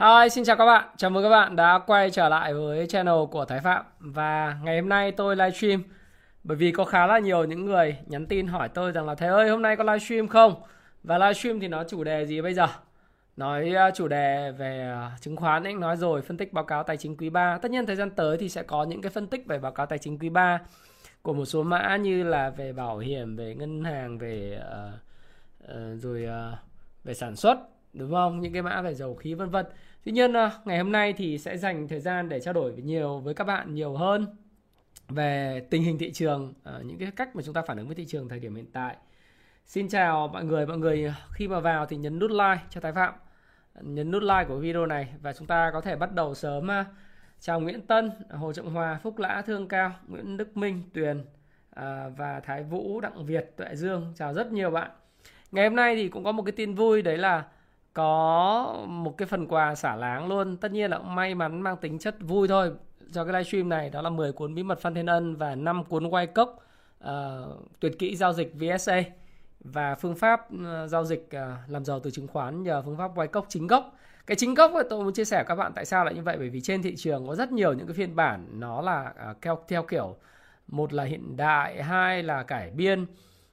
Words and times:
Hi, 0.00 0.28
xin 0.30 0.44
chào 0.44 0.56
các 0.56 0.66
bạn. 0.66 0.88
Chào 0.96 1.10
mừng 1.10 1.22
các 1.22 1.28
bạn 1.28 1.56
đã 1.56 1.78
quay 1.86 2.10
trở 2.10 2.28
lại 2.28 2.54
với 2.54 2.86
channel 2.86 3.14
của 3.30 3.44
Thái 3.44 3.60
Phạm. 3.60 3.84
Và 3.98 4.58
ngày 4.62 4.80
hôm 4.80 4.88
nay 4.88 5.12
tôi 5.12 5.36
livestream 5.36 5.82
bởi 6.44 6.56
vì 6.56 6.72
có 6.72 6.84
khá 6.84 7.06
là 7.06 7.18
nhiều 7.18 7.44
những 7.44 7.66
người 7.66 7.96
nhắn 8.06 8.26
tin 8.26 8.46
hỏi 8.46 8.68
tôi 8.68 8.92
rằng 8.92 9.06
là 9.06 9.14
Thầy 9.14 9.28
ơi, 9.28 9.48
hôm 9.48 9.62
nay 9.62 9.76
có 9.76 9.84
livestream 9.84 10.28
không? 10.28 10.54
Và 11.02 11.18
livestream 11.18 11.60
thì 11.60 11.68
nó 11.68 11.84
chủ 11.84 12.04
đề 12.04 12.26
gì 12.26 12.40
bây 12.40 12.54
giờ? 12.54 12.66
Nói 13.36 13.70
ờ, 13.70 13.90
chủ 13.94 14.08
đề 14.08 14.52
về 14.52 14.90
ờ, 14.94 15.10
chứng 15.20 15.36
khoán 15.36 15.64
ấy, 15.64 15.74
nói 15.74 15.96
rồi, 15.96 16.22
phân 16.22 16.36
tích 16.36 16.52
báo 16.52 16.64
cáo 16.64 16.82
tài 16.82 16.96
chính 16.96 17.16
quý 17.16 17.30
3. 17.30 17.58
Tất 17.58 17.70
nhiên 17.70 17.86
thời 17.86 17.96
gian 17.96 18.10
tới 18.10 18.38
thì 18.38 18.48
sẽ 18.48 18.62
có 18.62 18.84
những 18.84 19.02
cái 19.02 19.10
phân 19.10 19.26
tích 19.26 19.46
về 19.46 19.58
báo 19.58 19.72
cáo 19.72 19.86
tài 19.86 19.98
chính 19.98 20.18
quý 20.18 20.28
3 20.28 20.60
của 21.22 21.32
một 21.32 21.44
số 21.44 21.62
mã 21.62 21.96
như 21.96 22.22
là 22.22 22.50
về 22.50 22.72
bảo 22.72 22.98
hiểm, 22.98 23.36
về 23.36 23.54
ngân 23.54 23.84
hàng, 23.84 24.18
về 24.18 24.60
uh, 24.60 25.70
uh, 25.70 26.02
rồi 26.02 26.26
uh, 26.52 26.58
về 27.04 27.14
sản 27.14 27.36
xuất 27.36 27.58
đúng 27.92 28.10
không? 28.10 28.40
Những 28.40 28.52
cái 28.52 28.62
mã 28.62 28.82
về 28.82 28.94
dầu 28.94 29.14
khí 29.14 29.34
vân 29.34 29.50
vân. 29.50 29.66
Tuy 30.04 30.12
nhiên 30.12 30.32
à, 30.32 30.50
ngày 30.64 30.78
hôm 30.78 30.92
nay 30.92 31.12
thì 31.12 31.38
sẽ 31.38 31.56
dành 31.56 31.88
thời 31.88 32.00
gian 32.00 32.28
để 32.28 32.40
trao 32.40 32.54
đổi 32.54 32.72
nhiều 32.72 33.18
với 33.18 33.34
các 33.34 33.44
bạn 33.44 33.74
nhiều 33.74 33.94
hơn 33.94 34.26
về 35.08 35.62
tình 35.70 35.82
hình 35.82 35.98
thị 35.98 36.12
trường, 36.12 36.54
à, 36.64 36.72
những 36.84 36.98
cái 36.98 37.10
cách 37.16 37.36
mà 37.36 37.42
chúng 37.42 37.54
ta 37.54 37.62
phản 37.62 37.76
ứng 37.76 37.86
với 37.86 37.94
thị 37.94 38.06
trường 38.06 38.28
thời 38.28 38.40
điểm 38.40 38.54
hiện 38.54 38.70
tại. 38.72 38.96
Xin 39.66 39.88
chào 39.88 40.28
mọi 40.28 40.44
người, 40.44 40.66
mọi 40.66 40.78
người 40.78 41.06
à, 41.06 41.14
khi 41.32 41.48
mà 41.48 41.60
vào 41.60 41.86
thì 41.86 41.96
nhấn 41.96 42.18
nút 42.18 42.30
like 42.30 42.60
cho 42.70 42.80
Thái 42.80 42.92
Phạm, 42.92 43.14
nhấn 43.80 44.10
nút 44.10 44.22
like 44.22 44.44
của 44.48 44.56
video 44.56 44.86
này 44.86 45.08
và 45.22 45.32
chúng 45.32 45.46
ta 45.46 45.70
có 45.72 45.80
thể 45.80 45.96
bắt 45.96 46.14
đầu 46.14 46.34
sớm. 46.34 46.68
Chào 47.40 47.60
Nguyễn 47.60 47.86
Tân, 47.86 48.10
Hồ 48.30 48.52
Trọng 48.52 48.74
Hòa, 48.74 48.98
Phúc 49.02 49.18
Lã, 49.18 49.42
Thương 49.46 49.68
Cao, 49.68 49.92
Nguyễn 50.08 50.36
Đức 50.36 50.56
Minh, 50.56 50.82
Tuyền 50.94 51.24
và 52.16 52.40
Thái 52.44 52.62
Vũ, 52.62 53.00
Đặng 53.00 53.26
Việt, 53.26 53.56
Tuệ 53.56 53.76
Dương. 53.76 54.12
Chào 54.16 54.34
rất 54.34 54.52
nhiều 54.52 54.70
bạn. 54.70 54.90
Ngày 55.52 55.68
hôm 55.68 55.76
nay 55.76 55.96
thì 55.96 56.08
cũng 56.08 56.24
có 56.24 56.32
một 56.32 56.42
cái 56.42 56.52
tin 56.52 56.74
vui 56.74 57.02
đấy 57.02 57.18
là 57.18 57.44
có 57.94 58.84
một 58.88 59.18
cái 59.18 59.26
phần 59.26 59.46
quà 59.46 59.74
xả 59.74 59.96
láng 59.96 60.28
luôn. 60.28 60.56
Tất 60.56 60.72
nhiên 60.72 60.90
là 60.90 60.98
cũng 60.98 61.14
may 61.14 61.34
mắn 61.34 61.62
mang 61.62 61.76
tính 61.76 61.98
chất 61.98 62.16
vui 62.20 62.48
thôi. 62.48 62.72
Cho 63.12 63.24
cái 63.24 63.32
livestream 63.32 63.68
này 63.68 63.90
đó 63.90 64.02
là 64.02 64.10
10 64.10 64.32
cuốn 64.32 64.54
bí 64.54 64.62
mật 64.62 64.80
Phan 64.80 64.94
Thiên 64.94 65.06
Ân 65.06 65.36
và 65.36 65.54
5 65.54 65.84
cuốn 65.84 66.06
quay 66.06 66.26
cốc 66.26 66.48
uh, 66.48 66.62
ờ, 66.98 67.48
tuyệt 67.80 67.98
kỹ 67.98 68.16
giao 68.16 68.32
dịch 68.32 68.54
VSA 68.54 69.02
và 69.60 69.94
phương 69.94 70.14
pháp 70.14 70.40
uh, 70.54 70.90
giao 70.90 71.04
dịch 71.04 71.28
uh, 71.36 71.70
làm 71.70 71.84
giàu 71.84 72.00
từ 72.00 72.10
chứng 72.10 72.26
khoán 72.26 72.62
nhờ 72.62 72.82
phương 72.82 72.96
pháp 72.96 73.10
quay 73.14 73.28
cốc 73.28 73.46
chính 73.48 73.66
gốc. 73.66 73.96
Cái 74.26 74.36
chính 74.36 74.54
gốc 74.54 74.72
tôi 74.90 75.04
muốn 75.04 75.12
chia 75.12 75.24
sẻ 75.24 75.36
với 75.36 75.44
các 75.44 75.54
bạn 75.54 75.72
tại 75.74 75.84
sao 75.84 76.04
lại 76.04 76.14
như 76.14 76.22
vậy. 76.22 76.36
Bởi 76.38 76.48
vì 76.48 76.60
trên 76.60 76.82
thị 76.82 76.96
trường 76.96 77.26
có 77.26 77.34
rất 77.34 77.52
nhiều 77.52 77.72
những 77.72 77.86
cái 77.86 77.94
phiên 77.94 78.16
bản 78.16 78.46
nó 78.52 78.80
là 78.80 79.14
uh, 79.30 79.36
theo 79.42 79.58
theo 79.68 79.82
kiểu 79.82 80.16
một 80.68 80.92
là 80.92 81.04
hiện 81.04 81.36
đại 81.36 81.82
hai 81.82 82.22
là 82.22 82.42
cải 82.42 82.70
biên 82.70 83.06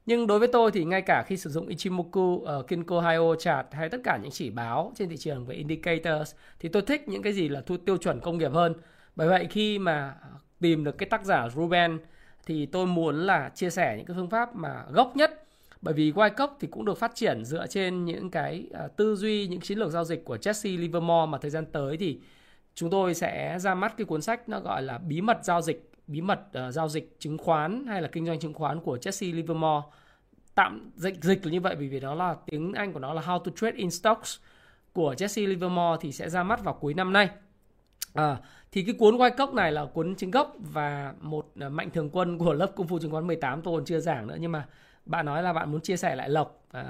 nhưng 0.08 0.28
đối 0.28 0.40
với 0.40 0.48
tôi 0.48 0.72
thì 0.72 0.84
ngay 0.84 1.02
cả 1.02 1.24
khi 1.28 1.38
sử 1.38 1.50
dụng 1.50 1.68
Ichimoku, 1.68 2.20
uh, 2.20 2.68
Kinko 2.68 3.02
Hyo 3.02 3.36
chart 3.36 3.68
hay 3.72 3.90
tất 3.90 3.98
cả 4.04 4.20
những 4.22 4.32
chỉ 4.32 4.50
báo 4.50 4.92
trên 4.96 5.10
thị 5.10 5.18
trường 5.18 5.46
về 5.46 5.56
indicators 5.56 6.36
thì 6.60 6.70
tôi 6.70 6.82
thích 6.82 7.08
những 7.08 7.22
cái 7.22 7.34
gì 7.34 7.50
là 7.50 7.62
thu 7.62 7.78
tiêu 7.78 7.98
chuẩn 7.98 8.20
công 8.20 8.38
nghiệp 8.38 8.52
hơn. 8.52 8.74
Bởi 9.16 9.28
vậy 9.28 9.48
khi 9.50 9.80
mà 9.80 10.16
tìm 10.60 10.84
được 10.84 10.98
cái 10.98 11.10
tác 11.10 11.26
giả 11.26 11.50
Ruben 11.56 12.00
thì 12.46 12.66
tôi 12.66 12.86
muốn 12.86 13.26
là 13.26 13.50
chia 13.56 13.70
sẻ 13.70 13.96
những 13.98 14.06
cái 14.06 14.16
phương 14.18 14.30
pháp 14.30 14.56
mà 14.56 14.84
gốc 14.92 15.16
nhất 15.16 15.44
bởi 15.82 15.94
vì 15.94 16.12
Wyckoff 16.12 16.48
thì 16.60 16.68
cũng 16.68 16.86
được 16.86 16.98
phát 16.98 17.12
triển 17.16 17.46
dựa 17.46 17.68
trên 17.68 18.06
những 18.06 18.32
cái 18.32 18.70
uh, 18.86 18.96
tư 18.96 19.16
duy 19.16 19.48
những 19.48 19.62
chiến 19.62 19.78
lược 19.78 19.92
giao 19.92 20.04
dịch 20.04 20.26
của 20.26 20.36
Jesse 20.36 20.80
Livermore 20.80 21.30
mà 21.30 21.38
thời 21.38 21.52
gian 21.52 21.66
tới 21.66 21.98
thì 21.98 22.20
chúng 22.76 22.90
tôi 22.90 23.14
sẽ 23.14 23.60
ra 23.60 23.76
mắt 23.76 23.94
cái 23.98 24.06
cuốn 24.06 24.22
sách 24.22 24.50
nó 24.50 24.60
gọi 24.60 24.82
là 24.82 24.98
bí 24.98 25.22
mật 25.22 25.38
giao 25.44 25.62
dịch 25.62 25.87
bí 26.08 26.22
mật 26.22 26.40
uh, 26.68 26.74
giao 26.74 26.90
dịch 26.90 27.16
chứng 27.20 27.38
khoán 27.38 27.86
hay 27.88 28.02
là 28.02 28.08
kinh 28.08 28.26
doanh 28.26 28.40
chứng 28.40 28.54
khoán 28.54 28.80
của 28.82 28.98
Jesse 28.98 29.36
Livermore. 29.36 29.88
Tạm 30.56 30.92
dịch 30.96 31.24
dịch 31.24 31.46
như 31.46 31.62
vậy 31.62 31.76
bởi 31.76 31.88
vì 31.88 32.00
nó 32.00 32.16
là 32.16 32.36
tiếng 32.46 32.74
Anh 32.74 32.94
của 32.94 33.00
nó 33.00 33.14
là 33.14 33.22
How 33.22 33.40
to 33.40 33.52
Trade 33.56 33.78
in 33.78 33.92
Stocks 33.92 34.40
của 34.94 35.14
Jesse 35.18 35.48
Livermore 35.48 35.98
thì 36.02 36.12
sẽ 36.12 36.30
ra 36.30 36.44
mắt 36.44 36.64
vào 36.64 36.74
cuối 36.74 36.94
năm 36.94 37.14
nay. 37.14 37.30
À, 38.14 38.38
thì 38.72 38.84
cái 38.84 38.96
cuốn 39.00 39.18
quay 39.18 39.32
cốc 39.32 39.54
này 39.54 39.72
là 39.72 39.86
cuốn 39.86 40.16
chính 40.16 40.32
gốc 40.32 40.56
và 40.60 41.14
một 41.22 41.48
uh, 41.66 41.72
mạnh 41.72 41.90
thường 41.90 42.10
quân 42.10 42.38
của 42.38 42.54
lớp 42.54 42.72
công 42.76 42.88
phu 42.88 43.00
chứng 43.00 43.12
khoán 43.12 43.28
18 43.28 43.62
tôi 43.62 43.78
còn 43.78 43.86
chưa 43.86 44.00
giảng 44.00 44.28
nữa 44.28 44.38
nhưng 44.40 44.52
mà 44.52 44.68
bạn 45.06 45.26
nói 45.26 45.44
là 45.44 45.54
bạn 45.54 45.72
muốn 45.72 45.82
chia 45.82 45.98
sẻ 45.98 46.16
lại 46.16 46.30
lộc 46.30 46.64
uh, 46.78 46.84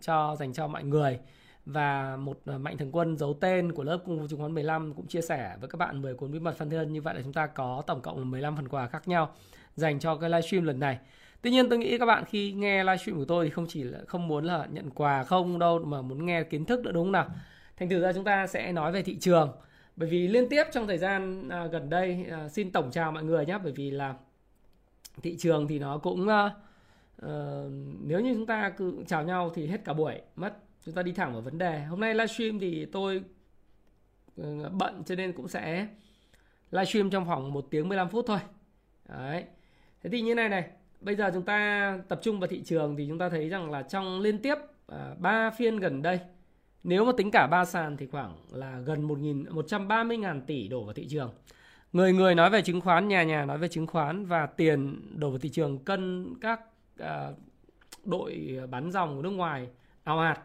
cho 0.00 0.36
dành 0.38 0.52
cho 0.52 0.66
mọi 0.68 0.84
người 0.84 1.18
và 1.66 2.16
một 2.16 2.40
ờ, 2.44 2.58
mạnh 2.58 2.78
thường 2.78 2.92
quân 2.92 3.16
giấu 3.16 3.34
tên 3.40 3.72
của 3.72 3.84
lớp 3.84 3.98
công 4.06 4.18
phu 4.18 4.28
chứng 4.28 4.38
khoán 4.38 4.54
15 4.54 4.94
cũng 4.94 5.06
chia 5.06 5.20
sẻ 5.20 5.56
với 5.60 5.68
các 5.68 5.76
bạn 5.76 6.02
10 6.02 6.14
cuốn 6.14 6.32
bí 6.32 6.38
mật 6.38 6.56
phân 6.58 6.70
thân 6.70 6.92
như 6.92 7.02
vậy 7.02 7.14
là 7.14 7.22
chúng 7.22 7.32
ta 7.32 7.46
có 7.46 7.82
tổng 7.86 8.00
cộng 8.00 8.30
15 8.30 8.56
phần 8.56 8.68
quà 8.68 8.86
khác 8.86 9.08
nhau 9.08 9.34
dành 9.76 9.98
cho 9.98 10.16
cái 10.16 10.30
livestream 10.30 10.64
lần 10.64 10.80
này. 10.80 10.98
Tuy 11.42 11.50
nhiên 11.50 11.68
tôi 11.68 11.78
nghĩ 11.78 11.98
các 11.98 12.06
bạn 12.06 12.24
khi 12.24 12.52
nghe 12.52 12.84
livestream 12.84 13.18
của 13.18 13.24
tôi 13.24 13.44
thì 13.44 13.50
không 13.50 13.66
chỉ 13.68 13.82
là 13.82 13.98
không 14.06 14.28
muốn 14.28 14.44
là 14.44 14.66
nhận 14.70 14.90
quà 14.90 15.24
không 15.24 15.58
đâu 15.58 15.78
mà 15.78 16.02
muốn 16.02 16.26
nghe 16.26 16.42
kiến 16.42 16.64
thức 16.64 16.80
nữa 16.80 16.92
đúng 16.92 17.04
không 17.04 17.12
nào? 17.12 17.26
Thành 17.76 17.88
thử 17.88 18.00
ra 18.00 18.12
chúng 18.12 18.24
ta 18.24 18.46
sẽ 18.46 18.72
nói 18.72 18.92
về 18.92 19.02
thị 19.02 19.16
trường. 19.20 19.52
Bởi 19.96 20.08
vì 20.08 20.28
liên 20.28 20.48
tiếp 20.48 20.64
trong 20.72 20.86
thời 20.86 20.98
gian 20.98 21.48
à, 21.48 21.66
gần 21.66 21.90
đây 21.90 22.26
à, 22.30 22.48
xin 22.48 22.72
tổng 22.72 22.90
chào 22.90 23.12
mọi 23.12 23.24
người 23.24 23.46
nhé 23.46 23.58
bởi 23.62 23.72
vì 23.72 23.90
là 23.90 24.14
thị 25.22 25.36
trường 25.38 25.68
thì 25.68 25.78
nó 25.78 25.98
cũng 25.98 26.28
à, 26.28 26.50
uh, 27.26 27.30
nếu 28.00 28.20
như 28.20 28.34
chúng 28.34 28.46
ta 28.46 28.70
cứ 28.70 29.04
chào 29.06 29.24
nhau 29.24 29.50
thì 29.54 29.66
hết 29.66 29.84
cả 29.84 29.92
buổi 29.92 30.20
mất 30.36 30.56
chúng 30.86 30.94
ta 30.94 31.02
đi 31.02 31.12
thẳng 31.12 31.32
vào 31.32 31.42
vấn 31.42 31.58
đề 31.58 31.84
hôm 31.84 32.00
nay 32.00 32.14
livestream 32.14 32.58
thì 32.58 32.84
tôi 32.84 33.22
ừ, 34.36 34.68
bận 34.72 35.02
cho 35.06 35.14
nên 35.14 35.32
cũng 35.32 35.48
sẽ 35.48 35.86
livestream 36.70 37.10
trong 37.10 37.24
vòng 37.24 37.52
1 37.52 37.66
tiếng 37.70 37.88
15 37.88 38.08
phút 38.08 38.24
thôi 38.28 38.38
đấy 39.08 39.44
thế 40.02 40.10
thì 40.10 40.20
như 40.20 40.34
này 40.34 40.48
này 40.48 40.64
bây 41.00 41.14
giờ 41.14 41.30
chúng 41.34 41.44
ta 41.44 41.98
tập 42.08 42.20
trung 42.22 42.40
vào 42.40 42.48
thị 42.48 42.62
trường 42.64 42.96
thì 42.96 43.06
chúng 43.08 43.18
ta 43.18 43.28
thấy 43.28 43.48
rằng 43.48 43.70
là 43.70 43.82
trong 43.82 44.20
liên 44.20 44.38
tiếp 44.38 44.54
à, 44.86 45.14
3 45.18 45.50
phiên 45.50 45.76
gần 45.76 46.02
đây 46.02 46.20
nếu 46.84 47.04
mà 47.04 47.12
tính 47.16 47.30
cả 47.30 47.46
ba 47.46 47.64
sàn 47.64 47.96
thì 47.96 48.06
khoảng 48.06 48.36
là 48.50 48.80
gần 48.84 49.08
1.000 49.08 49.54
130 49.54 50.16
ngàn 50.16 50.40
tỷ 50.40 50.68
đổ 50.68 50.84
vào 50.84 50.92
thị 50.92 51.06
trường. 51.10 51.32
Người 51.92 52.12
người 52.12 52.34
nói 52.34 52.50
về 52.50 52.62
chứng 52.62 52.80
khoán, 52.80 53.08
nhà 53.08 53.22
nhà 53.22 53.44
nói 53.44 53.58
về 53.58 53.68
chứng 53.68 53.86
khoán 53.86 54.26
và 54.26 54.46
tiền 54.46 55.02
đổ 55.20 55.30
vào 55.30 55.38
thị 55.38 55.48
trường 55.48 55.78
cân 55.78 56.34
các 56.40 56.60
à, 56.98 57.28
đội 58.04 58.60
bán 58.70 58.92
dòng 58.92 59.16
của 59.16 59.22
nước 59.22 59.30
ngoài 59.30 59.68
ào 60.04 60.18
ạt. 60.18 60.40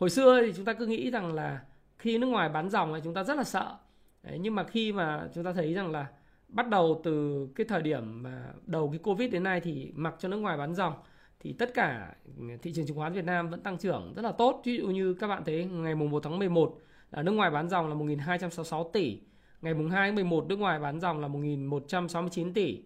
Hồi 0.00 0.10
xưa 0.10 0.42
thì 0.42 0.52
chúng 0.56 0.64
ta 0.64 0.72
cứ 0.72 0.86
nghĩ 0.86 1.10
rằng 1.10 1.34
là 1.34 1.60
khi 1.98 2.18
nước 2.18 2.26
ngoài 2.26 2.48
bán 2.48 2.70
dòng 2.70 2.94
thì 2.94 3.00
chúng 3.04 3.14
ta 3.14 3.24
rất 3.24 3.36
là 3.36 3.44
sợ. 3.44 3.76
Đấy, 4.22 4.38
nhưng 4.38 4.54
mà 4.54 4.64
khi 4.64 4.92
mà 4.92 5.28
chúng 5.34 5.44
ta 5.44 5.52
thấy 5.52 5.74
rằng 5.74 5.90
là 5.90 6.06
bắt 6.48 6.68
đầu 6.68 7.00
từ 7.04 7.46
cái 7.54 7.66
thời 7.68 7.82
điểm 7.82 8.22
mà 8.22 8.44
đầu 8.66 8.88
cái 8.90 8.98
Covid 8.98 9.32
đến 9.32 9.42
nay 9.42 9.60
thì 9.60 9.92
mặc 9.94 10.14
cho 10.18 10.28
nước 10.28 10.36
ngoài 10.36 10.58
bán 10.58 10.74
dòng 10.74 10.94
thì 11.40 11.52
tất 11.52 11.74
cả 11.74 12.14
thị 12.62 12.72
trường 12.74 12.86
chứng 12.86 12.96
khoán 12.96 13.12
Việt 13.12 13.24
Nam 13.24 13.50
vẫn 13.50 13.60
tăng 13.60 13.78
trưởng 13.78 14.12
rất 14.16 14.22
là 14.22 14.32
tốt. 14.32 14.62
Ví 14.64 14.76
dụ 14.76 14.86
như 14.86 15.14
các 15.14 15.26
bạn 15.26 15.44
thấy 15.44 15.64
ngày 15.64 15.94
mùng 15.94 16.10
1 16.10 16.22
tháng 16.22 16.38
11 16.38 16.78
là 17.10 17.22
nước 17.22 17.32
ngoài 17.32 17.50
bán 17.50 17.68
dòng 17.68 17.88
là 17.88 17.94
1.266 17.94 18.90
tỷ. 18.90 19.20
Ngày 19.62 19.74
mùng 19.74 19.90
2 19.90 20.08
tháng 20.08 20.14
11 20.14 20.46
nước 20.48 20.58
ngoài 20.58 20.78
bán 20.78 21.00
dòng 21.00 21.20
là 21.20 21.28
1.169 21.28 22.52
tỷ. 22.52 22.82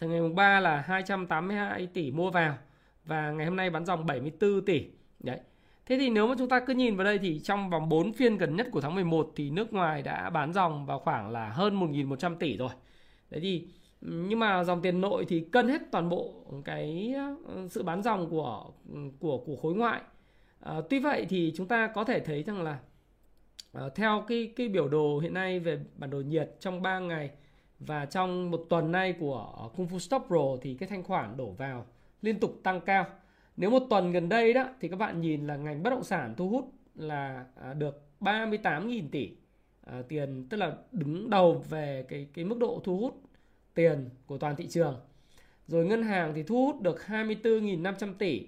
Thì 0.00 0.06
ngày 0.06 0.20
mùng 0.20 0.34
3 0.34 0.60
là 0.60 0.80
282 0.80 1.86
tỷ 1.86 2.10
mua 2.10 2.30
vào 2.30 2.58
và 3.04 3.30
ngày 3.30 3.46
hôm 3.46 3.56
nay 3.56 3.70
bán 3.70 3.84
dòng 3.84 4.06
74 4.06 4.64
tỷ. 4.64 4.86
Đấy. 5.20 5.40
Thế 5.88 5.98
thì 5.98 6.10
nếu 6.10 6.26
mà 6.26 6.34
chúng 6.38 6.48
ta 6.48 6.60
cứ 6.60 6.74
nhìn 6.74 6.96
vào 6.96 7.04
đây 7.04 7.18
thì 7.18 7.40
trong 7.40 7.70
vòng 7.70 7.88
4 7.88 8.12
phiên 8.12 8.38
gần 8.38 8.56
nhất 8.56 8.66
của 8.72 8.80
tháng 8.80 8.94
11 8.94 9.32
thì 9.36 9.50
nước 9.50 9.72
ngoài 9.72 10.02
đã 10.02 10.30
bán 10.30 10.52
dòng 10.52 10.86
vào 10.86 10.98
khoảng 10.98 11.30
là 11.30 11.48
hơn 11.48 11.80
1.100 11.80 12.36
tỷ 12.36 12.56
rồi 12.56 12.70
đấy 13.30 13.40
thì 13.40 13.68
nhưng 14.00 14.38
mà 14.38 14.64
dòng 14.64 14.82
tiền 14.82 15.00
nội 15.00 15.24
thì 15.28 15.40
cân 15.52 15.68
hết 15.68 15.82
toàn 15.92 16.08
bộ 16.08 16.34
cái 16.64 17.14
ờ, 17.46 17.68
sự 17.68 17.82
bán 17.82 18.02
dòng 18.02 18.30
của 18.30 18.64
của 19.20 19.38
của 19.38 19.56
khối 19.56 19.74
ngoại 19.74 20.00
à, 20.60 20.74
tuy 20.90 20.98
vậy 20.98 21.26
thì 21.28 21.52
chúng 21.56 21.68
ta 21.68 21.86
có 21.86 22.04
thể 22.04 22.20
thấy 22.20 22.42
rằng 22.42 22.62
là 22.62 22.78
à, 23.72 23.82
theo 23.94 24.24
cái 24.28 24.52
cái 24.56 24.68
biểu 24.68 24.88
đồ 24.88 25.18
hiện 25.18 25.34
nay 25.34 25.60
về 25.60 25.80
bản 25.96 26.10
đồ 26.10 26.20
nhiệt 26.20 26.50
trong 26.60 26.82
3 26.82 26.98
ngày 26.98 27.30
và 27.80 28.06
trong 28.06 28.50
một 28.50 28.66
tuần 28.68 28.92
nay 28.92 29.14
của 29.20 29.70
Kung 29.76 29.86
Fu 29.86 29.98
Stop 29.98 30.22
Pro 30.26 30.56
thì 30.62 30.74
cái 30.74 30.88
thanh 30.88 31.02
khoản 31.02 31.36
đổ 31.36 31.50
vào 31.50 31.86
liên 32.22 32.40
tục 32.40 32.60
tăng 32.62 32.80
cao. 32.80 33.06
Nếu 33.60 33.70
một 33.70 33.82
tuần 33.90 34.12
gần 34.12 34.28
đây 34.28 34.52
đó 34.52 34.68
thì 34.80 34.88
các 34.88 34.96
bạn 34.96 35.20
nhìn 35.20 35.46
là 35.46 35.56
ngành 35.56 35.82
bất 35.82 35.90
động 35.90 36.04
sản 36.04 36.34
thu 36.36 36.48
hút 36.48 36.72
là 36.94 37.44
à, 37.62 37.74
được 37.74 38.02
38.000 38.20 39.08
tỷ 39.12 39.30
à, 39.86 40.02
tiền 40.08 40.46
tức 40.50 40.56
là 40.56 40.76
đứng 40.92 41.30
đầu 41.30 41.64
về 41.68 42.04
cái 42.08 42.28
cái 42.34 42.44
mức 42.44 42.58
độ 42.58 42.80
thu 42.84 42.98
hút 42.98 43.22
tiền 43.74 44.10
của 44.26 44.38
toàn 44.38 44.56
thị 44.56 44.66
trường. 44.66 45.00
Rồi 45.66 45.86
ngân 45.86 46.02
hàng 46.02 46.32
thì 46.34 46.42
thu 46.42 46.66
hút 46.66 46.82
được 46.82 46.98
24.500 47.06 48.14
tỷ. 48.14 48.46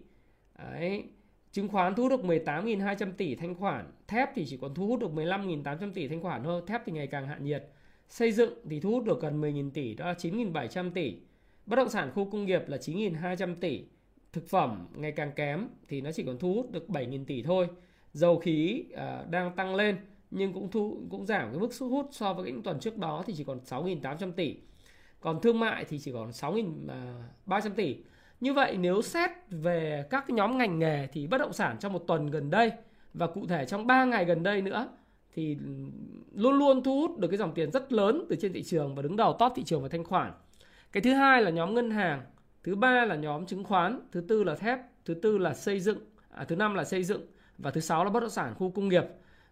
Đấy. 0.59 1.05
chứng 1.53 1.69
khoán 1.69 1.95
thu 1.95 2.03
hút 2.03 2.13
được 2.13 2.29
18.200 2.29 3.13
tỷ 3.13 3.35
thanh 3.35 3.55
khoản 3.55 3.93
thép 4.09 4.29
thì 4.35 4.47
chỉ 4.47 4.57
còn 4.57 4.75
thu 4.75 4.87
hút 4.87 5.01
được 5.01 5.11
15.800 5.11 5.93
tỷ 5.93 6.09
thanh 6.09 6.23
khoản 6.23 6.45
thôi 6.45 6.63
thép 6.67 6.83
thì 6.87 6.93
ngày 6.93 7.07
càng 7.07 7.27
hạ 7.27 7.39
nhiệt 7.39 7.65
xây 8.09 8.33
dựng 8.33 8.55
thì 8.71 8.81
thu 8.81 8.91
hút 8.91 9.05
được 9.05 9.21
gần 9.21 9.41
10.000 9.41 9.71
tỷ 9.71 9.95
đó 9.95 10.07
là 10.07 10.13
9.700 10.13 10.91
tỷ 10.91 11.17
bất 11.67 11.77
động 11.77 11.89
sản 11.89 12.11
khu 12.15 12.31
công 12.31 12.45
nghiệp 12.45 12.63
là 12.69 12.77
9.200 12.77 13.55
tỷ 13.61 13.85
thực 14.33 14.49
phẩm 14.49 14.87
ngày 14.95 15.13
càng 15.13 15.33
kém 15.33 15.69
thì 15.89 16.01
nó 16.01 16.13
chỉ 16.13 16.23
còn 16.23 16.39
thu 16.39 16.55
hút 16.55 16.71
được 16.71 16.87
7.000 16.89 17.25
tỷ 17.25 17.43
thôi. 17.43 17.69
Dầu 18.13 18.39
khí 18.39 18.85
uh, 18.93 19.31
đang 19.31 19.57
tăng 19.57 19.75
lên 19.75 19.97
nhưng 20.31 20.53
cũng 20.53 20.71
thu 20.71 20.99
cũng 21.11 21.27
giảm 21.27 21.51
cái 21.51 21.61
mức 21.61 21.69
thu 21.79 21.89
hút 21.89 22.09
so 22.13 22.33
với 22.33 22.53
những 22.53 22.63
tuần 22.63 22.81
trước 22.81 22.97
đó 22.97 23.23
thì 23.27 23.35
chỉ 23.37 23.45
còn 23.45 23.61
6.800 23.69 24.33
tỷ. 24.33 24.57
Còn 25.21 25.41
thương 25.41 25.61
mại 25.61 25.85
thì 25.85 25.99
chỉ 25.99 26.13
còn 26.13 26.31
6.300 26.31 26.87
à, 27.47 27.61
tỷ. 27.77 27.97
Như 28.41 28.53
vậy 28.53 28.77
nếu 28.77 29.03
xét 29.03 29.31
về 29.51 30.05
các 30.11 30.31
nhóm 30.31 30.59
ngành 30.59 30.79
nghề 30.79 31.07
thì 31.13 31.27
bất 31.27 31.39
động 31.39 31.53
sản 31.53 31.77
trong 31.81 31.93
một 31.93 32.05
tuần 32.07 32.27
gần 32.27 32.51
đây 32.51 32.73
và 33.15 33.27
cụ 33.27 33.47
thể 33.47 33.65
trong 33.65 33.87
3 33.87 34.05
ngày 34.05 34.25
gần 34.25 34.43
đây 34.43 34.63
nữa 34.63 34.89
thì 35.35 35.57
ừ, 35.65 35.71
luôn 36.35 36.55
luôn 36.59 36.83
thu 36.83 37.01
hút 37.01 37.19
được 37.19 37.29
cái 37.29 37.39
dòng 37.39 37.55
tiền 37.55 37.71
rất 37.71 37.93
lớn 37.93 38.27
từ 38.29 38.37
trên 38.41 38.53
thị 38.53 38.63
trường 38.63 38.95
và 38.95 39.03
đứng 39.03 39.17
đầu 39.17 39.37
top 39.39 39.53
thị 39.57 39.63
trường 39.65 39.83
và 39.83 39.89
thanh 39.89 40.05
khoản. 40.05 40.33
Cái 40.93 41.01
thứ 41.01 41.13
hai 41.13 41.43
là 41.43 41.51
nhóm 41.51 41.75
ngân 41.75 41.91
hàng, 41.91 42.23
thứ 42.65 42.77
ba 42.77 43.05
là 43.05 43.17
nhóm 43.17 43.47
chứng 43.47 43.65
khoán, 43.65 44.01
thứ 44.13 44.21
tư 44.21 44.45
là 44.45 44.55
thép, 44.55 44.79
thứ 45.05 45.15
tư 45.15 45.39
là 45.39 45.55
xây 45.55 45.81
dựng, 45.81 45.99
à, 46.31 46.45
thứ 46.45 46.57
năm 46.57 46.75
là 46.75 46.85
xây 46.85 47.05
dựng 47.05 47.27
và 47.59 47.71
thứ 47.71 47.81
sáu 47.81 48.05
là 48.05 48.11
bất 48.11 48.21
động 48.21 48.31
sản 48.31 48.55
khu 48.55 48.71
công 48.71 48.89
nghiệp 48.89 49.05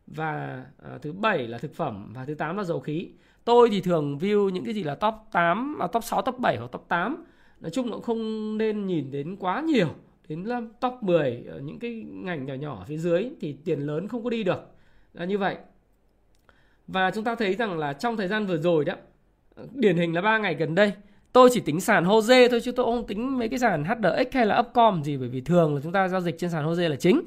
và 0.07 0.65
à, 0.83 0.99
thứ 1.03 1.13
bảy 1.13 1.49
là 1.49 1.59
thực 1.59 1.75
phẩm 1.75 2.13
và 2.15 2.25
thứ 2.25 2.35
tám 2.35 2.57
là 2.57 2.65
dầu 2.65 2.81
khí. 2.81 3.09
Tôi 3.45 3.69
thì 3.71 3.81
thường 3.81 4.19
view 4.19 4.49
những 4.49 4.65
cái 4.65 4.75
gì 4.75 4.83
là 4.83 4.95
top 4.95 5.15
8, 5.33 5.79
à, 5.81 5.87
top 5.87 6.05
6, 6.05 6.23
top 6.23 6.39
7 6.39 6.57
hoặc 6.57 6.73
top 6.73 6.85
8 6.89 7.25
nói 7.61 7.71
chung 7.71 7.91
nó 7.91 7.99
không 7.99 8.59
nên 8.59 8.87
nhìn 8.87 9.11
đến 9.11 9.37
quá 9.37 9.61
nhiều 9.61 9.89
đến 10.29 10.45
top 10.81 10.93
10 11.03 11.45
ở 11.49 11.59
những 11.61 11.79
cái 11.79 12.05
ngành 12.09 12.47
nhỏ 12.47 12.55
nhỏ 12.55 12.85
phía 12.89 12.97
dưới 12.97 13.31
thì 13.41 13.57
tiền 13.65 13.81
lớn 13.81 14.09
không 14.09 14.25
có 14.25 14.31
đi 14.31 14.43
được. 14.43 14.75
Là 15.15 15.25
như 15.25 15.39
vậy. 15.39 15.57
Và 16.87 17.11
chúng 17.11 17.25
ta 17.25 17.35
thấy 17.35 17.55
rằng 17.55 17.79
là 17.79 17.93
trong 17.93 18.17
thời 18.17 18.29
gian 18.29 18.47
vừa 18.47 18.57
rồi 18.57 18.85
đó 18.85 18.95
điển 19.73 19.97
hình 19.97 20.15
là 20.15 20.21
ba 20.21 20.39
ngày 20.39 20.55
gần 20.55 20.75
đây 20.75 20.93
tôi 21.33 21.49
chỉ 21.53 21.61
tính 21.61 21.81
sàn 21.81 22.05
HOSE 22.05 22.49
thôi 22.49 22.61
chứ 22.65 22.73
tôi 22.73 22.87
không 22.87 23.07
tính 23.07 23.39
mấy 23.39 23.49
cái 23.49 23.59
sàn 23.59 23.85
HDX 23.85 24.35
hay 24.35 24.47
là 24.47 24.59
Upcom 24.59 25.03
gì 25.05 25.17
bởi 25.17 25.29
vì 25.29 25.41
thường 25.41 25.75
là 25.75 25.81
chúng 25.83 25.93
ta 25.93 26.09
giao 26.09 26.21
dịch 26.21 26.39
trên 26.39 26.51
sàn 26.51 26.65
HOSE 26.65 26.89
là 26.89 26.97
chính 26.97 27.23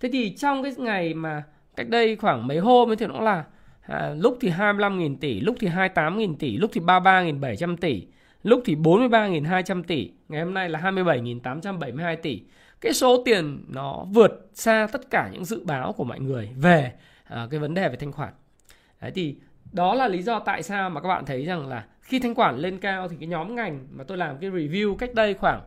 thế 0.00 0.08
thì 0.12 0.36
trong 0.36 0.62
cái 0.62 0.72
ngày 0.78 1.14
mà 1.14 1.42
cách 1.76 1.88
đây 1.88 2.16
khoảng 2.16 2.46
mấy 2.46 2.58
hôm 2.58 2.90
ấy 2.90 2.96
thì 2.96 3.06
nó 3.06 3.20
là 3.20 3.44
à, 3.82 4.14
lúc 4.18 4.38
thì 4.40 4.50
25.000 4.50 5.16
tỷ 5.20 5.40
lúc 5.40 5.56
thì 5.60 5.68
28.000 5.68 6.36
tỷ 6.38 6.56
lúc 6.56 6.70
thì 6.74 6.80
33.700 6.80 7.76
tỷ 7.76 8.06
lúc 8.42 8.62
thì 8.64 8.76
43.200 8.76 9.82
tỷ, 9.82 10.10
ngày 10.28 10.42
hôm 10.42 10.54
nay 10.54 10.68
là 10.68 10.80
27.872 10.80 12.16
tỷ. 12.22 12.42
Cái 12.80 12.92
số 12.92 13.22
tiền 13.24 13.64
nó 13.68 14.06
vượt 14.12 14.50
xa 14.54 14.86
tất 14.92 15.10
cả 15.10 15.28
những 15.32 15.44
dự 15.44 15.64
báo 15.64 15.92
của 15.92 16.04
mọi 16.04 16.20
người 16.20 16.50
về 16.56 16.92
à, 17.24 17.46
cái 17.50 17.60
vấn 17.60 17.74
đề 17.74 17.88
về 17.88 17.96
thanh 17.96 18.12
khoản. 18.12 18.32
Đấy 19.00 19.10
thì 19.14 19.36
đó 19.72 19.94
là 19.94 20.08
lý 20.08 20.22
do 20.22 20.38
tại 20.38 20.62
sao 20.62 20.90
mà 20.90 21.00
các 21.00 21.08
bạn 21.08 21.24
thấy 21.24 21.44
rằng 21.44 21.68
là 21.68 21.84
khi 22.00 22.18
thanh 22.18 22.34
khoản 22.34 22.58
lên 22.58 22.78
cao 22.78 23.08
thì 23.08 23.16
cái 23.20 23.28
nhóm 23.28 23.54
ngành 23.54 23.86
mà 23.90 24.04
tôi 24.04 24.18
làm 24.18 24.38
cái 24.38 24.50
review 24.50 24.96
cách 24.96 25.14
đây 25.14 25.34
khoảng 25.34 25.60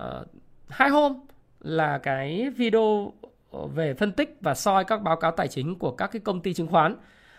uh, 0.00 0.26
hai 0.68 0.88
hôm 0.88 1.14
là 1.60 1.98
cái 1.98 2.50
video 2.56 3.12
ờ, 3.50 3.66
về 3.66 3.94
phân 3.94 4.12
tích 4.12 4.36
và 4.40 4.54
soi 4.54 4.84
các 4.84 5.02
báo 5.02 5.16
cáo 5.16 5.30
tài 5.30 5.48
chính 5.48 5.74
của 5.74 5.90
các 5.90 6.10
cái 6.12 6.20
công 6.20 6.40
ty 6.40 6.54
chứng 6.54 6.66
khoán 6.66 6.96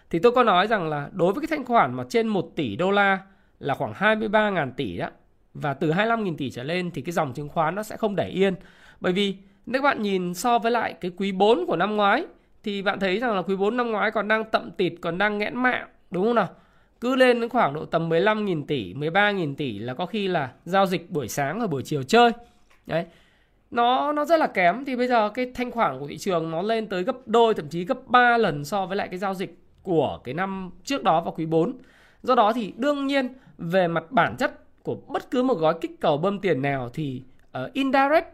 thì 0.09 0.19
tôi 0.19 0.31
có 0.31 0.44
nói 0.44 0.67
rằng 0.67 0.89
là 0.89 1.09
đối 1.11 1.33
với 1.33 1.41
cái 1.41 1.57
thanh 1.57 1.65
khoản 1.65 1.94
mà 1.94 2.03
trên 2.09 2.27
1 2.27 2.51
tỷ 2.55 2.75
đô 2.75 2.91
la 2.91 3.19
là 3.59 3.73
khoảng 3.73 3.94
23.000 3.94 4.71
tỷ 4.71 4.97
đó 4.97 5.09
và 5.53 5.73
từ 5.73 5.91
25.000 5.91 6.38
tỷ 6.38 6.51
trở 6.51 6.63
lên 6.63 6.91
thì 6.91 7.01
cái 7.01 7.13
dòng 7.13 7.33
chứng 7.33 7.50
khoán 7.50 7.75
nó 7.75 7.83
sẽ 7.83 7.97
không 7.97 8.15
để 8.15 8.27
yên. 8.27 8.55
Bởi 9.00 9.13
vì 9.13 9.35
nếu 9.65 9.81
các 9.81 9.89
bạn 9.89 10.01
nhìn 10.01 10.33
so 10.33 10.59
với 10.59 10.71
lại 10.71 10.94
cái 10.94 11.12
quý 11.17 11.31
4 11.31 11.65
của 11.67 11.75
năm 11.75 11.95
ngoái 11.95 12.25
thì 12.63 12.81
bạn 12.81 13.00
thấy 13.00 13.19
rằng 13.19 13.35
là 13.35 13.41
quý 13.41 13.55
4 13.55 13.77
năm 13.77 13.91
ngoái 13.91 14.12
còn 14.12 14.27
đang 14.27 14.44
tậm 14.44 14.71
tịt, 14.71 14.94
còn 15.01 15.17
đang 15.17 15.38
nghẽn 15.38 15.55
mạng, 15.55 15.88
đúng 16.11 16.25
không 16.25 16.35
nào? 16.35 16.50
Cứ 17.01 17.15
lên 17.15 17.39
đến 17.41 17.50
khoảng 17.50 17.73
độ 17.73 17.85
tầm 17.85 18.09
15.000 18.09 18.65
tỷ, 18.65 18.94
13.000 18.94 19.56
tỷ 19.56 19.79
là 19.79 19.94
có 19.94 20.06
khi 20.06 20.27
là 20.27 20.51
giao 20.65 20.85
dịch 20.85 21.11
buổi 21.11 21.27
sáng 21.27 21.59
và 21.59 21.67
buổi 21.67 21.83
chiều 21.83 22.03
chơi. 22.03 22.31
Đấy. 22.85 23.06
Nó 23.71 24.11
nó 24.11 24.25
rất 24.25 24.39
là 24.39 24.47
kém 24.47 24.85
thì 24.85 24.95
bây 24.95 25.07
giờ 25.07 25.29
cái 25.29 25.51
thanh 25.56 25.71
khoản 25.71 26.00
của 26.00 26.07
thị 26.07 26.17
trường 26.17 26.51
nó 26.51 26.61
lên 26.61 26.88
tới 26.88 27.03
gấp 27.03 27.15
đôi 27.25 27.53
thậm 27.53 27.69
chí 27.69 27.85
gấp 27.85 28.07
3 28.07 28.38
lần 28.38 28.65
so 28.65 28.85
với 28.85 28.97
lại 28.97 29.07
cái 29.07 29.19
giao 29.19 29.33
dịch 29.33 29.57
của 29.83 30.19
cái 30.23 30.33
năm 30.33 30.71
trước 30.83 31.03
đó 31.03 31.21
vào 31.21 31.33
quý 31.38 31.45
4. 31.45 31.77
Do 32.23 32.35
đó 32.35 32.53
thì 32.53 32.73
đương 32.77 33.07
nhiên 33.07 33.27
về 33.57 33.88
mặt 33.88 34.12
bản 34.12 34.35
chất 34.38 34.83
của 34.83 34.95
bất 35.07 35.31
cứ 35.31 35.44
một 35.44 35.57
gói 35.57 35.73
kích 35.81 35.91
cầu 36.00 36.17
bơm 36.17 36.39
tiền 36.39 36.62
nào 36.62 36.89
thì 36.94 37.23
uh, 37.63 37.73
indirect 37.73 38.27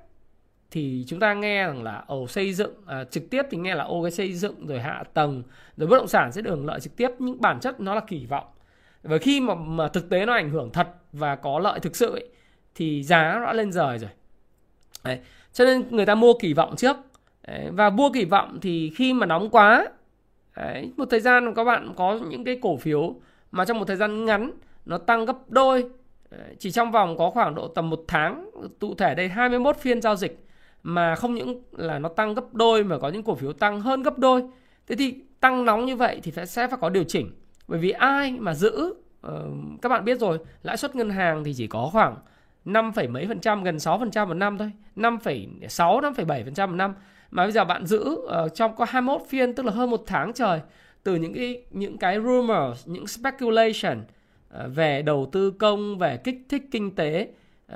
thì 0.71 1.05
chúng 1.07 1.19
ta 1.19 1.33
nghe 1.33 1.63
rằng 1.63 1.83
là 1.83 2.03
ồ 2.07 2.27
xây 2.27 2.53
dựng 2.53 2.73
à, 2.85 3.03
trực 3.03 3.29
tiếp 3.29 3.41
thì 3.51 3.57
nghe 3.57 3.75
là 3.75 3.83
ô 3.83 4.03
cái 4.03 4.11
xây 4.11 4.33
dựng 4.33 4.67
rồi 4.67 4.79
hạ 4.79 5.03
tầng 5.13 5.43
rồi 5.77 5.87
bất 5.87 5.97
động 5.97 6.07
sản 6.07 6.31
sẽ 6.31 6.41
được 6.41 6.49
hưởng 6.49 6.65
lợi 6.65 6.79
trực 6.79 6.95
tiếp 6.95 7.09
nhưng 7.19 7.41
bản 7.41 7.59
chất 7.59 7.79
nó 7.79 7.95
là 7.95 8.01
kỳ 8.07 8.25
vọng 8.25 8.45
và 9.03 9.17
khi 9.17 9.41
mà, 9.41 9.55
mà 9.55 9.87
thực 9.87 10.09
tế 10.09 10.25
nó 10.25 10.33
ảnh 10.33 10.49
hưởng 10.49 10.69
thật 10.71 10.87
và 11.13 11.35
có 11.35 11.59
lợi 11.59 11.79
thực 11.79 11.95
sự 11.95 12.11
ấy, 12.11 12.29
thì 12.75 13.03
giá 13.03 13.33
nó 13.33 13.45
đã 13.45 13.53
lên 13.53 13.71
rời 13.71 13.99
rồi 13.99 14.09
Đấy. 15.03 15.19
cho 15.53 15.65
nên 15.65 15.83
người 15.89 16.05
ta 16.05 16.15
mua 16.15 16.33
kỳ 16.39 16.53
vọng 16.53 16.75
trước 16.75 16.95
Đấy. 17.47 17.69
và 17.71 17.89
mua 17.89 18.09
kỳ 18.09 18.25
vọng 18.25 18.59
thì 18.61 18.91
khi 18.95 19.13
mà 19.13 19.25
nóng 19.25 19.49
quá 19.49 19.87
Đấy. 20.55 20.91
một 20.97 21.05
thời 21.09 21.19
gian 21.19 21.53
các 21.55 21.63
bạn 21.63 21.93
có 21.95 22.19
những 22.29 22.43
cái 22.43 22.59
cổ 22.61 22.77
phiếu 22.77 23.15
mà 23.51 23.65
trong 23.65 23.79
một 23.79 23.85
thời 23.85 23.97
gian 23.97 24.25
ngắn 24.25 24.51
nó 24.85 24.97
tăng 24.97 25.25
gấp 25.25 25.37
đôi 25.47 25.89
chỉ 26.59 26.71
trong 26.71 26.91
vòng 26.91 27.17
có 27.17 27.29
khoảng 27.29 27.55
độ 27.55 27.67
tầm 27.67 27.89
một 27.89 28.03
tháng 28.07 28.49
cụ 28.79 28.95
thể 28.95 29.15
đây 29.15 29.27
21 29.27 29.77
phiên 29.77 30.01
giao 30.01 30.15
dịch 30.15 30.44
mà 30.87 31.15
không 31.15 31.35
những 31.35 31.61
là 31.71 31.99
nó 31.99 32.09
tăng 32.09 32.33
gấp 32.33 32.53
đôi 32.53 32.83
mà 32.83 32.97
có 32.97 33.09
những 33.09 33.23
cổ 33.23 33.35
phiếu 33.35 33.53
tăng 33.53 33.81
hơn 33.81 34.03
gấp 34.03 34.17
đôi. 34.17 34.43
Thế 34.87 34.95
thì 34.95 35.15
tăng 35.39 35.65
nóng 35.65 35.85
như 35.85 35.95
vậy 35.95 36.19
thì 36.23 36.31
sẽ 36.47 36.67
phải 36.67 36.77
có 36.81 36.89
điều 36.89 37.03
chỉnh. 37.03 37.31
Bởi 37.67 37.79
vì 37.79 37.91
ai 37.91 38.31
mà 38.39 38.53
giữ 38.53 38.93
uh, 39.27 39.31
các 39.81 39.89
bạn 39.89 40.05
biết 40.05 40.19
rồi 40.19 40.39
lãi 40.63 40.77
suất 40.77 40.95
ngân 40.95 41.09
hàng 41.09 41.43
thì 41.43 41.53
chỉ 41.53 41.67
có 41.67 41.89
khoảng 41.91 42.15
5, 42.65 42.91
mấy 43.09 43.25
phần 43.27 43.39
trăm 43.39 43.63
gần 43.63 43.79
6 43.79 43.99
phần 43.99 44.11
trăm 44.11 44.27
một 44.27 44.33
năm 44.33 44.57
thôi. 44.57 44.71
5,6 44.95 46.01
5,7 46.01 46.43
phần 46.43 46.53
trăm 46.53 46.69
một 46.69 46.75
năm. 46.75 46.93
Mà 47.31 47.43
bây 47.43 47.51
giờ 47.51 47.65
bạn 47.65 47.85
giữ 47.85 48.03
uh, 48.03 48.53
trong 48.55 48.75
có 48.75 48.85
21 48.89 49.21
phiên 49.29 49.55
tức 49.55 49.65
là 49.65 49.71
hơn 49.71 49.89
một 49.89 50.03
tháng 50.05 50.33
trời 50.33 50.61
từ 51.03 51.15
những 51.15 51.33
cái 51.33 51.63
những 51.71 51.97
cái 51.97 52.19
rumors 52.21 52.87
những 52.87 53.07
speculation 53.07 54.03
ờ, 54.49 54.69
về 54.69 55.01
đầu 55.01 55.29
tư 55.31 55.51
công 55.51 55.97
về 55.97 56.17
kích 56.17 56.37
thích 56.49 56.63
kinh 56.71 56.95
tế 56.95 57.27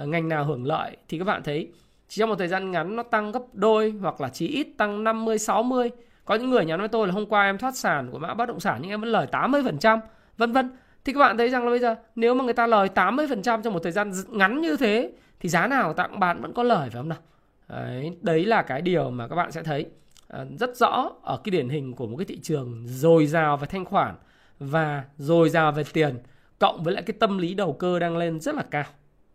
ngành 0.06 0.30
nào 0.30 0.46
hưởng 0.46 0.66
lợi 0.66 0.98
thì 1.08 1.18
các 1.18 1.26
bạn 1.26 1.44
thấy 1.44 1.72
chỉ 2.10 2.20
trong 2.20 2.30
một 2.30 2.36
thời 2.36 2.48
gian 2.48 2.72
ngắn 2.72 2.96
nó 2.96 3.04
tăng 3.04 3.32
gấp 3.32 3.44
đôi 3.54 3.94
hoặc 4.02 4.22
là 4.22 4.30
chí 4.30 4.48
ít 4.48 4.68
tăng 4.78 5.04
50 5.04 5.40
60 5.40 5.92
có 6.26 6.36
những 6.36 6.50
người 6.50 6.66
nhắn 6.66 6.80
với 6.80 6.88
tôi 6.88 7.08
là 7.08 7.14
hôm 7.14 7.26
qua 7.26 7.44
em 7.44 7.58
thoát 7.58 7.78
sàn 7.78 8.12
của 8.12 8.20
mã 8.20 8.34
bất 8.34 8.46
động 8.46 8.60
sản 8.60 8.80
nhưng 8.82 8.92
em 8.92 9.02
vẫn 9.02 9.10
lời 9.10 9.28
80% 9.32 10.00
vân 10.38 10.52
vân. 10.52 10.72
Thì 11.06 11.14
các 11.14 11.20
bạn 11.20 11.38
thấy 11.38 11.50
rằng 11.50 11.64
là 11.64 11.70
bây 11.70 11.80
giờ 11.80 11.96
nếu 12.16 12.34
mà 12.34 12.44
người 12.44 12.54
ta 12.54 12.68
lời 12.68 12.90
80% 12.96 13.62
trong 13.62 13.74
một 13.74 13.80
thời 13.84 13.92
gian 13.92 14.12
ngắn 14.28 14.62
như 14.62 14.78
thế 14.78 15.12
thì 15.40 15.50
giá 15.50 15.68
nào 15.68 15.94
tặng 15.94 16.20
bạn 16.20 16.42
vẫn 16.42 16.54
có 16.54 16.64
lời 16.64 16.90
phải 16.90 17.02
không 17.02 17.10
nào? 17.10 17.20
Đấy, 17.68 18.18
đấy 18.22 18.46
là 18.46 18.62
cái 18.62 18.82
điều 18.82 19.10
mà 19.10 19.28
các 19.28 19.36
bạn 19.36 19.52
sẽ 19.52 19.64
thấy. 19.64 19.86
À, 20.28 20.46
rất 20.60 20.76
rõ 20.76 21.12
ở 21.22 21.38
cái 21.44 21.52
điển 21.52 21.70
hình 21.70 21.94
của 21.94 22.08
một 22.08 22.18
cái 22.18 22.26
thị 22.26 22.40
trường 22.44 22.84
dồi 22.88 23.26
dào 23.26 23.58
về 23.58 23.68
thanh 23.68 23.86
khoản 23.86 24.16
và 24.60 25.04
dồi 25.18 25.50
dào 25.50 25.72
về 25.72 25.84
tiền 25.94 26.18
cộng 26.60 26.84
với 26.84 26.94
lại 26.94 27.04
cái 27.04 27.16
tâm 27.20 27.38
lý 27.38 27.54
đầu 27.54 27.74
cơ 27.74 28.00
đang 28.00 28.18
lên 28.18 28.40
rất 28.40 28.56
là 28.56 28.64
cao. 28.72 28.86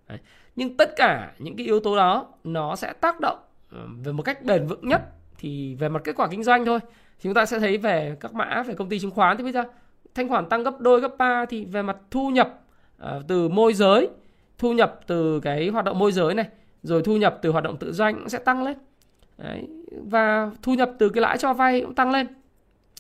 Đấy 0.09 0.19
nhưng 0.57 0.77
tất 0.77 0.97
cả 0.97 1.33
những 1.39 1.57
cái 1.57 1.67
yếu 1.67 1.81
tố 1.81 1.97
đó, 1.97 2.27
nó 2.45 2.77
sẽ 2.77 2.93
tác 2.93 3.21
động 3.21 3.39
ờ, 3.73 3.79
về 4.05 4.13
một 4.13 4.23
cách 4.23 4.45
bền 4.45 4.67
vững 4.67 4.89
nhất 4.89 5.03
thì 5.39 5.75
về 5.75 5.89
mặt 5.89 6.01
kết 6.05 6.17
quả 6.17 6.29
kinh 6.31 6.43
doanh 6.43 6.65
thôi 6.65 6.79
thì 7.19 7.23
chúng 7.23 7.35
ta 7.35 7.47
sẽ 7.47 7.59
thấy 7.59 7.79
về 7.79 8.17
các 8.21 8.35
mã, 8.35 8.63
về 8.63 8.75
công 8.75 8.89
ty 8.89 8.99
chứng 8.99 9.11
khoán 9.11 9.37
thì 9.37 9.43
bây 9.43 9.53
giờ 9.53 9.65
thanh 10.15 10.29
khoản 10.29 10.49
tăng 10.49 10.63
gấp 10.63 10.81
đôi, 10.81 11.01
gấp 11.01 11.19
ba 11.19 11.47
thì 11.47 11.65
về 11.65 11.83
mặt 11.83 11.97
thu 12.11 12.31
nhập 12.31 12.61
ờ, 12.99 13.23
từ 13.29 13.49
môi 13.49 13.75
giới, 13.75 14.09
thu 14.59 14.73
nhập 14.73 15.01
từ 15.07 15.41
cái 15.41 15.69
hoạt 15.69 15.85
động 15.85 15.99
môi 15.99 16.13
giới 16.13 16.35
này, 16.35 16.47
rồi 16.83 17.03
thu 17.03 17.17
nhập 17.17 17.39
từ 17.43 17.51
hoạt 17.51 17.65
động 17.65 17.77
tự 17.77 17.93
doanh 17.93 18.15
cũng 18.15 18.29
sẽ 18.29 18.39
tăng 18.39 18.65
lên 18.65 18.77
Đấy. 19.39 19.69
và 20.11 20.51
thu 20.63 20.75
nhập 20.75 20.91
từ 20.99 21.09
cái 21.09 21.23
lãi 21.23 21.39
cho 21.39 21.53
vay 21.53 21.81
cũng 21.81 21.95
tăng 21.95 22.11
lên 22.11 22.27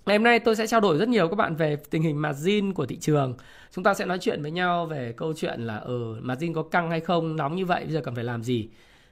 Ngày 0.06 0.16
hôm 0.16 0.25
nay 0.25 0.38
tôi 0.38 0.56
sẽ 0.56 0.66
trao 0.66 0.80
đổi 0.80 0.99
rất 0.99 1.08
nhiều 1.08 1.28
các 1.28 1.37
bạn 1.37 1.56
về 1.56 1.76
tình 1.90 2.02
hình 2.02 2.23
margin 2.23 2.73
của 2.73 2.87
thị 2.87 2.96
trường. 2.96 3.34
Chúng 3.70 3.84
ta 3.84 3.94
sẽ 3.94 4.04
nói 4.04 4.18
chuyện 4.20 4.42
với 4.42 4.50
nhau 4.50 4.87
về 4.87 5.14
câu 5.16 5.32
chuyện 5.37 5.61
là 5.61 5.76
ở 5.76 5.87
ừ, 5.87 6.16
margin 6.23 6.54
có 6.54 6.62
căng 6.62 6.90
hay 6.90 7.00
không, 7.00 7.37
nóng 7.37 7.56
như 7.56 7.66
vậy 7.66 7.84
bây 7.84 7.92
giờ 7.92 8.00
cần 8.04 8.14
phải 8.14 8.25
làm 8.25 8.42
gì. 8.42 8.68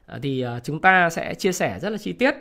À, 0.06 0.18
thì 0.22 0.44
uh, 0.56 0.64
chúng 0.64 0.80
ta 0.80 1.10
sẽ 1.10 1.34
chia 1.34 1.52
sẻ 1.52 1.78
rất 1.82 1.90
là 1.90 1.98
chi 1.98 2.12
tiết. 2.12 2.34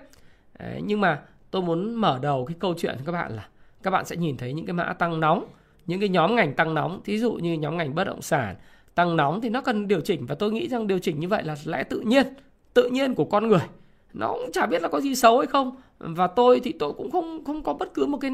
Đấy, 0.60 0.81
nhưng 0.86 1.01
mà 1.01 1.22
tôi 1.51 1.62
muốn 1.62 1.96
mở 1.96 2.20
đầu 2.22 2.46
cái 2.46 2.55
câu 2.60 2.74
chuyện 2.77 2.96
cho 2.98 3.03
các 3.05 3.12
bạn 3.12 3.36
là 3.36 3.48
các 3.84 3.91
bạn 3.91 4.05
sẽ 4.05 4.15
nhìn 4.15 4.38
thấy 4.38 4.53
những 4.53 4.65
cái 4.65 4.74
mã 4.74 4.93
tăng 4.93 5.20
nóng, 5.20 5.46
những 5.88 6.00
cái 6.00 6.10
nhóm 6.10 6.36
ngành 6.36 6.53
tăng 6.53 6.74
nóng, 6.74 7.01
thí 7.03 7.20
dụ 7.20 7.34
như 7.34 7.53
nhóm 7.53 7.77
ngành 7.77 7.96
bất 7.96 8.03
động 8.03 8.22
sản 8.22 8.55
tăng 8.96 9.17
nóng 9.17 9.41
thì 9.41 9.50
nó 9.50 9.62
cần 9.62 9.88
điều 9.88 10.01
chỉnh 10.01 10.25
và 10.25 10.36
tôi 10.36 10.51
nghĩ 10.51 10.67
rằng 10.67 10.88
điều 10.88 11.00
chỉnh 11.00 11.20
như 11.20 11.27
vậy 11.27 11.43
là 11.43 11.55
lẽ 11.65 11.84
tự 11.84 12.00
nhiên, 12.00 12.25
tự 12.74 12.89
nhiên 12.89 13.15
của 13.15 13.25
con 13.25 13.48
người 13.48 13.67
nó 14.13 14.34
cũng 14.34 14.51
chả 14.51 14.65
biết 14.65 14.82
là 14.82 14.88
có 14.88 15.01
gì 15.01 15.15
xấu 15.15 15.38
hay 15.38 15.48
không. 15.48 15.75
Và 16.00 16.27
tôi 16.27 16.60
thì 16.63 16.72
tôi 16.80 16.94
cũng 16.94 17.12
không 17.12 17.44
không 17.46 17.63
có 17.63 17.74
bất 17.74 17.94
cứ 17.94 18.06
một 18.06 18.18
cái 18.18 18.32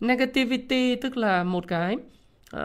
negativity 0.00 0.94
tức 0.94 1.16
là 1.16 1.44
một 1.44 1.64
cái 1.68 1.96
uh, 2.56 2.60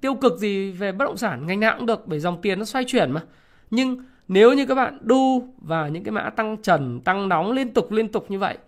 tiêu 0.00 0.14
cực 0.14 0.38
gì 0.38 0.70
về 0.70 0.92
bất 0.92 1.04
động 1.04 1.16
sản 1.16 1.46
ngành 1.46 1.60
nào 1.60 1.74
cũng 1.76 1.86
được 1.86 2.06
bởi 2.06 2.20
dòng 2.20 2.40
tiền 2.42 2.58
nó 2.58 2.64
xoay 2.64 2.84
chuyển 2.84 3.10
mà. 3.10 3.22
Nhưng 3.70 4.04
nếu 4.28 4.52
như 4.52 4.66
các 4.66 4.74
bạn 4.74 4.98
đu 5.00 5.48
vào 5.58 5.88
những 5.88 6.04
cái 6.04 6.12
mã 6.12 6.30
tăng 6.30 6.56
trần 6.62 7.00
tăng 7.00 7.28
nóng 7.28 7.52
liên 7.52 7.72
tục 7.72 7.92
liên 7.92 8.08
tục 8.08 8.30
như 8.30 8.38
vậy 8.38 8.58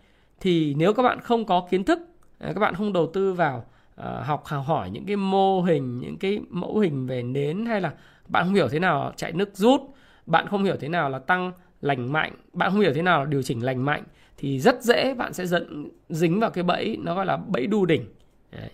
thì 0.41 0.75
nếu 0.75 0.93
các 0.93 1.03
bạn 1.03 1.21
không 1.21 1.45
có 1.45 1.67
kiến 1.71 1.85
thức 1.85 1.99
à, 2.39 2.53
các 2.55 2.61
bạn 2.61 2.75
không 2.75 2.93
đầu 2.93 3.11
tư 3.15 3.33
vào 3.33 3.65
uh, 4.01 4.07
học 4.25 4.45
hỏi 4.45 4.91
những 4.91 5.07
cái 5.07 5.17
mô 5.17 5.63
hình 5.63 6.01
những 6.01 6.19
cái 6.19 6.41
mẫu 6.49 6.79
hình 6.79 7.07
về 7.07 7.23
nến 7.23 7.67
hay 7.67 7.81
là 7.81 7.93
bạn 8.29 8.45
không 8.45 8.55
hiểu 8.55 8.69
thế 8.69 8.79
nào 8.79 9.13
chạy 9.17 9.33
nước 9.33 9.51
rút 9.57 9.81
bạn 10.27 10.47
không 10.49 10.65
hiểu 10.65 10.77
thế 10.81 10.89
nào 10.89 11.11
là 11.11 11.19
tăng 11.19 11.53
lành 11.87 12.13
mạnh. 12.13 12.33
Bạn 12.53 12.71
không 12.71 12.81
hiểu 12.81 12.93
thế 12.95 13.03
nào 13.03 13.19
là 13.19 13.25
điều 13.25 13.43
chỉnh 13.43 13.65
lành 13.65 13.85
mạnh 13.85 14.03
thì 14.37 14.61
rất 14.61 14.83
dễ 14.83 15.15
bạn 15.15 15.33
sẽ 15.33 15.47
dẫn 15.47 15.89
dính 16.09 16.41
vào 16.41 16.51
cái 16.51 16.65
bẫy 16.65 16.97
nó 17.01 17.15
gọi 17.15 17.27
là 17.27 17.37
bẫy 17.37 17.67
đu 17.67 17.87
đỉnh. 17.87 18.05
Đấy. 18.53 18.71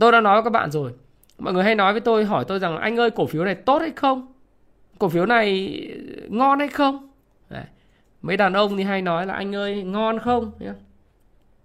tôi 0.00 0.12
đã 0.12 0.20
nói 0.20 0.36
với 0.36 0.44
các 0.44 0.50
bạn 0.50 0.70
rồi. 0.70 0.92
Mọi 1.38 1.54
người 1.54 1.64
hay 1.64 1.74
nói 1.74 1.92
với 1.92 2.00
tôi 2.00 2.24
hỏi 2.24 2.44
tôi 2.48 2.58
rằng 2.58 2.76
anh 2.76 2.96
ơi 2.96 3.10
cổ 3.10 3.26
phiếu 3.26 3.44
này 3.44 3.54
tốt 3.54 3.78
hay 3.78 3.90
không? 3.96 4.32
Cổ 4.98 5.08
phiếu 5.08 5.26
này 5.26 5.80
ngon 6.28 6.58
hay 6.58 6.68
không? 6.68 7.10
Đấy. 7.48 7.64
mấy 8.22 8.36
đàn 8.36 8.52
ông 8.52 8.76
thì 8.76 8.82
hay 8.82 9.02
nói 9.02 9.26
là 9.26 9.34
anh 9.34 9.54
ơi 9.54 9.82
ngon 9.82 10.18
không? 10.18 10.52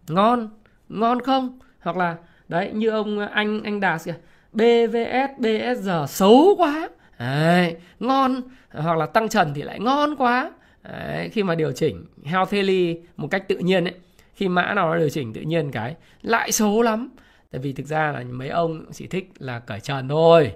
Ngon 0.07 0.49
ngon 0.89 1.21
không? 1.21 1.59
Hoặc 1.79 1.97
là 1.97 2.15
đấy 2.47 2.71
như 2.73 2.89
ông 2.89 3.19
anh 3.19 3.63
anh 3.63 3.79
đạt 3.79 4.01
kìa. 4.05 4.15
BVS 4.53 5.39
bsr 5.39 5.89
xấu 6.07 6.55
quá. 6.57 6.89
Đấy, 7.19 7.75
ngon. 7.99 8.41
Hoặc 8.71 8.97
là 8.97 9.05
tăng 9.05 9.29
trần 9.29 9.53
thì 9.53 9.61
lại 9.61 9.79
ngon 9.79 10.15
quá 10.15 10.51
đấy, 10.91 11.29
khi 11.29 11.43
mà 11.43 11.55
điều 11.55 11.71
chỉnh 11.71 12.05
healthily 12.23 12.99
một 13.17 13.27
cách 13.31 13.47
tự 13.47 13.57
nhiên 13.57 13.83
ấy 13.83 13.93
khi 14.35 14.47
mã 14.47 14.73
nào 14.73 14.89
nó 14.89 14.97
điều 14.97 15.09
chỉnh 15.09 15.33
tự 15.33 15.41
nhiên 15.41 15.71
cái 15.71 15.95
lại 16.21 16.51
xấu 16.51 16.81
lắm. 16.81 17.09
Tại 17.51 17.61
vì 17.61 17.73
thực 17.73 17.85
ra 17.85 18.11
là 18.11 18.23
mấy 18.23 18.49
ông 18.49 18.85
chỉ 18.91 19.07
thích 19.07 19.31
là 19.39 19.59
cởi 19.59 19.79
trần 19.79 20.07
thôi. 20.07 20.53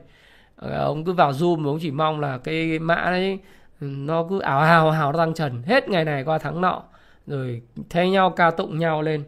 Ờ, 0.56 0.86
ông 0.86 1.06
cứ 1.06 1.14
vào 1.14 1.32
zoom 1.32 1.68
ông 1.68 1.80
chỉ 1.82 1.92
mong 1.92 2.20
là 2.20 2.38
cái 2.38 2.80
mã 2.80 2.96
đấy 3.06 3.40
ừ, 3.82 3.88
nó 3.90 4.26
cứ 4.30 4.40
ảo 4.40 4.62
hào 4.62 4.92
hào 4.92 5.14
tăng 5.14 5.34
trần 5.34 5.64
hết 5.64 5.90
ngày 5.90 6.06
này 6.06 6.24
qua 6.24 6.38
tháng 6.38 6.62
nọ. 6.62 6.84
Rồi 7.28 7.62
thay 7.90 8.10
nhau 8.10 8.30
ca 8.30 8.52
tụng 8.52 8.80
nhau 8.80 9.02
lên 9.02 9.24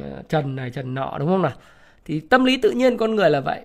ờ, 0.00 0.22
trần 0.28 0.56
này 0.56 0.70
trần 0.70 0.94
nọ 0.94 1.16
đúng 1.18 1.28
không 1.28 1.42
nào? 1.42 1.52
Thì 2.04 2.20
tâm 2.20 2.44
lý 2.44 2.56
tự 2.56 2.70
nhiên 2.70 2.96
con 2.96 3.14
người 3.16 3.30
là 3.30 3.40
vậy. 3.40 3.60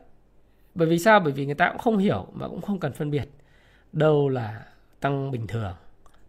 Bởi 0.75 0.87
vì 0.87 0.99
sao? 0.99 1.19
Bởi 1.19 1.33
vì 1.33 1.45
người 1.45 1.55
ta 1.55 1.69
cũng 1.69 1.77
không 1.77 1.97
hiểu 1.97 2.27
mà 2.33 2.47
cũng 2.47 2.61
không 2.61 2.79
cần 2.79 2.93
phân 2.93 3.11
biệt 3.11 3.29
đâu 3.93 4.29
là 4.29 4.63
tăng 4.99 5.31
bình 5.31 5.47
thường 5.47 5.73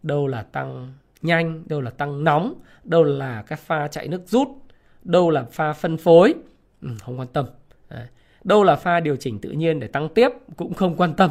đâu 0.03 0.27
là 0.27 0.41
tăng 0.41 0.93
nhanh 1.21 1.63
đâu 1.65 1.81
là 1.81 1.91
tăng 1.91 2.23
nóng 2.23 2.53
đâu 2.83 3.03
là 3.03 3.43
các 3.47 3.59
pha 3.59 3.87
chạy 3.87 4.07
nước 4.07 4.21
rút 4.27 4.47
đâu 5.03 5.29
là 5.29 5.43
pha 5.51 5.73
phân 5.73 5.97
phối. 5.97 6.33
Ừ, 6.81 6.89
không 6.99 7.19
quan 7.19 7.27
tâm. 7.27 7.45
Đâu 8.43 8.63
là 8.63 8.75
pha 8.75 8.99
điều 8.99 9.15
chỉnh 9.15 9.39
tự 9.39 9.49
nhiên 9.49 9.79
để 9.79 9.87
tăng 9.87 10.09
tiếp 10.09 10.29
cũng 10.57 10.73
không 10.73 10.95
quan 10.95 11.13
tâm. 11.13 11.29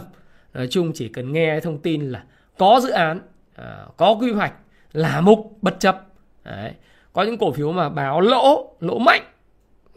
Nói 0.54 0.66
chung 0.70 0.92
chỉ 0.94 1.08
cần 1.08 1.32
nghe 1.32 1.60
thông 1.60 1.78
tin 1.78 2.10
là 2.10 2.24
có 2.58 2.80
dự 2.82 2.90
án 2.90 3.20
à, 3.54 3.86
có 3.96 4.16
quy 4.20 4.32
hoạch 4.32 4.52
là 4.92 5.20
mục 5.20 5.58
bất 5.62 5.80
chấp. 5.80 6.06
Đấy. 6.44 6.72
có 7.12 7.22
những 7.22 7.38
cổ 7.38 7.52
phiếu 7.52 7.72
mà 7.72 7.88
báo 7.88 8.20
lỗ 8.20 8.74
lỗ 8.80 8.98
mạnh 8.98 9.22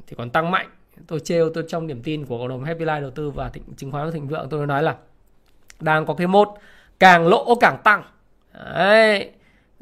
thì 0.08 0.16
còn 0.16 0.30
tăng 0.30 0.52
mạnh. 0.52 0.70
Tôi 1.08 1.20
trêu 1.20 1.50
tôi 1.54 1.64
trong 1.68 1.88
điểm 1.88 2.02
tin 2.04 2.26
của 2.26 2.38
cộng 2.38 2.48
đồng 2.48 2.64
Happy 2.64 2.86
Life 2.86 3.02
đầu 3.02 3.12
tư 3.12 3.30
và 3.30 3.50
thịnh, 3.50 3.64
chứng 3.78 3.92
khoán 3.92 4.12
thịnh 4.12 4.28
vượng 4.28 4.48
tôi 4.50 4.68
nói 4.68 4.84
là 4.84 4.96
đang 5.80 6.06
có 6.06 6.14
cái 6.14 6.28
mốt 6.28 6.48
càng 7.00 7.28
lỗ 7.28 7.56
càng 7.56 7.78
tăng. 7.84 8.04
Đấy. 8.54 9.32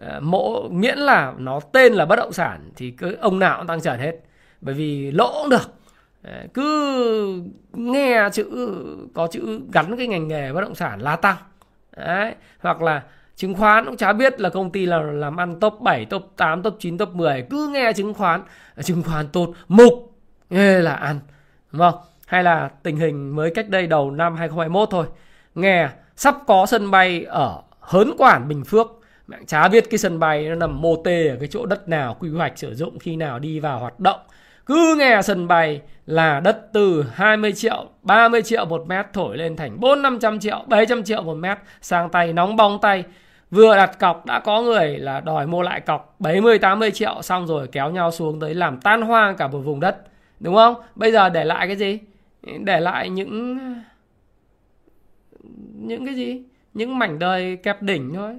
Ờ, 0.02 0.20
mộ 0.20 0.68
miễn 0.70 0.98
là 0.98 1.34
nó 1.38 1.60
tên 1.60 1.94
là 1.94 2.06
bất 2.06 2.16
động 2.16 2.34
sản 2.34 2.70
thì 2.76 2.92
cứ 2.92 3.16
ông 3.22 3.40
nào 3.40 3.58
cũng 3.58 3.68
tăng 3.68 3.82
trần 3.82 4.00
hết. 4.00 4.16
Bởi 4.62 4.76
vì 4.76 5.12
lỗ 5.12 5.32
cũng 5.42 5.50
được. 5.50 5.74
Đấy. 6.22 6.48
cứ 6.54 7.44
nghe 7.74 8.30
chữ 8.34 8.76
có 9.14 9.28
chữ 9.28 9.62
gắn 9.74 9.98
cái 9.98 10.08
ngành 10.08 10.28
nghề 10.28 10.54
bất 10.54 10.62
động 10.62 10.76
sản 10.76 11.02
là 11.02 11.16
tăng. 11.16 11.38
Đấy. 11.98 12.36
hoặc 12.60 12.82
là 12.82 13.04
chứng 13.36 13.56
khoán 13.56 13.86
cũng 13.86 13.98
chả 13.98 14.14
biết 14.14 14.42
là 14.42 14.50
công 14.50 14.72
ty 14.72 14.86
là 14.86 15.02
làm 15.02 15.38
ăn 15.38 15.60
top 15.60 15.78
7, 15.82 16.06
top 16.06 16.34
8, 16.38 16.64
top 16.64 16.76
9, 16.80 16.98
top 16.98 17.10
10 17.10 17.46
cứ 17.50 17.70
nghe 17.74 17.94
chứng 17.94 18.14
khoán. 18.14 18.42
Ờ, 18.76 18.84
chứng 18.84 19.04
khoán 19.04 19.28
tốt 19.28 19.54
mục. 19.68 20.14
Nghe 20.50 20.80
là 20.80 20.94
ăn. 20.94 21.20
Đúng 21.72 21.82
không? 21.82 21.96
Hay 22.28 22.44
là 22.44 22.70
tình 22.84 22.98
hình 22.98 23.36
mới 23.36 23.52
cách 23.56 23.70
đây 23.70 23.88
đầu 23.88 24.12
năm 24.12 24.36
2021 24.36 24.90
thôi. 24.92 25.06
Nghe 25.56 25.90
sắp 26.16 26.36
có 26.48 26.66
sân 26.66 26.92
bay 26.92 27.24
ở 27.24 27.62
Hớn 27.82 28.12
Quản 28.18 28.48
Bình 28.48 28.64
Phước 28.64 28.88
mẹ 29.28 29.38
chả 29.48 29.68
biết 29.68 29.90
cái 29.90 29.98
sân 29.98 30.20
bay 30.20 30.50
nó 30.50 30.56
nằm 30.56 30.82
mô 30.82 30.96
tê 30.96 31.28
ở 31.28 31.36
cái 31.40 31.48
chỗ 31.52 31.66
đất 31.66 31.90
nào 31.90 32.18
quy 32.20 32.30
hoạch 32.30 32.58
sử 32.58 32.76
dụng 32.76 33.00
khi 33.00 33.16
nào 33.16 33.40
đi 33.40 33.60
vào 33.60 33.80
hoạt 33.80 34.00
động 34.00 34.20
cứ 34.66 34.96
nghe 35.00 35.22
sân 35.24 35.48
bay 35.48 35.82
là 36.06 36.40
đất 36.40 36.74
từ 36.74 37.06
20 37.14 37.54
triệu, 37.54 37.90
30 38.02 38.42
triệu 38.42 38.66
một 38.66 38.88
mét 38.88 39.06
thổi 39.14 39.38
lên 39.38 39.56
thành 39.56 39.80
4 39.80 40.02
500 40.02 40.40
triệu, 40.40 40.64
700 40.68 41.04
triệu 41.04 41.24
một 41.24 41.34
mét 41.34 41.58
sang 41.82 42.10
tay 42.10 42.34
nóng 42.34 42.56
bong 42.56 42.80
tay. 42.82 43.04
Vừa 43.52 43.76
đặt 43.76 44.00
cọc 44.00 44.26
đã 44.26 44.40
có 44.40 44.62
người 44.62 44.98
là 44.98 45.20
đòi 45.20 45.48
mua 45.48 45.62
lại 45.62 45.80
cọc 45.80 46.16
70 46.20 46.60
80 46.60 46.92
triệu 46.92 47.22
xong 47.22 47.48
rồi 47.48 47.68
kéo 47.72 47.92
nhau 47.92 48.12
xuống 48.12 48.40
tới 48.40 48.54
làm 48.54 48.80
tan 48.82 49.02
hoang 49.02 49.36
cả 49.38 49.48
một 49.48 49.60
vùng 49.60 49.80
đất. 49.80 49.98
Đúng 50.40 50.56
không? 50.56 50.76
Bây 50.96 51.12
giờ 51.12 51.30
để 51.30 51.44
lại 51.44 51.68
cái 51.68 51.76
gì? 51.76 52.00
Để 52.60 52.80
lại 52.80 53.10
những 53.10 53.58
những 55.76 56.06
cái 56.06 56.16
gì? 56.16 56.44
Những 56.74 57.00
mảnh 57.00 57.20
đời 57.20 57.56
kẹp 57.56 57.82
đỉnh 57.82 58.14
thôi. 58.14 58.36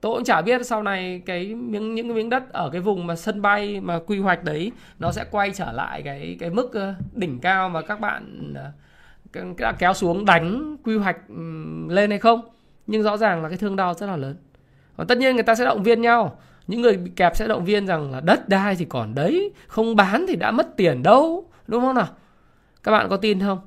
Tôi 0.00 0.14
cũng 0.14 0.24
chả 0.24 0.42
biết 0.42 0.66
sau 0.66 0.82
này 0.82 1.22
cái 1.26 1.54
miếng, 1.54 1.94
những 1.94 2.08
cái 2.08 2.16
miếng 2.16 2.30
đất 2.30 2.52
ở 2.52 2.70
cái 2.70 2.80
vùng 2.80 3.06
mà 3.06 3.16
sân 3.16 3.42
bay 3.42 3.80
mà 3.80 3.98
quy 4.06 4.18
hoạch 4.18 4.44
đấy, 4.44 4.72
nó 4.98 5.12
sẽ 5.12 5.24
quay 5.30 5.50
trở 5.50 5.72
lại 5.72 6.02
cái 6.02 6.36
cái 6.40 6.50
mức 6.50 6.72
ờ, 6.72 6.94
đỉnh 7.12 7.38
cao 7.38 7.68
mà 7.68 7.82
các 7.82 8.00
bạn 8.00 8.54
ờ, 9.34 9.42
đã 9.58 9.72
kéo 9.72 9.94
xuống 9.94 10.24
đánh 10.24 10.76
quy 10.84 10.96
hoạch 10.96 11.16
lên 11.88 12.10
hay 12.10 12.18
không. 12.18 12.40
Nhưng 12.86 13.02
rõ 13.02 13.16
ràng 13.16 13.42
là 13.42 13.48
cái 13.48 13.58
thương 13.58 13.76
đau 13.76 13.94
rất 13.94 14.06
là 14.06 14.16
lớn. 14.16 14.36
Và 14.96 15.04
tất 15.08 15.18
nhiên 15.18 15.34
người 15.34 15.42
ta 15.42 15.54
sẽ 15.54 15.64
động 15.64 15.82
viên 15.82 16.02
nhau 16.02 16.38
những 16.66 16.80
người 16.80 16.96
bị 16.96 17.10
kẹp 17.16 17.36
sẽ 17.36 17.48
động 17.48 17.64
viên 17.64 17.86
rằng 17.86 18.12
là 18.12 18.20
đất 18.20 18.48
đai 18.48 18.76
thì 18.76 18.84
còn 18.84 19.14
đấy, 19.14 19.52
không 19.66 19.96
bán 19.96 20.24
thì 20.28 20.36
đã 20.36 20.50
mất 20.50 20.76
tiền 20.76 21.02
đâu, 21.02 21.50
đúng 21.66 21.80
không 21.80 21.94
nào 21.94 22.08
các 22.82 22.92
bạn 22.92 23.08
có 23.08 23.16
tin 23.16 23.40
không 23.40 23.58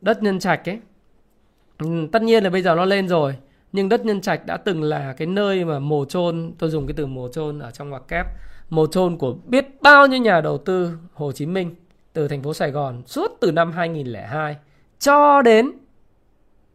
đất 0.00 0.22
nhân 0.22 0.38
trạch 0.38 0.68
ấy 0.68 0.80
ừ, 1.78 1.86
tất 2.12 2.22
nhiên 2.22 2.44
là 2.44 2.50
bây 2.50 2.62
giờ 2.62 2.74
nó 2.74 2.84
lên 2.84 3.08
rồi 3.08 3.36
nhưng 3.72 3.88
đất 3.88 4.04
nhân 4.04 4.20
trạch 4.20 4.46
đã 4.46 4.56
từng 4.56 4.82
là 4.82 5.12
cái 5.12 5.26
nơi 5.26 5.64
mà 5.64 5.78
mồ 5.78 6.04
chôn 6.04 6.52
tôi 6.58 6.70
dùng 6.70 6.86
cái 6.86 6.94
từ 6.96 7.06
mồ 7.06 7.28
chôn 7.28 7.58
ở 7.58 7.70
trong 7.70 7.90
ngoặc 7.90 8.02
kép 8.08 8.26
mồ 8.70 8.86
chôn 8.86 9.16
của 9.16 9.36
biết 9.44 9.82
bao 9.82 10.06
nhiêu 10.06 10.20
nhà 10.20 10.40
đầu 10.40 10.58
tư 10.58 10.98
Hồ 11.12 11.32
Chí 11.32 11.46
Minh 11.46 11.74
từ 12.12 12.28
thành 12.28 12.42
phố 12.42 12.54
Sài 12.54 12.70
Gòn 12.70 13.02
suốt 13.06 13.36
từ 13.40 13.52
năm 13.52 13.72
2002 13.72 14.56
cho 14.98 15.42
đến 15.42 15.70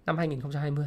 năm 0.06 0.18
2020 0.18 0.86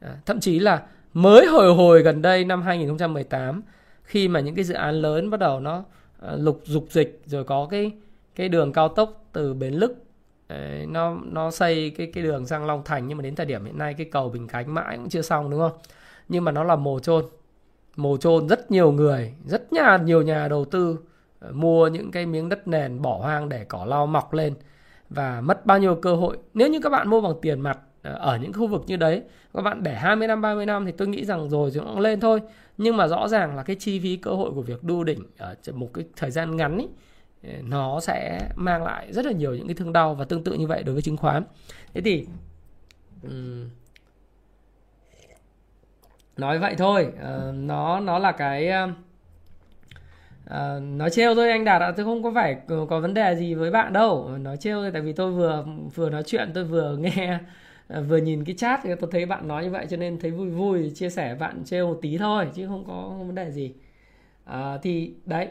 à, 0.00 0.16
thậm 0.26 0.40
chí 0.40 0.58
là 0.58 0.82
mới 1.14 1.46
hồi 1.46 1.74
hồi 1.74 2.02
gần 2.02 2.22
đây 2.22 2.44
năm 2.44 2.62
2018 2.62 3.62
khi 4.02 4.28
mà 4.28 4.40
những 4.40 4.54
cái 4.54 4.64
dự 4.64 4.74
án 4.74 4.94
lớn 4.94 5.30
bắt 5.30 5.40
đầu 5.40 5.60
nó 5.60 5.84
à, 6.20 6.34
lục 6.36 6.60
dục 6.64 6.86
dịch 6.90 7.22
rồi 7.26 7.44
có 7.44 7.66
cái 7.70 7.92
cái 8.34 8.48
đường 8.48 8.72
cao 8.72 8.88
tốc 8.88 9.24
từ 9.32 9.54
Bến 9.54 9.74
Lức 9.74 10.03
Đấy, 10.54 10.86
nó 10.86 11.16
nó 11.24 11.50
xây 11.50 11.90
cái 11.90 12.06
cái 12.06 12.24
đường 12.24 12.46
sang 12.46 12.66
Long 12.66 12.82
Thành 12.84 13.08
nhưng 13.08 13.18
mà 13.18 13.22
đến 13.22 13.34
thời 13.34 13.46
điểm 13.46 13.64
hiện 13.64 13.78
nay 13.78 13.94
cái 13.94 14.06
cầu 14.12 14.28
Bình 14.28 14.48
Khánh 14.48 14.74
mãi 14.74 14.96
cũng 14.96 15.08
chưa 15.08 15.22
xong 15.22 15.50
đúng 15.50 15.60
không? 15.60 15.72
Nhưng 16.28 16.44
mà 16.44 16.52
nó 16.52 16.64
là 16.64 16.76
mồ 16.76 17.00
chôn. 17.00 17.24
Mồ 17.96 18.16
chôn 18.16 18.48
rất 18.48 18.70
nhiều 18.70 18.92
người, 18.92 19.34
rất 19.46 19.72
nhà 19.72 19.96
nhiều 19.96 20.22
nhà 20.22 20.48
đầu 20.48 20.64
tư 20.64 20.98
ờ, 21.40 21.52
mua 21.52 21.88
những 21.88 22.10
cái 22.10 22.26
miếng 22.26 22.48
đất 22.48 22.68
nền 22.68 23.02
bỏ 23.02 23.18
hoang 23.18 23.48
để 23.48 23.64
cỏ 23.64 23.84
lau 23.84 24.06
mọc 24.06 24.34
lên 24.34 24.54
và 25.10 25.40
mất 25.40 25.66
bao 25.66 25.78
nhiêu 25.78 25.94
cơ 25.94 26.14
hội. 26.14 26.38
Nếu 26.54 26.68
như 26.68 26.80
các 26.82 26.90
bạn 26.90 27.08
mua 27.08 27.20
bằng 27.20 27.34
tiền 27.42 27.60
mặt 27.60 27.78
ờ, 28.02 28.14
ở 28.14 28.38
những 28.38 28.52
khu 28.52 28.66
vực 28.66 28.82
như 28.86 28.96
đấy 28.96 29.22
các 29.54 29.62
bạn 29.62 29.82
để 29.82 29.94
20 29.94 30.28
năm 30.28 30.40
30 30.40 30.66
năm 30.66 30.86
thì 30.86 30.92
tôi 30.92 31.08
nghĩ 31.08 31.24
rằng 31.24 31.50
rồi 31.50 31.70
thì 31.74 31.80
cũng 31.80 32.00
lên 32.00 32.20
thôi 32.20 32.40
nhưng 32.78 32.96
mà 32.96 33.08
rõ 33.08 33.28
ràng 33.28 33.56
là 33.56 33.62
cái 33.62 33.76
chi 33.76 34.00
phí 34.00 34.16
cơ 34.16 34.30
hội 34.30 34.50
của 34.54 34.62
việc 34.62 34.84
đu 34.84 35.04
đỉnh 35.04 35.22
ở 35.38 35.54
một 35.74 35.90
cái 35.94 36.04
thời 36.16 36.30
gian 36.30 36.56
ngắn 36.56 36.78
ấy, 36.78 36.88
Ờ, 37.46 37.52
nó 37.62 38.00
sẽ 38.00 38.48
mang 38.54 38.84
lại 38.84 39.12
rất 39.12 39.26
là 39.26 39.32
nhiều 39.32 39.54
những 39.54 39.66
cái 39.66 39.74
thương 39.74 39.92
đau 39.92 40.14
và 40.14 40.24
tương 40.24 40.44
tự 40.44 40.52
như 40.52 40.66
vậy 40.66 40.82
đối 40.82 40.92
với 40.92 41.02
chứng 41.02 41.16
khoán. 41.16 41.44
Thế 41.94 42.00
thì 42.00 42.26
um, 43.22 43.68
nói 46.36 46.58
vậy 46.58 46.74
thôi. 46.78 47.12
Uh, 47.14 47.54
nó 47.54 48.00
nó 48.00 48.18
là 48.18 48.32
cái 48.32 48.70
uh, 48.84 48.90
nói 50.82 51.10
trêu 51.10 51.34
thôi 51.34 51.50
anh 51.50 51.64
đạt 51.64 51.82
ạ 51.82 51.92
tôi 51.96 52.04
không 52.06 52.22
có 52.22 52.32
phải 52.34 52.56
có 52.88 53.00
vấn 53.00 53.14
đề 53.14 53.34
gì 53.34 53.54
với 53.54 53.70
bạn 53.70 53.92
đâu. 53.92 54.30
Nói 54.38 54.56
trêu 54.56 54.80
thôi 54.80 54.90
tại 54.92 55.02
vì 55.02 55.12
tôi 55.12 55.32
vừa 55.32 55.64
vừa 55.94 56.10
nói 56.10 56.22
chuyện 56.26 56.50
tôi 56.54 56.64
vừa 56.64 56.96
nghe 57.00 57.38
uh, 57.98 58.04
vừa 58.08 58.16
nhìn 58.16 58.44
cái 58.44 58.54
chat 58.54 58.80
thì 58.82 58.90
tôi 59.00 59.10
thấy 59.12 59.26
bạn 59.26 59.48
nói 59.48 59.64
như 59.64 59.70
vậy 59.70 59.86
cho 59.90 59.96
nên 59.96 60.18
thấy 60.18 60.30
vui 60.30 60.50
vui 60.50 60.92
chia 60.94 61.10
sẻ 61.10 61.34
bạn 61.34 61.62
trêu 61.64 61.86
một 61.88 61.98
tí 62.02 62.18
thôi 62.18 62.48
chứ 62.54 62.66
không 62.66 62.84
có 62.86 63.14
vấn 63.26 63.34
đề 63.34 63.50
gì. 63.50 63.74
Uh, 64.50 64.82
thì 64.82 65.14
đấy 65.26 65.48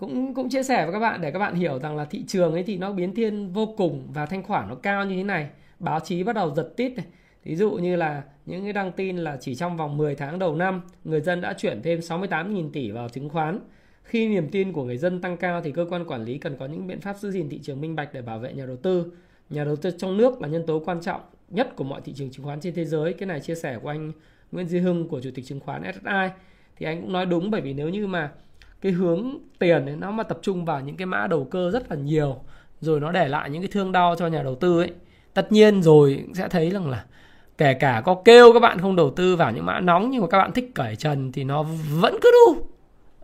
cũng 0.00 0.34
cũng 0.34 0.48
chia 0.48 0.62
sẻ 0.62 0.84
với 0.84 0.92
các 0.92 0.98
bạn 0.98 1.20
để 1.20 1.30
các 1.30 1.38
bạn 1.38 1.54
hiểu 1.54 1.78
rằng 1.78 1.96
là 1.96 2.04
thị 2.04 2.24
trường 2.26 2.52
ấy 2.52 2.62
thì 2.62 2.78
nó 2.78 2.92
biến 2.92 3.14
thiên 3.14 3.52
vô 3.52 3.74
cùng 3.76 4.08
và 4.14 4.26
thanh 4.26 4.42
khoản 4.42 4.68
nó 4.68 4.74
cao 4.74 5.04
như 5.04 5.16
thế 5.16 5.24
này. 5.24 5.48
Báo 5.78 6.00
chí 6.00 6.22
bắt 6.22 6.36
đầu 6.36 6.54
giật 6.54 6.72
tít 6.76 6.96
này. 6.96 7.06
Ví 7.44 7.56
dụ 7.56 7.70
như 7.70 7.96
là 7.96 8.22
những 8.46 8.64
cái 8.64 8.72
đăng 8.72 8.92
tin 8.92 9.16
là 9.16 9.36
chỉ 9.40 9.54
trong 9.54 9.76
vòng 9.76 9.96
10 9.96 10.14
tháng 10.14 10.38
đầu 10.38 10.56
năm, 10.56 10.82
người 11.04 11.20
dân 11.20 11.40
đã 11.40 11.52
chuyển 11.52 11.82
thêm 11.82 12.00
68.000 12.00 12.70
tỷ 12.70 12.90
vào 12.90 13.08
chứng 13.08 13.28
khoán. 13.28 13.58
Khi 14.02 14.28
niềm 14.28 14.48
tin 14.48 14.72
của 14.72 14.84
người 14.84 14.96
dân 14.96 15.20
tăng 15.20 15.36
cao 15.36 15.60
thì 15.60 15.72
cơ 15.72 15.86
quan 15.90 16.04
quản 16.04 16.24
lý 16.24 16.38
cần 16.38 16.56
có 16.56 16.66
những 16.66 16.86
biện 16.86 17.00
pháp 17.00 17.16
giữ 17.16 17.30
gìn 17.30 17.48
thị 17.48 17.60
trường 17.62 17.80
minh 17.80 17.96
bạch 17.96 18.12
để 18.12 18.22
bảo 18.22 18.38
vệ 18.38 18.52
nhà 18.52 18.66
đầu 18.66 18.76
tư. 18.76 19.12
Nhà 19.50 19.64
đầu 19.64 19.76
tư 19.76 19.90
trong 19.98 20.16
nước 20.16 20.42
là 20.42 20.48
nhân 20.48 20.66
tố 20.66 20.82
quan 20.86 21.00
trọng 21.00 21.20
nhất 21.48 21.76
của 21.76 21.84
mọi 21.84 22.00
thị 22.00 22.12
trường 22.16 22.30
chứng 22.30 22.44
khoán 22.44 22.60
trên 22.60 22.74
thế 22.74 22.84
giới. 22.84 23.12
Cái 23.12 23.26
này 23.26 23.40
chia 23.40 23.54
sẻ 23.54 23.78
của 23.82 23.88
anh 23.88 24.12
Nguyễn 24.52 24.68
Duy 24.68 24.78
Hưng 24.78 25.08
của 25.08 25.20
chủ 25.20 25.30
tịch 25.34 25.46
chứng 25.46 25.60
khoán 25.60 25.82
SSI 25.92 26.28
thì 26.76 26.86
anh 26.86 27.00
cũng 27.00 27.12
nói 27.12 27.26
đúng, 27.26 27.50
bởi 27.50 27.60
vì 27.60 27.72
nếu 27.72 27.88
như 27.88 28.06
mà 28.06 28.32
cái 28.80 28.92
hướng 28.92 29.38
tiền 29.58 29.86
ấy, 29.86 29.96
nó 29.96 30.10
mà 30.10 30.22
tập 30.22 30.38
trung 30.42 30.64
vào 30.64 30.80
những 30.80 30.96
cái 30.96 31.06
mã 31.06 31.26
đầu 31.26 31.44
cơ 31.44 31.70
rất 31.70 31.90
là 31.90 31.96
nhiều 31.96 32.36
rồi 32.80 33.00
nó 33.00 33.12
để 33.12 33.28
lại 33.28 33.50
những 33.50 33.62
cái 33.62 33.70
thương 33.72 33.92
đau 33.92 34.14
cho 34.18 34.26
nhà 34.26 34.42
đầu 34.42 34.54
tư 34.54 34.80
ấy 34.80 34.90
tất 35.34 35.52
nhiên 35.52 35.82
rồi 35.82 36.24
sẽ 36.34 36.48
thấy 36.48 36.70
rằng 36.70 36.90
là 36.90 37.04
kể 37.58 37.74
cả 37.74 38.02
có 38.04 38.14
kêu 38.24 38.52
các 38.52 38.60
bạn 38.60 38.78
không 38.78 38.96
đầu 38.96 39.10
tư 39.10 39.36
vào 39.36 39.52
những 39.52 39.66
mã 39.66 39.80
nóng 39.80 40.10
nhưng 40.10 40.20
mà 40.20 40.26
các 40.28 40.38
bạn 40.38 40.52
thích 40.52 40.70
cởi 40.74 40.96
trần 40.96 41.32
thì 41.32 41.44
nó 41.44 41.64
vẫn 42.00 42.18
cứ 42.22 42.30
đu. 42.32 42.66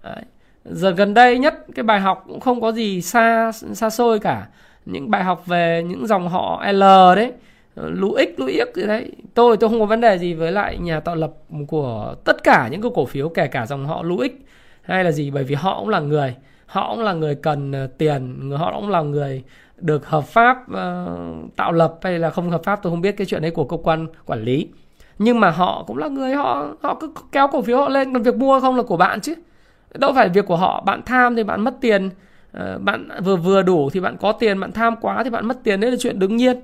Đấy. 0.02 0.22
giờ 0.64 0.90
gần 0.90 1.14
đây 1.14 1.38
nhất 1.38 1.54
cái 1.75 1.82
bài 1.82 2.00
học 2.00 2.25
cũng 2.28 2.40
không 2.40 2.60
có 2.60 2.72
gì 2.72 3.02
xa 3.02 3.52
xa 3.52 3.90
xôi 3.90 4.18
cả. 4.18 4.48
Những 4.86 5.10
bài 5.10 5.25
học 5.25 5.46
về 5.46 5.82
những 5.86 6.06
dòng 6.06 6.28
họ 6.28 6.64
L 6.72 6.80
đấy 7.16 7.32
lũ 7.76 8.16
x 8.18 8.40
lũ 8.40 8.46
y 8.46 8.60
gì 8.75 8.86
đấy. 8.86 9.12
Tôi 9.34 9.56
tôi 9.56 9.70
không 9.70 9.80
có 9.80 9.86
vấn 9.86 10.00
đề 10.00 10.18
gì 10.18 10.34
với 10.34 10.52
lại 10.52 10.78
nhà 10.78 11.00
tạo 11.00 11.14
lập 11.14 11.32
của 11.68 12.14
tất 12.25 12.42
cả 12.44 12.68
những 12.72 12.82
cái 12.82 12.90
cổ 12.94 13.06
phiếu 13.06 13.28
kể 13.28 13.46
cả 13.46 13.66
dòng 13.66 13.86
họ 13.86 14.02
lũ 14.02 14.22
x 14.25 14.32
hay 14.87 15.05
là 15.05 15.12
gì? 15.12 15.31
Bởi 15.31 15.45
vì 15.45 15.55
họ 15.55 15.81
cũng 15.81 15.88
là 15.88 16.00
người 16.00 16.37
họ 16.66 16.95
cũng 16.95 17.05
là 17.05 17.12
người 17.12 17.35
cần 17.35 17.73
ờ, 17.73 17.87
tiền 17.99 18.50
họ 18.59 18.73
cũng 18.81 18.88
là 18.88 19.00
người 19.00 19.43
được 19.76 20.07
hợp 20.07 20.25
pháp 20.25 20.59
uh, 20.71 21.57
tạo 21.57 21.73
lập 21.73 21.99
hay 22.02 22.19
là 22.19 22.31
không 22.31 22.50
hợp 22.50 22.62
pháp 22.64 22.83
tôi 22.83 22.90
không 22.90 23.00
biết 23.00 23.16
cái 23.16 23.26
chuyện 23.26 23.43
đấy 23.43 23.50
của 23.50 23.64
cơ 23.64 23.76
quan 23.76 24.07
quản 24.26 24.43
lý. 24.43 24.69
Nhưng 25.19 25.40
mà 25.40 25.50
họ 25.50 25.85
cũng 25.87 25.99
là 25.99 26.09
người 26.09 26.35
họ 26.35 26.69
họ 26.83 26.95
cứ 27.00 27.11
kéo 27.33 27.49
cổ 27.49 27.62
phiếu 27.62 27.76
họ 27.78 27.88
lên 27.88 28.12
còn 28.12 28.23
việc 28.23 28.37
mua 28.37 28.61
không 28.61 28.76
là 28.76 28.83
của 28.83 28.97
bạn 28.97 29.21
chứ. 29.21 29.35
Đâu 29.95 30.12
phải 30.14 30.28
việc 30.28 30.47
của 30.47 30.57
họ 30.57 30.83
bạn 30.87 31.02
tham 31.07 31.37
thì 31.37 31.45
bạn 31.45 31.61
mất 31.61 31.75
tiền 31.81 32.11
uh, 32.57 32.81
bạn 32.81 33.09
vừa 33.25 33.37
vừa 33.37 33.62
đủ 33.62 33.90
thì 33.90 34.00
bạn 34.00 34.16
có 34.16 34.33
tiền 34.33 34.61
bạn 34.61 34.73
tham 34.73 34.97
quá 35.00 35.25
thì 35.25 35.31
bạn 35.31 35.47
mất 35.47 35.57
tiền 35.64 35.81
đấy 35.81 35.90
là 35.90 35.97
chuyện 36.00 36.19
đương 36.19 36.37
nhiên. 36.37 36.61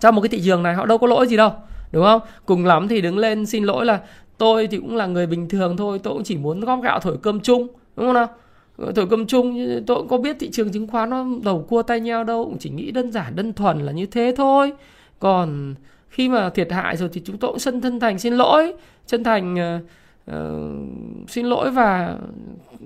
Trong 0.00 0.14
một 0.14 0.20
cái 0.20 0.28
thị 0.28 0.40
trường 0.44 0.62
này 0.62 0.74
họ 0.74 0.86
đâu 0.86 0.98
có 0.98 1.06
lỗi 1.06 1.26
gì 1.26 1.36
đâu 1.36 1.52
đúng 1.92 2.04
không? 2.04 2.20
Cùng 2.46 2.66
lắm 2.66 2.88
thì 2.88 3.00
đứng 3.00 3.18
lên 3.18 3.46
xin 3.46 3.64
lỗi 3.64 3.84
là 3.84 4.00
tôi 4.42 4.66
thì 4.66 4.78
cũng 4.78 4.96
là 4.96 5.06
người 5.06 5.26
bình 5.26 5.48
thường 5.48 5.76
thôi 5.76 6.00
tôi 6.02 6.14
cũng 6.14 6.24
chỉ 6.24 6.36
muốn 6.36 6.60
góp 6.60 6.82
gạo 6.82 7.00
thổi 7.00 7.16
cơm 7.22 7.40
chung 7.40 7.66
đúng 7.96 8.06
không 8.06 8.14
nào? 8.14 8.28
Ờ, 8.76 8.92
thổi 8.92 9.06
cơm 9.10 9.26
chung 9.26 9.80
tôi 9.86 9.96
cũng 9.96 10.08
có 10.08 10.18
biết 10.18 10.36
thị 10.40 10.50
trường 10.50 10.72
chứng 10.72 10.86
khoán 10.86 11.10
nó 11.10 11.26
đầu 11.44 11.66
cua 11.68 11.82
tay 11.82 12.00
nhau 12.00 12.24
đâu 12.24 12.44
cũng 12.44 12.58
chỉ 12.58 12.70
nghĩ 12.70 12.90
đơn 12.90 13.12
giản 13.12 13.36
đơn 13.36 13.52
thuần 13.52 13.78
là 13.78 13.92
như 13.92 14.06
thế 14.06 14.34
thôi. 14.36 14.72
Còn 15.18 15.74
khi 16.08 16.28
mà 16.28 16.50
thiệt 16.50 16.72
hại 16.72 16.96
rồi 16.96 17.08
thì 17.12 17.22
chúng 17.24 17.38
tôi 17.38 17.50
cũng 17.50 17.58
sân 17.58 17.80
thân 17.80 18.00
thành 18.00 18.18
xin 18.18 18.34
lỗi. 18.34 18.74
Chân 19.06 19.24
thành 19.24 19.54
uh, 19.54 19.82
uh, 20.30 21.30
xin 21.30 21.46
lỗi 21.46 21.70
và 21.70 22.18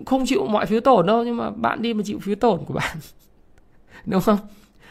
không 0.07 0.27
chịu 0.27 0.47
mọi 0.47 0.67
phiếu 0.67 0.81
tổn 0.81 1.07
đâu 1.07 1.25
nhưng 1.25 1.37
mà 1.37 1.51
bạn 1.51 1.83
đi 1.83 1.95
mà 1.95 2.03
chịu 2.05 2.19
phiếu 2.19 2.35
tổn 2.35 2.61
của 2.67 2.75
bạn 2.75 2.97
đúng 4.07 4.21
không? 4.21 4.39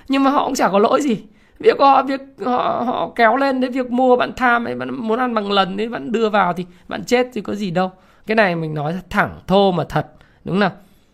Nhưng 0.07 0.23
mà 0.23 0.31
họ 0.31 0.45
cũng 0.45 0.55
chả 0.55 0.69
có 0.69 0.79
lỗi 0.79 1.01
gì 1.01 1.17
việc 1.59 1.79
họ 1.79 2.03
việc 2.03 2.21
họ 2.45 2.83
họ 2.85 3.11
kéo 3.15 3.35
lên 3.35 3.61
đến 3.61 3.71
việc 3.71 3.91
mua 3.91 4.15
bạn 4.15 4.31
tham 4.35 4.65
ấy 4.65 4.75
bạn 4.75 4.95
muốn 4.95 5.19
ăn 5.19 5.33
bằng 5.33 5.51
lần 5.51 5.77
đấy 5.77 5.89
bạn 5.89 6.11
đưa 6.11 6.29
vào 6.29 6.53
thì 6.53 6.65
bạn 6.87 7.03
chết 7.03 7.27
thì 7.33 7.41
có 7.41 7.55
gì 7.55 7.71
đâu. 7.71 7.91
Cái 8.27 8.35
này 8.35 8.55
mình 8.55 8.73
nói 8.73 8.99
thẳng 9.09 9.39
thô 9.47 9.71
mà 9.71 9.83
thật 9.89 10.07
đúng 10.43 10.59
không 10.59 10.71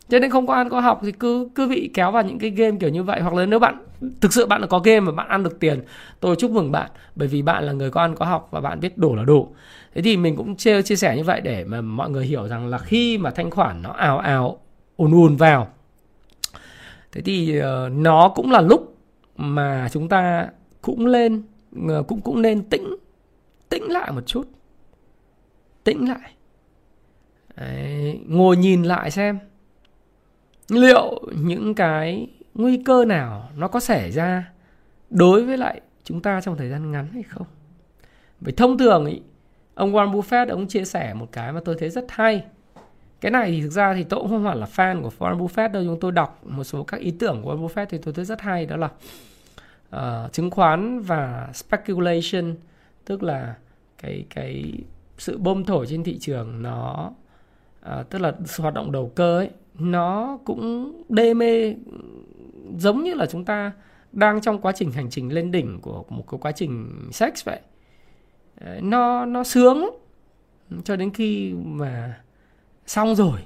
cho 0.09 0.19
nên 0.19 0.31
không 0.31 0.47
có 0.47 0.53
ăn 0.53 0.69
có 0.69 0.79
học 0.79 0.99
thì 1.03 1.11
cứ 1.11 1.49
cứ 1.55 1.67
bị 1.67 1.91
kéo 1.93 2.11
vào 2.11 2.23
những 2.23 2.39
cái 2.39 2.49
game 2.49 2.77
kiểu 2.79 2.89
như 2.89 3.03
vậy. 3.03 3.21
Hoặc 3.21 3.33
là 3.33 3.45
nếu 3.45 3.59
bạn 3.59 3.77
thực 4.21 4.33
sự 4.33 4.45
bạn 4.45 4.67
có 4.69 4.79
game 4.79 4.99
mà 4.99 5.11
bạn 5.11 5.27
ăn 5.27 5.43
được 5.43 5.59
tiền 5.59 5.83
tôi 6.19 6.35
chúc 6.35 6.51
mừng 6.51 6.71
bạn 6.71 6.89
bởi 7.15 7.27
vì 7.27 7.41
bạn 7.41 7.63
là 7.63 7.71
người 7.71 7.91
có 7.91 8.01
ăn 8.01 8.15
có 8.15 8.25
học 8.25 8.47
và 8.51 8.61
bạn 8.61 8.79
biết 8.79 8.97
đủ 8.97 9.15
là 9.15 9.23
đủ. 9.23 9.55
Thế 9.95 10.01
thì 10.01 10.17
mình 10.17 10.35
cũng 10.35 10.55
chia, 10.55 10.81
chia 10.81 10.95
sẻ 10.95 11.17
như 11.17 11.23
vậy 11.23 11.41
để 11.41 11.63
mà 11.63 11.81
mọi 11.81 12.09
người 12.09 12.25
hiểu 12.25 12.47
rằng 12.47 12.67
là 12.67 12.77
khi 12.77 13.17
mà 13.17 13.29
thanh 13.29 13.51
khoản 13.51 13.81
nó 13.81 13.91
ào 13.91 14.19
ào 14.19 14.57
ùn 14.97 15.11
ùn 15.11 15.35
vào 15.35 15.67
thế 17.11 17.21
thì 17.21 17.59
uh, 17.59 17.91
nó 17.91 18.31
cũng 18.35 18.51
là 18.51 18.61
lúc 18.61 18.95
mà 19.41 19.89
chúng 19.91 20.09
ta 20.09 20.49
cũng 20.81 21.05
lên 21.05 21.41
cũng 22.07 22.21
cũng 22.21 22.41
nên 22.41 22.63
tĩnh 22.63 22.95
tĩnh 23.69 23.91
lại 23.91 24.11
một 24.11 24.21
chút. 24.27 24.47
Tĩnh 25.83 26.09
lại. 26.09 26.31
Đấy, 27.55 28.19
ngồi 28.27 28.57
nhìn 28.57 28.83
lại 28.83 29.11
xem 29.11 29.39
liệu 30.69 31.21
những 31.45 31.75
cái 31.75 32.27
nguy 32.53 32.81
cơ 32.85 33.05
nào 33.05 33.49
nó 33.55 33.67
có 33.67 33.79
xảy 33.79 34.11
ra 34.11 34.51
đối 35.09 35.45
với 35.45 35.57
lại 35.57 35.81
chúng 36.03 36.21
ta 36.21 36.41
trong 36.41 36.57
thời 36.57 36.69
gian 36.69 36.91
ngắn 36.91 37.07
hay 37.13 37.23
không. 37.23 37.47
Vì 38.41 38.51
thông 38.51 38.77
thường 38.77 39.05
ý 39.05 39.21
ông 39.73 39.93
Warren 39.93 40.11
Buffett 40.11 40.49
ông 40.49 40.67
chia 40.67 40.85
sẻ 40.85 41.13
một 41.13 41.27
cái 41.31 41.51
mà 41.51 41.59
tôi 41.65 41.75
thấy 41.79 41.89
rất 41.89 42.05
hay. 42.09 42.43
Cái 43.21 43.31
này 43.31 43.51
thì 43.51 43.61
thực 43.61 43.69
ra 43.69 43.93
thì 43.93 44.03
tôi 44.03 44.19
cũng 44.19 44.29
không 44.29 44.43
phải 44.43 44.55
là 44.55 44.67
fan 44.75 45.01
của 45.01 45.11
Warren 45.19 45.37
Buffett 45.37 45.71
đâu 45.71 45.83
nhưng 45.83 45.99
tôi 45.99 46.11
đọc 46.11 46.41
một 46.47 46.63
số 46.63 46.83
các 46.83 46.99
ý 46.99 47.11
tưởng 47.19 47.41
của 47.43 47.55
Warren 47.55 47.67
Buffett 47.67 47.85
thì 47.85 47.97
tôi 47.97 48.13
thấy 48.13 48.25
rất 48.25 48.41
hay 48.41 48.65
đó 48.65 48.77
là 48.77 48.89
uh, 49.95 50.33
chứng 50.33 50.51
khoán 50.51 50.99
và 50.99 51.49
speculation 51.53 52.55
tức 53.05 53.23
là 53.23 53.55
cái 53.97 54.25
cái 54.29 54.73
sự 55.17 55.37
bơm 55.37 55.63
thổi 55.63 55.87
trên 55.89 56.03
thị 56.03 56.17
trường 56.19 56.61
nó 56.61 57.11
uh, 57.85 58.09
tức 58.09 58.19
là 58.19 58.33
hoạt 58.59 58.73
động 58.73 58.91
đầu 58.91 59.11
cơ 59.15 59.37
ấy 59.39 59.49
nó 59.73 60.39
cũng 60.45 60.93
đê 61.09 61.33
mê 61.33 61.75
giống 62.77 63.03
như 63.03 63.13
là 63.13 63.25
chúng 63.25 63.45
ta 63.45 63.71
đang 64.11 64.41
trong 64.41 64.61
quá 64.61 64.71
trình 64.71 64.91
hành 64.91 65.09
trình 65.09 65.33
lên 65.33 65.51
đỉnh 65.51 65.79
của 65.81 66.03
một 66.09 66.23
cái 66.31 66.39
quá 66.41 66.51
trình 66.51 66.89
sex 67.11 67.45
vậy. 67.45 67.59
Nó 68.81 69.25
nó 69.25 69.43
sướng 69.43 69.89
cho 70.83 70.95
đến 70.95 71.13
khi 71.13 71.53
mà 71.53 72.21
xong 72.85 73.15
rồi 73.15 73.39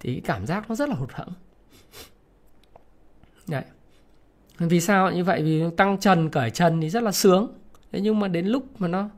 thì 0.00 0.12
cái 0.12 0.20
cảm 0.24 0.46
giác 0.46 0.68
nó 0.68 0.74
rất 0.74 0.88
là 0.88 0.94
hụt 0.94 1.12
hẫng 1.12 1.32
đấy 3.48 3.64
vì 4.68 4.80
sao? 4.80 5.10
Như 5.10 5.24
vậy 5.24 5.42
vì 5.42 5.62
tăng 5.76 5.98
trần, 5.98 6.30
cởi 6.30 6.50
trần 6.50 6.80
thì 6.80 6.90
rất 6.90 7.02
là 7.02 7.12
sướng. 7.12 7.52
Thế 7.92 8.00
nhưng 8.00 8.20
mà 8.20 8.28
đến 8.28 8.46
lúc 8.46 8.80
mà 8.80 8.88
nó 8.88 9.08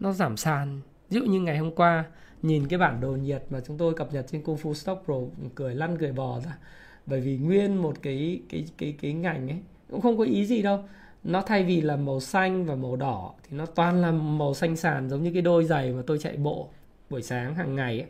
nó 0.00 0.12
giảm 0.12 0.36
sàn, 0.36 0.80
ví 1.10 1.20
dụ 1.20 1.26
như 1.26 1.40
ngày 1.40 1.58
hôm 1.58 1.70
qua, 1.74 2.04
nhìn 2.42 2.68
cái 2.68 2.78
bản 2.78 3.00
đồ 3.00 3.10
nhiệt 3.10 3.42
mà 3.50 3.60
chúng 3.66 3.78
tôi 3.78 3.94
cập 3.94 4.12
nhật 4.12 4.26
trên 4.30 4.42
Kung 4.42 4.56
Fu 4.56 4.74
Stock 4.74 5.04
Pro, 5.04 5.14
cười 5.54 5.74
lăn 5.74 5.98
cười 5.98 6.12
bò 6.12 6.40
ra. 6.40 6.58
Bởi 7.06 7.20
vì 7.20 7.36
nguyên 7.36 7.82
một 7.82 7.96
cái 8.02 8.40
cái 8.48 8.64
cái 8.78 8.94
cái 9.00 9.12
ngành 9.12 9.50
ấy, 9.50 9.58
cũng 9.90 10.00
không 10.00 10.18
có 10.18 10.24
ý 10.24 10.46
gì 10.46 10.62
đâu. 10.62 10.84
Nó 11.24 11.42
thay 11.42 11.64
vì 11.64 11.80
là 11.80 11.96
màu 11.96 12.20
xanh 12.20 12.66
và 12.66 12.74
màu 12.74 12.96
đỏ, 12.96 13.34
thì 13.42 13.56
nó 13.56 13.66
toàn 13.66 14.02
là 14.02 14.10
màu 14.10 14.54
xanh 14.54 14.76
sàn 14.76 15.10
giống 15.10 15.22
như 15.22 15.32
cái 15.32 15.42
đôi 15.42 15.64
giày 15.64 15.92
mà 15.92 16.02
tôi 16.06 16.18
chạy 16.18 16.36
bộ 16.36 16.68
buổi 17.10 17.22
sáng 17.22 17.54
hàng 17.54 17.74
ngày 17.74 18.00
ấy. 18.00 18.08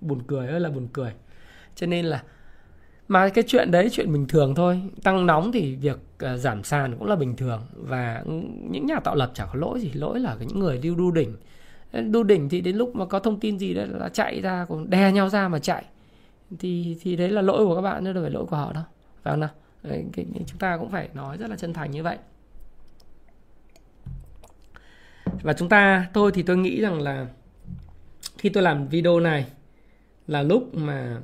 Buồn 0.00 0.22
cười 0.26 0.48
ơi 0.48 0.60
là 0.60 0.70
buồn 0.70 0.88
cười. 0.92 1.12
Cho 1.74 1.86
nên 1.86 2.04
là 2.04 2.22
mà 3.08 3.28
cái 3.28 3.44
chuyện 3.46 3.70
đấy 3.70 3.88
chuyện 3.92 4.12
bình 4.12 4.26
thường 4.26 4.54
thôi. 4.54 4.82
Tăng 5.02 5.26
nóng 5.26 5.52
thì 5.52 5.74
việc 5.74 5.98
uh, 6.24 6.38
giảm 6.38 6.64
sàn 6.64 6.96
cũng 6.98 7.08
là 7.08 7.16
bình 7.16 7.36
thường. 7.36 7.60
Và 7.72 8.22
những 8.70 8.86
nhà 8.86 9.00
tạo 9.00 9.14
lập 9.14 9.30
chả 9.34 9.46
có 9.46 9.54
lỗi 9.54 9.80
gì. 9.80 9.90
Lỗi 9.94 10.20
là 10.20 10.36
những 10.40 10.60
người 10.60 10.80
lưu 10.82 10.96
đu 10.96 11.10
đỉnh. 11.10 11.36
Ờ, 11.92 12.00
đu 12.00 12.22
đỉnh 12.22 12.48
thì 12.48 12.60
đến 12.60 12.76
lúc 12.76 12.96
mà 12.96 13.06
có 13.06 13.18
thông 13.18 13.40
tin 13.40 13.58
gì 13.58 13.74
đấy 13.74 13.86
là 13.90 14.08
chạy 14.08 14.40
ra 14.40 14.66
còn 14.68 14.90
đè 14.90 15.12
nhau 15.12 15.28
ra 15.28 15.48
mà 15.48 15.58
chạy. 15.58 15.84
Thì 16.58 16.96
thì 17.00 17.16
đấy 17.16 17.28
là 17.28 17.42
lỗi 17.42 17.66
của 17.66 17.74
các 17.74 17.80
bạn 17.80 18.04
chứ 18.04 18.12
đâu 18.12 18.22
phải 18.22 18.30
lỗi 18.30 18.46
của 18.50 18.56
họ 18.56 18.72
đâu. 18.72 18.84
Phải 19.22 19.32
không 19.32 19.40
nào? 19.40 19.50
Đấy, 19.82 20.04
cái, 20.12 20.26
chúng 20.46 20.58
ta 20.58 20.76
cũng 20.76 20.90
phải 20.90 21.08
nói 21.14 21.36
rất 21.36 21.50
là 21.50 21.56
chân 21.56 21.72
thành 21.72 21.90
như 21.90 22.02
vậy. 22.02 22.18
Và 25.42 25.52
chúng 25.52 25.68
ta 25.68 26.06
tôi 26.12 26.32
thì 26.32 26.42
tôi 26.42 26.56
nghĩ 26.56 26.80
rằng 26.80 27.00
là 27.00 27.26
khi 28.38 28.48
tôi 28.48 28.62
làm 28.62 28.88
video 28.88 29.20
này 29.20 29.46
là 30.26 30.42
lúc 30.42 30.74
mà 30.74 31.20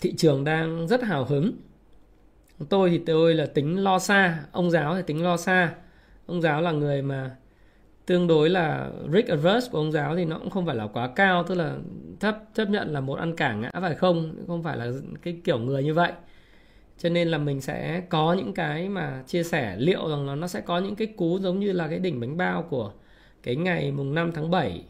thị 0.00 0.14
trường 0.16 0.44
đang 0.44 0.88
rất 0.88 1.02
hào 1.02 1.24
hứng. 1.24 1.52
Tôi 2.68 2.90
thì 2.90 2.98
tôi 3.06 3.34
là 3.34 3.46
tính 3.46 3.84
lo 3.84 3.98
xa, 3.98 4.44
ông 4.52 4.70
giáo 4.70 4.94
thì 4.96 5.02
tính 5.06 5.24
lo 5.24 5.36
xa. 5.36 5.74
Ông 6.26 6.42
giáo 6.42 6.62
là 6.62 6.72
người 6.72 7.02
mà 7.02 7.36
tương 8.06 8.26
đối 8.26 8.50
là 8.50 8.90
risk 9.12 9.28
averse 9.28 9.70
của 9.72 9.78
ông 9.78 9.92
giáo 9.92 10.16
thì 10.16 10.24
nó 10.24 10.38
cũng 10.38 10.50
không 10.50 10.66
phải 10.66 10.76
là 10.76 10.86
quá 10.86 11.08
cao, 11.16 11.44
tức 11.44 11.54
là 11.54 11.76
chấp 12.20 12.38
chấp 12.54 12.70
nhận 12.70 12.92
là 12.92 13.00
một 13.00 13.14
ăn 13.14 13.36
cả 13.36 13.54
ngã 13.54 13.70
phải 13.80 13.94
không? 13.94 14.36
Không 14.46 14.62
phải 14.62 14.76
là 14.76 14.90
cái 15.22 15.40
kiểu 15.44 15.58
người 15.58 15.84
như 15.84 15.94
vậy. 15.94 16.12
Cho 16.98 17.08
nên 17.08 17.28
là 17.28 17.38
mình 17.38 17.60
sẽ 17.60 18.02
có 18.08 18.32
những 18.32 18.54
cái 18.54 18.88
mà 18.88 19.22
chia 19.26 19.42
sẻ 19.42 19.76
liệu 19.78 20.08
rằng 20.08 20.26
là 20.26 20.34
nó 20.34 20.46
sẽ 20.46 20.60
có 20.60 20.78
những 20.78 20.94
cái 20.96 21.06
cú 21.06 21.38
giống 21.38 21.60
như 21.60 21.72
là 21.72 21.88
cái 21.88 21.98
đỉnh 21.98 22.20
bánh 22.20 22.36
bao 22.36 22.62
của 22.62 22.92
cái 23.42 23.56
ngày 23.56 23.92
mùng 23.92 24.14
5 24.14 24.32
tháng 24.34 24.50
7 24.50 24.84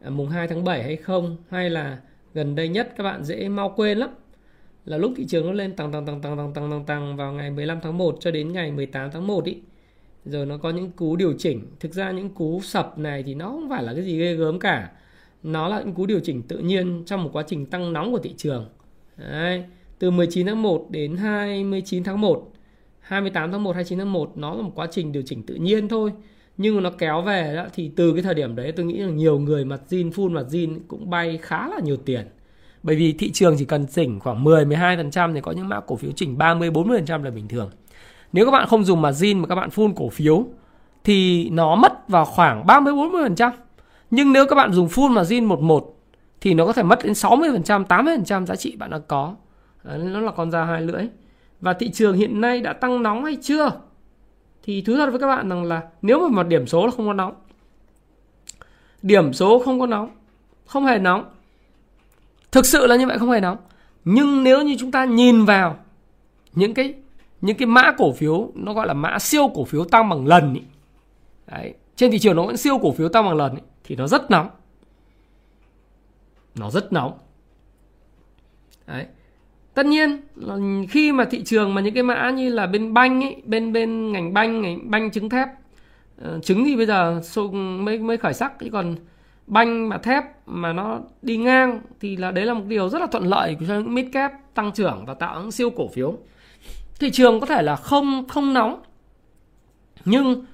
à, 0.00 0.10
mùng 0.10 0.28
2 0.28 0.48
tháng 0.48 0.64
7 0.64 0.82
hay 0.82 0.96
không? 0.96 1.36
Hay 1.50 1.70
là 1.70 1.98
gần 2.34 2.54
đây 2.54 2.68
nhất 2.68 2.94
các 2.96 3.04
bạn 3.04 3.24
dễ 3.24 3.48
mau 3.48 3.72
quên 3.76 3.98
lắm 3.98 4.10
là 4.88 4.96
lúc 4.96 5.12
thị 5.16 5.24
trường 5.28 5.46
nó 5.46 5.52
lên 5.52 5.76
tăng 5.76 5.92
tăng 5.92 6.06
tăng 6.06 6.20
tăng 6.20 6.36
tăng 6.36 6.54
tăng 6.54 6.70
tăng 6.70 6.84
tăng 6.86 7.16
vào 7.16 7.32
ngày 7.32 7.50
15 7.50 7.78
tháng 7.82 7.98
1 7.98 8.16
cho 8.20 8.30
đến 8.30 8.52
ngày 8.52 8.72
18 8.72 9.10
tháng 9.10 9.26
1 9.26 9.44
ý. 9.44 9.56
Rồi 10.24 10.46
nó 10.46 10.56
có 10.56 10.70
những 10.70 10.90
cú 10.90 11.16
điều 11.16 11.34
chỉnh. 11.38 11.66
Thực 11.80 11.94
ra 11.94 12.10
những 12.10 12.28
cú 12.34 12.60
sập 12.62 12.98
này 12.98 13.22
thì 13.22 13.34
nó 13.34 13.48
không 13.48 13.68
phải 13.70 13.82
là 13.82 13.94
cái 13.94 14.04
gì 14.04 14.18
ghê 14.18 14.34
gớm 14.34 14.58
cả. 14.58 14.90
Nó 15.42 15.68
là 15.68 15.80
những 15.80 15.94
cú 15.94 16.06
điều 16.06 16.20
chỉnh 16.20 16.42
tự 16.42 16.58
nhiên 16.58 17.02
trong 17.06 17.24
một 17.24 17.30
quá 17.32 17.44
trình 17.46 17.66
tăng 17.66 17.92
nóng 17.92 18.12
của 18.12 18.18
thị 18.18 18.34
trường. 18.36 18.68
Đấy. 19.16 19.64
từ 19.98 20.10
19 20.10 20.46
tháng 20.46 20.62
1 20.62 20.86
đến 20.90 21.16
29 21.16 22.04
tháng 22.04 22.20
1 22.20 22.52
28 23.00 23.52
tháng 23.52 23.62
1 23.62 23.72
29 23.72 23.98
tháng 23.98 24.12
1 24.12 24.32
nó 24.36 24.54
là 24.54 24.62
một 24.62 24.72
quá 24.74 24.88
trình 24.90 25.12
điều 25.12 25.22
chỉnh 25.26 25.42
tự 25.42 25.54
nhiên 25.54 25.88
thôi. 25.88 26.12
Nhưng 26.56 26.74
mà 26.74 26.80
nó 26.80 26.90
kéo 26.90 27.22
về 27.22 27.54
đó, 27.56 27.66
thì 27.74 27.90
từ 27.96 28.12
cái 28.12 28.22
thời 28.22 28.34
điểm 28.34 28.56
đấy 28.56 28.72
tôi 28.72 28.86
nghĩ 28.86 28.98
là 28.98 29.10
nhiều 29.10 29.38
người 29.38 29.64
mặt 29.64 29.80
zin 29.88 30.10
full 30.10 30.30
mặt 30.30 30.46
zin 30.50 30.78
cũng 30.88 31.10
bay 31.10 31.38
khá 31.42 31.68
là 31.68 31.80
nhiều 31.84 31.96
tiền 31.96 32.26
bởi 32.88 32.96
vì 32.96 33.12
thị 33.12 33.30
trường 33.32 33.56
chỉ 33.58 33.64
cần 33.64 33.86
chỉnh 33.86 34.20
khoảng 34.20 34.44
10 34.44 34.64
12% 34.64 35.34
thì 35.34 35.40
có 35.40 35.52
những 35.52 35.68
mã 35.68 35.80
cổ 35.80 35.96
phiếu 35.96 36.10
chỉnh 36.16 36.38
30 36.38 36.70
40% 36.70 37.22
là 37.22 37.30
bình 37.30 37.48
thường 37.48 37.70
nếu 38.32 38.44
các 38.44 38.50
bạn 38.50 38.68
không 38.68 38.84
dùng 38.84 39.02
margin 39.02 39.38
mà 39.38 39.46
các 39.46 39.54
bạn 39.54 39.68
full 39.68 39.94
cổ 39.96 40.08
phiếu 40.08 40.46
thì 41.04 41.48
nó 41.50 41.74
mất 41.74 42.08
vào 42.08 42.24
khoảng 42.24 42.66
30 42.66 42.94
40%. 42.94 43.50
Nhưng 44.10 44.32
nếu 44.32 44.46
các 44.46 44.56
bạn 44.56 44.72
dùng 44.72 44.88
full 44.88 45.10
margin 45.10 45.44
11 45.44 45.96
thì 46.40 46.54
nó 46.54 46.66
có 46.66 46.72
thể 46.72 46.82
mất 46.82 46.98
đến 47.04 47.12
60%, 47.12 47.84
80% 47.84 48.46
giá 48.46 48.56
trị 48.56 48.76
bạn 48.76 48.90
đang 48.90 49.02
có. 49.08 49.34
Đấy, 49.84 49.98
nó 49.98 50.20
là 50.20 50.32
con 50.32 50.50
dao 50.50 50.66
hai 50.66 50.80
lưỡi. 50.80 51.06
Và 51.60 51.72
thị 51.72 51.90
trường 51.90 52.16
hiện 52.16 52.40
nay 52.40 52.60
đã 52.60 52.72
tăng 52.72 53.02
nóng 53.02 53.24
hay 53.24 53.36
chưa? 53.42 53.70
Thì 54.62 54.82
thú 54.82 54.94
thật 54.96 55.10
với 55.10 55.20
các 55.20 55.26
bạn 55.26 55.48
rằng 55.48 55.64
là 55.64 55.82
nếu 56.02 56.20
mà 56.20 56.28
một 56.28 56.48
điểm 56.48 56.66
số 56.66 56.86
là 56.86 56.92
không 56.96 57.06
có 57.06 57.12
nóng. 57.12 57.34
Điểm 59.02 59.32
số 59.32 59.62
không 59.64 59.80
có 59.80 59.86
nóng, 59.86 60.10
không 60.66 60.86
hề 60.86 60.98
nóng. 60.98 61.24
Thực 62.52 62.66
sự 62.66 62.86
là 62.86 62.96
như 62.96 63.06
vậy 63.06 63.18
không 63.18 63.30
hề 63.30 63.40
nóng. 63.40 63.56
Nhưng 64.04 64.44
nếu 64.44 64.62
như 64.62 64.76
chúng 64.78 64.90
ta 64.90 65.04
nhìn 65.04 65.44
vào 65.44 65.76
những 66.54 66.74
cái 66.74 66.94
những 67.40 67.56
cái 67.56 67.66
mã 67.66 67.92
cổ 67.98 68.12
phiếu 68.12 68.52
nó 68.54 68.74
gọi 68.74 68.86
là 68.86 68.94
mã 68.94 69.18
siêu 69.18 69.50
cổ 69.54 69.64
phiếu 69.64 69.84
tăng 69.84 70.08
bằng 70.08 70.26
lần 70.26 70.54
ý. 70.54 70.60
Đấy, 71.46 71.74
trên 71.96 72.10
thị 72.10 72.18
trường 72.18 72.36
nó 72.36 72.46
vẫn 72.46 72.56
siêu 72.56 72.78
cổ 72.82 72.92
phiếu 72.92 73.08
tăng 73.08 73.24
bằng 73.24 73.36
lần 73.36 73.54
ý, 73.54 73.62
thì 73.84 73.96
nó 73.96 74.06
rất 74.06 74.30
nóng 74.30 74.48
nó 76.58 76.70
rất 76.70 76.92
nóng 76.92 77.18
đấy 78.86 79.06
tất 79.74 79.86
nhiên 79.86 80.20
là 80.36 80.56
khi 80.90 81.12
mà 81.12 81.24
thị 81.24 81.42
trường 81.44 81.74
mà 81.74 81.80
những 81.80 81.94
cái 81.94 82.02
mã 82.02 82.30
như 82.30 82.48
là 82.48 82.66
bên 82.66 82.94
banh 82.94 83.24
ấy 83.24 83.42
bên 83.44 83.72
bên 83.72 84.12
ngành 84.12 84.34
banh 84.34 84.62
ngành 84.62 84.90
banh 84.90 85.10
trứng 85.10 85.28
thép 85.28 85.48
uh, 86.22 86.44
trứng 86.44 86.64
thì 86.64 86.76
bây 86.76 86.86
giờ 86.86 87.20
mới 87.52 87.98
mới 87.98 88.16
khởi 88.16 88.34
sắc 88.34 88.58
chứ 88.60 88.68
còn 88.72 88.96
banh 89.48 89.88
mà 89.88 89.98
thép 89.98 90.24
mà 90.46 90.72
nó 90.72 91.00
đi 91.22 91.36
ngang 91.36 91.80
thì 92.00 92.16
là 92.16 92.30
đấy 92.30 92.46
là 92.46 92.54
một 92.54 92.64
điều 92.68 92.88
rất 92.88 92.98
là 92.98 93.06
thuận 93.06 93.26
lợi 93.26 93.56
cho 93.68 93.74
những 93.74 93.94
mid 93.94 94.06
cap 94.12 94.32
tăng 94.54 94.72
trưởng 94.72 95.04
và 95.06 95.14
tạo 95.14 95.40
những 95.40 95.50
siêu 95.50 95.70
cổ 95.70 95.88
phiếu 95.88 96.14
thị 97.00 97.10
trường 97.10 97.40
có 97.40 97.46
thể 97.46 97.62
là 97.62 97.76
không 97.76 98.28
không 98.28 98.54
nóng 98.54 98.82
nhưng 100.04 100.44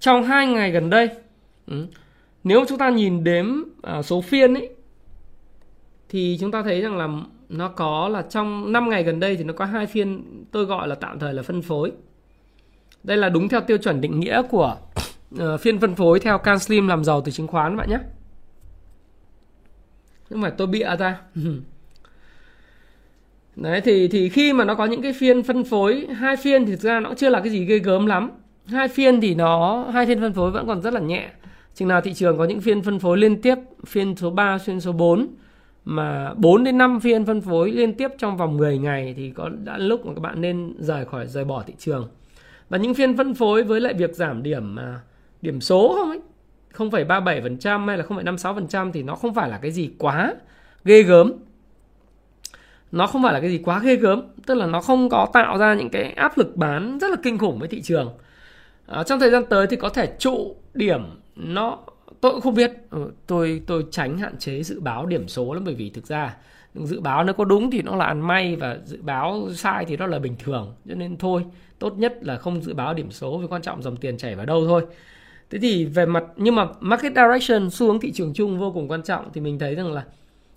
trong 0.00 0.22
hai 0.22 0.46
ngày 0.46 0.70
gần 0.70 0.90
đây 0.90 1.08
ừ, 1.66 1.86
nếu 2.44 2.64
chúng 2.68 2.78
ta 2.78 2.90
nhìn 2.90 3.24
đếm 3.24 3.46
à, 3.82 4.02
số 4.02 4.20
phiên 4.20 4.54
ấy 4.54 4.68
thì 6.08 6.36
chúng 6.40 6.50
ta 6.50 6.62
thấy 6.62 6.80
rằng 6.80 6.96
là 6.96 7.08
nó 7.48 7.68
có 7.68 8.08
là 8.08 8.22
trong 8.22 8.72
5 8.72 8.90
ngày 8.90 9.02
gần 9.02 9.20
đây 9.20 9.36
thì 9.36 9.44
nó 9.44 9.52
có 9.52 9.64
hai 9.64 9.86
phiên 9.86 10.24
tôi 10.52 10.64
gọi 10.64 10.88
là 10.88 10.94
tạm 10.94 11.18
thời 11.18 11.34
là 11.34 11.42
phân 11.42 11.62
phối. 11.62 11.92
Đây 13.02 13.16
là 13.16 13.28
đúng 13.28 13.48
theo 13.48 13.60
tiêu 13.60 13.76
chuẩn 13.78 14.00
định 14.00 14.20
nghĩa 14.20 14.42
của 14.50 14.76
uh, 15.34 15.60
phiên 15.60 15.80
phân 15.80 15.94
phối 15.94 16.20
theo 16.20 16.38
CanSlim 16.38 16.88
làm 16.88 17.04
giàu 17.04 17.20
từ 17.20 17.32
chứng 17.32 17.46
khoán 17.46 17.76
bạn 17.76 17.90
nhé. 17.90 17.98
Nhưng 20.32 20.40
mà 20.40 20.50
tôi 20.50 20.66
bịa 20.66 20.80
à 20.80 20.96
ra. 20.96 21.20
Đấy 23.56 23.80
thì 23.80 24.08
thì 24.08 24.28
khi 24.28 24.52
mà 24.52 24.64
nó 24.64 24.74
có 24.74 24.84
những 24.84 25.02
cái 25.02 25.12
phiên 25.12 25.42
phân 25.42 25.64
phối 25.64 26.06
hai 26.06 26.36
phiên 26.36 26.66
thì 26.66 26.72
thực 26.72 26.80
ra 26.80 27.00
nó 27.00 27.14
chưa 27.14 27.28
là 27.28 27.40
cái 27.40 27.50
gì 27.50 27.64
ghê 27.64 27.78
gớm 27.78 28.06
lắm. 28.06 28.30
Hai 28.66 28.88
phiên 28.88 29.20
thì 29.20 29.34
nó 29.34 29.84
hai 29.92 30.06
phiên 30.06 30.20
phân 30.20 30.32
phối 30.32 30.50
vẫn 30.50 30.66
còn 30.66 30.82
rất 30.82 30.94
là 30.94 31.00
nhẹ. 31.00 31.30
Chừng 31.74 31.88
nào 31.88 32.00
thị 32.00 32.14
trường 32.14 32.38
có 32.38 32.44
những 32.44 32.60
phiên 32.60 32.82
phân 32.82 32.98
phối 32.98 33.18
liên 33.18 33.42
tiếp, 33.42 33.54
phiên 33.86 34.16
số 34.16 34.30
3, 34.30 34.58
phiên 34.58 34.80
số 34.80 34.92
4 34.92 35.28
mà 35.84 36.34
4 36.36 36.64
đến 36.64 36.78
5 36.78 37.00
phiên 37.00 37.24
phân 37.24 37.40
phối 37.40 37.70
liên 37.70 37.94
tiếp 37.94 38.08
trong 38.18 38.36
vòng 38.36 38.56
10 38.56 38.78
ngày 38.78 39.14
thì 39.16 39.30
có 39.30 39.50
đã 39.64 39.78
lúc 39.78 40.06
mà 40.06 40.14
các 40.14 40.20
bạn 40.20 40.40
nên 40.40 40.74
rời 40.78 41.04
khỏi 41.04 41.26
rời 41.26 41.44
bỏ 41.44 41.62
thị 41.66 41.74
trường. 41.78 42.08
Và 42.68 42.78
những 42.78 42.94
phiên 42.94 43.16
phân 43.16 43.34
phối 43.34 43.62
với 43.62 43.80
lại 43.80 43.94
việc 43.94 44.14
giảm 44.14 44.42
điểm 44.42 44.74
mà 44.74 45.00
điểm 45.42 45.60
số 45.60 45.94
không 45.98 46.10
ấy 46.10 46.20
0,37% 46.74 47.86
hay 47.86 47.98
là 47.98 48.04
0,56% 48.04 48.92
thì 48.92 49.02
nó 49.02 49.14
không 49.14 49.34
phải 49.34 49.48
là 49.48 49.58
cái 49.62 49.70
gì 49.70 49.90
quá 49.98 50.34
ghê 50.84 51.02
gớm. 51.02 51.32
Nó 52.92 53.06
không 53.06 53.22
phải 53.22 53.32
là 53.32 53.40
cái 53.40 53.50
gì 53.50 53.58
quá 53.58 53.80
ghê 53.84 53.96
gớm, 53.96 54.22
tức 54.46 54.54
là 54.54 54.66
nó 54.66 54.80
không 54.80 55.08
có 55.08 55.28
tạo 55.32 55.58
ra 55.58 55.74
những 55.74 55.90
cái 55.90 56.12
áp 56.12 56.38
lực 56.38 56.56
bán 56.56 56.98
rất 56.98 57.10
là 57.10 57.16
kinh 57.22 57.38
khủng 57.38 57.58
với 57.58 57.68
thị 57.68 57.82
trường. 57.82 58.14
À, 58.86 59.02
trong 59.02 59.20
thời 59.20 59.30
gian 59.30 59.44
tới 59.50 59.66
thì 59.66 59.76
có 59.76 59.88
thể 59.88 60.12
trụ 60.18 60.56
điểm 60.74 61.02
nó 61.36 61.78
tôi 62.20 62.32
cũng 62.32 62.40
không 62.40 62.54
biết 62.54 62.72
ừ, 62.90 63.12
tôi 63.26 63.62
tôi 63.66 63.84
tránh 63.90 64.18
hạn 64.18 64.38
chế 64.38 64.62
dự 64.62 64.80
báo 64.80 65.06
điểm 65.06 65.28
số 65.28 65.54
lắm 65.54 65.64
bởi 65.64 65.74
vì 65.74 65.90
thực 65.90 66.06
ra 66.06 66.36
dự 66.74 67.00
báo 67.00 67.24
nó 67.24 67.32
có 67.32 67.44
đúng 67.44 67.70
thì 67.70 67.82
nó 67.82 67.96
là 67.96 68.04
ăn 68.04 68.20
may 68.20 68.56
và 68.56 68.78
dự 68.84 69.02
báo 69.02 69.48
sai 69.54 69.84
thì 69.84 69.96
nó 69.96 70.06
là 70.06 70.18
bình 70.18 70.36
thường 70.38 70.74
cho 70.88 70.94
nên 70.94 71.16
thôi 71.16 71.44
tốt 71.78 71.98
nhất 71.98 72.18
là 72.20 72.36
không 72.36 72.62
dự 72.62 72.74
báo 72.74 72.94
điểm 72.94 73.10
số 73.10 73.38
vì 73.38 73.46
quan 73.46 73.62
trọng 73.62 73.82
dòng 73.82 73.96
tiền 73.96 74.16
chảy 74.16 74.34
vào 74.34 74.46
đâu 74.46 74.66
thôi 74.66 74.82
thế 75.52 75.58
thì 75.58 75.84
về 75.84 76.06
mặt, 76.06 76.24
nhưng 76.36 76.54
mà 76.54 76.66
market 76.80 77.12
direction, 77.14 77.70
xu 77.70 77.86
hướng 77.86 78.00
thị 78.00 78.12
trường 78.12 78.32
chung 78.34 78.58
vô 78.58 78.72
cùng 78.72 78.88
quan 78.88 79.02
trọng, 79.02 79.32
thì 79.34 79.40
mình 79.40 79.58
thấy 79.58 79.74
rằng 79.74 79.92
là 79.92 80.04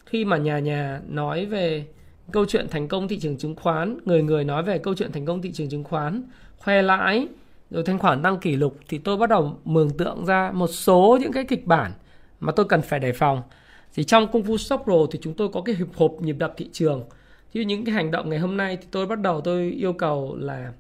khi 0.06 0.26
mà 0.26 0.38
nhà 0.38 0.60
nhà 0.60 1.02
nói 1.08 1.46
về 1.46 1.86
câu 2.32 2.46
chuyện 2.46 2.68
thành 2.70 2.88
công 2.88 3.08
thị 3.08 3.20
trường 3.20 3.38
chứng 3.38 3.56
khoán, 3.56 3.98
người 4.06 4.24
người 4.24 4.44
nói 4.44 4.64
về 4.64 4.78
câu 4.78 4.96
chuyện 4.96 5.12
thành 5.12 5.26
công 5.26 5.42
thị 5.42 5.52
trường 5.52 5.70
chứng 5.70 5.84
khoán, 5.84 6.24
khoe 6.58 6.82
lãi, 6.82 7.28
rồi 7.72 7.84
thanh 7.84 8.00
khoản 8.00 8.24
tăng 8.24 8.40
kỷ 8.40 8.56
lục, 8.56 8.78
thì 8.90 8.98
tôi 8.98 9.18
bắt 9.18 9.30
đầu 9.30 9.60
mường 9.66 9.90
tượng 9.98 10.26
ra 10.26 10.52
một 10.54 10.68
số 10.68 11.18
những 11.22 11.32
cái 11.32 11.46
kịch 11.46 11.66
bản 11.66 11.92
mà 12.40 12.52
tôi 12.52 12.66
cần 12.66 12.82
phải 12.82 13.00
đề 13.00 13.12
phòng. 13.12 13.42
Thì 13.94 14.04
trong 14.04 14.32
công 14.32 14.44
phu 14.44 14.58
Stop 14.58 14.82
Pro 14.84 15.06
thì 15.12 15.20
chúng 15.22 15.34
tôi 15.34 15.50
có 15.54 15.62
cái 15.62 15.76
hiệp 15.76 15.88
hộp 15.96 16.12
nhịp 16.22 16.36
đập 16.40 16.54
thị 16.58 16.70
trường. 16.72 17.04
như 17.54 17.62
những 17.62 17.86
cái 17.86 17.96
hành 17.96 18.12
động 18.12 18.30
ngày 18.30 18.40
hôm 18.40 18.58
nay 18.58 18.78
thì 18.82 18.88
tôi 18.92 19.06
bắt 19.06 19.20
đầu 19.20 19.42
tôi 19.42 19.72
yêu 19.72 19.94
cầu 19.94 20.36
là 20.40 20.72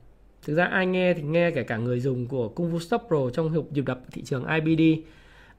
thực 0.46 0.56
ra 0.56 0.66
ai 0.66 0.86
nghe 0.86 1.14
thì 1.14 1.22
nghe 1.22 1.52
kể 1.52 1.64
cả 1.64 1.78
người 1.78 2.00
dùng 2.00 2.28
của 2.28 2.50
Kung 2.50 2.74
Fu 2.74 2.80
Stop 2.80 3.02
Pro 3.08 3.30
trong 3.34 3.52
hiệp 3.52 3.72
dịp 3.72 3.86
đập 3.86 4.00
thị 4.12 4.22
trường 4.26 4.46
IBD 4.46 5.00
uh, 5.00 5.06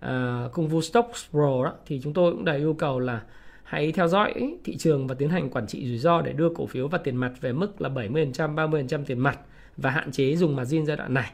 ờ, 0.00 0.50
Kung 0.52 0.68
Fu 0.68 0.80
Stop 0.80 1.06
Pro 1.30 1.64
đó 1.64 1.72
thì 1.86 2.00
chúng 2.02 2.12
tôi 2.12 2.32
cũng 2.32 2.44
đã 2.44 2.52
yêu 2.52 2.74
cầu 2.74 3.00
là 3.00 3.22
hãy 3.62 3.92
theo 3.92 4.08
dõi 4.08 4.58
thị 4.64 4.76
trường 4.76 5.06
và 5.06 5.14
tiến 5.14 5.28
hành 5.28 5.50
quản 5.50 5.66
trị 5.66 5.86
rủi 5.86 5.98
ro 5.98 6.20
để 6.20 6.32
đưa 6.32 6.48
cổ 6.54 6.66
phiếu 6.66 6.88
và 6.88 6.98
tiền 6.98 7.16
mặt 7.16 7.32
về 7.40 7.52
mức 7.52 7.80
là 7.80 7.88
70%, 7.88 8.54
30% 8.54 9.04
tiền 9.04 9.18
mặt 9.18 9.38
và 9.76 9.90
hạn 9.90 10.12
chế 10.12 10.36
dùng 10.36 10.56
margin 10.56 10.86
giai 10.86 10.96
đoạn 10.96 11.14
này. 11.14 11.32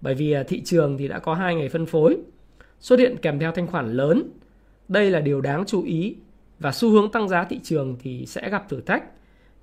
Bởi 0.00 0.14
vì 0.14 0.32
à, 0.32 0.42
thị 0.42 0.62
trường 0.64 0.98
thì 0.98 1.08
đã 1.08 1.18
có 1.18 1.34
hai 1.34 1.54
ngày 1.54 1.68
phân 1.68 1.86
phối, 1.86 2.16
xuất 2.80 2.98
hiện 2.98 3.16
kèm 3.22 3.38
theo 3.38 3.52
thanh 3.52 3.66
khoản 3.66 3.92
lớn. 3.92 4.22
Đây 4.88 5.10
là 5.10 5.20
điều 5.20 5.40
đáng 5.40 5.64
chú 5.66 5.82
ý 5.82 6.16
và 6.58 6.72
xu 6.72 6.90
hướng 6.90 7.12
tăng 7.12 7.28
giá 7.28 7.44
thị 7.44 7.60
trường 7.62 7.96
thì 8.02 8.26
sẽ 8.26 8.50
gặp 8.50 8.68
thử 8.68 8.80
thách. 8.80 9.04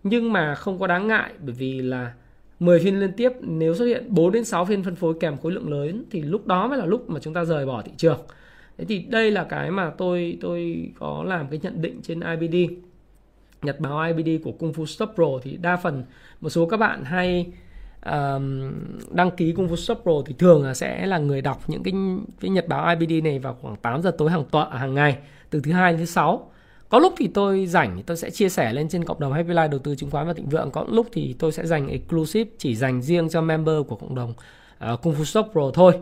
Nhưng 0.03 0.33
mà 0.33 0.55
không 0.55 0.79
có 0.79 0.87
đáng 0.87 1.07
ngại 1.07 1.33
bởi 1.39 1.55
vì 1.57 1.81
là 1.81 2.13
10 2.59 2.79
phiên 2.79 2.99
liên 2.99 3.11
tiếp 3.11 3.31
nếu 3.41 3.75
xuất 3.75 3.85
hiện 3.85 4.05
4 4.07 4.31
đến 4.31 4.45
6 4.45 4.65
phiên 4.65 4.83
phân 4.83 4.95
phối 4.95 5.13
kèm 5.19 5.37
khối 5.37 5.51
lượng 5.51 5.69
lớn 5.69 6.03
thì 6.11 6.21
lúc 6.21 6.47
đó 6.47 6.67
mới 6.67 6.77
là 6.77 6.85
lúc 6.85 7.09
mà 7.09 7.19
chúng 7.19 7.33
ta 7.33 7.45
rời 7.45 7.65
bỏ 7.65 7.81
thị 7.81 7.91
trường. 7.97 8.19
Thế 8.77 8.85
thì 8.85 8.99
đây 8.99 9.31
là 9.31 9.43
cái 9.43 9.71
mà 9.71 9.91
tôi 9.97 10.37
tôi 10.41 10.89
có 10.99 11.23
làm 11.27 11.47
cái 11.47 11.59
nhận 11.63 11.81
định 11.81 12.01
trên 12.03 12.19
IBD. 12.19 12.73
Nhật 13.61 13.79
báo 13.79 14.13
IBD 14.13 14.43
của 14.43 14.51
Kung 14.51 14.71
Fu 14.71 14.85
Stop 14.85 15.09
Pro 15.15 15.25
thì 15.43 15.57
đa 15.57 15.77
phần 15.77 16.03
một 16.41 16.49
số 16.49 16.65
các 16.65 16.77
bạn 16.77 17.03
hay 17.03 17.45
um, 18.05 18.71
đăng 19.11 19.31
ký 19.31 19.53
Kung 19.53 19.67
Fu 19.67 19.75
Stop 19.75 19.99
Pro 20.03 20.11
thì 20.25 20.35
thường 20.37 20.63
là 20.63 20.73
sẽ 20.73 21.05
là 21.05 21.17
người 21.17 21.41
đọc 21.41 21.63
những 21.67 21.83
cái 21.83 21.93
cái 22.39 22.51
nhật 22.51 22.67
báo 22.67 22.95
IBD 22.95 23.23
này 23.23 23.39
vào 23.39 23.57
khoảng 23.61 23.75
8 23.75 24.01
giờ 24.01 24.11
tối 24.17 24.31
hàng 24.31 24.43
tuần 24.51 24.71
hàng 24.71 24.93
ngày 24.93 25.17
từ 25.49 25.61
thứ 25.63 25.71
hai 25.71 25.91
đến 25.91 25.99
thứ 25.99 26.05
sáu. 26.05 26.51
Có 26.89 26.99
lúc 26.99 27.13
thì 27.17 27.27
tôi 27.27 27.65
rảnh 27.65 27.97
thì 27.97 28.03
tôi 28.05 28.17
sẽ 28.17 28.29
chia 28.29 28.49
sẻ 28.49 28.73
lên 28.73 28.89
trên 28.89 29.03
cộng 29.03 29.19
đồng 29.19 29.33
Happy 29.33 29.49
Life 29.49 29.69
đầu 29.69 29.79
tư 29.79 29.95
chứng 29.95 30.09
khoán 30.09 30.27
và 30.27 30.33
thịnh 30.33 30.49
vượng. 30.49 30.71
Có 30.71 30.85
lúc 30.89 31.07
thì 31.11 31.35
tôi 31.39 31.51
sẽ 31.51 31.65
dành 31.65 31.87
exclusive 31.87 32.49
chỉ 32.57 32.75
dành 32.75 33.01
riêng 33.01 33.29
cho 33.29 33.41
member 33.41 33.75
của 33.87 33.95
cộng 33.95 34.15
đồng 34.15 34.33
uh, 34.93 35.01
Kung 35.01 35.13
Fu 35.13 35.23
Stock 35.23 35.51
Pro 35.51 35.71
thôi. 35.73 35.93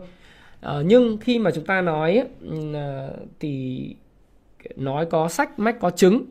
Uh, 0.66 0.72
nhưng 0.84 1.18
khi 1.18 1.38
mà 1.38 1.50
chúng 1.50 1.64
ta 1.64 1.80
nói 1.80 2.22
uh, 2.48 2.74
thì 3.40 3.94
nói 4.76 5.06
có 5.06 5.28
sách 5.28 5.58
mách 5.58 5.80
có 5.80 5.90
chứng 5.90 6.24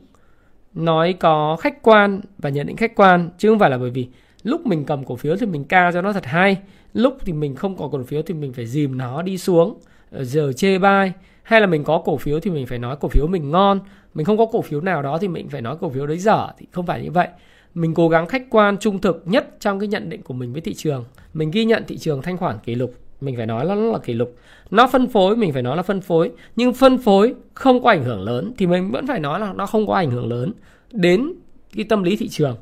nói 0.73 1.13
có 1.13 1.57
khách 1.59 1.81
quan 1.81 2.21
và 2.37 2.49
nhận 2.49 2.67
định 2.67 2.77
khách 2.77 2.95
quan 2.95 3.29
chứ 3.37 3.49
không 3.49 3.59
phải 3.59 3.69
là 3.69 3.77
bởi 3.77 3.89
vì 3.89 4.07
lúc 4.43 4.65
mình 4.65 4.85
cầm 4.85 5.05
cổ 5.05 5.15
phiếu 5.15 5.35
thì 5.37 5.45
mình 5.45 5.63
ca 5.63 5.91
cho 5.91 6.01
nó 6.01 6.13
thật 6.13 6.25
hay 6.25 6.57
lúc 6.93 7.17
thì 7.25 7.33
mình 7.33 7.55
không 7.55 7.77
có 7.77 7.87
cổ 7.87 8.03
phiếu 8.03 8.21
thì 8.21 8.33
mình 8.33 8.53
phải 8.53 8.65
dìm 8.65 8.97
nó 8.97 9.21
đi 9.21 9.37
xuống 9.37 9.79
giờ 10.11 10.53
chê 10.53 10.77
bai 10.77 11.13
hay 11.47 11.61
là 11.61 11.67
mình 11.67 11.83
có 11.83 12.01
cổ 12.05 12.17
phiếu 12.17 12.39
thì 12.39 12.51
mình 12.51 12.65
phải 12.65 12.79
nói 12.79 12.95
cổ 12.99 13.07
phiếu 13.07 13.27
mình 13.27 13.51
ngon. 13.51 13.79
Mình 14.13 14.25
không 14.25 14.37
có 14.37 14.45
cổ 14.45 14.61
phiếu 14.61 14.81
nào 14.81 15.01
đó 15.01 15.17
thì 15.17 15.27
mình 15.27 15.49
phải 15.49 15.61
nói 15.61 15.77
cổ 15.81 15.89
phiếu 15.89 16.07
đấy 16.07 16.17
dở. 16.17 16.47
Thì 16.57 16.65
không 16.71 16.85
phải 16.85 17.03
như 17.03 17.11
vậy. 17.11 17.27
Mình 17.73 17.93
cố 17.93 18.09
gắng 18.09 18.27
khách 18.27 18.43
quan 18.49 18.77
trung 18.77 18.99
thực 18.99 19.23
nhất 19.25 19.47
trong 19.59 19.79
cái 19.79 19.87
nhận 19.87 20.09
định 20.09 20.21
của 20.21 20.33
mình 20.33 20.53
với 20.53 20.61
thị 20.61 20.73
trường. 20.73 21.05
Mình 21.33 21.51
ghi 21.51 21.65
nhận 21.65 21.83
thị 21.87 21.97
trường 21.97 22.21
thanh 22.21 22.37
khoản 22.37 22.57
kỷ 22.63 22.75
lục. 22.75 22.93
Mình 23.21 23.35
phải 23.37 23.45
nói 23.45 23.65
là 23.65 23.75
nó 23.75 23.81
là 23.81 23.97
kỷ 23.97 24.13
lục. 24.13 24.35
Nó 24.71 24.87
phân 24.87 25.07
phối 25.07 25.35
mình 25.35 25.53
phải 25.53 25.61
nói 25.61 25.77
là 25.77 25.83
phân 25.83 26.01
phối. 26.01 26.31
Nhưng 26.55 26.73
phân 26.73 26.97
phối 26.97 27.33
không 27.53 27.83
có 27.83 27.89
ảnh 27.89 28.03
hưởng 28.03 28.21
lớn 28.21 28.53
thì 28.57 28.67
mình 28.67 28.91
vẫn 28.91 29.07
phải 29.07 29.19
nói 29.19 29.39
là 29.39 29.53
nó 29.53 29.65
không 29.65 29.87
có 29.87 29.93
ảnh 29.93 30.11
hưởng 30.11 30.29
lớn 30.29 30.53
đến 30.91 31.33
cái 31.75 31.85
tâm 31.89 32.03
lý 32.03 32.15
thị 32.15 32.27
trường. 32.27 32.57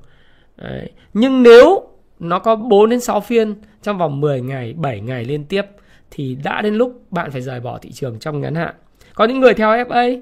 Đấy. 0.58 0.92
Nhưng 1.14 1.44
nếu 1.44 1.88
nó 2.20 2.40
có 2.40 2.56
4 2.56 2.90
đến 2.90 3.00
6 3.00 3.22
phiên 3.22 3.56
trong 3.84 3.98
vòng 3.98 4.22
10 4.22 4.42
ngày, 4.42 4.74
7 4.74 5.00
ngày 5.00 5.26
liên 5.26 5.46
tiếp 5.46 5.66
thì 6.12 6.38
đã 6.44 6.62
đến 6.62 6.76
lúc 6.76 7.12
bạn 7.12 7.32
phải 7.32 7.42
rời 7.42 7.60
bỏ 7.60 7.78
thị 7.78 7.92
trường 7.92 8.20
trong 8.20 8.42
ngắn 8.42 8.56
hạn. 8.56 8.76
Có 9.16 9.26
những 9.26 9.40
người 9.40 9.54
theo 9.54 9.70
FA 9.70 10.22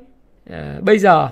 à, 0.49 0.79
bây 0.81 0.99
giờ 0.99 1.29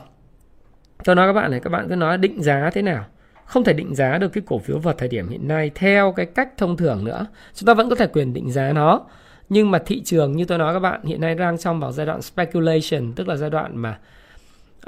cho 1.04 1.16
nói 1.16 1.28
các 1.28 1.34
bạn 1.34 1.52
này 1.52 1.60
các 1.60 1.70
bạn 1.70 1.90
cứ 1.90 1.96
nói 1.96 2.18
định 2.18 2.44
giá 2.44 2.70
thế 2.74 2.82
nào. 2.82 3.06
Không 3.46 3.64
thể 3.64 3.74
định 3.74 3.96
giá 3.96 4.18
được 4.18 4.34
cái 4.34 4.44
cổ 4.48 4.60
phiếu 4.60 4.80
vào 4.80 4.94
thời 4.94 5.08
điểm 5.08 5.30
hiện 5.30 5.48
nay 5.48 5.72
theo 5.76 6.12
cái 6.12 6.26
cách 6.26 6.50
thông 6.58 6.78
thường 6.78 7.06
nữa. 7.06 7.26
Chúng 7.54 7.68
ta 7.68 7.74
vẫn 7.74 7.90
có 7.90 7.96
thể 7.96 8.08
quyền 8.08 8.34
định 8.34 8.52
giá 8.52 8.74
nó. 8.74 9.02
Nhưng 9.50 9.72
mà 9.72 9.80
thị 9.86 10.02
trường 10.04 10.32
như 10.32 10.46
tôi 10.46 10.58
nói 10.58 10.74
các 10.74 10.80
bạn 10.80 11.04
hiện 11.04 11.22
nay 11.22 11.36
đang 11.36 11.58
trong 11.58 11.80
vào 11.80 11.92
giai 11.92 12.06
đoạn 12.06 12.22
speculation 12.22 13.14
tức 13.16 13.28
là 13.28 13.36
giai 13.36 13.50
đoạn 13.50 13.78
mà 13.78 14.00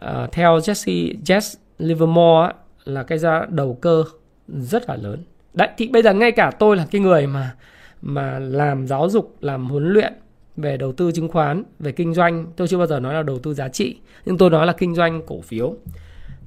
uh, 0.06 0.32
theo 0.32 0.58
Jesse 0.58 1.16
Jess 1.26 1.56
Livermore 1.78 2.54
là 2.86 3.04
cái 3.04 3.18
ra 3.18 3.46
đầu 3.50 3.78
cơ 3.82 4.04
rất 4.48 4.90
là 4.90 4.96
lớn. 4.96 5.24
Đấy 5.54 5.68
thì 5.78 5.88
bây 5.88 6.02
giờ 6.02 6.14
ngay 6.14 6.32
cả 6.32 6.52
tôi 6.60 6.78
là 6.78 6.86
cái 6.92 7.02
người 7.02 7.28
mà 7.28 7.56
mà 8.06 8.40
làm 8.40 8.88
giáo 8.88 9.10
dục, 9.10 9.38
làm 9.42 9.66
huấn 9.66 9.94
luyện 9.94 10.14
về 10.56 10.78
đầu 10.78 10.92
tư 10.92 11.12
chứng 11.12 11.28
khoán, 11.28 11.64
về 11.80 11.92
kinh 11.92 12.14
doanh. 12.14 12.46
Tôi 12.56 12.68
chưa 12.68 12.78
bao 12.78 12.88
giờ 12.88 13.00
nói 13.00 13.14
là 13.14 13.24
đầu 13.24 13.40
tư 13.40 13.54
giá 13.54 13.70
trị, 13.70 13.98
nhưng 14.26 14.38
tôi 14.38 14.50
nói 14.50 14.66
là 14.66 14.74
kinh 14.74 14.96
doanh 14.96 15.22
cổ 15.28 15.42
phiếu. 15.42 15.76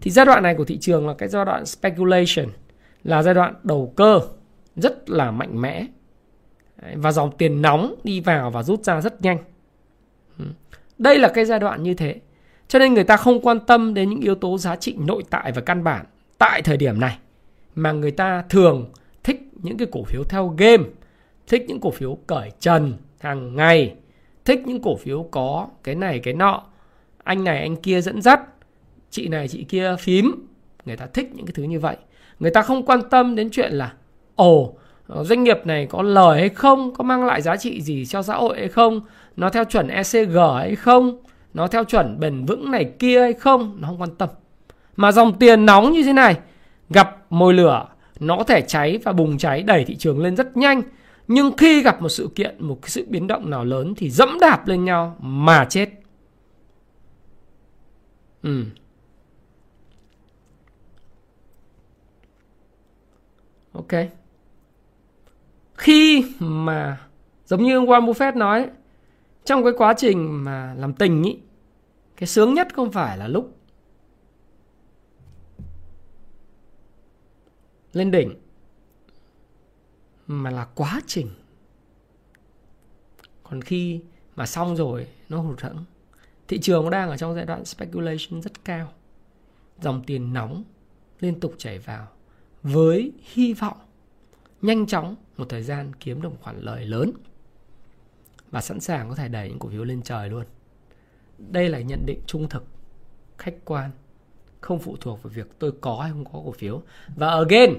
Thì 0.01 0.11
giai 0.11 0.27
đoạn 0.27 0.43
này 0.43 0.55
của 0.55 0.65
thị 0.65 0.79
trường 0.79 1.09
là 1.09 1.15
cái 1.15 1.29
giai 1.29 1.45
đoạn 1.45 1.67
speculation, 1.67 2.47
là 3.05 3.23
giai 3.23 3.35
đoạn 3.35 3.55
đầu 3.63 3.93
cơ, 3.97 4.21
rất 4.77 5.11
là 5.11 5.31
mạnh 5.31 5.61
mẽ. 5.61 5.87
Và 6.95 7.13
dòng 7.13 7.37
tiền 7.37 7.63
nóng 7.63 7.95
đi 8.05 8.21
vào 8.21 8.51
và 8.51 8.63
rút 8.63 8.85
ra 8.85 9.01
rất 9.01 9.23
nhanh. 9.23 9.39
Ừ. 10.39 10.45
Đây 10.99 11.19
là 11.19 11.29
cái 11.29 11.45
giai 11.45 11.59
đoạn 11.59 11.83
như 11.83 11.95
thế. 11.95 12.21
Cho 12.69 12.79
nên 12.79 12.95
người 12.95 13.05
ta 13.05 13.17
không 13.17 13.41
quan 13.41 13.61
tâm 13.61 13.95
đến 13.95 14.11
những 14.11 14.21
yếu 14.21 14.35
tố 14.35 14.59
giá 14.59 14.77
trị 14.77 14.97
nội 14.99 15.23
tại 15.31 15.53
và 15.53 15.61
căn 15.61 15.85
bản 15.85 16.07
tại 16.39 16.63
thời 16.63 16.77
điểm 16.77 17.01
này, 17.01 17.19
mà 17.75 17.93
người 17.93 18.11
ta 18.11 18.43
thường 18.49 18.91
thích 19.25 19.49
những 19.63 19.77
cái 19.77 19.89
cổ 19.93 20.05
phiếu 20.05 20.23
theo 20.25 20.55
game 20.59 20.85
thích 21.47 21.65
những 21.69 21.81
cổ 21.81 21.91
phiếu 21.91 22.19
cởi 22.27 22.51
trần 22.61 22.93
hàng 23.21 23.57
ngày. 23.57 23.95
Thích 24.45 24.63
những 24.67 24.83
cổ 24.83 24.97
phiếu 24.97 25.29
có 25.31 25.67
cái 25.83 25.95
này, 25.95 26.19
cái 26.19 26.35
nọ. 26.35 26.63
Anh 27.25 27.45
này, 27.45 27.61
anh 27.61 27.77
kia 27.77 28.01
dẫn 28.01 28.23
dắt. 28.23 28.41
Chị 29.11 29.29
này, 29.29 29.49
chị 29.49 29.65
kia 29.65 29.97
phím. 30.01 30.33
Người 30.85 30.97
ta 30.97 31.07
thích 31.07 31.31
những 31.35 31.47
cái 31.47 31.53
thứ 31.57 31.63
như 31.63 31.81
vậy. 31.81 31.97
Người 32.41 32.51
ta 32.51 32.63
không 32.63 32.87
quan 32.87 33.01
tâm 33.11 33.37
đến 33.37 33.49
chuyện 33.53 33.73
là, 33.73 33.93
ồ, 34.35 34.75
doanh 35.09 35.45
nghiệp 35.45 35.59
này 35.65 35.87
có 35.87 36.03
lời 36.03 36.41
hay 36.41 36.49
không? 36.49 36.95
Có 36.95 37.05
mang 37.05 37.25
lại 37.25 37.43
giá 37.43 37.57
trị 37.57 37.81
gì 37.83 38.07
cho 38.07 38.23
xã 38.23 38.35
hội 38.35 38.59
hay 38.59 38.69
không? 38.69 39.01
Nó 39.37 39.51
theo 39.51 39.65
chuẩn 39.65 39.89
ECG 39.89 40.39
hay 40.57 40.77
không? 40.77 41.19
Nó 41.55 41.67
theo 41.67 41.85
chuẩn 41.85 42.21
bền 42.21 42.45
vững 42.45 42.71
này 42.71 42.85
kia 42.99 43.21
hay 43.21 43.33
không? 43.33 43.77
Nó 43.81 43.89
không 43.89 44.01
quan 44.01 44.15
tâm. 44.17 44.29
Mà 44.97 45.13
dòng 45.13 45.39
tiền 45.39 45.67
nóng 45.67 45.93
như 45.93 46.03
thế 46.03 46.13
này, 46.13 46.37
gặp 46.91 47.17
mồi 47.31 47.55
lửa, 47.55 47.87
nó 48.21 48.37
có 48.37 48.45
thể 48.45 48.61
cháy 48.61 48.99
và 49.05 49.13
bùng 49.13 49.39
cháy 49.39 49.63
đẩy 49.63 49.85
thị 49.85 49.97
trường 49.97 50.23
lên 50.23 50.37
rất 50.37 50.57
nhanh 50.57 50.83
nhưng 51.29 51.57
khi 51.57 51.83
gặp 51.83 52.03
một 52.03 52.09
sự 52.09 52.29
kiện, 52.35 52.57
một 52.59 52.79
cái 52.83 52.91
sự 52.91 53.07
biến 53.09 53.27
động 53.27 53.51
nào 53.51 53.65
lớn 53.65 53.95
thì 53.97 54.11
dẫm 54.11 54.39
đạp 54.41 54.69
lên 54.69 54.85
nhau 54.85 55.17
mà 55.21 55.65
chết. 55.71 55.89
Ừ. 58.43 58.65
ok. 63.73 63.93
Khi 65.75 66.25
mà, 66.39 67.01
giống 67.47 67.63
như 67.63 67.81
Warren 67.81 68.07
Buffett 68.07 68.37
nói, 68.37 68.69
trong 69.45 69.65
cái 69.65 69.73
quá 69.77 69.95
trình 69.97 70.45
mà 70.45 70.75
làm 70.75 70.93
tình 70.95 71.23
ý, 71.23 71.39
cái 72.17 72.27
sướng 72.27 72.55
nhất 72.55 72.69
không 72.75 72.93
phải 72.93 73.19
là 73.19 73.29
lúc 73.29 73.57
lên 77.93 78.11
đỉnh 78.11 78.35
mà 80.27 80.51
là 80.51 80.65
quá 80.65 81.01
trình. 81.07 81.31
Còn 83.43 83.63
khi 83.63 84.01
mà 84.37 84.47
xong 84.47 84.77
rồi, 84.77 85.07
nó 85.29 85.41
hụt 85.41 85.61
hẫng. 85.61 85.85
Thị 86.49 86.59
trường 86.63 86.85
nó 86.85 86.91
đang 86.91 87.11
ở 87.11 87.17
trong 87.17 87.35
giai 87.35 87.47
đoạn 87.47 87.65
speculation 87.65 88.43
rất 88.43 88.65
cao. 88.65 88.93
Dòng 89.81 90.03
tiền 90.07 90.33
nóng 90.33 90.65
liên 91.21 91.41
tục 91.41 91.55
chảy 91.59 91.79
vào 91.79 92.09
với 92.63 93.13
hy 93.23 93.53
vọng 93.53 93.77
nhanh 94.63 94.87
chóng 94.87 95.17
một 95.37 95.47
thời 95.49 95.63
gian 95.63 95.93
kiếm 96.01 96.23
được 96.23 96.29
một 96.29 96.39
khoản 96.41 96.61
lời 96.61 96.85
lớn 96.85 97.13
và 98.51 98.61
sẵn 98.61 98.81
sàng 98.81 99.09
có 99.09 99.15
thể 99.15 99.29
đẩy 99.29 99.49
những 99.49 99.59
cổ 99.59 99.69
phiếu 99.69 99.85
lên 99.85 100.03
trời 100.03 100.31
luôn. 100.31 100.45
Đây 101.39 101.69
là 101.69 101.81
nhận 101.81 102.07
định 102.07 102.21
trung 102.27 102.49
thực, 102.49 102.65
khách 103.39 103.55
quan, 103.65 103.91
không 104.61 104.79
phụ 104.79 104.97
thuộc 105.01 105.23
vào 105.23 105.31
việc 105.35 105.59
tôi 105.59 105.73
có 105.81 106.01
hay 106.03 106.11
không 106.11 106.25
có 106.25 106.31
cổ 106.33 106.53
phiếu. 106.53 106.83
Và 107.17 107.31
again 107.31 107.75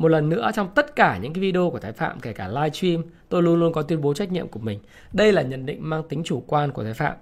một 0.00 0.08
lần 0.08 0.28
nữa, 0.28 0.50
trong 0.54 0.68
tất 0.74 0.96
cả 0.96 1.18
những 1.18 1.32
cái 1.32 1.42
video 1.42 1.70
của 1.70 1.78
Thái 1.78 1.92
Phạm, 1.92 2.20
kể 2.20 2.32
cả 2.32 2.48
live 2.48 2.70
stream, 2.70 3.02
tôi 3.28 3.42
luôn 3.42 3.60
luôn 3.60 3.72
có 3.72 3.82
tuyên 3.82 4.00
bố 4.00 4.14
trách 4.14 4.32
nhiệm 4.32 4.48
của 4.48 4.60
mình. 4.60 4.78
Đây 5.12 5.32
là 5.32 5.42
nhận 5.42 5.66
định 5.66 5.78
mang 5.90 6.02
tính 6.08 6.22
chủ 6.24 6.42
quan 6.46 6.72
của 6.72 6.84
Thái 6.84 6.94
Phạm. 6.94 7.16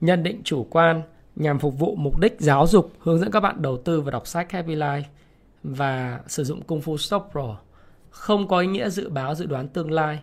Nhận 0.00 0.22
định 0.22 0.40
chủ 0.44 0.66
quan 0.70 1.02
nhằm 1.36 1.58
phục 1.58 1.78
vụ 1.78 1.94
mục 1.96 2.18
đích 2.18 2.36
giáo 2.38 2.66
dục, 2.66 2.92
hướng 2.98 3.18
dẫn 3.18 3.30
các 3.30 3.40
bạn 3.40 3.62
đầu 3.62 3.76
tư 3.76 4.00
và 4.00 4.10
đọc 4.10 4.26
sách 4.26 4.52
Happy 4.52 4.76
Life 4.76 5.02
và 5.62 6.20
sử 6.26 6.44
dụng 6.44 6.62
công 6.62 6.80
phu 6.80 6.96
Stop 6.96 7.22
Pro. 7.32 7.56
Không 8.10 8.48
có 8.48 8.58
ý 8.58 8.66
nghĩa 8.66 8.90
dự 8.90 9.08
báo, 9.08 9.34
dự 9.34 9.46
đoán 9.46 9.68
tương 9.68 9.90
lai, 9.90 10.20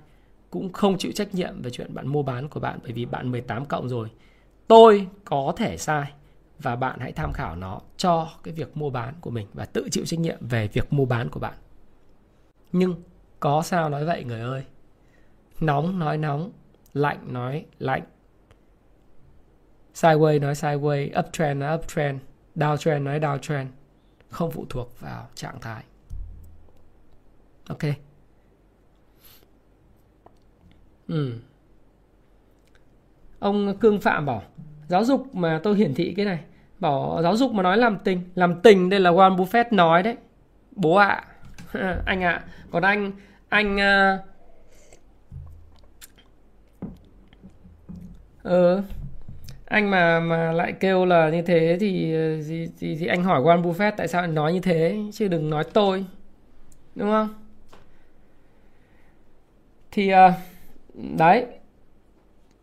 cũng 0.50 0.74
không 0.74 0.98
chịu 0.98 1.12
trách 1.12 1.36
nhiệm 1.36 1.62
về 1.62 1.70
chuyện 1.70 1.94
bạn 1.94 2.08
mua 2.08 2.24
bán 2.24 2.50
của 2.50 2.60
bạn 2.60 2.80
bởi 2.84 2.92
vì 2.92 3.06
bạn 3.06 3.32
18 3.32 3.66
cộng 3.66 3.90
rồi. 3.90 4.10
Tôi 4.68 5.08
có 5.26 5.54
thể 5.58 5.78
sai 5.78 6.12
và 6.60 6.76
bạn 6.76 7.00
hãy 7.00 7.12
tham 7.12 7.34
khảo 7.34 7.56
nó 7.56 7.82
cho 7.98 8.30
cái 8.43 8.54
việc 8.54 8.78
mua 8.78 8.89
bán 8.89 9.13
của 9.22 9.30
mình 9.30 9.48
và 9.54 9.65
tự 9.65 9.88
chịu 9.91 10.06
trách 10.06 10.19
nhiệm 10.19 10.38
về 10.48 10.67
việc 10.67 10.93
mua 10.93 11.06
bán 11.06 11.30
của 11.30 11.39
bạn. 11.39 11.54
Nhưng 12.72 13.04
có 13.39 13.62
sao 13.62 13.89
nói 13.89 14.06
vậy 14.06 14.24
người 14.24 14.41
ơi. 14.41 14.63
Nóng 15.60 16.00
nói 16.00 16.17
nóng, 16.17 16.52
lạnh 16.93 17.34
nói 17.34 17.65
lạnh. 17.80 18.04
Sideways 19.93 20.41
nói 20.41 20.54
sideways, 20.54 21.19
uptrend 21.19 21.62
nói 21.62 21.78
uptrend, 21.78 22.19
downtrend 22.56 23.04
nói 23.04 23.19
downtrend. 23.19 23.65
Không 24.30 24.52
phụ 24.52 24.65
thuộc 24.69 25.00
vào 25.00 25.28
trạng 25.36 25.60
thái. 25.60 25.84
Ok. 27.67 27.84
Ừ. 31.08 31.34
Ông 33.39 33.78
Cương 33.78 34.02
Phạm 34.02 34.26
bảo 34.26 34.43
giáo 34.88 35.04
dục 35.04 35.36
mà 35.36 35.60
tôi 35.63 35.78
hiển 35.78 35.93
thị 35.93 36.13
cái 36.17 36.26
này 36.26 36.43
bảo 36.80 37.20
giáo 37.24 37.36
dục 37.36 37.52
mà 37.52 37.63
nói 37.63 37.78
làm 37.78 37.98
tình. 38.04 38.22
Làm 38.36 38.62
tình 38.62 38.89
đây 38.89 39.00
là 39.00 39.12
Warren 39.12 39.36
Buffett 39.36 39.65
nói 39.72 40.04
đấy. 40.04 40.15
Bố 40.72 40.96
ạ. 40.96 41.24
À. 41.74 41.98
anh 42.06 42.24
ạ. 42.24 42.32
À. 42.32 42.44
còn 42.72 42.84
anh 42.84 43.12
anh 43.50 43.76
uh... 43.76 44.26
ờ 48.44 48.84
anh 49.65 49.89
mà 49.92 50.20
mà 50.20 50.52
lại 50.52 50.74
kêu 50.74 51.06
là 51.06 51.30
như 51.30 51.42
thế 51.42 51.78
thì 51.80 52.13
thì, 52.48 52.68
thì, 52.80 52.96
thì 52.96 53.08
anh 53.08 53.24
hỏi 53.24 53.42
Warren 53.42 53.62
Buffett 53.62 53.92
tại 53.98 54.08
sao 54.08 54.22
anh 54.22 54.36
nói 54.36 54.54
như 54.54 54.60
thế 54.60 54.98
chứ 55.13 55.28
đừng 55.28 55.50
nói 55.50 55.63
tôi. 55.74 56.06
Đúng 56.96 57.10
không? 57.10 57.30
Thì 59.92 60.13
uh, 60.13 60.34
đấy 61.18 61.46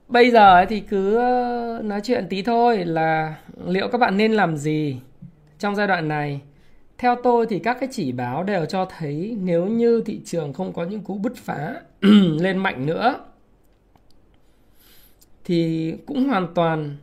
bây 0.08 0.30
giờ 0.30 0.64
thì 0.68 0.80
cứ 0.80 1.16
ờ, 1.16 1.80
nói 1.84 2.00
chuyện 2.04 2.26
tí 2.30 2.42
thôi 2.42 2.84
là 2.84 3.36
liệu 3.66 3.88
các 3.88 3.98
bạn 3.98 4.16
nên 4.16 4.32
làm 4.32 4.56
gì 4.56 5.00
trong 5.58 5.76
giai 5.76 5.86
đoạn 5.86 6.08
này. 6.08 6.40
Theo 6.98 7.16
tôi 7.22 7.46
thì 7.46 7.58
các 7.58 7.76
cái 7.80 7.88
chỉ 7.92 8.12
báo 8.12 8.44
đều 8.44 8.66
cho 8.66 8.84
thấy 8.98 9.36
nếu 9.40 9.66
như 9.66 10.02
thị 10.06 10.20
trường 10.24 10.52
không 10.52 10.72
có 10.72 10.84
những 10.84 11.00
cú 11.00 11.18
bứt 11.18 11.36
phá 11.36 11.74
lên 12.40 12.58
mạnh 12.58 12.86
nữa, 12.86 13.20
thì 15.44 15.92
cũng 16.06 16.28
hoàn 16.28 16.54
toàn 16.54 16.96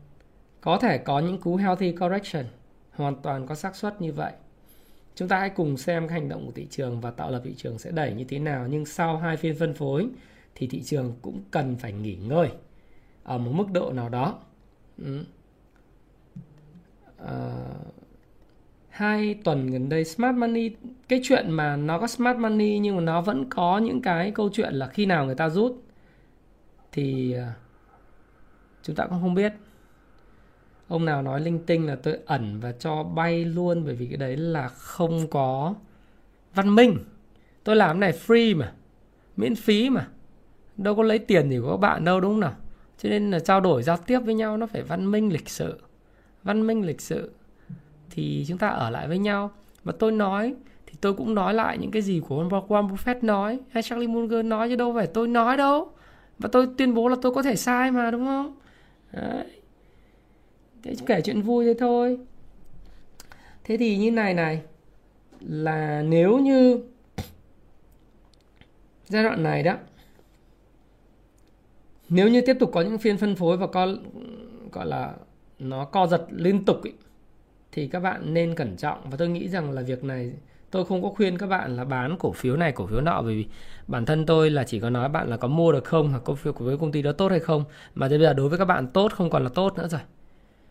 có 0.62 0.78
thể 0.78 0.98
có 0.98 1.20
những 1.20 1.38
cú 1.38 1.56
healthy 1.56 1.92
correction, 1.92 2.46
hoàn 2.92 3.16
toàn 3.16 3.48
có 3.48 3.56
xác 3.56 3.76
suất 3.76 4.02
như 4.02 4.14
vậy. 4.14 4.32
Chúng 5.16 5.28
ta 5.28 5.40
hãy 5.40 5.50
cùng 5.50 5.78
xem 5.78 6.08
hành 6.08 6.30
động 6.30 6.46
của 6.46 6.52
thị 6.52 6.68
trường 6.70 7.02
và 7.02 7.12
tạo 7.12 7.32
lập 7.32 7.42
thị 7.44 7.54
trường 7.58 7.80
sẽ 7.80 7.92
đẩy 7.92 8.14
như 8.14 8.24
thế 8.24 8.40
nào, 8.40 8.68
nhưng 8.70 8.86
sau 8.86 9.18
hai 9.18 9.38
phiên 9.38 9.56
phân 9.60 9.74
phối 9.74 10.08
thì 10.56 10.68
thị 10.68 10.82
trường 10.84 11.14
cũng 11.22 11.42
cần 11.52 11.76
phải 11.76 11.94
nghỉ 11.94 12.16
ngơi 12.16 12.50
ở 13.24 13.38
một 13.38 13.52
mức 13.54 13.72
độ 13.74 13.92
nào 13.94 14.10
đó. 14.10 14.40
Ừ. 14.98 15.24
à, 17.18 17.52
hai 18.90 19.36
tuần 19.44 19.68
gần 19.68 19.90
đây 19.90 20.06
smart 20.06 20.36
money 20.36 20.72
cái 21.10 21.20
chuyện 21.24 21.52
mà 21.52 21.76
nó 21.76 22.00
có 22.00 22.08
smart 22.08 22.38
money 22.38 22.80
nhưng 22.80 22.96
mà 22.96 23.02
nó 23.02 23.22
vẫn 23.22 23.50
có 23.50 23.78
những 23.78 24.02
cái 24.02 24.32
câu 24.32 24.50
chuyện 24.54 24.74
là 24.74 24.88
khi 24.88 25.06
nào 25.06 25.26
người 25.26 25.36
ta 25.36 25.50
rút 25.50 25.84
thì 26.92 27.34
ờ, 27.34 27.46
chúng 28.84 28.96
ta 28.96 29.06
cũng 29.08 29.22
không 29.22 29.34
biết. 29.34 29.54
Ông 30.88 31.06
nào 31.06 31.22
nói 31.22 31.42
linh 31.42 31.66
tinh 31.66 31.88
là 31.88 31.96
tôi 31.96 32.18
ẩn 32.26 32.60
và 32.60 32.72
cho 32.72 33.04
bay 33.04 33.46
luôn 33.46 33.86
bởi 33.86 33.96
vì 33.96 34.08
cái 34.08 34.18
đấy 34.18 34.38
là 34.38 34.68
không 34.68 35.28
có 35.28 35.76
văn 36.56 36.76
minh. 36.76 36.98
Tôi 37.64 37.76
làm 37.76 37.90
cái 37.90 38.12
này 38.12 38.20
free 38.28 38.58
mà 38.58 38.74
miễn 39.38 39.56
phí 39.56 39.90
mà 39.90 40.08
đâu 40.78 40.96
có 40.96 41.04
lấy 41.04 41.20
tiền 41.20 41.50
gì 41.50 41.60
của 41.60 41.72
các 41.72 41.78
bạn 41.78 42.06
đâu 42.06 42.22
đúng 42.22 42.32
không 42.32 42.40
nào? 42.40 42.56
Cho 43.04 43.10
nên 43.10 43.32
là 43.32 43.40
trao 43.40 43.62
đổi 43.62 43.84
giao 43.84 43.98
tiếp 43.98 44.20
với 44.20 44.34
nhau 44.34 44.58
nó 44.58 44.66
phải 44.66 44.82
văn 44.82 45.12
minh 45.12 45.34
lịch 45.34 45.50
sự. 45.50 45.80
Văn 46.44 46.68
minh 46.68 46.86
lịch 46.86 47.02
sự 47.02 47.32
thì 48.10 48.46
chúng 48.48 48.58
ta 48.58 48.68
ở 48.68 48.90
lại 48.90 49.08
với 49.08 49.18
nhau. 49.18 49.52
Và 49.84 49.94
tôi 50.00 50.12
nói 50.12 50.54
thì 50.86 50.94
tôi 51.02 51.14
cũng 51.14 51.36
nói 51.36 51.54
lại 51.54 51.78
những 51.78 51.92
cái 51.92 52.02
gì 52.02 52.22
của 52.28 52.44
Warren 52.44 52.90
Buffett 52.90 53.16
nói, 53.22 53.60
hay 53.70 53.84
Charlie 53.84 54.08
Munger 54.08 54.46
nói, 54.46 54.70
chứ 54.70 54.76
đâu 54.76 54.94
phải 54.94 55.08
tôi 55.08 55.28
nói 55.28 55.58
đâu. 55.58 55.92
Và 56.40 56.50
tôi 56.52 56.68
tuyên 56.78 56.94
bố 56.94 57.08
là 57.08 57.16
tôi 57.22 57.34
có 57.34 57.44
thể 57.44 57.56
sai 57.56 57.92
mà, 57.92 58.12
đúng 58.12 58.26
không? 58.26 58.56
Đấy. 59.12 59.46
Thế 60.84 60.96
kể 61.06 61.22
chuyện 61.22 61.42
vui 61.42 61.66
thế 61.66 61.74
thôi. 61.80 62.18
Thế 63.64 63.78
thì 63.78 63.98
như 63.98 64.12
này 64.12 64.34
này, 64.34 64.62
là 65.40 66.02
nếu 66.02 66.38
như 66.38 66.80
giai 69.08 69.24
đoạn 69.24 69.44
này 69.44 69.64
đó 69.64 69.76
nếu 72.14 72.30
như 72.30 72.42
tiếp 72.42 72.58
tục 72.60 72.70
có 72.74 72.82
những 72.82 72.98
phiên 72.98 73.18
phân 73.18 73.36
phối 73.36 73.58
và 73.58 73.68
co 73.68 73.88
gọi 74.72 74.86
là 74.86 75.14
nó 75.60 75.86
co 75.86 76.08
giật 76.08 76.26
liên 76.30 76.66
tục 76.66 76.84
ý, 76.84 76.92
thì 77.72 77.88
các 77.88 78.00
bạn 78.00 78.34
nên 78.34 78.56
cẩn 78.56 78.78
trọng. 78.78 79.10
Và 79.10 79.18
tôi 79.18 79.30
nghĩ 79.30 79.50
rằng 79.50 79.72
là 79.72 79.82
việc 79.82 80.04
này 80.04 80.32
tôi 80.72 80.86
không 80.86 81.04
có 81.04 81.10
khuyên 81.10 81.38
các 81.38 81.48
bạn 81.48 81.76
là 81.76 81.86
bán 81.86 82.18
cổ 82.20 82.32
phiếu 82.32 82.56
này 82.56 82.72
cổ 82.72 82.88
phiếu 82.88 83.02
nọ 83.02 83.22
bởi 83.22 83.36
vì 83.36 83.46
bản 83.88 84.06
thân 84.06 84.26
tôi 84.26 84.50
là 84.50 84.64
chỉ 84.64 84.80
có 84.80 84.90
nói 84.90 85.10
bạn 85.10 85.30
là 85.30 85.38
có 85.38 85.48
mua 85.48 85.72
được 85.72 85.84
không 85.84 86.10
hoặc 86.10 86.22
cổ 86.26 86.36
phiếu 86.36 86.54
của 86.54 86.78
công 86.78 86.92
ty 86.92 87.02
đó 87.02 87.12
tốt 87.12 87.32
hay 87.32 87.40
không. 87.40 87.64
Mà 87.96 88.10
bây 88.10 88.20
giờ 88.20 88.34
đối 88.34 88.50
với 88.50 88.60
các 88.60 88.66
bạn 88.66 88.88
tốt 88.88 89.12
không 89.14 89.30
còn 89.30 89.44
là 89.44 89.50
tốt 89.50 89.78
nữa 89.78 89.88
rồi. 89.88 90.02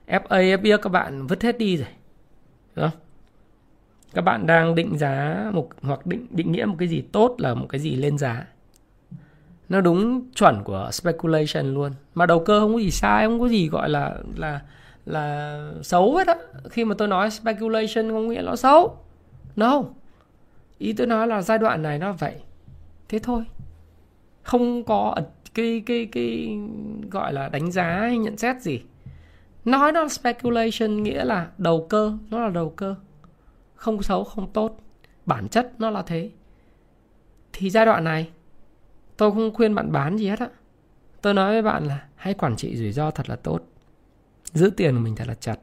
FA 0.07 0.57
FB 0.61 0.79
các 0.79 0.91
bạn 0.93 1.27
vứt 1.27 1.43
hết 1.43 1.59
đi 1.59 1.77
rồi. 1.77 1.89
Đúng 2.75 2.91
không? 2.91 3.01
Các 4.15 4.23
bạn 4.23 4.47
đang 4.47 4.75
định 4.75 4.99
giá 4.99 5.45
một 5.53 5.69
hoặc 5.83 6.07
định 6.07 6.27
định 6.31 6.53
nghĩa 6.53 6.65
một 6.65 6.77
cái 6.79 6.89
gì 6.89 7.01
tốt 7.13 7.35
là 7.39 7.55
một 7.55 7.67
cái 7.69 7.81
gì 7.81 7.97
lên 7.97 8.19
giá 8.19 8.47
nó 9.73 9.81
đúng 9.81 10.31
chuẩn 10.35 10.63
của 10.65 10.89
speculation 10.93 11.75
luôn. 11.75 11.93
Mà 12.15 12.27
đầu 12.27 12.41
cơ 12.41 12.61
không 12.61 12.73
có 12.73 12.79
gì 12.79 12.91
sai, 12.91 13.27
không 13.27 13.41
có 13.41 13.49
gì 13.49 13.69
gọi 13.69 13.89
là 13.89 14.17
là 14.37 14.61
là 15.07 15.59
xấu 15.83 16.17
hết 16.17 16.27
á. 16.27 16.35
Khi 16.71 16.85
mà 16.85 16.95
tôi 16.99 17.09
nói 17.09 17.31
speculation 17.31 18.11
không 18.11 18.29
nghĩa 18.29 18.43
nó 18.43 18.57
xấu. 18.57 18.97
No. 19.57 19.83
Ý 20.79 20.93
tôi 20.93 21.07
nói 21.07 21.27
là 21.27 21.43
giai 21.43 21.59
đoạn 21.59 21.83
này 21.83 21.99
nó 21.99 22.13
vậy. 22.13 22.35
Thế 23.09 23.19
thôi. 23.19 23.45
Không 24.43 24.85
có 24.85 25.17
cái 25.55 25.83
cái 25.87 26.09
cái 26.13 26.59
gọi 27.11 27.33
là 27.33 27.49
đánh 27.49 27.73
giá 27.73 27.85
hay 28.01 28.19
nhận 28.19 28.39
xét 28.39 28.63
gì. 28.63 28.81
Nói 29.65 29.93
nó 29.93 30.03
là 30.03 30.09
speculation 30.09 31.03
nghĩa 31.03 31.25
là 31.25 31.47
đầu 31.59 31.87
cơ. 31.89 32.13
Nó 32.31 32.41
là 32.41 32.49
đầu 32.49 32.71
cơ. 32.71 32.95
Không 33.75 34.03
xấu, 34.03 34.25
không 34.25 34.53
tốt. 34.53 34.81
Bản 35.27 35.49
chất 35.49 35.73
nó 35.79 35.91
là 35.91 36.03
thế. 36.03 36.31
Thì 37.53 37.71
giai 37.71 37.87
đoạn 37.87 38.05
này 38.05 38.29
tôi 39.17 39.31
không 39.33 39.55
khuyên 39.55 39.75
bạn 39.75 39.93
bán 39.93 40.17
gì 40.17 40.29
hết 40.29 40.39
á. 40.39 40.49
Tôi 41.23 41.35
nói 41.35 41.53
với 41.53 41.63
bạn 41.63 41.85
là 41.85 42.07
hãy 42.17 42.35
quản 42.35 42.57
trị 42.57 42.77
rủi 42.77 42.93
ro 42.93 43.11
thật 43.11 43.29
là 43.29 43.37
tốt. 43.37 43.61
Giữ 44.53 44.71
tiền 44.77 44.95
của 44.95 45.01
mình 45.01 45.17
thật 45.17 45.29
là 45.29 45.35
chặt. 45.35 45.57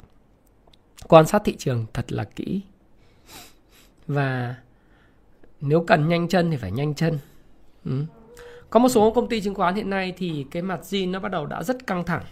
Quan 1.08 1.26
sát 1.26 1.42
thị 1.46 1.56
trường 1.58 1.86
thật 1.94 2.12
là 2.12 2.24
kỹ. 2.24 2.62
Và 4.08 4.56
nếu 5.62 5.84
cần 5.88 6.08
nhanh 6.08 6.28
chân 6.28 6.52
thì 6.52 6.58
phải 6.58 6.72
nhanh 6.72 6.94
chân. 6.94 7.20
Ừ. 7.86 8.06
có 8.70 8.80
một 8.80 8.90
số 8.90 9.12
công 9.12 9.30
ty 9.30 9.42
chứng 9.42 9.56
khoán 9.56 9.76
hiện 9.76 9.90
nay 9.90 10.14
thì 10.18 10.46
cái 10.52 10.62
mặt 10.62 10.80
zin 10.84 11.12
nó 11.12 11.20
bắt 11.20 11.32
đầu 11.32 11.46
đã 11.46 11.64
rất 11.64 11.88
căng 11.88 12.04
thẳng. 12.04 12.24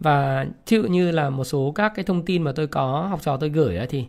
Và 0.00 0.46
chịu 0.64 0.86
như 0.86 1.10
là 1.10 1.30
một 1.30 1.44
số 1.44 1.72
các 1.74 1.92
cái 1.94 2.04
thông 2.04 2.24
tin 2.24 2.42
mà 2.42 2.52
tôi 2.52 2.66
có 2.66 3.06
học 3.10 3.22
trò 3.22 3.36
tôi 3.36 3.48
gửi 3.48 3.76
ấy, 3.76 3.86
thì 3.86 4.06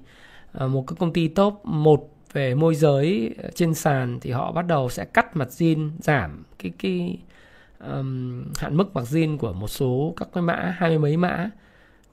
ờ, 0.52 0.68
một 0.68 0.84
cái 0.88 0.96
công 1.00 1.14
ty 1.14 1.28
top 1.28 1.62
1 1.64 2.17
về 2.38 2.56
môi 2.56 2.76
giới 2.76 3.36
ờ, 3.44 3.50
trên 3.56 3.74
sàn 3.74 4.20
thì 4.22 4.32
họ 4.32 4.52
bắt 4.52 4.68
đầu 4.68 4.90
sẽ 4.90 5.06
cắt 5.06 5.36
mặt 5.36 5.48
zin 5.48 5.90
giảm 6.00 6.44
cái 6.60 6.72
cái 6.80 7.18
um, 7.80 8.44
hạn 8.58 8.78
mức 8.78 8.96
mặt 8.96 9.04
zin 9.04 9.38
của 9.38 9.54
một 9.54 9.68
số 9.68 10.14
các 10.18 10.28
cái 10.34 10.44
mã 10.44 10.76
hai 10.78 10.90
mươi 10.90 11.00
mấy 11.00 11.18
mã 11.18 11.50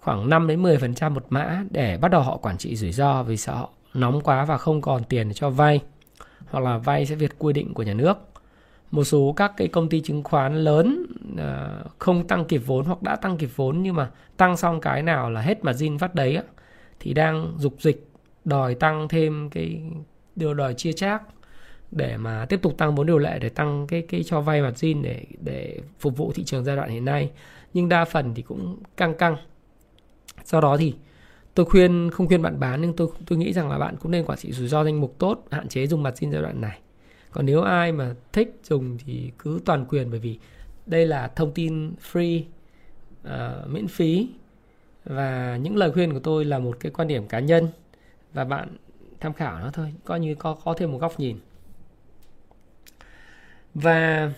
khoảng 0.01 0.31
5 0.31 0.47
đến 0.47 0.63
10% 0.63 1.11
một 1.11 1.27
mã 1.29 1.65
để 1.71 1.99
bắt 2.01 2.11
đầu 2.11 2.23
họ 2.23 2.37
quản 2.37 2.59
trị 2.59 2.77
rủi 2.77 2.93
ro 2.93 3.23
vì 3.23 3.37
sợ 3.37 3.55
họ 3.55 3.71
nóng 3.95 4.21
quá 4.21 4.45
và 4.45 4.59
không 4.59 4.81
còn 4.81 5.05
tiền 5.05 5.29
để 5.29 5.35
cho 5.35 5.51
vay 5.51 5.81
hoặc 6.51 6.61
là 6.61 6.79
vay 6.79 7.07
sẽ 7.07 7.15
vượt 7.15 7.39
quy 7.39 7.53
định 7.53 7.75
của 7.75 7.83
nhà 7.83 7.95
nước. 7.95 8.19
Một 8.91 9.05
số 9.05 9.35
các 9.37 9.53
cái 9.57 9.69
công 9.69 9.89
ty 9.89 10.01
chứng 10.01 10.23
khoán 10.23 10.65
lớn 10.65 11.07
uh, 11.33 11.99
không 11.99 12.27
tăng 12.27 12.45
kịp 12.45 12.63
vốn 12.67 12.85
hoặc 12.85 13.03
đã 13.03 13.17
tăng 13.17 13.37
kịp 13.37 13.51
vốn 13.57 13.83
nhưng 13.83 13.97
mà 13.97 14.11
tăng 14.37 14.57
xong 14.57 14.81
cái 14.81 15.03
nào 15.03 15.31
là 15.31 15.41
hết 15.41 15.65
margin 15.65 15.99
phát 15.99 16.15
đấy 16.15 16.37
á, 16.37 16.43
thì 17.01 17.15
đang 17.15 17.55
dục 17.59 17.75
dịch 17.79 18.09
đòi 18.45 18.75
tăng 18.75 19.09
thêm 19.09 19.51
cái 19.51 19.83
điều 20.37 20.55
đòi 20.55 20.75
chia 20.75 20.93
chác 20.93 21.23
để 21.91 22.17
mà 22.17 22.47
tiếp 22.49 22.63
tục 22.63 22.79
tăng 22.79 22.95
vốn 22.95 23.07
điều 23.07 23.19
lệ 23.19 23.39
để 23.39 23.49
tăng 23.49 23.87
cái 23.87 24.03
cái 24.03 24.23
cho 24.23 24.41
vay 24.41 24.63
mặt 24.63 24.75
zin 24.77 25.03
để 25.03 25.25
để 25.41 25.81
phục 25.99 26.17
vụ 26.17 26.33
thị 26.33 26.45
trường 26.45 26.65
giai 26.65 26.77
đoạn 26.77 26.91
hiện 26.91 27.05
nay. 27.05 27.31
Nhưng 27.75 27.89
đa 27.89 28.05
phần 28.05 28.35
thì 28.35 28.43
cũng 28.43 28.79
căng 28.97 29.15
căng. 29.15 29.37
Sau 30.45 30.61
đó 30.61 30.77
thì 30.77 30.95
tôi 31.55 31.67
khuyên 31.67 32.11
không 32.13 32.27
khuyên 32.27 32.43
bạn 32.43 32.61
bán 32.61 32.81
nhưng 32.81 32.97
tôi 32.97 33.09
tôi 33.27 33.39
nghĩ 33.39 33.53
rằng 33.53 33.71
là 33.71 33.79
bạn 33.79 33.97
cũng 33.97 34.13
nên 34.13 34.25
quản 34.25 34.39
trị 34.39 34.53
rủi 34.53 34.69
ro 34.69 34.85
danh 34.85 35.01
mục 35.01 35.15
tốt 35.19 35.47
hạn 35.51 35.69
chế 35.69 35.87
dùng 35.87 36.03
mặt 36.03 36.15
zin 36.21 36.33
giai 36.33 36.43
đoạn 36.43 36.61
này. 36.61 36.79
Còn 37.31 37.47
nếu 37.47 37.63
ai 37.63 37.93
mà 37.93 38.15
thích 38.33 38.61
dùng 38.65 38.99
thì 39.05 39.31
cứ 39.39 39.61
toàn 39.65 39.87
quyền 39.87 40.11
bởi 40.11 40.21
vì 40.21 40.39
đây 40.87 41.07
là 41.07 41.29
thông 41.29 41.53
tin 41.53 41.93
free 42.13 42.43
uh, 43.27 43.69
miễn 43.69 43.89
phí. 43.89 44.29
Và 45.05 45.57
những 45.57 45.77
lời 45.77 45.93
khuyên 45.93 46.13
của 46.13 46.19
tôi 46.19 46.45
là 46.45 46.59
một 46.59 46.77
cái 46.81 46.93
quan 46.93 47.09
điểm 47.09 47.27
cá 47.27 47.41
nhân. 47.41 47.69
Và 48.33 48.45
bạn 48.45 48.77
tham 49.25 49.33
khảo 49.33 49.59
nó 49.59 49.71
thôi 49.71 49.95
coi 50.05 50.21
như 50.21 50.35
có 50.35 50.55
có 50.65 50.75
thêm 50.75 50.93
một 50.93 50.99
góc 50.99 51.21
nhìn. 51.21 51.39
Và 53.75 54.33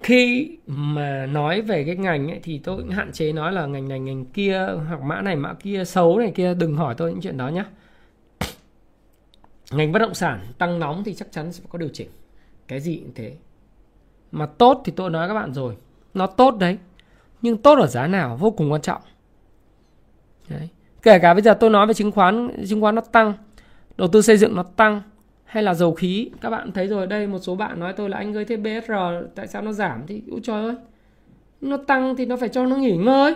khi 0.00 0.50
mà 0.66 1.26
nói 1.26 1.62
về 1.62 1.84
cái 1.84 1.96
ngành 1.96 2.30
ấy, 2.30 2.40
thì 2.42 2.58
tôi 2.58 2.76
cũng 2.76 2.90
hạn 2.90 3.12
chế 3.12 3.32
nói 3.32 3.52
là 3.52 3.66
ngành 3.66 3.88
này 3.88 4.00
ngành 4.00 4.24
kia 4.24 4.66
hoặc 4.88 5.02
mã 5.02 5.20
này 5.20 5.36
mã 5.36 5.54
kia 5.54 5.84
xấu 5.84 6.18
này 6.18 6.32
kia 6.34 6.54
đừng 6.54 6.76
hỏi 6.76 6.94
tôi 6.98 7.10
những 7.10 7.20
chuyện 7.20 7.36
đó 7.36 7.48
nhé 7.48 7.64
ngành 9.70 9.92
bất 9.92 9.98
động 9.98 10.14
sản 10.14 10.46
tăng 10.58 10.78
nóng 10.78 11.04
thì 11.04 11.14
chắc 11.14 11.32
chắn 11.32 11.52
sẽ 11.52 11.64
có 11.68 11.78
điều 11.78 11.88
chỉnh. 11.92 12.08
Cái 12.68 12.80
gì 12.80 12.96
cũng 12.96 13.14
thế. 13.14 13.36
Mà 14.32 14.46
tốt 14.46 14.82
thì 14.84 14.92
tôi 14.96 15.10
nói 15.10 15.28
các 15.28 15.34
bạn 15.34 15.54
rồi 15.54 15.76
nó 16.14 16.26
tốt 16.26 16.56
đấy 16.60 16.78
nhưng 17.42 17.62
tốt 17.62 17.78
ở 17.78 17.86
giá 17.86 18.06
nào 18.06 18.36
vô 18.36 18.50
cùng 18.50 18.72
quan 18.72 18.82
trọng. 18.82 19.02
Đấy 20.48 20.68
kể 21.06 21.18
cả 21.18 21.34
bây 21.34 21.42
giờ 21.42 21.54
tôi 21.54 21.70
nói 21.70 21.86
về 21.86 21.94
chứng 21.94 22.12
khoán 22.12 22.50
chứng 22.68 22.80
khoán 22.80 22.94
nó 22.94 23.00
tăng, 23.00 23.32
đầu 23.96 24.08
tư 24.08 24.22
xây 24.22 24.36
dựng 24.36 24.56
nó 24.56 24.62
tăng, 24.62 25.02
hay 25.44 25.62
là 25.62 25.74
dầu 25.74 25.94
khí. 25.94 26.30
Các 26.40 26.50
bạn 26.50 26.72
thấy 26.72 26.86
rồi, 26.86 27.06
đây 27.06 27.26
một 27.26 27.38
số 27.38 27.54
bạn 27.54 27.80
nói 27.80 27.92
tôi 27.92 28.10
là 28.10 28.16
anh 28.16 28.36
ơi, 28.36 28.44
thế 28.44 28.56
BSR 28.56 28.92
tại 29.34 29.46
sao 29.46 29.62
nó 29.62 29.72
giảm? 29.72 30.02
Thì 30.06 30.22
ôi 30.30 30.40
trời 30.42 30.64
ơi, 30.64 30.74
nó 31.60 31.76
tăng 31.76 32.16
thì 32.16 32.26
nó 32.26 32.36
phải 32.36 32.48
cho 32.48 32.66
nó 32.66 32.76
nghỉ 32.76 32.96
ngơi. 32.96 33.34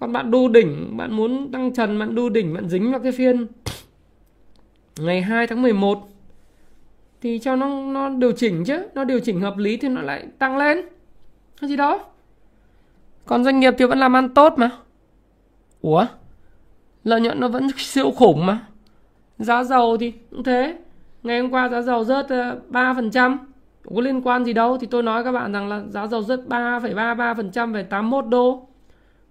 Còn 0.00 0.12
bạn 0.12 0.30
đu 0.30 0.48
đỉnh, 0.48 0.96
bạn 0.96 1.12
muốn 1.12 1.52
tăng 1.52 1.74
trần, 1.74 1.98
bạn 1.98 2.14
đu 2.14 2.28
đỉnh, 2.28 2.54
bạn 2.54 2.68
dính 2.68 2.90
vào 2.90 3.00
cái 3.00 3.12
phiên 3.12 3.46
ngày 5.00 5.22
2 5.22 5.46
tháng 5.46 5.62
11 5.62 6.08
thì 7.20 7.38
cho 7.38 7.56
nó 7.56 7.66
nó 7.68 8.08
điều 8.08 8.32
chỉnh 8.32 8.64
chứ. 8.64 8.82
Nó 8.94 9.04
điều 9.04 9.20
chỉnh 9.20 9.40
hợp 9.40 9.56
lý 9.56 9.76
thì 9.76 9.88
nó 9.88 10.02
lại 10.02 10.26
tăng 10.38 10.56
lên. 10.56 10.80
Cái 11.60 11.70
gì 11.70 11.76
đó. 11.76 12.04
Còn 13.26 13.44
doanh 13.44 13.60
nghiệp 13.60 13.74
thì 13.78 13.84
vẫn 13.84 13.98
làm 13.98 14.16
ăn 14.16 14.34
tốt 14.34 14.54
mà 14.56 14.70
ủa 15.80 16.06
lợi 17.04 17.20
nhuận 17.20 17.40
nó 17.40 17.48
vẫn 17.48 17.68
siêu 17.76 18.10
khủng 18.10 18.46
mà 18.46 18.66
Giá 19.40 19.64
dầu 19.64 19.96
thì 19.96 20.12
cũng 20.30 20.42
thế. 20.42 20.76
Ngày 21.22 21.40
hôm 21.40 21.50
qua 21.50 21.68
giá 21.68 21.82
dầu 21.82 22.04
rớt 22.04 22.26
3%. 22.70 23.38
Ờ, 23.84 23.94
có 23.94 24.00
liên 24.00 24.22
quan 24.22 24.44
gì 24.44 24.52
đâu. 24.52 24.78
Thì 24.78 24.86
tôi 24.86 25.02
nói 25.02 25.24
các 25.24 25.32
bạn 25.32 25.52
rằng 25.52 25.68
là 25.68 25.82
giá 25.88 26.06
dầu 26.06 26.22
rớt 26.22 26.40
3,33% 26.48 27.72
về 27.72 27.82
81 27.82 28.26
đô. 28.26 28.66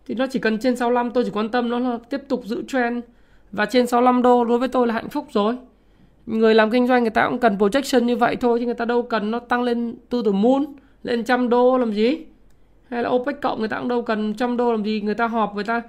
Thì 0.06 0.16
nó 0.16 0.28
chỉ 0.28 0.40
cần 0.40 0.60
trên 0.60 0.76
65 0.76 1.12
tôi 1.12 1.24
chỉ 1.24 1.32
quan 1.34 1.50
tâm 1.50 1.70
nó 1.70 1.80
là 1.80 1.98
tiếp 2.10 2.22
tục 2.28 2.42
giữ 2.46 2.64
trend. 2.68 3.04
Và 3.52 3.66
trên 3.66 3.88
65 3.88 4.22
đô 4.22 4.46
đối 4.46 4.60
với 4.60 4.68
tôi 4.68 4.88
là 4.88 4.94
hạnh 4.94 5.10
phúc 5.10 5.28
rồi. 5.32 5.58
Người 6.26 6.56
làm 6.56 6.72
kinh 6.72 6.88
doanh 6.88 7.04
người 7.04 7.10
ta 7.10 7.28
cũng 7.30 7.40
cần 7.40 7.58
projection 7.58 8.04
như 8.04 8.16
vậy 8.16 8.36
thôi. 8.36 8.60
Chứ 8.60 8.66
người 8.66 8.76
ta 8.76 8.86
đâu 8.86 9.02
cần 9.02 9.32
nó 9.32 9.40
tăng 9.40 9.62
lên 9.62 9.96
từ 10.10 10.22
từ 10.26 10.32
moon. 10.32 10.66
Lên 11.04 11.24
trăm 11.24 11.50
đô 11.50 11.78
làm 11.78 11.92
gì. 11.94 12.18
Hay 12.90 13.04
là 13.04 13.10
OPEC 13.10 13.42
cộng 13.42 13.60
người 13.60 13.68
ta 13.68 13.80
cũng 13.80 13.88
đâu 13.88 14.02
cần 14.02 14.34
trăm 14.34 14.58
đô 14.58 14.72
làm 14.72 14.84
gì. 14.84 15.02
Người 15.02 15.16
ta 15.16 15.28
họp 15.28 15.56
người 15.56 15.64
ta 15.64 15.82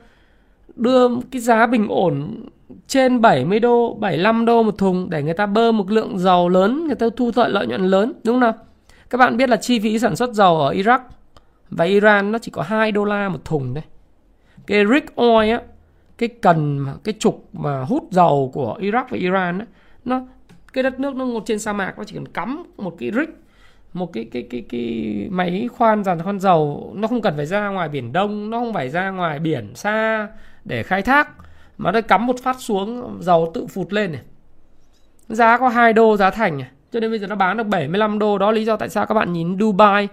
đưa 0.77 1.09
cái 1.31 1.41
giá 1.41 1.67
bình 1.67 1.89
ổn 1.89 2.45
trên 2.87 3.21
70 3.21 3.61
đô, 3.61 3.95
75 3.95 4.45
đô 4.45 4.63
một 4.63 4.79
thùng 4.79 5.11
để 5.11 5.23
người 5.23 5.35
ta 5.35 5.47
bơm 5.47 5.77
một 5.77 5.91
lượng 5.91 6.19
dầu 6.19 6.49
lớn, 6.49 6.87
người 6.87 6.97
ta 6.97 7.07
thu 7.17 7.31
lợi 7.37 7.51
lợi 7.51 7.67
nhuận 7.67 7.85
lớn, 7.85 8.13
đúng 8.25 8.35
không 8.35 8.41
nào? 8.41 8.55
Các 9.11 9.19
bạn 9.19 9.37
biết 9.37 9.49
là 9.49 9.57
chi 9.57 9.81
phí 9.81 9.99
sản 9.99 10.17
xuất 10.17 10.33
dầu 10.33 10.61
ở 10.61 10.73
Iraq 10.73 10.99
và 11.71 11.85
Iran 11.85 12.33
nó 12.33 12.39
chỉ 12.39 12.51
có 12.51 12.63
2 12.63 12.93
đô 12.93 13.05
la 13.05 13.29
một 13.29 13.45
thùng 13.45 13.75
đấy. 13.75 13.85
Cái 14.67 14.85
rig 14.87 15.07
oil 15.15 15.51
á, 15.51 15.61
cái 16.19 16.29
cần 16.29 16.87
cái 17.05 17.15
trục 17.19 17.49
mà 17.53 17.81
hút 17.81 18.09
dầu 18.11 18.51
của 18.55 18.77
Iraq 18.81 19.05
và 19.11 19.19
Iran 19.19 19.59
á, 19.59 19.67
nó 20.05 20.21
cái 20.73 20.83
đất 20.83 21.01
nước 21.01 21.15
nó 21.15 21.25
ngột 21.25 21.43
trên 21.47 21.59
sa 21.59 21.73
mạc 21.73 21.99
nó 21.99 22.05
chỉ 22.05 22.15
cần 22.15 22.29
cắm 22.29 22.65
một 22.77 22.97
cái 22.99 23.11
rig 23.15 23.31
một 23.93 24.13
cái 24.13 24.25
cái 24.33 24.47
cái 24.51 24.65
cái 24.69 25.27
máy 25.31 25.69
khoan 25.73 26.05
dàn 26.05 26.23
khoan 26.23 26.41
dầu 26.41 26.93
nó 26.97 27.09
không 27.09 27.23
cần 27.23 27.37
phải 27.37 27.47
ra 27.47 27.69
ngoài 27.69 27.89
biển 27.89 28.13
đông 28.13 28.51
nó 28.51 28.59
không 28.59 28.73
phải 28.73 28.89
ra 28.89 29.11
ngoài 29.11 29.39
biển 29.39 29.75
xa 29.75 30.29
để 30.65 30.83
khai 30.83 31.03
thác. 31.03 31.29
Mà 31.79 31.93
nó 31.93 32.01
cắm 32.01 32.27
một 32.27 32.37
phát 32.43 32.57
xuống, 32.61 33.19
dầu 33.21 33.51
tự 33.55 33.67
phụt 33.67 33.93
lên 33.93 34.13
này. 34.13 34.23
Giá 35.29 35.59
có 35.59 35.69
2 35.69 35.93
đô 35.93 36.17
giá 36.17 36.31
thành 36.31 36.59
này. 36.59 36.69
Cho 36.93 37.01
nên 37.01 37.11
bây 37.11 37.19
giờ 37.19 37.27
nó 37.27 37.35
bán 37.35 37.57
được 37.57 37.67
75 37.67 38.19
đô. 38.19 38.39
Đó 38.39 38.51
lý 38.51 38.65
do 38.65 38.77
tại 38.77 38.89
sao 38.89 39.07
các 39.07 39.15
bạn 39.15 39.33
nhìn 39.33 39.59
Dubai. 39.59 40.09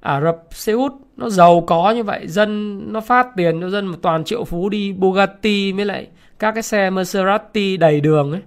Ả 0.00 0.20
Rập 0.20 0.36
Xê 0.50 0.72
Út, 0.72 0.92
nó 1.16 1.28
giàu 1.28 1.60
có 1.60 1.90
như 1.90 2.02
vậy. 2.02 2.26
Dân, 2.26 2.82
nó 2.92 3.00
phát 3.00 3.26
tiền 3.36 3.60
cho 3.60 3.70
dân 3.70 3.86
một 3.86 3.98
toàn 4.02 4.24
triệu 4.24 4.44
phú 4.44 4.68
đi. 4.68 4.92
Bugatti 4.92 5.72
với 5.72 5.84
lại, 5.84 6.08
các 6.38 6.52
cái 6.52 6.62
xe 6.62 6.90
Maserati 6.90 7.76
đầy 7.76 8.00
đường 8.00 8.32
ấy. 8.32 8.42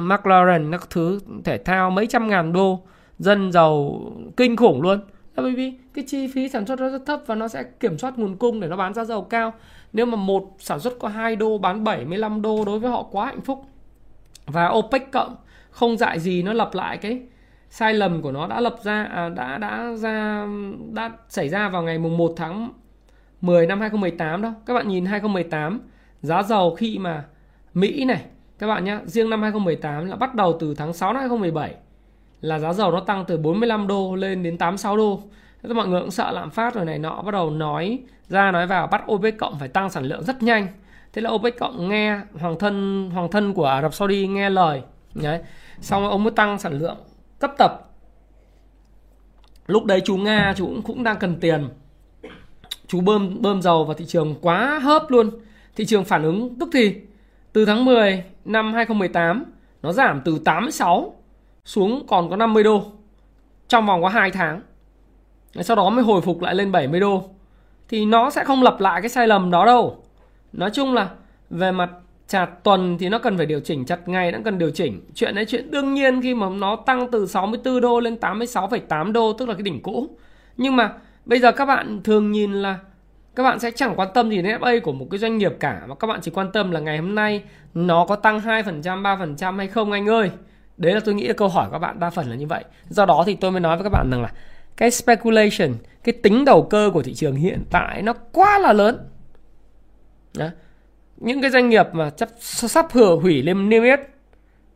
McLaren, 0.00 0.72
các 0.72 0.90
thứ 0.90 1.20
thể 1.44 1.58
thao 1.58 1.90
mấy 1.90 2.06
trăm 2.06 2.28
ngàn 2.28 2.52
đô. 2.52 2.82
Dân 3.18 3.52
giàu 3.52 4.00
kinh 4.36 4.56
khủng 4.56 4.82
luôn. 4.82 5.00
Là 5.36 5.42
bởi 5.42 5.52
vì 5.52 5.72
cái 5.94 6.04
chi 6.08 6.28
phí 6.34 6.48
sản 6.48 6.66
xuất 6.66 6.80
nó 6.80 6.88
rất 6.88 7.02
thấp 7.06 7.20
và 7.26 7.34
nó 7.34 7.48
sẽ 7.48 7.62
kiểm 7.80 7.98
soát 7.98 8.18
nguồn 8.18 8.36
cung 8.36 8.60
để 8.60 8.68
nó 8.68 8.76
bán 8.76 8.94
giá 8.94 9.04
dầu 9.04 9.22
cao 9.22 9.52
nếu 9.92 10.06
mà 10.06 10.16
một 10.16 10.56
sản 10.58 10.80
xuất 10.80 10.98
có 10.98 11.08
2 11.08 11.36
đô 11.36 11.58
bán 11.58 11.84
75 11.84 12.42
đô 12.42 12.64
đối 12.64 12.78
với 12.78 12.90
họ 12.90 13.02
quá 13.02 13.26
hạnh 13.26 13.40
phúc 13.40 13.64
và 14.46 14.68
OPEC 14.68 15.12
cộng 15.12 15.36
không 15.70 15.96
dại 15.96 16.20
gì 16.20 16.42
nó 16.42 16.52
lập 16.52 16.70
lại 16.72 16.96
cái 16.96 17.22
sai 17.70 17.94
lầm 17.94 18.22
của 18.22 18.32
nó 18.32 18.46
đã 18.46 18.60
lập 18.60 18.76
ra 18.82 19.04
à, 19.04 19.28
đã 19.28 19.58
đã 19.58 19.92
ra 19.96 20.46
đã 20.92 21.10
xảy 21.28 21.48
ra 21.48 21.68
vào 21.68 21.82
ngày 21.82 21.98
mùng 21.98 22.16
1 22.16 22.32
tháng 22.36 22.72
10 23.40 23.66
năm 23.66 23.80
2018 23.80 24.42
đó. 24.42 24.54
Các 24.66 24.74
bạn 24.74 24.88
nhìn 24.88 25.06
2018 25.06 25.80
giá 26.22 26.42
dầu 26.42 26.74
khi 26.74 26.98
mà 26.98 27.24
Mỹ 27.74 28.04
này 28.04 28.24
các 28.58 28.66
bạn 28.66 28.84
nhé 28.84 28.98
riêng 29.04 29.30
năm 29.30 29.42
2018 29.42 30.06
là 30.06 30.16
bắt 30.16 30.34
đầu 30.34 30.56
từ 30.60 30.74
tháng 30.74 30.92
6 30.92 31.12
năm 31.12 31.20
2017 31.20 31.74
là 32.40 32.58
giá 32.58 32.72
dầu 32.72 32.90
nó 32.92 33.00
tăng 33.00 33.24
từ 33.28 33.36
45 33.36 33.86
đô 33.86 34.14
lên 34.14 34.42
đến 34.42 34.58
86 34.58 34.96
đô 34.96 35.22
Thế 35.62 35.72
mọi 35.72 35.88
người 35.88 36.00
cũng 36.00 36.10
sợ 36.10 36.30
lạm 36.30 36.50
phát 36.50 36.74
rồi 36.74 36.84
này 36.84 36.98
nọ, 36.98 37.22
bắt 37.22 37.30
đầu 37.30 37.50
nói 37.50 37.98
ra 38.28 38.50
nói 38.50 38.66
vào 38.66 38.86
bắt 38.86 39.02
OPEC 39.12 39.38
cộng 39.38 39.58
phải 39.58 39.68
tăng 39.68 39.90
sản 39.90 40.04
lượng 40.04 40.24
rất 40.24 40.42
nhanh. 40.42 40.66
Thế 41.12 41.22
là 41.22 41.30
OPEC 41.30 41.58
cộng 41.58 41.88
nghe 41.88 42.20
hoàng 42.40 42.58
thân 42.58 43.10
hoàng 43.10 43.30
thân 43.30 43.54
của 43.54 43.64
Ả 43.64 43.82
Rập 43.82 43.94
Saudi 43.94 44.26
nghe 44.26 44.50
lời. 44.50 44.82
Đấy. 45.14 45.40
Xong 45.80 46.08
ông 46.08 46.24
mới 46.24 46.30
tăng 46.30 46.58
sản 46.58 46.78
lượng 46.78 46.96
cấp 47.38 47.50
tập. 47.58 47.90
Lúc 49.66 49.84
đấy 49.84 50.02
chú 50.04 50.16
Nga 50.16 50.54
chú 50.56 50.66
cũng 50.66 50.82
cũng 50.82 51.02
đang 51.02 51.16
cần 51.16 51.40
tiền. 51.40 51.68
Chú 52.86 53.00
bơm 53.00 53.42
bơm 53.42 53.62
dầu 53.62 53.84
vào 53.84 53.94
thị 53.94 54.04
trường 54.06 54.34
quá 54.40 54.78
hớp 54.82 55.10
luôn. 55.10 55.30
Thị 55.76 55.86
trường 55.86 56.04
phản 56.04 56.22
ứng 56.22 56.58
tức 56.60 56.68
thì 56.72 56.96
từ 57.52 57.64
tháng 57.64 57.84
10 57.84 58.24
năm 58.44 58.72
2018 58.72 59.44
nó 59.82 59.92
giảm 59.92 60.20
từ 60.24 60.38
86 60.44 61.16
xuống 61.64 62.06
còn 62.06 62.30
có 62.30 62.36
50 62.36 62.62
đô 62.62 62.84
trong 63.68 63.86
vòng 63.86 64.02
có 64.02 64.08
2 64.08 64.30
tháng 64.30 64.60
sau 65.54 65.76
đó 65.76 65.90
mới 65.90 66.04
hồi 66.04 66.20
phục 66.20 66.42
lại 66.42 66.54
lên 66.54 66.72
70 66.72 67.00
đô 67.00 67.24
thì 67.88 68.04
nó 68.04 68.30
sẽ 68.30 68.44
không 68.44 68.62
lặp 68.62 68.80
lại 68.80 69.02
cái 69.02 69.08
sai 69.08 69.28
lầm 69.28 69.50
đó 69.50 69.66
đâu 69.66 70.02
nói 70.52 70.70
chung 70.70 70.94
là 70.94 71.08
về 71.50 71.72
mặt 71.72 71.90
chặt 72.28 72.46
tuần 72.46 72.98
thì 72.98 73.08
nó 73.08 73.18
cần 73.18 73.36
phải 73.36 73.46
điều 73.46 73.60
chỉnh 73.60 73.84
chặt 73.84 74.08
ngày 74.08 74.32
nó 74.32 74.38
cần 74.44 74.58
điều 74.58 74.70
chỉnh 74.70 75.00
chuyện 75.14 75.34
đấy 75.34 75.44
chuyện 75.48 75.70
đương 75.70 75.94
nhiên 75.94 76.22
khi 76.22 76.34
mà 76.34 76.48
nó 76.48 76.76
tăng 76.76 77.10
từ 77.10 77.26
64 77.26 77.80
đô 77.80 78.00
lên 78.00 78.16
86,8 78.20 79.12
đô 79.12 79.32
tức 79.32 79.48
là 79.48 79.54
cái 79.54 79.62
đỉnh 79.62 79.82
cũ 79.82 80.08
nhưng 80.56 80.76
mà 80.76 80.92
bây 81.24 81.40
giờ 81.40 81.52
các 81.52 81.64
bạn 81.64 82.00
thường 82.04 82.32
nhìn 82.32 82.52
là 82.52 82.78
các 83.34 83.42
bạn 83.42 83.58
sẽ 83.58 83.70
chẳng 83.70 83.92
quan 83.96 84.08
tâm 84.14 84.30
gì 84.30 84.42
đến 84.42 84.60
FA 84.60 84.80
của 84.80 84.92
một 84.92 85.06
cái 85.10 85.18
doanh 85.18 85.38
nghiệp 85.38 85.52
cả 85.60 85.82
mà 85.88 85.94
các 85.94 86.06
bạn 86.06 86.20
chỉ 86.22 86.30
quan 86.30 86.52
tâm 86.52 86.70
là 86.70 86.80
ngày 86.80 86.98
hôm 86.98 87.14
nay 87.14 87.42
nó 87.74 88.06
có 88.08 88.16
tăng 88.16 88.40
2%, 88.40 88.82
3% 88.82 89.56
hay 89.56 89.68
không 89.68 89.92
anh 89.92 90.08
ơi. 90.08 90.30
Đấy 90.76 90.94
là 90.94 91.00
tôi 91.04 91.14
nghĩ 91.14 91.28
là 91.28 91.34
câu 91.34 91.48
hỏi 91.48 91.68
các 91.72 91.78
bạn 91.78 92.00
đa 92.00 92.10
phần 92.10 92.30
là 92.30 92.36
như 92.36 92.46
vậy. 92.46 92.64
Do 92.88 93.06
đó 93.06 93.22
thì 93.26 93.34
tôi 93.34 93.50
mới 93.50 93.60
nói 93.60 93.76
với 93.76 93.84
các 93.84 93.90
bạn 93.90 94.10
rằng 94.10 94.22
là 94.22 94.32
cái 94.76 94.90
speculation, 94.90 95.74
cái 96.04 96.12
tính 96.12 96.44
đầu 96.44 96.62
cơ 96.62 96.90
của 96.94 97.02
thị 97.02 97.14
trường 97.14 97.34
hiện 97.34 97.64
tại 97.70 98.02
nó 98.02 98.12
quá 98.12 98.58
là 98.58 98.72
lớn. 98.72 99.08
Đó. 100.36 100.48
Những 101.16 101.42
cái 101.42 101.50
doanh 101.50 101.68
nghiệp 101.68 101.86
mà 101.92 102.10
sắp, 102.16 102.28
sắp 102.40 102.86
hửa 102.92 103.16
hủy 103.16 103.42
lên 103.42 103.68
niêm 103.68 103.82
yết 103.82 104.00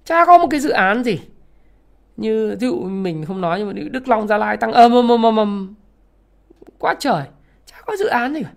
chả 0.04 0.24
có 0.24 0.38
một 0.38 0.46
cái 0.50 0.60
dự 0.60 0.70
án 0.70 1.04
gì. 1.04 1.20
Như 2.16 2.56
ví 2.60 2.66
dụ 2.66 2.80
mình 2.80 3.24
không 3.24 3.40
nói 3.40 3.58
nhưng 3.58 3.68
mà 3.68 3.72
Đức 3.90 4.08
Long 4.08 4.28
Gia 4.28 4.38
Lai 4.38 4.56
tăng 4.56 4.72
ầm 4.72 4.92
ầm 4.92 5.08
ầm 5.08 5.36
ầm 5.36 5.74
quá 6.78 6.94
trời 6.98 7.24
có 7.86 7.96
dự 7.96 8.06
án 8.06 8.34
gì 8.34 8.42
cả 8.42 8.50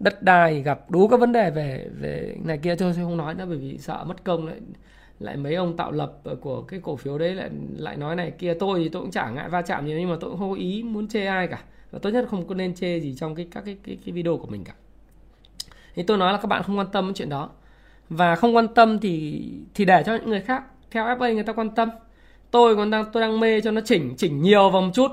đất 0.00 0.22
đai 0.22 0.62
gặp 0.62 0.90
đủ 0.90 1.08
các 1.08 1.20
vấn 1.20 1.32
đề 1.32 1.50
về 1.50 1.88
về 2.00 2.36
này 2.44 2.58
kia 2.58 2.76
thôi 2.76 2.92
tôi 2.96 3.04
không 3.04 3.16
nói 3.16 3.34
nữa 3.34 3.44
bởi 3.48 3.58
vì 3.58 3.78
sợ 3.78 4.04
mất 4.04 4.24
công 4.24 4.46
đấy 4.46 4.60
lại 5.20 5.36
mấy 5.36 5.54
ông 5.54 5.76
tạo 5.76 5.92
lập 5.92 6.12
của 6.40 6.62
cái 6.62 6.80
cổ 6.82 6.96
phiếu 6.96 7.18
đấy 7.18 7.34
lại 7.34 7.50
lại 7.76 7.96
nói 7.96 8.16
này 8.16 8.30
kia 8.30 8.54
tôi 8.54 8.80
thì 8.82 8.88
tôi 8.88 9.02
cũng 9.02 9.10
chả 9.10 9.30
ngại 9.30 9.48
va 9.48 9.62
chạm 9.62 9.86
gì 9.86 9.94
nhưng 9.98 10.10
mà 10.10 10.16
tôi 10.20 10.30
cũng 10.30 10.38
không 10.38 10.50
có 10.50 10.56
ý 10.56 10.82
muốn 10.82 11.08
chê 11.08 11.26
ai 11.26 11.46
cả. 11.46 11.62
Và 11.90 11.98
tốt 11.98 12.10
nhất 12.10 12.26
không 12.30 12.46
có 12.46 12.54
nên 12.54 12.74
chê 12.74 13.00
gì 13.00 13.14
trong 13.14 13.34
cái 13.34 13.48
các 13.50 13.64
cái 13.64 13.76
cái, 13.84 13.98
cái 14.04 14.12
video 14.12 14.36
của 14.36 14.46
mình 14.46 14.64
cả. 14.64 14.72
Thì 15.94 16.02
tôi 16.02 16.18
nói 16.18 16.32
là 16.32 16.38
các 16.38 16.46
bạn 16.46 16.62
không 16.62 16.78
quan 16.78 16.86
tâm 16.92 17.06
đến 17.06 17.14
chuyện 17.14 17.28
đó. 17.28 17.50
Và 18.08 18.36
không 18.36 18.56
quan 18.56 18.68
tâm 18.74 18.98
thì 18.98 19.44
thì 19.74 19.84
để 19.84 20.02
cho 20.06 20.14
những 20.14 20.30
người 20.30 20.40
khác 20.40 20.64
theo 20.90 21.04
FA 21.04 21.34
người 21.34 21.42
ta 21.42 21.52
quan 21.52 21.70
tâm. 21.70 21.90
Tôi 22.50 22.76
còn 22.76 22.90
đang 22.90 23.04
tôi 23.12 23.20
đang 23.20 23.40
mê 23.40 23.60
cho 23.60 23.70
nó 23.70 23.80
chỉnh 23.80 24.14
chỉnh 24.16 24.42
nhiều 24.42 24.70
vào 24.70 24.82
một 24.82 24.90
chút 24.94 25.10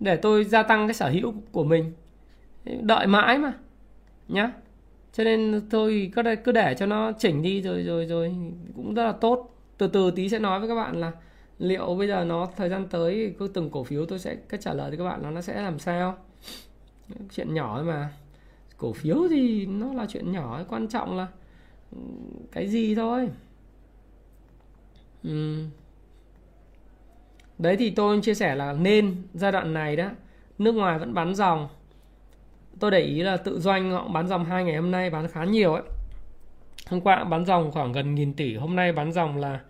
để 0.00 0.16
tôi 0.16 0.44
gia 0.44 0.62
tăng 0.62 0.86
cái 0.86 0.94
sở 0.94 1.08
hữu 1.08 1.34
của 1.52 1.64
mình. 1.64 1.92
Đợi 2.64 3.06
mãi 3.06 3.38
mà 3.38 3.52
nhá 4.28 4.52
cho 5.16 5.24
nên 5.24 5.68
tôi 5.70 6.10
cứ 6.14 6.22
để, 6.22 6.36
cứ 6.36 6.52
để 6.52 6.74
cho 6.78 6.86
nó 6.86 7.12
chỉnh 7.18 7.42
đi 7.42 7.62
rồi 7.62 7.82
rồi 7.82 8.06
rồi. 8.06 8.34
Cũng 8.76 8.94
rất 8.94 9.04
là 9.04 9.12
tốt. 9.12 9.54
Từ 9.78 9.88
từ 9.88 10.10
tí 10.10 10.28
sẽ 10.28 10.38
nói 10.38 10.60
với 10.60 10.68
các 10.68 10.74
bạn 10.74 11.00
là 11.00 11.12
liệu 11.58 11.94
bây 11.94 12.08
giờ 12.08 12.24
nó 12.24 12.48
thời 12.56 12.68
gian 12.68 12.86
tới 12.88 13.34
cứ 13.38 13.48
từng 13.48 13.70
cổ 13.70 13.84
phiếu 13.84 14.06
tôi 14.06 14.18
sẽ 14.18 14.36
cái 14.48 14.60
trả 14.62 14.74
lời 14.74 14.90
cho 14.90 14.96
các 14.96 15.04
bạn 15.04 15.22
là 15.22 15.30
nó 15.30 15.40
sẽ 15.40 15.62
làm 15.62 15.78
sao. 15.78 16.16
Chuyện 17.34 17.54
nhỏ 17.54 17.82
mà. 17.86 18.12
Cổ 18.76 18.92
phiếu 18.92 19.16
thì 19.30 19.66
nó 19.66 19.92
là 19.92 20.06
chuyện 20.08 20.32
nhỏ 20.32 20.64
quan 20.68 20.88
trọng 20.88 21.16
là 21.16 21.26
cái 22.52 22.68
gì 22.68 22.94
thôi. 22.94 23.28
Ừ. 25.24 25.64
Đấy 27.58 27.76
thì 27.76 27.90
tôi 27.90 28.20
chia 28.22 28.34
sẻ 28.34 28.54
là 28.54 28.72
nên 28.72 29.22
giai 29.34 29.52
đoạn 29.52 29.74
này 29.74 29.96
đó 29.96 30.10
nước 30.58 30.72
ngoài 30.72 30.98
vẫn 30.98 31.14
bán 31.14 31.34
dòng 31.34 31.68
tôi 32.80 32.90
để 32.90 33.00
ý 33.00 33.22
là 33.22 33.36
tự 33.36 33.60
doanh 33.60 33.90
họ 33.90 34.08
bán 34.08 34.28
dòng 34.28 34.44
hai 34.44 34.64
ngày 34.64 34.76
hôm 34.76 34.90
nay 34.90 35.10
bán 35.10 35.28
khá 35.28 35.44
nhiều 35.44 35.72
ấy. 35.72 35.82
Hôm 36.90 37.00
qua 37.00 37.24
bán 37.24 37.44
dòng 37.44 37.72
khoảng 37.72 37.92
gần 37.92 38.14
nghìn 38.14 38.34
tỷ 38.34 38.56
hôm 38.56 38.76
nay 38.76 38.92
bán 38.92 39.12
dòng 39.12 39.36
là 39.36 39.60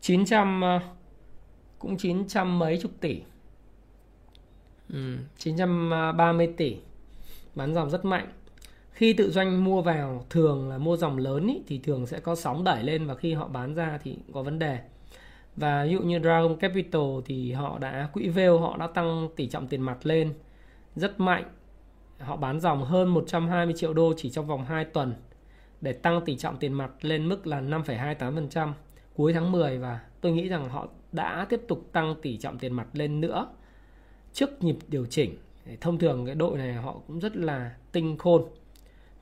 900 0.00 0.60
ờ, 0.60 0.80
cũng 1.78 1.96
900 1.96 2.58
mấy 2.58 2.78
chục 2.82 2.90
tỷ. 3.00 3.20
Ừ, 4.92 5.16
930 5.38 6.54
tỷ. 6.56 6.76
Bán 7.54 7.74
dòng 7.74 7.90
rất 7.90 8.04
mạnh. 8.04 8.32
Khi 8.92 9.12
tự 9.12 9.30
doanh 9.30 9.64
mua 9.64 9.82
vào 9.82 10.24
thường 10.30 10.68
là 10.68 10.78
mua 10.78 10.96
dòng 10.96 11.18
lớn 11.18 11.46
ý, 11.46 11.62
thì 11.66 11.78
thường 11.78 12.06
sẽ 12.06 12.20
có 12.20 12.34
sóng 12.34 12.64
đẩy 12.64 12.82
lên 12.82 13.06
và 13.06 13.14
khi 13.14 13.34
họ 13.34 13.48
bán 13.48 13.74
ra 13.74 13.98
thì 14.02 14.16
có 14.32 14.42
vấn 14.42 14.58
đề. 14.58 14.78
Và 15.56 15.84
ví 15.84 15.92
dụ 15.92 16.00
như 16.00 16.18
Dragon 16.18 16.56
Capital 16.56 17.02
thì 17.24 17.52
họ 17.52 17.78
đã 17.78 18.08
quỹ 18.12 18.28
veo 18.28 18.58
họ 18.58 18.76
đã 18.76 18.86
tăng 18.86 19.28
tỷ 19.36 19.46
trọng 19.46 19.68
tiền 19.68 19.82
mặt 19.82 19.98
lên 20.02 20.32
rất 20.96 21.20
mạnh 21.20 21.44
họ 22.20 22.36
bán 22.36 22.60
dòng 22.60 22.84
hơn 22.84 23.08
120 23.08 23.74
triệu 23.76 23.94
đô 23.94 24.12
chỉ 24.16 24.30
trong 24.30 24.46
vòng 24.46 24.64
2 24.64 24.84
tuần 24.84 25.14
để 25.80 25.92
tăng 25.92 26.24
tỷ 26.24 26.36
trọng 26.36 26.56
tiền 26.56 26.72
mặt 26.72 26.90
lên 27.00 27.28
mức 27.28 27.46
là 27.46 27.60
5,28% 27.60 28.72
cuối 29.14 29.32
tháng 29.32 29.52
10 29.52 29.78
và 29.78 30.00
tôi 30.20 30.32
nghĩ 30.32 30.48
rằng 30.48 30.68
họ 30.68 30.88
đã 31.12 31.46
tiếp 31.48 31.60
tục 31.68 31.88
tăng 31.92 32.14
tỷ 32.22 32.36
trọng 32.36 32.58
tiền 32.58 32.72
mặt 32.72 32.86
lên 32.92 33.20
nữa 33.20 33.46
trước 34.32 34.62
nhịp 34.62 34.76
điều 34.88 35.06
chỉnh. 35.06 35.36
Thông 35.80 35.98
thường 35.98 36.26
cái 36.26 36.34
đội 36.34 36.58
này 36.58 36.72
họ 36.72 37.00
cũng 37.06 37.18
rất 37.18 37.36
là 37.36 37.74
tinh 37.92 38.18
khôn 38.18 38.44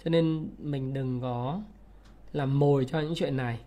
cho 0.04 0.10
nên 0.10 0.48
mình 0.58 0.94
đừng 0.94 1.20
có 1.20 1.62
làm 2.32 2.58
mồi 2.58 2.84
cho 2.84 3.00
những 3.00 3.14
chuyện 3.16 3.36
này 3.36 3.60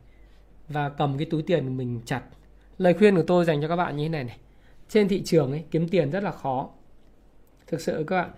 và 0.68 0.90
cầm 0.90 1.18
cái 1.18 1.28
túi 1.32 1.42
tiền 1.42 1.78
mình 1.78 2.02
chặt. 2.06 2.24
Lời 2.78 2.94
khuyên 2.94 3.16
của 3.16 3.24
tôi 3.28 3.46
dành 3.46 3.62
cho 3.62 3.68
các 3.68 3.76
bạn 3.76 3.98
như 3.98 4.04
thế 4.04 4.10
này 4.10 4.24
này. 4.24 4.38
Trên 4.90 5.08
thị 5.08 5.22
trường 5.26 5.52
ấy 5.52 5.64
kiếm 5.72 5.88
tiền 5.88 6.12
rất 6.12 6.24
là 6.24 6.32
khó. 6.32 6.70
Thực 7.68 7.82
sự 7.82 8.04
các 8.08 8.22
bạn 8.22 8.32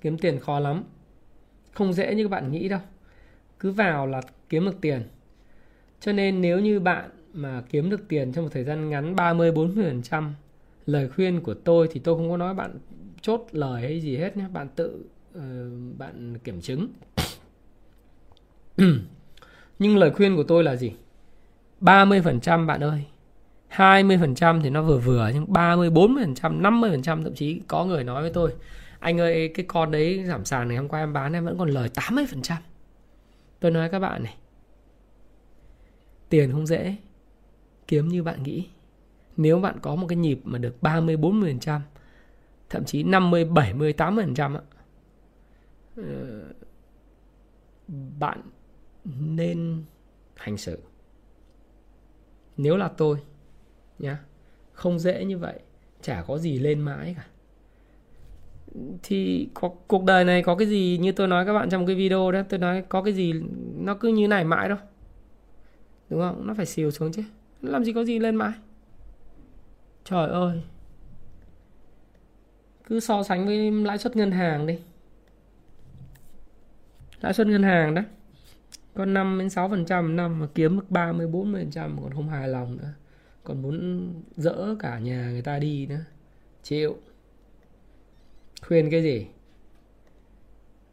kiếm 0.00 0.18
tiền 0.18 0.40
khó 0.40 0.60
lắm. 0.60 0.84
Không 1.72 1.92
dễ 1.92 2.14
như 2.14 2.24
các 2.24 2.30
bạn 2.30 2.52
nghĩ 2.52 2.68
đâu. 2.68 2.80
Cứ 3.60 3.70
vào 3.70 4.06
là 4.06 4.22
kiếm 4.48 4.64
được 4.64 4.80
tiền. 4.80 5.02
Cho 6.00 6.12
nên 6.12 6.40
nếu 6.40 6.60
như 6.60 6.80
bạn 6.80 7.10
mà 7.32 7.62
kiếm 7.70 7.90
được 7.90 8.08
tiền 8.08 8.32
trong 8.32 8.44
một 8.44 8.50
thời 8.52 8.64
gian 8.64 8.90
ngắn 8.90 9.16
30 9.16 9.52
40% 9.52 10.30
lời 10.86 11.08
khuyên 11.08 11.40
của 11.40 11.54
tôi 11.54 11.88
thì 11.92 12.00
tôi 12.00 12.16
không 12.16 12.30
có 12.30 12.36
nói 12.36 12.54
bạn 12.54 12.78
chốt 13.20 13.46
lời 13.52 13.82
hay 13.82 14.00
gì 14.00 14.16
hết 14.16 14.36
nhé 14.36 14.44
bạn 14.52 14.68
tự 14.76 15.04
uh, 15.38 15.42
bạn 15.98 16.38
kiểm 16.44 16.60
chứng. 16.60 16.88
Nhưng 19.78 19.96
lời 19.96 20.10
khuyên 20.10 20.36
của 20.36 20.42
tôi 20.42 20.64
là 20.64 20.76
gì? 20.76 20.92
30% 21.80 22.66
bạn 22.66 22.80
ơi. 22.80 23.04
20% 23.76 24.62
thì 24.62 24.70
nó 24.70 24.82
vừa 24.82 24.98
vừa 24.98 25.30
nhưng 25.34 25.52
30, 25.52 25.90
40%, 25.90 26.34
50% 26.34 27.02
thậm 27.02 27.34
chí 27.34 27.60
có 27.68 27.84
người 27.84 28.04
nói 28.04 28.22
với 28.22 28.30
tôi. 28.30 28.52
Anh 29.00 29.20
ơi 29.20 29.50
cái 29.54 29.66
con 29.68 29.90
đấy 29.90 30.24
giảm 30.26 30.44
sàn 30.44 30.68
này 30.68 30.76
hôm 30.76 30.88
qua 30.88 31.00
em 31.00 31.12
bán 31.12 31.32
em 31.32 31.44
vẫn 31.44 31.58
còn 31.58 31.68
lời 31.68 31.90
80% 31.94 32.56
Tôi 33.60 33.70
nói 33.70 33.88
các 33.88 33.98
bạn 33.98 34.22
này 34.22 34.36
Tiền 36.28 36.52
không 36.52 36.66
dễ 36.66 36.96
Kiếm 37.86 38.08
như 38.08 38.22
bạn 38.22 38.42
nghĩ. 38.42 38.68
Nếu 39.36 39.60
bạn 39.60 39.78
có 39.82 39.94
một 39.94 40.06
cái 40.06 40.16
nhịp 40.16 40.40
mà 40.44 40.58
được 40.58 40.82
30, 40.82 41.16
40% 41.16 41.80
Thậm 42.68 42.84
chí 42.84 43.02
50, 43.02 43.44
70, 43.44 43.94
80% 43.96 44.56
á 44.56 44.62
Bạn 48.18 48.42
nên 49.04 49.84
hành 50.36 50.56
xử. 50.56 50.78
Nếu 52.56 52.76
là 52.76 52.88
tôi 52.88 53.18
nhá 53.98 54.18
không 54.72 54.98
dễ 54.98 55.24
như 55.24 55.38
vậy 55.38 55.60
chả 56.02 56.22
có 56.22 56.38
gì 56.38 56.58
lên 56.58 56.80
mãi 56.80 57.14
cả 57.16 57.26
thì 59.02 59.48
có, 59.54 59.68
cuộc 59.68 60.04
đời 60.04 60.24
này 60.24 60.42
có 60.42 60.54
cái 60.54 60.68
gì 60.68 60.98
như 61.00 61.12
tôi 61.12 61.28
nói 61.28 61.46
các 61.46 61.52
bạn 61.52 61.70
trong 61.70 61.86
cái 61.86 61.96
video 61.96 62.32
đó 62.32 62.42
tôi 62.48 62.58
nói 62.58 62.82
có 62.88 63.02
cái 63.02 63.14
gì 63.14 63.32
nó 63.76 63.94
cứ 63.94 64.08
như 64.08 64.28
này 64.28 64.44
mãi 64.44 64.68
đâu 64.68 64.78
đúng 66.10 66.20
không? 66.20 66.46
Nó 66.46 66.54
phải 66.54 66.66
xìu 66.66 66.90
xuống 66.90 67.12
chứ. 67.12 67.22
Làm 67.62 67.84
gì 67.84 67.92
có 67.92 68.04
gì 68.04 68.18
lên 68.18 68.36
mãi. 68.36 68.52
Trời 70.04 70.30
ơi. 70.30 70.62
Cứ 72.84 73.00
so 73.00 73.22
sánh 73.22 73.46
với 73.46 73.70
lãi 73.70 73.98
suất 73.98 74.16
ngân 74.16 74.30
hàng 74.30 74.66
đi. 74.66 74.78
Lãi 77.20 77.32
suất 77.32 77.46
ngân 77.46 77.62
hàng 77.62 77.94
đó 77.94 78.02
có 78.94 79.04
5 79.04 79.38
đến 79.38 79.50
6 79.50 79.68
phần 79.68 79.84
trăm 79.84 80.16
năm 80.16 80.40
mà 80.40 80.46
kiếm 80.54 80.76
được 80.76 80.90
30 80.90 81.26
40 81.26 81.62
phần 81.62 81.70
trăm 81.70 81.98
còn 82.02 82.12
không 82.12 82.28
hài 82.28 82.48
lòng 82.48 82.76
nữa. 82.76 82.92
Còn 83.44 83.62
muốn 83.62 84.08
dỡ 84.36 84.74
cả 84.78 84.98
nhà 84.98 85.30
người 85.30 85.42
ta 85.42 85.58
đi 85.58 85.86
nữa. 85.86 86.04
Chịu 86.62 86.96
khuyên 88.60 88.90
cái 88.90 89.02
gì? 89.02 89.26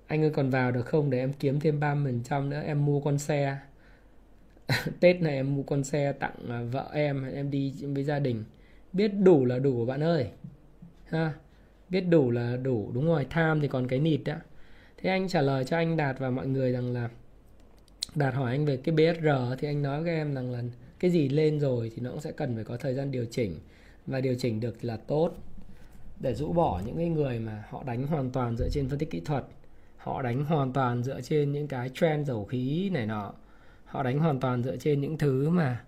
Anh 0.07 0.21
ơi, 0.21 0.29
còn 0.29 0.49
vào 0.49 0.71
được 0.71 0.85
không 0.85 1.09
để 1.09 1.19
em 1.19 1.33
kiếm 1.33 1.59
thêm 1.59 1.79
30% 1.79 2.49
nữa? 2.49 2.61
Em 2.65 2.85
mua 2.85 2.99
con 2.99 3.17
xe. 3.17 3.57
Tết 4.99 5.21
này 5.21 5.33
em 5.33 5.55
mua 5.55 5.63
con 5.63 5.83
xe 5.83 6.11
tặng 6.11 6.35
à, 6.49 6.61
vợ 6.71 6.89
em 6.93 7.33
em 7.33 7.51
đi 7.51 7.73
với 7.81 8.03
gia 8.03 8.19
đình. 8.19 8.43
Biết 8.93 9.07
đủ 9.07 9.45
là 9.45 9.59
đủ 9.59 9.85
bạn 9.85 10.03
ơi. 10.03 10.27
Ha? 11.05 11.33
Biết 11.89 12.01
đủ 12.01 12.31
là 12.31 12.57
đủ. 12.57 12.91
Đúng 12.93 13.05
rồi, 13.05 13.27
tham 13.29 13.61
thì 13.61 13.67
còn 13.67 13.87
cái 13.87 13.99
nịt 13.99 14.21
đó 14.25 14.35
thế 14.97 15.09
anh 15.09 15.27
trả 15.27 15.41
lời 15.41 15.63
cho 15.65 15.77
anh 15.77 15.97
đạt 15.97 16.19
và 16.19 16.29
mọi 16.29 16.47
người 16.47 16.71
rằng 16.71 16.93
là, 16.93 17.09
đạt 18.15 18.33
hỏi 18.33 18.51
anh 18.51 18.65
về 18.65 18.77
cái 18.77 18.95
BSR 18.95 19.59
thì 19.59 19.67
anh 19.67 19.81
nói 19.81 20.03
với 20.03 20.11
em 20.11 20.33
rằng 20.33 20.51
là 20.51 20.63
cái 20.99 21.11
gì 21.11 21.29
lên 21.29 21.59
rồi 21.59 21.91
thì 21.95 22.01
nó 22.01 22.11
cũng 22.11 22.21
sẽ 22.21 22.31
cần 22.31 22.55
phải 22.55 22.63
có 22.63 22.77
thời 22.77 22.93
gian 22.93 23.11
điều 23.11 23.25
chỉnh. 23.25 23.55
Và 24.07 24.21
điều 24.21 24.35
chỉnh 24.35 24.59
được 24.59 24.83
là 24.83 24.97
tốt 24.97 25.35
để 26.19 26.33
rũ 26.33 26.53
bỏ 26.53 26.81
những 26.85 26.97
cái 26.97 27.09
người 27.09 27.39
mà 27.39 27.63
họ 27.69 27.83
đánh 27.83 28.07
hoàn 28.07 28.29
toàn 28.31 28.57
dựa 28.57 28.69
trên 28.69 28.89
phân 28.89 28.99
tích 28.99 29.11
kỹ 29.11 29.19
thuật 29.19 29.45
họ 29.97 30.21
đánh 30.21 30.45
hoàn 30.45 30.73
toàn 30.73 31.03
dựa 31.03 31.21
trên 31.21 31.51
những 31.51 31.67
cái 31.67 31.89
trend 31.89 32.27
dầu 32.27 32.45
khí 32.45 32.89
này 32.93 33.05
nọ 33.05 33.33
họ 33.85 34.03
đánh 34.03 34.19
hoàn 34.19 34.39
toàn 34.39 34.63
dựa 34.63 34.77
trên 34.77 35.01
những 35.01 35.17
thứ 35.17 35.49
mà 35.49 35.83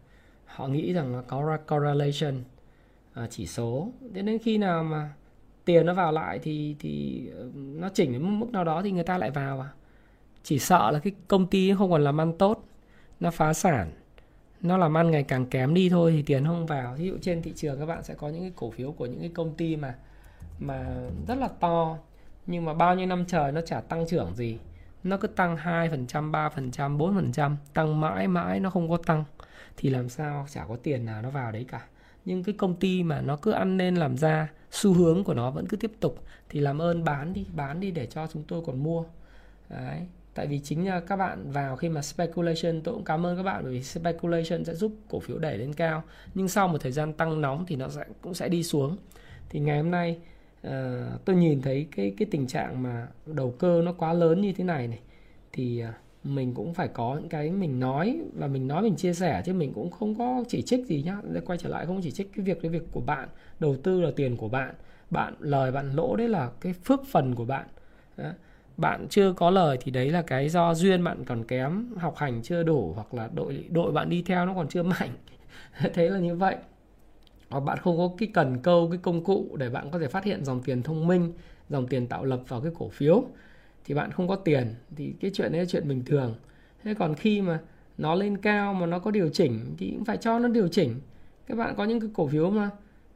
họ 0.45 0.67
nghĩ 0.67 0.93
rằng 0.93 1.15
là 1.15 1.21
có 1.21 1.57
correlation 1.67 2.43
à, 3.13 3.27
chỉ 3.29 3.47
số. 3.47 3.91
Đến 4.11 4.25
đến 4.25 4.37
khi 4.43 4.57
nào 4.57 4.83
mà 4.83 5.09
tiền 5.65 5.85
nó 5.85 5.93
vào 5.93 6.11
lại 6.11 6.39
thì 6.39 6.75
thì 6.79 7.23
ờ, 7.37 7.49
nó 7.55 7.89
chỉnh 7.93 8.11
đến 8.11 8.39
mức 8.39 8.51
nào 8.51 8.63
đó 8.63 8.81
thì 8.81 8.91
người 8.91 9.03
ta 9.03 9.17
lại 9.17 9.31
vào 9.31 9.59
à. 9.59 9.69
Chỉ 10.43 10.59
sợ 10.59 10.91
là 10.91 10.99
cái 10.99 11.13
công 11.27 11.47
ty 11.47 11.73
không 11.77 11.91
còn 11.91 12.03
làm 12.03 12.21
ăn 12.21 12.37
tốt 12.37 12.65
nó 13.19 13.31
phá 13.31 13.53
sản 13.53 13.91
nó 14.61 14.77
làm 14.77 14.97
ăn 14.97 15.11
ngày 15.11 15.23
càng 15.23 15.45
kém 15.45 15.73
đi 15.73 15.89
thôi 15.89 16.11
thì 16.15 16.21
tiền 16.21 16.45
không 16.45 16.65
vào. 16.65 16.95
Ví 16.97 17.07
dụ 17.07 17.17
trên 17.21 17.41
thị 17.41 17.53
trường 17.55 17.79
các 17.79 17.85
bạn 17.85 18.03
sẽ 18.03 18.13
có 18.13 18.29
những 18.29 18.41
cái 18.41 18.51
cổ 18.55 18.71
phiếu 18.71 18.91
của 18.91 19.05
những 19.05 19.19
cái 19.19 19.29
công 19.29 19.55
ty 19.55 19.75
mà 19.75 19.95
mà 20.59 21.07
rất 21.27 21.35
là 21.35 21.47
to 21.59 21.97
nhưng 22.47 22.65
mà 22.65 22.73
bao 22.73 22.95
nhiêu 22.95 23.07
năm 23.07 23.25
trời 23.27 23.51
nó 23.51 23.61
chả 23.61 23.81
tăng 23.81 24.07
trưởng 24.07 24.35
gì 24.35 24.57
nó 25.03 25.17
cứ 25.17 25.27
tăng 25.27 25.57
2%, 25.57 26.31
3%, 26.31 26.97
4%, 26.97 27.55
tăng 27.73 28.01
mãi 28.01 28.27
mãi 28.27 28.59
nó 28.59 28.69
không 28.69 28.89
có 28.89 28.97
tăng 28.97 29.23
thì 29.77 29.89
làm 29.89 30.09
sao 30.09 30.47
chả 30.49 30.65
có 30.65 30.75
tiền 30.75 31.05
nào 31.05 31.21
nó 31.21 31.29
vào 31.29 31.51
đấy 31.51 31.65
cả. 31.67 31.85
Nhưng 32.25 32.43
cái 32.43 32.55
công 32.57 32.75
ty 32.75 33.03
mà 33.03 33.21
nó 33.21 33.35
cứ 33.35 33.51
ăn 33.51 33.77
nên 33.77 33.95
làm 33.95 34.17
ra, 34.17 34.47
xu 34.71 34.93
hướng 34.93 35.23
của 35.23 35.33
nó 35.33 35.51
vẫn 35.51 35.67
cứ 35.67 35.77
tiếp 35.77 35.91
tục 35.99 36.23
thì 36.49 36.59
làm 36.59 36.81
ơn 36.81 37.03
bán 37.03 37.33
đi, 37.33 37.45
bán 37.55 37.79
đi 37.79 37.91
để 37.91 38.05
cho 38.05 38.27
chúng 38.27 38.43
tôi 38.43 38.61
còn 38.65 38.83
mua. 38.83 39.03
Đấy. 39.69 40.07
Tại 40.33 40.47
vì 40.47 40.59
chính 40.59 40.87
là 40.87 40.99
các 40.99 41.15
bạn 41.15 41.51
vào 41.51 41.75
khi 41.75 41.89
mà 41.89 42.01
speculation 42.01 42.81
tôi 42.81 42.95
cũng 42.95 43.03
cảm 43.03 43.25
ơn 43.25 43.37
các 43.37 43.43
bạn 43.43 43.63
bởi 43.63 43.73
vì 43.73 43.83
speculation 43.83 44.65
sẽ 44.65 44.75
giúp 44.75 44.91
cổ 45.09 45.19
phiếu 45.19 45.37
đẩy 45.37 45.57
lên 45.57 45.73
cao 45.73 46.03
nhưng 46.33 46.47
sau 46.47 46.67
một 46.67 46.77
thời 46.81 46.91
gian 46.91 47.13
tăng 47.13 47.41
nóng 47.41 47.65
thì 47.65 47.75
nó 47.75 47.89
sẽ 47.89 48.03
cũng 48.21 48.33
sẽ 48.33 48.49
đi 48.49 48.63
xuống. 48.63 48.97
Thì 49.49 49.59
ngày 49.59 49.77
hôm 49.77 49.91
nay 49.91 50.19
Ờ, 50.63 51.05
tôi 51.25 51.35
nhìn 51.35 51.61
thấy 51.61 51.87
cái 51.95 52.13
cái 52.17 52.27
tình 52.31 52.47
trạng 52.47 52.83
mà 52.83 53.07
đầu 53.25 53.51
cơ 53.59 53.81
nó 53.85 53.93
quá 53.93 54.13
lớn 54.13 54.41
như 54.41 54.53
thế 54.53 54.63
này 54.63 54.87
này, 54.87 54.99
thì 55.53 55.79
ờ, 55.79 55.91
mình 56.23 56.53
cũng 56.53 56.73
phải 56.73 56.87
có 56.87 57.15
những 57.15 57.29
cái 57.29 57.51
mình 57.51 57.79
nói 57.79 58.19
và 58.33 58.47
mình 58.47 58.67
nói 58.67 58.81
mình 58.83 58.95
chia 58.95 59.13
sẻ 59.13 59.41
chứ 59.45 59.53
mình 59.53 59.73
cũng 59.73 59.91
không 59.91 60.15
có 60.15 60.43
chỉ 60.47 60.61
trích 60.61 60.85
gì 60.85 61.03
nhá. 61.03 61.17
Để 61.33 61.41
quay 61.41 61.57
trở 61.57 61.69
lại 61.69 61.85
không 61.85 62.01
chỉ 62.03 62.11
trích 62.11 62.31
cái 62.35 62.45
việc 62.45 62.57
cái 62.61 62.71
việc 62.71 62.83
của 62.91 63.01
bạn, 63.01 63.29
đầu 63.59 63.75
tư 63.83 64.01
là 64.01 64.11
tiền 64.15 64.37
của 64.37 64.47
bạn 64.49 64.75
bạn 65.09 65.33
lời, 65.39 65.71
bạn 65.71 65.91
lỗ, 65.95 66.15
đấy 66.15 66.29
là 66.29 66.49
cái 66.61 66.73
phước 66.73 67.01
phần 67.07 67.35
của 67.35 67.45
bạn. 67.45 67.67
Đó. 68.17 68.29
bạn 68.77 69.07
chưa 69.09 69.33
có 69.33 69.49
lời 69.49 69.77
thì 69.81 69.91
đấy 69.91 70.09
là 70.11 70.21
cái 70.21 70.49
do 70.49 70.73
duyên 70.73 71.03
bạn 71.03 71.25
còn 71.25 71.43
kém, 71.43 71.95
học 71.97 72.15
hành 72.17 72.41
chưa 72.43 72.63
đủ 72.63 72.93
hoặc 72.95 73.13
là 73.13 73.29
đội 73.35 73.65
đội 73.69 73.91
bạn 73.91 74.09
đi 74.09 74.21
theo 74.25 74.45
nó 74.45 74.53
còn 74.53 74.67
chưa 74.69 74.83
mạnh. 74.83 75.09
Thế 75.93 76.09
là 76.09 76.19
như 76.19 76.35
vậy 76.35 76.55
hoặc 77.49 77.59
bạn 77.59 77.77
không 77.77 77.97
có 77.97 78.09
cái 78.17 78.29
cần 78.33 78.57
câu 78.63 78.87
cái 78.91 78.99
công 79.01 79.23
cụ 79.23 79.55
để 79.59 79.69
bạn 79.69 79.91
có 79.91 79.99
thể 79.99 80.07
phát 80.07 80.23
hiện 80.23 80.45
dòng 80.45 80.61
tiền 80.63 80.83
thông 80.83 81.07
minh 81.07 81.33
dòng 81.69 81.87
tiền 81.87 82.07
tạo 82.07 82.25
lập 82.25 82.41
vào 82.47 82.61
cái 82.61 82.71
cổ 82.79 82.89
phiếu 82.89 83.23
thì 83.85 83.95
bạn 83.95 84.11
không 84.11 84.27
có 84.27 84.35
tiền 84.35 84.75
thì 84.95 85.13
cái 85.19 85.31
chuyện 85.33 85.51
đấy 85.51 85.61
là 85.61 85.65
chuyện 85.65 85.87
bình 85.87 86.05
thường. 86.05 86.35
Thế 86.83 86.93
còn 86.93 87.15
khi 87.15 87.41
mà 87.41 87.59
nó 87.97 88.15
lên 88.15 88.37
cao 88.37 88.73
mà 88.73 88.85
nó 88.85 88.99
có 88.99 89.11
điều 89.11 89.29
chỉnh 89.29 89.75
thì 89.77 89.91
cũng 89.91 90.05
phải 90.05 90.17
cho 90.17 90.39
nó 90.39 90.47
điều 90.47 90.67
chỉnh. 90.67 90.95
Các 91.47 91.57
bạn 91.57 91.75
có 91.77 91.85
những 91.85 91.99
cái 91.99 92.09
cổ 92.13 92.27
phiếu 92.27 92.49
mà 92.49 92.69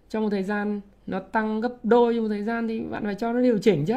trong 0.09 0.23
một 0.23 0.29
thời 0.29 0.43
gian 0.43 0.81
nó 1.07 1.19
tăng 1.19 1.61
gấp 1.61 1.73
đôi 1.83 2.13
trong 2.13 2.23
một 2.23 2.29
thời 2.29 2.43
gian 2.43 2.67
thì 2.67 2.79
bạn 2.79 3.03
phải 3.03 3.15
cho 3.15 3.33
nó 3.33 3.41
điều 3.41 3.57
chỉnh 3.57 3.85
chứ. 3.85 3.95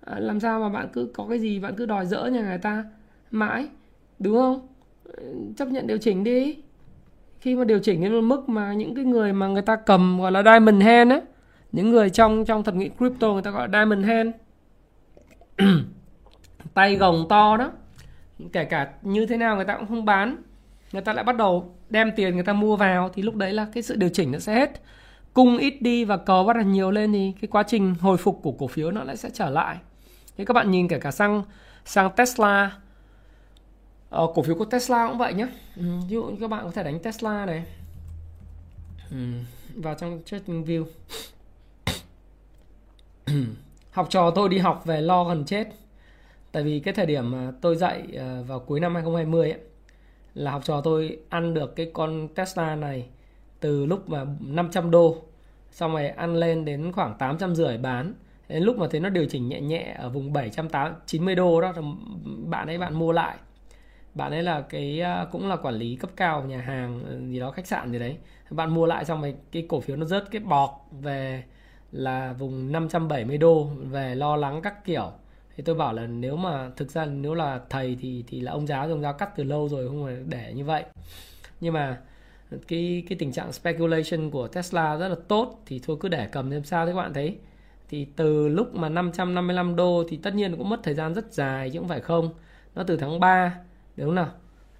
À, 0.00 0.18
làm 0.18 0.40
sao 0.40 0.60
mà 0.60 0.68
bạn 0.68 0.88
cứ 0.92 1.10
có 1.14 1.26
cái 1.28 1.38
gì 1.38 1.58
bạn 1.58 1.74
cứ 1.76 1.86
đòi 1.86 2.06
dỡ 2.06 2.24
nhà 2.24 2.42
người 2.42 2.58
ta 2.58 2.84
mãi 3.30 3.68
đúng 4.18 4.36
không? 4.36 4.68
Ừ, 5.04 5.34
chấp 5.56 5.68
nhận 5.68 5.86
điều 5.86 5.98
chỉnh 5.98 6.24
đi 6.24 6.56
khi 7.44 7.54
mà 7.54 7.64
điều 7.64 7.78
chỉnh 7.78 8.00
đến 8.00 8.12
một 8.12 8.20
mức 8.20 8.48
mà 8.48 8.72
những 8.72 8.94
cái 8.94 9.04
người 9.04 9.32
mà 9.32 9.48
người 9.48 9.62
ta 9.62 9.76
cầm, 9.76 10.20
gọi 10.20 10.32
là, 10.32 10.42
diamond 10.42 10.82
hand 10.82 11.10
á, 11.10 11.20
những 11.72 11.90
người 11.90 12.10
trong 12.10 12.44
trong 12.44 12.64
thuật 12.64 12.76
ngữ 12.76 12.88
crypto 12.98 13.32
người 13.32 13.42
ta 13.42 13.50
gọi 13.50 13.68
là 13.68 13.78
diamond 13.78 14.06
hand, 14.06 14.30
tay 16.74 16.96
gồng 16.96 17.26
to 17.28 17.56
đó, 17.56 17.72
kể 18.52 18.64
cả 18.64 18.88
như 19.02 19.26
thế 19.26 19.36
nào 19.36 19.56
người 19.56 19.64
ta 19.64 19.76
cũng 19.76 19.86
không 19.86 20.04
bán. 20.04 20.36
Người 20.92 21.02
ta 21.02 21.12
lại 21.12 21.24
bắt 21.24 21.36
đầu 21.36 21.74
đem 21.90 22.12
tiền 22.16 22.34
người 22.34 22.44
ta 22.44 22.52
mua 22.52 22.76
vào 22.76 23.08
thì 23.08 23.22
lúc 23.22 23.34
đấy 23.34 23.52
là 23.52 23.66
cái 23.74 23.82
sự 23.82 23.96
điều 23.96 24.08
chỉnh 24.08 24.32
nó 24.32 24.38
sẽ 24.38 24.54
hết. 24.54 24.82
Cung 25.32 25.58
ít 25.58 25.82
đi 25.82 26.04
và 26.04 26.16
cầu 26.16 26.44
bắt 26.44 26.56
đầu 26.56 26.64
nhiều 26.64 26.90
lên 26.90 27.12
thì 27.12 27.32
cái 27.40 27.48
quá 27.48 27.62
trình 27.62 27.94
hồi 28.00 28.16
phục 28.16 28.40
của 28.42 28.52
cổ 28.52 28.66
phiếu 28.66 28.90
nó 28.90 29.04
lại 29.04 29.16
sẽ 29.16 29.30
trở 29.32 29.50
lại. 29.50 29.76
Thế 30.36 30.44
các 30.44 30.54
bạn 30.54 30.70
nhìn 30.70 30.88
kể 30.88 30.98
cả 30.98 31.10
sang 31.10 31.42
sang 31.84 32.10
Tesla 32.16 32.70
Ờ, 34.14 34.26
cổ 34.34 34.42
phiếu 34.42 34.54
của 34.54 34.64
Tesla 34.64 35.08
cũng 35.08 35.18
vậy 35.18 35.34
nhé 35.34 35.46
ừ, 35.76 35.82
ví 36.08 36.14
dụ 36.14 36.24
như 36.24 36.36
các 36.40 36.50
bạn 36.50 36.64
có 36.64 36.70
thể 36.70 36.82
đánh 36.82 36.98
Tesla 36.98 37.46
này. 37.46 37.64
Ừ, 39.10 39.16
vào 39.74 39.94
trong 39.94 40.20
trading 40.24 40.64
view. 40.64 40.84
Học 43.90 44.06
trò 44.10 44.30
tôi 44.30 44.48
đi 44.48 44.58
học 44.58 44.82
về 44.84 45.00
lo 45.00 45.24
gần 45.24 45.44
chết. 45.44 45.68
Tại 46.52 46.62
vì 46.62 46.80
cái 46.80 46.94
thời 46.94 47.06
điểm 47.06 47.30
mà 47.30 47.52
tôi 47.60 47.76
dạy 47.76 48.02
ờ, 48.16 48.42
vào 48.42 48.60
cuối 48.60 48.80
năm 48.80 48.94
2020 48.94 49.50
ấy, 49.50 49.60
là 50.34 50.50
học 50.50 50.64
trò 50.64 50.80
tôi 50.80 51.18
ăn 51.28 51.54
được 51.54 51.76
cái 51.76 51.90
con 51.92 52.28
Tesla 52.34 52.76
này 52.76 53.06
từ 53.60 53.86
lúc 53.86 54.08
mà 54.08 54.24
500 54.40 54.90
đô 54.90 55.16
xong 55.70 55.92
rồi 55.92 56.08
ăn 56.08 56.36
lên 56.36 56.64
đến 56.64 56.92
khoảng 56.92 57.14
800 57.18 57.54
rưỡi 57.54 57.78
bán. 57.78 58.14
Đến 58.48 58.62
lúc 58.62 58.78
mà 58.78 58.86
thấy 58.90 59.00
nó 59.00 59.08
điều 59.08 59.26
chỉnh 59.26 59.48
nhẹ 59.48 59.60
nhẹ 59.60 59.96
ở 59.98 60.08
vùng 60.08 60.32
790 60.32 61.34
đô 61.34 61.60
đó 61.60 61.72
bạn 62.46 62.66
ấy 62.66 62.78
bạn 62.78 62.94
mua 62.94 63.12
lại 63.12 63.36
bạn 64.14 64.32
ấy 64.32 64.42
là 64.42 64.60
cái 64.60 65.00
à, 65.00 65.26
cũng 65.32 65.48
là 65.48 65.56
quản 65.56 65.74
lý 65.74 65.96
cấp 65.96 66.10
cao 66.16 66.42
nhà 66.44 66.60
hàng 66.60 67.04
ừ, 67.04 67.20
gì 67.28 67.40
đó, 67.40 67.50
khách 67.50 67.66
sạn 67.66 67.92
gì 67.92 67.98
đấy. 67.98 68.16
Bạn 68.50 68.74
mua 68.74 68.86
lại 68.86 69.04
xong 69.04 69.22
rồi 69.22 69.34
cái 69.52 69.66
cổ 69.68 69.80
phiếu 69.80 69.96
nó 69.96 70.06
rớt 70.06 70.30
cái 70.30 70.40
bọt 70.40 70.70
về 70.90 71.44
là 71.92 72.32
vùng 72.32 72.72
570 72.72 73.38
đô, 73.38 73.64
về 73.64 74.14
lo 74.14 74.36
lắng 74.36 74.60
các 74.62 74.84
kiểu. 74.84 75.12
Thì 75.56 75.62
tôi 75.66 75.74
bảo 75.74 75.92
là 75.92 76.06
nếu 76.06 76.36
mà, 76.36 76.70
thực 76.76 76.90
ra 76.90 77.04
nếu 77.04 77.34
là 77.34 77.60
thầy 77.70 77.96
thì 78.00 78.24
thì 78.26 78.40
là 78.40 78.52
ông 78.52 78.66
giáo 78.66 78.88
ông 78.88 79.02
giáo 79.02 79.12
cắt 79.12 79.30
từ 79.36 79.44
lâu 79.44 79.68
rồi, 79.68 79.88
không 79.88 80.04
phải 80.04 80.16
để 80.26 80.52
như 80.54 80.64
vậy. 80.64 80.84
Nhưng 81.60 81.74
mà 81.74 81.98
cái 82.68 83.04
cái 83.08 83.18
tình 83.18 83.32
trạng 83.32 83.52
speculation 83.52 84.30
của 84.30 84.48
Tesla 84.48 84.96
rất 84.96 85.08
là 85.08 85.16
tốt 85.28 85.62
thì 85.66 85.80
thôi 85.86 85.96
cứ 86.00 86.08
để 86.08 86.28
cầm 86.32 86.50
thêm 86.50 86.64
sao 86.64 86.86
thế 86.86 86.92
các 86.92 86.96
bạn 86.96 87.14
thấy. 87.14 87.38
Thì 87.88 88.06
từ 88.16 88.48
lúc 88.48 88.74
mà 88.74 88.88
555 88.88 89.76
đô 89.76 90.04
thì 90.08 90.16
tất 90.16 90.34
nhiên 90.34 90.56
cũng 90.56 90.68
mất 90.68 90.80
thời 90.82 90.94
gian 90.94 91.14
rất 91.14 91.32
dài 91.32 91.70
chứ 91.70 91.78
không 91.78 91.88
phải 91.88 92.00
không. 92.00 92.30
Nó 92.74 92.82
từ 92.82 92.96
tháng 92.96 93.20
3 93.20 93.58
đúng 93.96 94.06
không 94.06 94.14
nào 94.14 94.28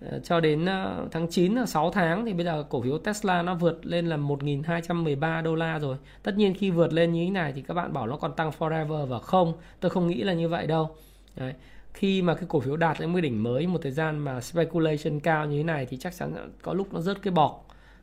ờ, 0.00 0.20
cho 0.24 0.40
đến 0.40 0.66
ờ, 0.66 1.08
tháng 1.10 1.28
9 1.30 1.54
là 1.54 1.66
6 1.66 1.90
tháng 1.90 2.24
thì 2.24 2.32
bây 2.32 2.44
giờ 2.44 2.64
cổ 2.68 2.82
phiếu 2.82 2.98
Tesla 2.98 3.42
nó 3.42 3.54
vượt 3.54 3.86
lên 3.86 4.06
là 4.06 4.16
1.213 4.16 5.42
đô 5.42 5.54
la 5.54 5.78
rồi. 5.78 5.96
Tất 6.22 6.36
nhiên 6.36 6.54
khi 6.54 6.70
vượt 6.70 6.92
lên 6.92 7.12
như 7.12 7.24
thế 7.24 7.30
này 7.30 7.52
thì 7.52 7.62
các 7.62 7.74
bạn 7.74 7.92
bảo 7.92 8.06
nó 8.06 8.16
còn 8.16 8.36
tăng 8.36 8.50
forever 8.58 9.06
và 9.06 9.18
không. 9.18 9.52
Tôi 9.80 9.90
không 9.90 10.06
nghĩ 10.06 10.22
là 10.22 10.32
như 10.32 10.48
vậy 10.48 10.66
đâu. 10.66 10.96
Đấy. 11.36 11.54
Khi 11.94 12.22
mà 12.22 12.34
cái 12.34 12.44
cổ 12.48 12.60
phiếu 12.60 12.76
đạt 12.76 13.00
đến 13.00 13.12
mức 13.12 13.20
đỉnh 13.20 13.42
mới 13.42 13.66
một 13.66 13.78
thời 13.82 13.92
gian 13.92 14.18
mà 14.18 14.40
speculation 14.40 15.20
cao 15.20 15.46
như 15.46 15.56
thế 15.56 15.62
này 15.62 15.86
thì 15.86 15.96
chắc 15.96 16.14
chắn 16.16 16.50
có 16.62 16.72
lúc 16.72 16.94
nó 16.94 17.00
rớt 17.00 17.22
cái 17.22 17.32
bọt. 17.32 17.52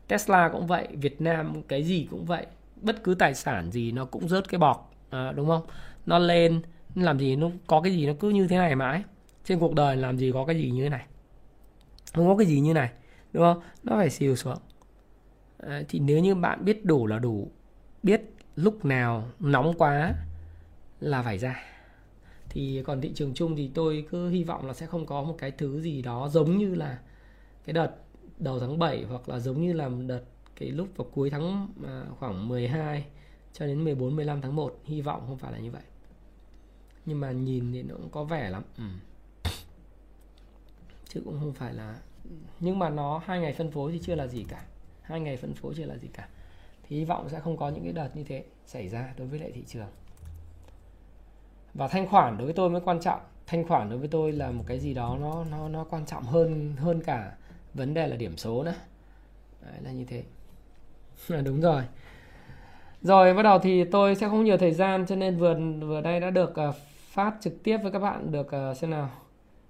Tesla 0.08 0.50
cũng 0.50 0.68
vậy, 0.68 0.88
Việt 0.94 1.22
Nam 1.22 1.62
cái 1.68 1.84
gì 1.84 2.08
cũng 2.12 2.26
vậy. 2.26 2.46
Bất 2.82 3.04
cứ 3.04 3.14
tài 3.14 3.34
sản 3.36 3.72
gì 3.72 3.92
nó 3.92 4.06
cũng 4.06 4.28
rớt 4.30 4.50
cái 4.50 4.60
bọt, 4.60 4.78
à, 5.10 5.32
đúng 5.32 5.48
không? 5.48 5.62
Nó 6.06 6.20
lên 6.20 6.62
làm 6.96 7.20
gì 7.20 7.36
nó 7.36 7.50
có 7.68 7.82
cái 7.82 7.94
gì 7.94 8.08
nó 8.08 8.14
cứ 8.20 8.30
như 8.30 8.48
thế 8.48 8.58
này 8.58 8.76
mãi. 8.76 9.04
Trên 9.46 9.60
cuộc 9.60 9.76
đời 9.76 9.98
làm 9.98 10.18
gì 10.18 10.32
có 10.32 10.46
cái 10.46 10.56
gì 10.56 10.72
như 10.72 10.84
thế 10.84 10.90
này? 10.90 11.06
Không 12.14 12.28
có 12.28 12.38
cái 12.38 12.48
gì 12.48 12.60
như 12.60 12.74
này 12.74 12.92
đúng 13.34 13.44
không? 13.44 13.62
Nó 13.84 13.96
phải 13.96 14.10
xìu 14.10 14.36
xuống. 14.36 14.58
À, 15.58 15.84
thì 15.90 16.00
nếu 16.00 16.20
như 16.20 16.36
bạn 16.36 16.66
biết 16.66 16.86
đủ 16.86 17.08
là 17.08 17.20
đủ 17.20 17.52
biết 18.04 18.22
lúc 18.56 18.86
nào 18.86 19.28
nóng 19.40 19.74
quá 19.78 20.14
là 21.00 21.22
phải 21.22 21.38
ra. 21.38 21.64
Thì 22.50 22.84
còn 22.86 23.02
thị 23.02 23.12
trường 23.16 23.34
chung 23.34 23.56
thì 23.56 23.72
tôi 23.74 24.06
cứ 24.10 24.30
hy 24.30 24.44
vọng 24.44 24.68
là 24.68 24.74
sẽ 24.74 24.86
không 24.86 25.06
có 25.06 25.24
một 25.24 25.36
cái 25.38 25.52
thứ 25.52 25.82
gì 25.82 26.02
đó 26.02 26.30
giống 26.32 26.58
như 26.58 26.76
là 26.76 27.00
cái 27.66 27.74
đợt 27.74 27.92
đầu 28.40 28.60
tháng 28.60 28.80
7 28.80 29.04
hoặc 29.04 29.30
là 29.30 29.40
giống 29.40 29.62
như 29.62 29.74
là 29.74 29.90
đợt 30.08 30.22
cái 30.56 30.70
lúc 30.70 30.88
vào 30.96 31.08
cuối 31.14 31.30
tháng 31.30 31.68
à, 31.88 32.04
khoảng 32.20 32.48
12 32.48 33.06
cho 33.54 33.68
đến 33.68 33.84
14 33.84 34.16
15 34.16 34.42
tháng 34.42 34.56
1 34.56 34.80
hy 34.84 35.02
vọng 35.02 35.24
không 35.28 35.38
phải 35.38 35.52
là 35.52 35.58
như 35.58 35.72
vậy. 35.72 35.82
Nhưng 37.06 37.20
mà 37.20 37.32
nhìn 37.32 37.74
thì 37.74 37.84
nó 37.84 37.96
cũng 37.96 38.10
có 38.10 38.24
vẻ 38.24 38.50
lắm. 38.50 38.64
Ừ 38.78 38.84
chứ 41.14 41.22
cũng 41.26 41.40
không 41.40 41.54
phải 41.54 41.74
là 41.74 42.00
nhưng 42.60 42.80
mà 42.80 42.90
nó 42.90 43.22
hai 43.26 43.40
ngày 43.40 43.54
phân 43.54 43.72
phối 43.72 43.92
thì 43.92 44.00
chưa 44.04 44.16
là 44.16 44.28
gì 44.28 44.46
cả. 44.50 44.62
Hai 45.02 45.20
ngày 45.20 45.38
phân 45.38 45.54
phối 45.54 45.74
chưa 45.78 45.86
là 45.86 45.98
gì 45.98 46.08
cả. 46.14 46.28
Thì 46.84 46.98
hy 46.98 47.06
vọng 47.06 47.30
sẽ 47.30 47.40
không 47.40 47.58
có 47.58 47.70
những 47.70 47.84
cái 47.84 47.94
đợt 47.94 48.10
như 48.14 48.24
thế 48.24 48.44
xảy 48.66 48.88
ra 48.88 49.14
đối 49.18 49.28
với 49.28 49.40
lại 49.40 49.52
thị 49.52 49.64
trường. 49.68 49.88
Và 51.74 51.88
thanh 51.88 52.08
khoản 52.08 52.38
đối 52.38 52.46
với 52.46 52.54
tôi 52.54 52.70
mới 52.70 52.82
quan 52.82 53.00
trọng. 53.00 53.20
Thanh 53.48 53.68
khoản 53.68 53.90
đối 53.90 54.00
với 54.00 54.08
tôi 54.08 54.32
là 54.32 54.52
một 54.52 54.64
cái 54.68 54.80
gì 54.80 54.94
đó 54.94 55.18
nó 55.22 55.46
nó 55.52 55.68
nó 55.68 55.84
quan 55.84 56.06
trọng 56.06 56.24
hơn 56.24 56.76
hơn 56.78 57.02
cả 57.04 57.36
vấn 57.74 57.94
đề 57.94 58.08
là 58.08 58.16
điểm 58.16 58.38
số 58.38 58.64
nữa. 58.64 58.76
Đấy, 59.62 59.82
là 59.82 59.92
như 59.92 60.06
thế. 60.06 60.24
Đúng 61.44 61.62
rồi. 61.62 61.84
Rồi 63.02 63.34
bắt 63.34 63.44
đầu 63.44 63.60
thì 63.60 63.84
tôi 63.84 64.16
sẽ 64.16 64.30
không 64.30 64.44
nhiều 64.44 64.58
thời 64.58 64.72
gian 64.74 65.06
cho 65.06 65.16
nên 65.16 65.38
vừa 65.38 65.60
vừa 65.80 66.02
đây 66.02 66.20
đã 66.20 66.30
được 66.30 66.54
uh, 66.70 66.76
phát 67.12 67.34
trực 67.42 67.64
tiếp 67.64 67.78
với 67.78 67.92
các 67.92 68.00
bạn 68.00 68.32
được 68.32 68.48
uh, 68.72 68.78
xem 68.78 68.90
nào. 68.90 69.10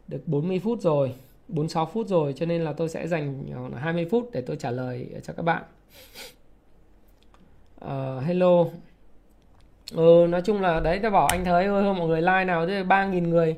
Được 0.08 0.28
40 0.28 0.60
phút 0.60 0.82
rồi. 0.82 1.16
46 1.52 1.86
phút 1.86 2.08
rồi 2.08 2.34
cho 2.34 2.46
nên 2.46 2.62
là 2.62 2.74
tôi 2.74 2.90
sẽ 2.90 3.08
dành 3.08 3.46
ờ, 3.74 3.80
20 3.80 4.08
phút 4.12 4.30
để 4.34 4.42
tôi 4.42 4.56
trả 4.56 4.72
lời 4.72 5.08
cho 5.24 5.34
các 5.34 5.44
bạn. 5.44 5.64
Uh, 7.86 8.24
hello. 8.24 8.66
Ừ, 9.96 10.28
nói 10.30 10.42
chung 10.42 10.62
là 10.62 10.80
đấy 10.80 11.00
tôi 11.02 11.12
bảo 11.12 11.28
anh 11.28 11.46
thấy 11.46 11.66
ơi 11.66 11.94
mọi 11.94 12.08
người 12.08 12.22
like 12.22 12.46
nào 12.46 12.68
thế 12.68 12.84
ba 12.84 13.06
nghìn 13.06 13.30
người 13.30 13.56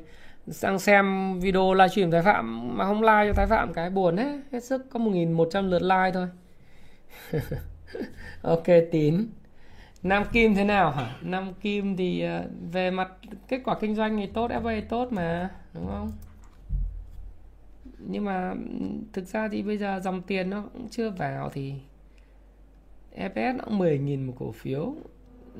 sang 0.48 0.78
xem 0.78 1.38
video 1.40 1.74
livestream 1.74 2.10
Thái 2.10 2.22
Phạm 2.22 2.76
mà 2.78 2.84
không 2.84 3.02
like 3.02 3.24
cho 3.26 3.32
Thái 3.32 3.46
Phạm 3.46 3.72
cái 3.72 3.90
buồn 3.90 4.16
hết 4.16 4.38
hết 4.52 4.64
sức. 4.64 4.86
Có 4.90 5.00
1.100 5.00 5.68
lượt 5.68 5.82
like 5.82 6.10
thôi. 6.14 6.28
Ok 8.42 8.66
tín. 8.90 9.26
Nam 10.02 10.24
Kim 10.32 10.54
thế 10.54 10.64
nào 10.64 10.90
hả? 10.90 11.16
Nam 11.22 11.54
Kim 11.60 11.96
thì 11.96 12.20
ờ, 12.20 12.44
về 12.72 12.90
mặt 12.90 13.08
kết 13.48 13.60
quả 13.64 13.74
kinh 13.80 13.94
doanh 13.94 14.16
thì 14.16 14.26
tốt 14.26 14.50
FA 14.50 14.82
tốt 14.88 15.12
mà 15.12 15.50
đúng 15.74 15.86
không? 15.86 16.12
Nhưng 18.08 18.24
mà, 18.24 18.54
thực 19.12 19.26
ra 19.26 19.48
thì 19.48 19.62
bây 19.62 19.78
giờ 19.78 20.00
dòng 20.04 20.22
tiền 20.22 20.50
nó 20.50 20.64
cũng 20.72 20.88
chưa 20.88 21.10
vào 21.10 21.50
thì 21.50 21.74
EPS 23.10 23.56
nó 23.58 23.64
cũng 23.64 23.78
10.000 23.78 24.26
một 24.26 24.34
cổ 24.38 24.52
phiếu. 24.52 24.94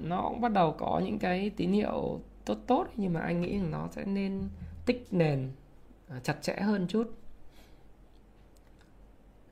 Nó 0.02 0.28
cũng 0.28 0.40
bắt 0.40 0.52
đầu 0.52 0.72
có 0.78 1.02
những 1.04 1.18
cái 1.18 1.50
tín 1.56 1.72
hiệu 1.72 2.20
tốt 2.44 2.58
tốt 2.66 2.86
nhưng 2.96 3.12
mà 3.12 3.20
anh 3.20 3.40
nghĩ 3.40 3.58
nó 3.70 3.88
sẽ 3.90 4.04
nên 4.04 4.40
tích 4.86 5.06
nền 5.10 5.48
à, 6.08 6.20
chặt 6.22 6.42
chẽ 6.42 6.54
hơn 6.54 6.86
chút. 6.88 7.14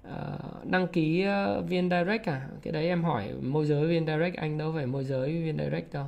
Ờ, 0.03 0.39
đăng 0.65 0.87
ký 0.87 1.23
ờ, 1.23 1.63
viên 1.63 1.91
Direct 1.91 2.29
à? 2.29 2.49
Cái 2.63 2.73
đấy 2.73 2.87
em 2.89 3.05
hỏi 3.05 3.33
môi 3.43 3.67
giới 3.67 3.87
viên 3.87 4.07
Direct, 4.07 4.37
anh 4.37 4.59
đâu 4.59 4.73
phải 4.75 4.87
môi 4.87 5.05
giới 5.05 5.43
viên 5.43 5.59
Direct 5.59 5.93
đâu. 5.93 6.07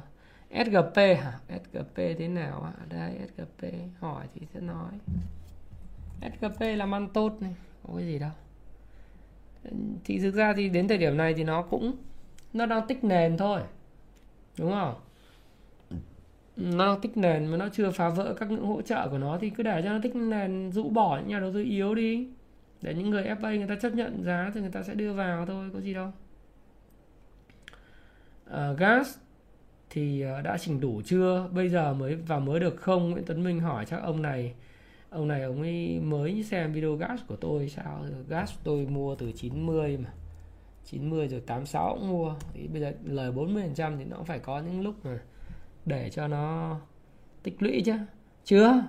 SGP 0.50 0.96
hả? 0.96 1.38
SGP 1.48 1.96
thế 1.96 2.28
nào 2.28 2.62
ạ 2.62 2.72
à? 2.78 2.86
đây 2.90 3.18
SGP 3.28 3.64
hỏi 4.00 4.26
thì 4.34 4.46
sẽ 4.54 4.60
nói. 4.60 4.92
SGP 6.32 6.60
làm 6.60 6.94
ăn 6.94 7.08
tốt 7.08 7.36
này. 7.40 7.54
Có 7.82 7.94
cái 7.96 8.06
gì 8.06 8.18
đâu. 8.18 8.30
Thì 10.04 10.18
thực 10.18 10.34
ra 10.34 10.52
thì 10.56 10.68
đến 10.68 10.88
thời 10.88 10.98
điểm 10.98 11.16
này 11.16 11.34
thì 11.34 11.44
nó 11.44 11.62
cũng 11.62 11.96
nó 12.52 12.66
đang 12.66 12.86
tích 12.86 13.04
nền 13.04 13.36
thôi. 13.36 13.60
Đúng 14.58 14.70
không? 14.70 14.94
Nó 16.56 16.86
đang 16.86 17.00
tích 17.00 17.16
nền 17.16 17.46
mà 17.46 17.56
nó 17.56 17.68
chưa 17.68 17.90
phá 17.90 18.08
vỡ 18.08 18.34
các 18.38 18.50
ngưỡng 18.50 18.66
hỗ 18.66 18.82
trợ 18.82 19.08
của 19.08 19.18
nó 19.18 19.38
thì 19.40 19.50
cứ 19.50 19.62
để 19.62 19.80
cho 19.84 19.92
nó 19.92 19.98
tích 20.02 20.16
nền 20.16 20.72
rũ 20.72 20.88
bỏ 20.88 21.18
những 21.18 21.28
nhà 21.28 21.40
đầu 21.40 21.52
tư 21.52 21.62
yếu 21.62 21.94
đi. 21.94 22.28
Để 22.82 22.94
những 22.94 23.10
người 23.10 23.24
FA 23.24 23.58
người 23.58 23.68
ta 23.68 23.76
chấp 23.82 23.94
nhận 23.94 24.22
giá 24.24 24.50
thì 24.54 24.60
người 24.60 24.70
ta 24.70 24.82
sẽ 24.82 24.94
đưa 24.94 25.12
vào 25.12 25.46
thôi 25.46 25.70
có 25.72 25.80
gì 25.80 25.94
đâu. 25.94 26.12
À, 28.50 28.72
gas 28.72 29.18
thì 29.90 30.20
ờ, 30.20 30.42
đã 30.42 30.58
chỉnh 30.58 30.80
đủ 30.80 31.02
chưa? 31.04 31.48
Bây 31.52 31.68
giờ 31.68 31.94
mới 31.94 32.14
vào 32.14 32.40
mới 32.40 32.60
được 32.60 32.76
không? 32.76 33.10
Nguyễn 33.10 33.24
Tuấn 33.26 33.44
Minh 33.44 33.60
hỏi 33.60 33.86
chắc 33.86 33.96
ông 33.96 34.22
này 34.22 34.54
ông 35.14 35.28
này 35.28 35.42
ông 35.42 35.62
ấy 35.62 36.00
mới 36.00 36.42
xem 36.42 36.72
video 36.72 36.96
gas 36.96 37.20
của 37.28 37.36
tôi 37.36 37.68
sao? 37.68 38.04
Gas 38.28 38.52
tôi 38.64 38.86
mua 38.86 39.14
từ 39.14 39.32
90 39.32 39.96
mà. 39.96 40.12
90 40.84 41.28
rồi 41.28 41.40
86 41.40 41.96
cũng 42.00 42.08
mua. 42.08 42.34
Thì 42.54 42.68
bây 42.68 42.80
giờ 42.80 42.92
lời 43.04 43.32
40 43.32 43.72
thì 43.76 44.04
nó 44.04 44.16
cũng 44.16 44.26
phải 44.26 44.38
có 44.38 44.60
những 44.60 44.80
lúc 44.80 44.94
mà 45.04 45.18
để 45.86 46.10
cho 46.10 46.28
nó 46.28 46.76
tích 47.42 47.62
lũy 47.62 47.82
chứ. 47.84 47.94
Chưa? 48.44 48.82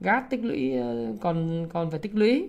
Gas 0.00 0.24
tích 0.30 0.44
lũy 0.44 0.76
ờ, 0.76 1.16
còn 1.20 1.66
còn 1.72 1.90
phải 1.90 2.00
tích 2.00 2.14
lũy. 2.14 2.48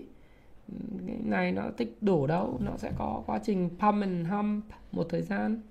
Cái 1.08 1.18
này 1.24 1.52
nó 1.52 1.64
tích 1.78 1.98
đủ 2.02 2.28
đâu 2.28 2.60
nó 2.64 2.78
sẽ 2.78 2.92
có 2.98 3.24
quá 3.26 3.40
trình 3.44 3.70
pump 3.70 4.02
and 4.02 4.28
hump 4.28 4.66
một 4.92 5.08
thời 5.10 5.22
gian. 5.22 5.62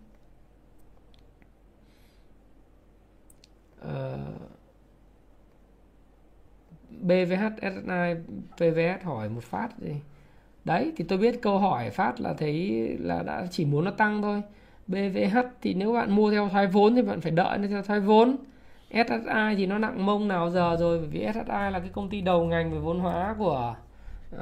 Uh, 3.80 4.55
BVHSI 7.01 8.14
PVS 8.57 9.05
hỏi 9.05 9.28
một 9.28 9.44
phát 9.44 9.68
gì. 9.78 9.92
Đấy 10.64 10.92
thì 10.97 11.05
tôi 11.09 11.18
biết 11.18 11.42
câu 11.42 11.59
hỏi 11.59 11.90
phát 11.90 12.20
là 12.20 12.34
thấy 12.34 12.88
là 13.01 13.22
đã 13.22 13.47
chỉ 13.51 13.64
muốn 13.64 13.84
nó 13.84 13.90
tăng 13.90 14.22
thôi. 14.22 14.42
BVH 14.86 15.38
thì 15.62 15.74
nếu 15.74 15.92
bạn 15.92 16.11
mua 16.12 16.30
theo 16.30 16.49
thoái 16.49 16.66
vốn 16.66 16.94
thì 16.94 17.03
bạn 17.03 17.20
phải 17.20 17.32
đợi 17.32 17.59
nó 17.59 17.68
theo 17.68 17.82
thoái 17.82 18.01
vốn. 18.01 18.36
SSI 18.90 19.55
thì 19.57 19.66
nó 19.66 19.78
nặng 19.78 20.07
mông 20.07 20.28
nào 20.28 20.51
giờ 20.51 20.76
rồi 20.80 20.99
bởi 20.99 21.09
vì 21.09 21.26
SSI 21.32 21.70
là 21.72 21.78
cái 21.78 21.88
công 21.92 22.09
ty 22.09 22.20
đầu 22.20 22.44
ngành 22.44 22.72
về 22.72 22.78
vốn 22.78 23.01
hóa 23.01 23.34
của 23.38 23.74
uh, 24.36 24.40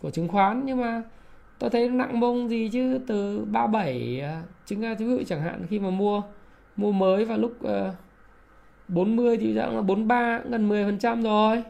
của 0.00 0.10
chứng 0.10 0.28
khoán. 0.28 0.62
Nhưng 0.64 0.80
mà 0.80 1.02
tôi 1.58 1.70
thấy 1.70 1.88
nó 1.88 1.94
nặng 1.94 2.20
mông 2.20 2.48
gì 2.48 2.68
chứ 2.72 3.00
từ 3.06 3.44
37 3.44 4.18
uh, 4.18 4.24
ờ, 4.24 4.42
chứng 4.66 4.80
ra 4.80 4.94
thứ 4.94 5.24
chẳng 5.26 5.40
hạn 5.40 5.66
khi 5.68 5.78
mà 5.78 5.90
mua 5.90 6.22
mua 6.76 6.92
mới 6.92 7.24
vào 7.24 7.38
lúc 7.38 7.52
uh, 7.64 7.94
40 8.88 9.36
thì 9.36 9.54
dạng 9.54 9.76
là 9.76 9.82
43 9.82 10.40
gần 10.50 10.68
10% 10.68 11.22
rồi. 11.22 11.62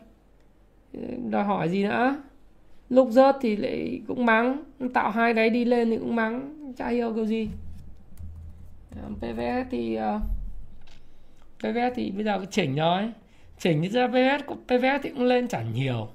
Đòi 1.31 1.45
hỏi 1.45 1.69
gì 1.69 1.85
nữa? 1.85 2.17
Lúc 2.89 3.09
rớt 3.11 3.37
thì 3.41 3.57
lại 3.57 4.01
cũng 4.09 4.27
mắng. 4.27 4.63
Tạo 4.95 5.11
hai 5.11 5.35
đáy 5.35 5.51
đi 5.51 5.65
lên 5.65 5.91
thì 5.91 5.99
cũng 5.99 6.17
mắng. 6.17 6.57
Chả 6.77 6.89
hiểu 6.89 7.13
kiểu 7.15 7.27
gì. 7.27 7.49
Ờ, 9.03 9.09
PVS 9.17 9.71
thì 9.71 9.95
ờ, 9.95 10.15
uh, 10.15 10.23
PVS 11.59 11.95
thì 11.95 12.11
bây 12.11 12.25
giờ 12.25 12.39
cái 12.39 12.47
chỉnh 12.51 12.75
rồi. 12.75 13.13
Chỉnh 13.59 13.81
như 13.81 13.89
ra 13.89 14.07
PVS 14.07 14.45
PVS 14.67 15.03
thì 15.03 15.11
cũng 15.11 15.25
lên 15.25 15.49
chẳng 15.49 15.73
nhiều. 15.75 16.09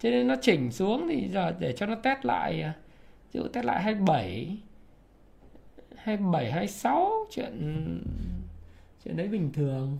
Cho 0.00 0.10
nên 0.10 0.28
nó 0.28 0.34
chỉnh 0.42 0.70
xuống 0.70 1.08
thì 1.08 1.28
giờ 1.28 1.54
để 1.58 1.72
cho 1.72 1.86
nó 1.86 1.94
test 1.94 2.24
lại 2.24 2.62
ờ, 2.62 2.70
ví 3.32 3.40
dụ 3.40 3.48
test 3.48 3.66
lại 3.66 3.82
27 3.82 4.56
27 5.96 6.50
26 6.50 7.26
chuyện 7.30 7.52
chuyện 9.04 9.16
đấy 9.16 9.28
bình 9.28 9.52
thường 9.52 9.98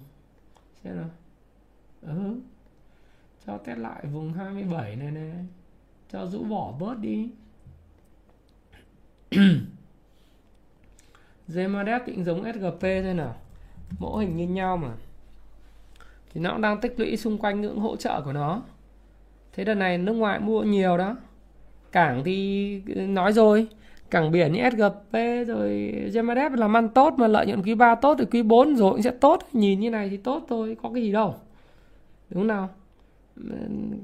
xem 0.85 0.97
nào 0.97 1.11
ừ. 2.03 2.41
cho 3.47 3.59
test 3.59 3.79
lại 3.79 4.07
vùng 4.07 4.33
27 4.33 4.97
này 4.97 5.11
này, 5.11 5.33
cho 6.13 6.27
rũ 6.27 6.45
bỏ 6.45 6.73
bớt 6.81 6.99
đi. 6.99 7.31
Zemadep 11.49 12.01
định 12.07 12.25
giống 12.25 12.53
SGP 12.53 12.81
thôi 12.81 13.15
nào. 13.15 13.37
Mẫu 13.99 14.17
hình 14.17 14.37
như 14.37 14.49
nhau 14.49 14.77
mà. 14.77 14.93
Thì 16.33 16.41
nó 16.41 16.51
cũng 16.51 16.61
đang 16.61 16.81
tích 16.81 16.95
lũy 16.97 17.17
xung 17.17 17.39
quanh 17.39 17.61
ngưỡng 17.61 17.79
hỗ 17.79 17.97
trợ 17.97 18.21
của 18.25 18.33
nó. 18.33 18.63
Thế 19.53 19.65
đợt 19.65 19.75
này 19.75 19.99
nước 19.99 20.13
ngoài 20.13 20.41
mua 20.41 20.63
nhiều 20.63 20.97
đó. 20.97 21.17
Cảng 21.93 22.25
thì 22.25 22.81
nói 22.87 23.33
rồi 23.33 23.69
cảng 24.11 24.31
biển 24.31 24.53
như 24.53 24.71
SGP 24.71 25.17
rồi 25.47 25.95
Gemadep 26.15 26.53
làm 26.53 26.77
ăn 26.77 26.89
tốt 26.89 27.15
mà 27.17 27.27
lợi 27.27 27.47
nhuận 27.47 27.63
quý 27.63 27.75
3 27.75 27.95
tốt 27.95 28.17
thì 28.19 28.25
quý 28.25 28.43
4 28.43 28.77
rồi 28.77 28.91
cũng 28.91 29.03
sẽ 29.03 29.11
tốt. 29.11 29.49
Nhìn 29.53 29.81
như 29.81 29.91
này 29.91 30.09
thì 30.09 30.17
tốt 30.17 30.47
thôi, 30.49 30.77
có 30.83 30.91
cái 30.95 31.03
gì 31.03 31.13
đâu. 31.13 31.35
Đúng 32.31 32.47
nào? 32.47 32.69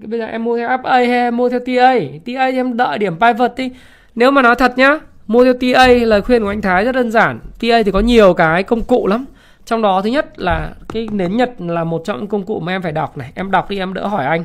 Bây 0.06 0.18
giờ 0.18 0.26
em 0.26 0.44
mua 0.44 0.56
theo 0.56 0.68
FA 0.68 0.90
hay 0.90 1.06
em 1.06 1.36
mua 1.36 1.48
theo 1.48 1.60
TA 1.60 1.94
TA 2.26 2.46
em 2.46 2.76
đợi 2.76 2.98
điểm 2.98 3.16
pivot 3.20 3.50
đi. 3.56 3.70
Nếu 4.14 4.30
mà 4.30 4.42
nói 4.42 4.54
thật 4.54 4.78
nhá, 4.78 4.98
mua 5.26 5.44
theo 5.44 5.52
TA 5.52 5.86
lời 5.86 6.22
khuyên 6.22 6.42
của 6.42 6.48
anh 6.48 6.60
Thái 6.60 6.84
rất 6.84 6.92
đơn 6.92 7.10
giản. 7.10 7.38
TA 7.60 7.82
thì 7.82 7.90
có 7.90 8.00
nhiều 8.00 8.34
cái 8.34 8.62
công 8.62 8.82
cụ 8.82 9.06
lắm. 9.06 9.24
Trong 9.64 9.82
đó 9.82 10.02
thứ 10.02 10.10
nhất 10.10 10.38
là 10.38 10.74
cái 10.92 11.08
nến 11.12 11.36
nhật 11.36 11.50
là 11.58 11.84
một 11.84 12.02
trong 12.04 12.18
những 12.18 12.26
công 12.26 12.46
cụ 12.46 12.60
mà 12.60 12.72
em 12.72 12.82
phải 12.82 12.92
đọc 12.92 13.16
này. 13.16 13.32
Em 13.34 13.50
đọc 13.50 13.70
đi, 13.70 13.78
em 13.78 13.94
đỡ 13.94 14.06
hỏi 14.06 14.26
anh. 14.26 14.44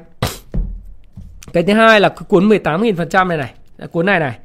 Cái 1.54 1.64
thứ 1.64 1.74
hai 1.74 2.00
là 2.00 2.10
cuốn 2.10 2.50
18.000% 2.50 3.28
này 3.28 3.38
này, 3.38 3.54
cuốn 3.92 4.06
này 4.06 4.20
này 4.20 4.38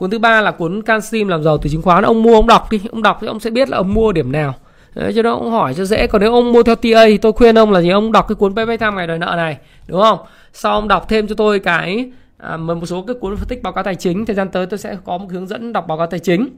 cuốn 0.00 0.10
thứ 0.10 0.18
ba 0.18 0.40
là 0.40 0.50
cuốn 0.50 0.82
can 0.82 1.00
sim 1.00 1.28
làm 1.28 1.42
giàu 1.42 1.58
từ 1.58 1.70
chứng 1.70 1.82
khoán. 1.82 2.04
Ông 2.04 2.22
mua 2.22 2.34
ông 2.34 2.46
đọc 2.46 2.70
đi. 2.70 2.80
Ông 2.90 3.02
đọc 3.02 3.18
thì 3.20 3.26
ông 3.26 3.40
sẽ 3.40 3.50
biết 3.50 3.68
là 3.68 3.76
ông 3.76 3.94
mua 3.94 4.12
điểm 4.12 4.32
nào. 4.32 4.54
Đấy, 4.94 5.12
cho 5.16 5.22
nó 5.22 5.34
ông 5.34 5.50
hỏi 5.50 5.74
cho 5.74 5.84
dễ. 5.84 6.06
Còn 6.06 6.20
nếu 6.20 6.32
ông 6.34 6.52
mua 6.52 6.62
theo 6.62 6.74
TA 6.74 7.04
thì 7.06 7.18
tôi 7.18 7.32
khuyên 7.32 7.58
ông 7.58 7.72
là 7.72 7.80
gì? 7.80 7.88
Ông 7.90 8.12
đọc 8.12 8.28
cái 8.28 8.36
cuốn 8.36 8.54
payback 8.54 8.80
time 8.80 8.92
ngày 8.92 9.06
đòi 9.06 9.18
nợ 9.18 9.34
này 9.36 9.58
đúng 9.86 10.02
không? 10.02 10.18
Sau 10.52 10.72
ông 10.72 10.88
đọc 10.88 11.08
thêm 11.08 11.26
cho 11.26 11.34
tôi 11.34 11.58
cái 11.58 12.10
à, 12.38 12.56
một 12.56 12.86
số 12.86 13.02
cái 13.02 13.16
cuốn 13.20 13.36
phân 13.36 13.48
tích 13.48 13.62
báo 13.62 13.72
cáo 13.72 13.84
tài 13.84 13.94
chính. 13.94 14.26
Thời 14.26 14.36
gian 14.36 14.48
tới 14.48 14.66
tôi 14.66 14.78
sẽ 14.78 14.96
có 15.04 15.18
một 15.18 15.26
hướng 15.30 15.46
dẫn 15.46 15.72
đọc 15.72 15.86
báo 15.86 15.98
cáo 15.98 16.06
tài 16.06 16.20
chính. 16.20 16.48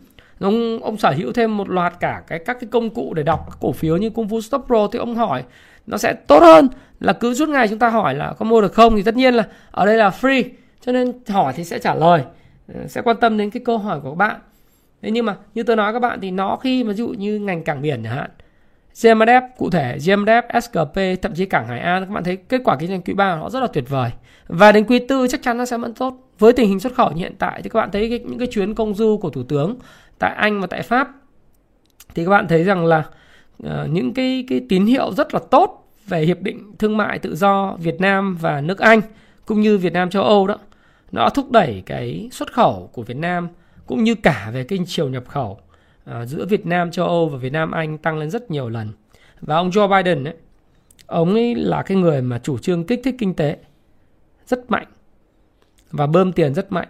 Ông 0.41 0.83
ông 0.83 0.97
sở 0.97 1.11
hữu 1.11 1.33
thêm 1.33 1.57
một 1.57 1.69
loạt 1.69 2.01
cả 2.01 2.23
cái 2.27 2.39
các 2.47 2.57
cái 2.61 2.69
công 2.71 2.91
cụ 2.91 3.15
để 3.15 3.23
đọc 3.23 3.41
cổ 3.61 3.73
phiếu 3.73 3.97
như 3.97 4.11
Kung 4.11 4.29
Fu 4.29 4.41
Stop 4.41 4.65
Pro. 4.67 4.89
Thì 4.93 4.99
ông 4.99 5.15
hỏi 5.15 5.43
nó 5.87 5.99
sẽ 5.99 6.13
tốt 6.13 6.43
hơn 6.43 6.69
là 7.01 7.13
cứ 7.13 7.35
suốt 7.35 7.49
ngày 7.49 7.69
chúng 7.69 7.79
ta 7.79 7.89
hỏi 7.89 8.15
là 8.15 8.33
có 8.39 8.45
mua 8.45 8.61
được 8.61 8.75
không? 8.75 8.97
Thì 8.97 9.03
tất 9.03 9.17
nhiên 9.17 9.35
là 9.35 9.45
ở 9.71 9.87
đây 9.87 9.97
là 9.97 10.11
free. 10.21 10.43
Cho 10.87 10.93
nên 10.93 11.13
hỏi 11.29 11.53
thì 11.57 11.65
sẽ 11.65 11.79
trả 11.79 11.95
lời. 11.95 12.23
Ờ, 12.75 12.87
sẽ 12.87 13.03
quan 13.03 13.17
tâm 13.17 13.37
đến 13.37 13.51
cái 13.51 13.63
câu 13.65 13.79
hỏi 13.79 14.01
của 14.01 14.11
các 14.11 14.17
bạn. 14.17 14.41
Thế 15.03 15.11
nhưng 15.11 15.27
mà 15.27 15.37
như 15.55 15.63
tôi 15.63 15.77
nói 15.77 15.93
các 15.93 15.99
bạn 15.99 16.21
thì 16.21 16.31
nó 16.31 16.57
khi 16.57 16.85
mà 16.85 16.89
ví 16.89 16.95
dụ 16.95 17.09
như 17.09 17.39
ngành 17.39 17.65
cảng 17.65 17.83
biển 17.83 18.03
chẳng 18.05 18.15
hạn 18.15 18.31
GMDF 18.95 19.43
cụ 19.59 19.71
thể 19.71 19.99
GMDF, 19.99 20.43
SKP 20.61 21.23
thậm 21.23 21.35
chí 21.35 21.47
cảng 21.47 21.67
Hải 21.67 21.81
An 21.81 22.05
các 22.05 22.11
bạn 22.11 22.25
thấy 22.25 22.37
kết 22.37 22.61
quả 22.65 22.77
kinh 22.81 22.89
doanh 22.89 23.03
quý 23.03 23.15
3 23.15 23.37
nó 23.37 23.51
rất 23.51 23.61
là 23.61 23.67
tuyệt 23.67 23.85
vời. 23.89 24.11
Và 24.49 24.73
đến 24.73 24.85
quý 24.85 24.99
tư 24.99 25.27
chắc 25.31 25.43
chắn 25.43 25.59
nó 25.59 25.65
sẽ 25.65 25.79
vẫn 25.79 25.95
tốt. 25.95 26.29
Với 26.39 26.53
tình 26.53 26.69
hình 26.69 26.81
xuất 26.81 26.95
khẩu 26.95 27.11
như 27.11 27.23
hiện 27.23 27.35
tại 27.39 27.63
thì 27.63 27.69
các 27.69 27.81
bạn 27.81 27.91
thấy 27.91 28.09
cái, 28.09 28.19
những 28.19 28.39
cái 28.39 28.49
chuyến 28.51 28.75
công 28.75 28.95
du 28.95 29.19
của 29.19 29.31
thủ 29.31 29.43
tướng 29.43 29.77
tại 30.19 30.35
Anh 30.35 30.61
và 30.61 30.67
tại 30.67 30.83
Pháp 30.83 31.09
thì 32.15 32.25
các 32.25 32.31
bạn 32.31 32.49
thấy 32.49 32.65
rằng 32.65 32.87
là 32.87 33.05
uh, 33.67 33.71
những 33.91 34.15
cái 34.15 34.45
cái 34.49 34.61
tín 34.69 34.87
hiệu 34.87 35.13
rất 35.13 35.35
là 35.35 35.41
tốt 35.51 35.89
về 36.07 36.21
hiệp 36.23 36.41
định 36.43 36.73
thương 36.79 36.97
mại 36.97 37.19
tự 37.19 37.37
do 37.37 37.77
Việt 37.79 38.01
Nam 38.01 38.37
và 38.41 38.61
nước 38.61 38.79
Anh 38.79 39.01
cũng 39.47 39.61
như 39.61 39.79
Việt 39.79 39.93
Nam 39.93 40.11
châu 40.11 40.23
Âu 40.23 40.47
đó 40.47 40.57
nó 41.13 41.29
thúc 41.29 41.51
đẩy 41.51 41.83
cái 41.87 42.29
xuất 42.33 42.53
khẩu 42.53 42.91
của 42.93 43.03
Việt 43.03 43.17
Nam 43.17 43.49
cũng 43.87 44.05
như 44.05 44.15
cả 44.15 44.51
về 44.55 44.65
kênh 44.65 44.83
chiều 44.87 45.09
nhập 45.09 45.25
khẩu 45.29 45.59
à, 46.05 46.27
giữa 46.27 46.47
Việt 46.47 46.67
Nam 46.67 46.91
châu 46.91 47.07
Âu 47.07 47.29
và 47.29 47.39
Việt 47.39 47.53
Nam 47.53 47.71
Anh 47.71 47.99
tăng 47.99 48.19
lên 48.19 48.31
rất 48.31 48.51
nhiều 48.51 48.69
lần. 48.69 48.89
Và 49.41 49.57
ông 49.57 49.71
Joe 49.71 49.89
Biden 49.89 50.25
ấy 50.25 50.35
ông 51.07 51.35
ấy 51.35 51.55
là 51.55 51.83
cái 51.83 51.97
người 51.97 52.23
mà 52.23 52.39
chủ 52.39 52.59
trương 52.59 52.85
kích 52.85 53.01
thích 53.05 53.15
kinh 53.19 53.35
tế 53.35 53.57
rất 54.47 54.71
mạnh 54.71 54.87
và 55.91 56.07
bơm 56.07 56.33
tiền 56.33 56.55
rất 56.55 56.73
mạnh. 56.73 56.89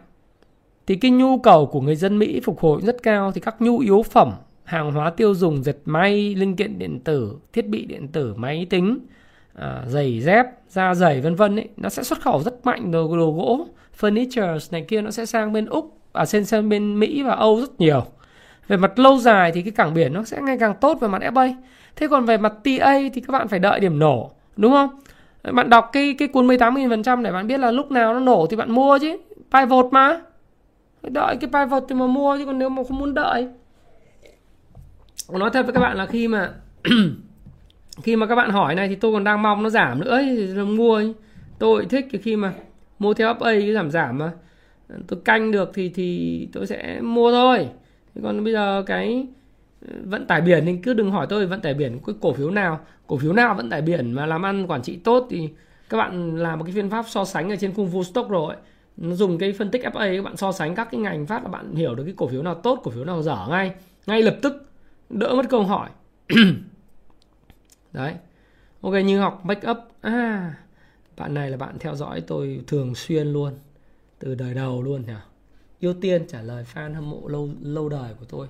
Thì 0.86 0.96
cái 0.96 1.10
nhu 1.10 1.38
cầu 1.38 1.66
của 1.66 1.80
người 1.80 1.96
dân 1.96 2.18
Mỹ 2.18 2.40
phục 2.44 2.60
hồi 2.60 2.80
rất 2.82 3.02
cao 3.02 3.32
thì 3.32 3.40
các 3.40 3.56
nhu 3.60 3.78
yếu 3.78 4.02
phẩm 4.02 4.32
hàng 4.64 4.92
hóa 4.92 5.10
tiêu 5.10 5.34
dùng 5.34 5.62
dệt 5.62 5.76
may 5.84 6.34
linh 6.34 6.56
kiện 6.56 6.78
điện 6.78 7.00
tử 7.04 7.36
thiết 7.52 7.68
bị 7.68 7.86
điện 7.86 8.08
tử 8.08 8.34
máy 8.36 8.66
tính 8.70 8.98
à, 9.54 9.84
giày 9.86 10.20
dép 10.20 10.46
da 10.68 10.94
giày 10.94 11.20
vân 11.20 11.34
vân 11.34 11.56
ấy 11.56 11.68
nó 11.76 11.88
sẽ 11.88 12.02
xuất 12.02 12.20
khẩu 12.20 12.42
rất 12.42 12.66
mạnh 12.66 12.90
đồ, 12.90 13.16
đồ 13.16 13.32
gỗ 13.32 13.66
furniture 14.00 14.58
này 14.70 14.84
kia 14.88 15.00
nó 15.00 15.10
sẽ 15.10 15.26
sang 15.26 15.52
bên 15.52 15.66
úc 15.66 15.98
à 16.12 16.24
sang 16.24 16.44
sang 16.44 16.68
bên 16.68 16.98
mỹ 16.98 17.22
và 17.22 17.34
âu 17.34 17.60
rất 17.60 17.80
nhiều. 17.80 18.04
Về 18.68 18.76
mặt 18.76 18.98
lâu 18.98 19.18
dài 19.18 19.52
thì 19.52 19.62
cái 19.62 19.72
cảng 19.72 19.94
biển 19.94 20.12
nó 20.12 20.24
sẽ 20.24 20.40
ngày 20.42 20.56
càng 20.60 20.74
tốt 20.80 20.98
về 21.00 21.08
mặt 21.08 21.22
FA 21.22 21.54
thế 21.96 22.08
còn 22.08 22.24
về 22.24 22.38
mặt 22.38 22.52
TA 22.64 22.98
thì 23.14 23.20
các 23.20 23.32
bạn 23.32 23.48
phải 23.48 23.58
đợi 23.58 23.80
điểm 23.80 23.98
nổ, 23.98 24.30
đúng 24.56 24.72
không? 24.72 24.90
Bạn 25.52 25.70
đọc 25.70 25.90
cái 25.92 26.14
cái 26.18 26.28
cuốn 26.28 26.46
18.000% 26.46 27.22
để 27.22 27.32
bạn 27.32 27.46
biết 27.46 27.60
là 27.60 27.70
lúc 27.70 27.90
nào 27.90 28.14
nó 28.14 28.20
nổ 28.20 28.46
thì 28.50 28.56
bạn 28.56 28.72
mua 28.72 28.98
chứ. 28.98 29.16
Pivot 29.52 29.86
mà. 29.92 30.20
Đợi 31.02 31.36
cái 31.40 31.50
pivot 31.52 31.84
thì 31.88 31.94
mà 31.94 32.06
mua 32.06 32.38
chứ 32.38 32.46
còn 32.46 32.58
nếu 32.58 32.68
mà 32.68 32.82
không 32.88 32.98
muốn 32.98 33.14
đợi. 33.14 33.48
Nói 35.30 35.50
thật 35.52 35.62
với 35.62 35.72
các 35.72 35.80
bạn 35.80 35.96
là 35.96 36.06
khi 36.06 36.28
mà 36.28 36.50
khi 38.02 38.16
mà 38.16 38.26
các 38.26 38.34
bạn 38.34 38.50
hỏi 38.50 38.74
này 38.74 38.88
thì 38.88 38.94
tôi 38.94 39.12
còn 39.12 39.24
đang 39.24 39.42
mong 39.42 39.62
nó 39.62 39.70
giảm 39.70 40.00
nữa 40.00 40.20
thì 40.22 40.54
mua 40.54 41.02
tôi 41.58 41.84
thích 41.84 42.06
cái 42.12 42.20
khi 42.24 42.36
mà 42.36 42.52
mua 43.02 43.14
theo 43.14 43.34
FA 43.34 43.60
cái 43.60 43.72
giảm 43.72 43.90
giảm 43.90 44.18
mà. 44.18 44.32
Tôi 45.06 45.20
canh 45.24 45.52
được 45.52 45.70
thì 45.74 45.88
thì 45.88 46.48
tôi 46.52 46.66
sẽ 46.66 47.00
mua 47.00 47.32
thôi. 47.32 47.68
Còn 48.22 48.44
bây 48.44 48.52
giờ 48.52 48.82
cái 48.86 49.26
ờ, 49.88 49.94
vận 50.04 50.26
tải 50.26 50.40
biển 50.40 50.66
thì 50.66 50.76
cứ 50.82 50.94
đừng 50.94 51.10
hỏi 51.10 51.26
tôi 51.30 51.46
vận 51.46 51.60
tải 51.60 51.74
biển, 51.74 51.98
cái 52.06 52.14
cổ 52.20 52.32
phiếu 52.32 52.50
nào. 52.50 52.80
Cổ 53.06 53.16
phiếu 53.16 53.32
nào 53.32 53.54
vận 53.54 53.70
tải 53.70 53.82
biển 53.82 54.12
mà 54.12 54.26
làm 54.26 54.42
ăn 54.42 54.66
quản 54.66 54.82
trị 54.82 54.96
tốt 54.96 55.26
thì 55.30 55.48
các 55.88 55.96
bạn 55.98 56.36
làm 56.36 56.58
một 56.58 56.64
cái 56.64 56.74
phương 56.74 56.90
pháp 56.90 57.04
so 57.08 57.24
sánh 57.24 57.50
ở 57.50 57.56
trên 57.56 57.74
khung 57.74 57.88
vu 57.88 58.04
stock 58.04 58.30
rồi. 58.30 58.54
Nó 58.96 59.14
dùng 59.14 59.38
cái 59.38 59.52
phân 59.52 59.70
tích 59.70 59.82
FA 59.82 60.16
các 60.16 60.24
bạn 60.24 60.36
so 60.36 60.52
sánh 60.52 60.74
các 60.74 60.88
cái 60.90 61.00
ngành 61.00 61.26
phát 61.26 61.42
là 61.42 61.48
bạn 61.48 61.74
hiểu 61.74 61.94
được 61.94 62.04
cái 62.04 62.14
cổ 62.16 62.28
phiếu 62.28 62.42
nào 62.42 62.54
tốt, 62.54 62.80
cổ 62.84 62.90
phiếu 62.90 63.04
nào 63.04 63.22
dở 63.22 63.46
ngay. 63.50 63.72
Ngay 64.06 64.22
lập 64.22 64.36
tức, 64.42 64.70
đỡ 65.10 65.34
mất 65.34 65.46
câu 65.48 65.62
hỏi. 65.62 65.90
Đấy. 67.92 68.14
Ok, 68.80 68.94
như 69.04 69.20
học 69.20 69.40
make 69.44 69.70
up. 69.70 69.78
À 70.00 70.54
bạn 71.22 71.34
này 71.34 71.50
là 71.50 71.56
bạn 71.56 71.78
theo 71.80 71.94
dõi 71.94 72.20
tôi 72.20 72.60
thường 72.66 72.94
xuyên 72.94 73.26
luôn, 73.26 73.52
từ 74.18 74.34
đời 74.34 74.54
đầu 74.54 74.82
luôn 74.82 75.06
nhỉ? 75.06 75.12
Ưu 75.80 75.94
tiên 76.00 76.26
trả 76.28 76.42
lời 76.42 76.64
fan 76.74 76.94
hâm 76.94 77.10
mộ 77.10 77.28
lâu 77.28 77.50
lâu 77.62 77.88
đời 77.88 78.14
của 78.20 78.24
tôi. 78.28 78.46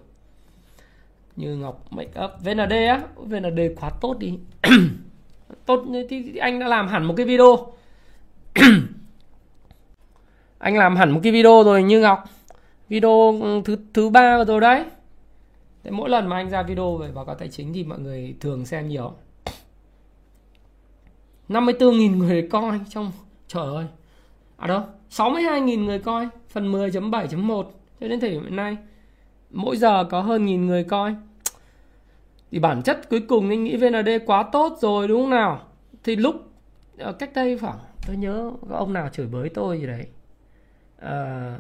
Như 1.37 1.57
ngọc, 1.57 1.87
make 1.91 2.25
up. 2.25 2.31
Vnd 2.45 2.73
á 2.73 3.03
vnd 3.17 3.61
quá 3.81 3.91
tốt 4.01 4.19
đi. 4.19 4.39
Tốt 5.67 5.85
thì 6.09 6.37
anh 6.37 6.59
đã 6.59 6.69
làm 6.69 6.89
hẳn 6.89 7.05
một 7.05 7.15
cái 7.17 7.27
video. 7.27 7.73
Anh 10.59 10.77
làm 10.77 10.97
hẳn 10.97 11.11
một 11.11 11.21
cái 11.23 11.33
video 11.33 11.63
rồi, 11.65 11.83
như 11.83 12.01
ngọc. 12.01 12.25
Video 12.89 13.39
ừ, 13.43 13.63
thứ 13.65 13.77
thứ 13.95 14.11
ba 14.11 14.45
rồi 14.45 14.61
đấy. 14.61 14.85
Thế 15.85 15.91
mỗi 15.91 16.11
lần 16.11 16.29
mà 16.29 16.37
anh 16.37 16.51
ra 16.51 16.63
video 16.63 16.97
về 16.97 17.13
báo 17.13 17.25
cáo 17.25 17.35
tài 17.35 17.49
chính 17.49 17.73
thì 17.73 17.85
mọi 17.85 17.99
người 17.99 18.35
thường 18.41 18.67
xem 18.67 18.89
nhiều. 18.89 19.13
54.000 21.53 22.17
người 22.17 22.49
coi 22.51 22.81
trong 22.89 23.13
trời 23.49 23.67
ơi. 23.75 23.87
À 24.57 24.67
đó 24.67 24.87
62.000 25.11 25.85
người 25.85 25.99
coi 25.99 26.29
phần 26.49 26.73
10.7.1 26.73 27.65
cho 28.01 28.09
đến 28.09 28.21
thời 28.21 28.31
điểm 28.31 28.57
nay 28.57 28.77
mỗi 29.51 29.77
giờ 29.77 30.05
có 30.05 30.21
hơn 30.21 30.47
nghìn 30.47 30.67
người 30.67 30.85
coi. 30.85 31.15
Thì 32.51 32.59
bản 32.59 32.83
chất 32.83 33.09
cuối 33.11 33.21
cùng 33.29 33.51
anh 33.51 33.65
nghĩ 33.65 33.77
VND 33.77 34.09
quá 34.27 34.43
tốt 34.53 34.79
rồi 34.81 35.09
đúng 35.09 35.23
không 35.23 35.31
nào? 35.31 35.61
Thì 36.05 36.17
lúc 36.17 36.37
ờ, 36.99 37.13
cách 37.13 37.31
đây 37.35 37.59
khoảng 37.59 37.79
tôi 38.07 38.17
nhớ 38.17 38.53
có 38.71 38.77
ông 38.77 38.93
nào 38.93 39.09
chửi 39.09 39.27
bới 39.27 39.49
tôi 39.49 39.81
gì 39.81 39.87
đấy. 39.87 40.07
À, 40.99 41.59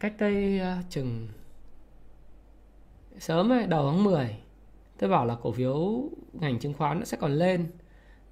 cách 0.00 0.12
đây 0.18 0.60
uh, 0.60 0.90
chừng 0.90 1.28
sớm 3.18 3.52
ấy, 3.52 3.66
đầu 3.66 3.90
tháng 3.90 4.04
10 4.04 4.36
tôi 4.98 5.10
bảo 5.10 5.26
là 5.26 5.34
cổ 5.42 5.52
phiếu 5.52 6.04
ngành 6.32 6.58
chứng 6.58 6.74
khoán 6.74 6.98
nó 6.98 7.04
sẽ 7.04 7.16
còn 7.16 7.32
lên 7.32 7.66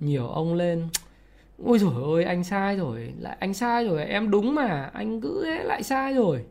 nhiều 0.01 0.29
ông 0.29 0.55
lên, 0.55 0.89
ôi 1.65 1.79
rồi 1.79 2.15
ơi 2.15 2.25
anh 2.25 2.45
sai 2.45 2.77
rồi, 2.77 3.13
lại 3.19 3.37
anh 3.41 3.55
sai 3.55 3.85
rồi, 3.85 4.05
em 4.05 4.31
đúng 4.31 4.55
mà, 4.55 4.91
anh 4.93 5.21
cứ 5.21 5.43
thế 5.45 5.65
lại 5.65 5.83
sai 5.83 6.15
rồi, 6.15 6.45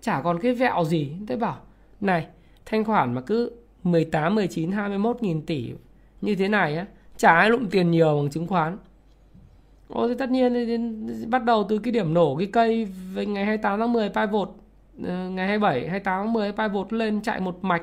chả 0.00 0.20
còn 0.22 0.38
cái 0.40 0.52
vẹo 0.52 0.84
gì. 0.84 1.12
Tôi 1.26 1.36
bảo, 1.36 1.58
này, 2.00 2.26
thanh 2.66 2.84
khoản 2.84 3.14
mà 3.14 3.20
cứ 3.20 3.52
18 3.82 4.34
19 4.34 4.72
21 4.72 5.22
nghìn 5.22 5.46
tỷ 5.46 5.72
như 6.20 6.34
thế 6.34 6.48
này 6.48 6.76
á, 6.76 6.86
chả 7.16 7.34
ai 7.34 7.50
lụm 7.50 7.66
tiền 7.66 7.90
nhiều 7.90 8.16
bằng 8.16 8.30
chứng 8.30 8.46
khoán. 8.46 8.78
Ồ 9.88 10.08
thì 10.08 10.14
tất 10.18 10.30
nhiên 10.30 10.54
thì 10.54 10.78
bắt 11.26 11.44
đầu 11.44 11.66
từ 11.68 11.78
cái 11.78 11.92
điểm 11.92 12.14
nổ 12.14 12.36
cái 12.36 12.46
cây 12.52 12.84
về 13.14 13.26
ngày 13.26 13.44
28 13.44 13.78
tháng 13.78 13.92
10 13.92 14.08
pivot 14.08 14.48
ờ, 15.04 15.30
ngày 15.30 15.46
27 15.48 15.88
28 15.88 16.24
tháng 16.24 16.32
10 16.32 16.52
pivot 16.52 16.92
lên 16.92 17.22
chạy 17.22 17.40
một 17.40 17.64
mạch 17.64 17.82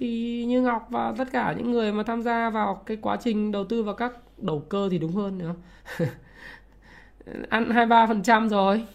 thì 0.00 0.44
như 0.44 0.62
Ngọc 0.62 0.86
và 0.90 1.14
tất 1.18 1.28
cả 1.32 1.54
những 1.58 1.70
người 1.70 1.92
mà 1.92 2.02
tham 2.02 2.22
gia 2.22 2.50
vào 2.50 2.82
cái 2.86 2.96
quá 3.00 3.16
trình 3.16 3.52
đầu 3.52 3.64
tư 3.64 3.82
vào 3.82 3.94
các 3.94 4.12
đầu 4.38 4.62
cơ 4.68 4.88
thì 4.90 4.98
đúng 4.98 5.12
hơn 5.12 5.38
nữa 5.38 5.54
ăn 7.48 7.68
23% 7.68 8.48
rồi. 8.48 8.86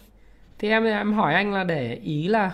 Thì 0.58 0.68
em 0.68 0.84
em 0.84 1.12
hỏi 1.12 1.34
anh 1.34 1.52
là 1.52 1.64
để 1.64 1.94
ý 2.02 2.28
là 2.28 2.52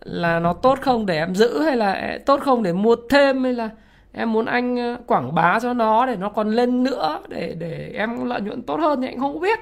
là 0.00 0.38
nó 0.38 0.52
tốt 0.52 0.78
không 0.80 1.06
để 1.06 1.18
em 1.18 1.34
giữ 1.34 1.62
hay 1.62 1.76
là 1.76 2.18
tốt 2.26 2.40
không 2.40 2.62
để 2.62 2.72
mua 2.72 2.96
thêm 3.10 3.44
hay 3.44 3.52
là 3.52 3.70
em 4.12 4.32
muốn 4.32 4.46
anh 4.46 4.76
ờ, 4.76 4.96
quảng 5.06 5.34
bá 5.34 5.60
cho 5.60 5.74
nó 5.74 6.06
để 6.06 6.16
nó 6.16 6.28
còn 6.28 6.48
lên 6.48 6.82
nữa 6.82 7.22
để 7.28 7.56
để 7.58 7.92
em 7.94 8.24
lợi 8.24 8.40
nhuận 8.40 8.62
tốt 8.62 8.80
hơn 8.80 9.00
thì 9.00 9.08
anh 9.08 9.20
không 9.20 9.40
biết. 9.40 9.58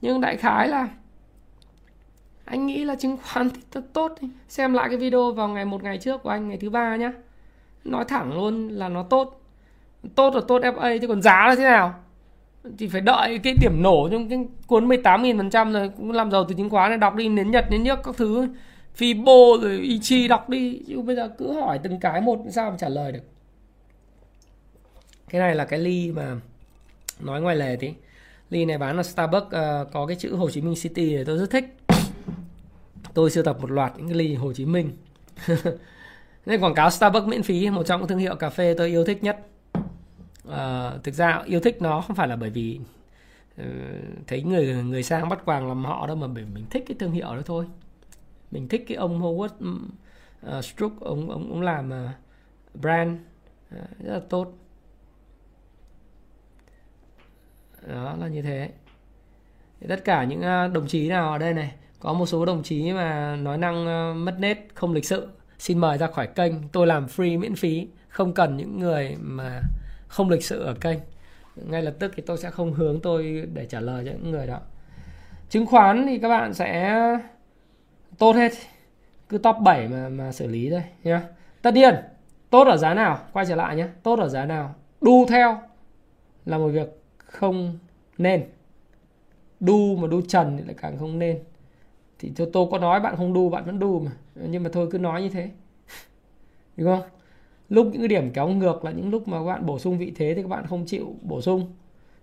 Nhưng 0.00 0.20
đại 0.20 0.36
khái 0.36 0.68
là 0.68 0.88
anh 2.44 2.66
nghĩ 2.66 2.84
là 2.84 2.94
chứng 2.94 3.16
khoán 3.16 3.50
thì 3.50 3.60
tốt, 3.72 3.80
tốt 3.92 4.14
xem 4.48 4.74
lại 4.74 4.88
cái 4.88 4.98
video 4.98 5.32
vào 5.32 5.48
ngày 5.48 5.64
một 5.64 5.82
ngày 5.82 5.98
trước 5.98 6.22
của 6.22 6.30
anh 6.30 6.48
ngày 6.48 6.58
thứ 6.60 6.70
ba 6.70 6.96
nhá 6.96 7.12
nói 7.84 8.04
thẳng 8.08 8.34
luôn 8.34 8.68
là 8.68 8.88
nó 8.88 9.02
tốt. 9.02 9.40
Tốt 10.14 10.34
là 10.34 10.40
tốt 10.48 10.62
FA 10.62 10.98
chứ 11.00 11.06
còn 11.06 11.22
giá 11.22 11.46
là 11.48 11.54
thế 11.54 11.64
nào? 11.64 11.94
Thì 12.78 12.88
phải 12.88 13.00
đợi 13.00 13.38
cái 13.38 13.54
điểm 13.60 13.82
nổ 13.82 14.08
trong 14.12 14.28
cái 14.28 14.46
cuốn 14.66 14.88
18.000 14.88 15.36
phần 15.36 15.50
trăm 15.50 15.72
rồi 15.72 15.90
cũng 15.96 16.12
làm 16.12 16.30
giàu 16.30 16.44
từ 16.44 16.54
chứng 16.54 16.70
khoán 16.70 16.90
này 16.90 16.98
đọc 16.98 17.14
đi 17.14 17.28
nến 17.28 17.50
nhật 17.50 17.64
nến 17.70 17.84
nước 17.84 17.98
các 18.04 18.16
thứ. 18.16 18.48
Fibo 18.98 19.60
rồi 19.60 19.76
Ichi 19.76 20.28
đọc 20.28 20.48
đi 20.48 20.80
chứ 20.86 21.02
bây 21.02 21.16
giờ 21.16 21.28
cứ 21.38 21.52
hỏi 21.52 21.80
từng 21.82 22.00
cái 22.00 22.20
một 22.20 22.38
sao 22.50 22.70
mà 22.70 22.76
trả 22.76 22.88
lời 22.88 23.12
được. 23.12 23.22
Cái 25.28 25.40
này 25.40 25.54
là 25.54 25.64
cái 25.64 25.78
ly 25.78 26.12
mà 26.12 26.36
nói 27.20 27.40
ngoài 27.40 27.56
lề 27.56 27.76
tí. 27.76 27.92
Ly 28.50 28.64
này 28.64 28.78
bán 28.78 28.96
ở 28.96 29.02
Starbucks 29.02 29.46
uh, 29.46 29.52
có 29.92 30.06
cái 30.06 30.16
chữ 30.16 30.34
Hồ 30.34 30.50
Chí 30.50 30.60
Minh 30.60 30.74
City 30.74 31.16
thì 31.16 31.24
tôi 31.24 31.38
rất 31.38 31.50
thích. 31.50 31.76
Tôi 33.14 33.30
sưu 33.30 33.44
tập 33.44 33.56
một 33.60 33.70
loạt 33.70 33.92
những 33.96 34.08
cái 34.08 34.16
ly 34.16 34.34
Hồ 34.34 34.52
Chí 34.52 34.64
Minh. 34.64 34.90
nên 36.46 36.60
quảng 36.60 36.74
cáo 36.74 36.90
Starbucks 36.90 37.26
miễn 37.26 37.42
phí 37.42 37.70
một 37.70 37.82
trong 37.82 38.00
những 38.00 38.08
thương 38.08 38.18
hiệu 38.18 38.36
cà 38.36 38.50
phê 38.50 38.74
tôi 38.78 38.88
yêu 38.88 39.04
thích 39.04 39.22
nhất. 39.22 39.46
À, 40.48 40.92
thực 41.02 41.14
ra 41.14 41.42
yêu 41.46 41.60
thích 41.60 41.82
nó 41.82 42.00
không 42.00 42.16
phải 42.16 42.28
là 42.28 42.36
bởi 42.36 42.50
vì 42.50 42.80
uh, 43.60 43.66
thấy 44.26 44.42
người 44.42 44.82
người 44.84 45.02
sang 45.02 45.28
bắt 45.28 45.44
quàng 45.44 45.68
làm 45.68 45.84
họ 45.84 46.06
đâu 46.06 46.16
mà 46.16 46.26
bởi 46.26 46.44
mình 46.54 46.64
thích 46.70 46.84
cái 46.86 46.96
thương 47.00 47.12
hiệu 47.12 47.26
đó 47.26 47.42
thôi. 47.46 47.66
Mình 48.50 48.68
thích 48.68 48.84
cái 48.88 48.96
ông 48.96 49.22
Howard 49.22 49.48
ừ, 49.60 49.78
ờ, 50.42 50.58
uh, 50.58 50.64
Strook 50.64 51.00
ông 51.00 51.30
ông 51.30 51.50
ông 51.50 51.62
làm 51.62 51.88
uh, 51.88 52.80
brand 52.80 53.18
uh, 53.74 53.80
rất 53.98 54.12
là 54.12 54.20
tốt. 54.28 54.52
Đó 57.88 58.16
là 58.20 58.28
như 58.28 58.42
thế. 58.42 58.70
Thì 59.80 59.86
tất 59.88 60.04
cả 60.04 60.24
những 60.24 60.40
đồng 60.72 60.86
chí 60.86 61.08
nào 61.08 61.32
ở 61.32 61.38
đây 61.38 61.54
này 61.54 61.74
có 62.00 62.12
một 62.12 62.26
số 62.26 62.44
đồng 62.44 62.62
chí 62.62 62.92
mà 62.92 63.36
nói 63.36 63.58
năng 63.58 63.84
mất 64.24 64.36
nét 64.38 64.68
không 64.74 64.92
lịch 64.92 65.04
sự 65.04 65.28
xin 65.58 65.78
mời 65.78 65.98
ra 65.98 66.06
khỏi 66.06 66.26
kênh. 66.26 66.52
Tôi 66.72 66.86
làm 66.86 67.06
free 67.06 67.38
miễn 67.38 67.54
phí, 67.54 67.88
không 68.08 68.32
cần 68.32 68.56
những 68.56 68.78
người 68.78 69.16
mà 69.20 69.60
không 70.08 70.30
lịch 70.30 70.44
sự 70.44 70.62
ở 70.62 70.74
kênh. 70.80 70.98
Ngay 71.56 71.82
lập 71.82 71.94
tức 71.98 72.12
thì 72.16 72.22
tôi 72.26 72.38
sẽ 72.38 72.50
không 72.50 72.72
hướng 72.72 73.00
tôi 73.00 73.48
để 73.52 73.66
trả 73.66 73.80
lời 73.80 74.04
cho 74.06 74.12
những 74.12 74.30
người 74.30 74.46
đó. 74.46 74.60
Chứng 75.50 75.66
khoán 75.66 76.06
thì 76.06 76.18
các 76.18 76.28
bạn 76.28 76.54
sẽ 76.54 77.00
tốt 78.18 78.36
hết. 78.36 78.52
Cứ 79.28 79.38
top 79.38 79.56
7 79.60 79.88
mà 79.88 80.08
mà 80.08 80.32
xử 80.32 80.46
lý 80.46 80.70
thôi, 80.70 80.82
nhá. 81.02 81.22
Tất 81.62 81.74
nhiên, 81.74 81.94
tốt 82.50 82.64
ở 82.64 82.76
giá 82.76 82.94
nào? 82.94 83.18
Quay 83.32 83.46
trở 83.46 83.54
lại 83.54 83.76
nhé 83.76 83.86
tốt 84.02 84.18
ở 84.18 84.28
giá 84.28 84.44
nào? 84.44 84.74
Đu 85.00 85.26
theo 85.28 85.58
là 86.46 86.58
một 86.58 86.68
việc 86.68 86.88
không 87.16 87.78
nên. 88.18 88.44
Đu 89.60 89.96
mà 89.96 90.08
đu 90.08 90.20
trần 90.28 90.56
thì 90.56 90.64
lại 90.64 90.74
càng 90.80 90.98
không 90.98 91.18
nên. 91.18 91.38
Thì 92.18 92.32
cho 92.36 92.46
tôi 92.52 92.66
có 92.70 92.78
nói 92.78 93.00
bạn 93.00 93.16
không 93.16 93.32
đu, 93.32 93.50
bạn 93.50 93.64
vẫn 93.64 93.78
đu 93.78 94.00
mà 94.00 94.10
nhưng 94.34 94.62
mà 94.62 94.70
thôi 94.72 94.88
cứ 94.90 94.98
nói 94.98 95.22
như 95.22 95.28
thế. 95.28 95.50
Đúng 96.76 96.86
không? 96.86 97.02
Lúc 97.68 97.86
những 97.86 98.00
cái 98.00 98.08
điểm 98.08 98.30
kéo 98.30 98.48
ngược 98.48 98.84
là 98.84 98.90
những 98.90 99.10
lúc 99.10 99.28
mà 99.28 99.38
các 99.38 99.44
bạn 99.44 99.66
bổ 99.66 99.78
sung 99.78 99.98
vị 99.98 100.12
thế 100.16 100.34
thì 100.34 100.42
các 100.42 100.48
bạn 100.48 100.66
không 100.66 100.86
chịu 100.86 101.14
bổ 101.22 101.40
sung. 101.40 101.72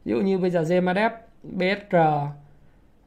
Ví 0.06 0.12
dụ 0.12 0.22
như 0.22 0.38
bây 0.38 0.50
giờ 0.50 0.62
Zemadep 0.62 1.10
BSR 1.44 1.96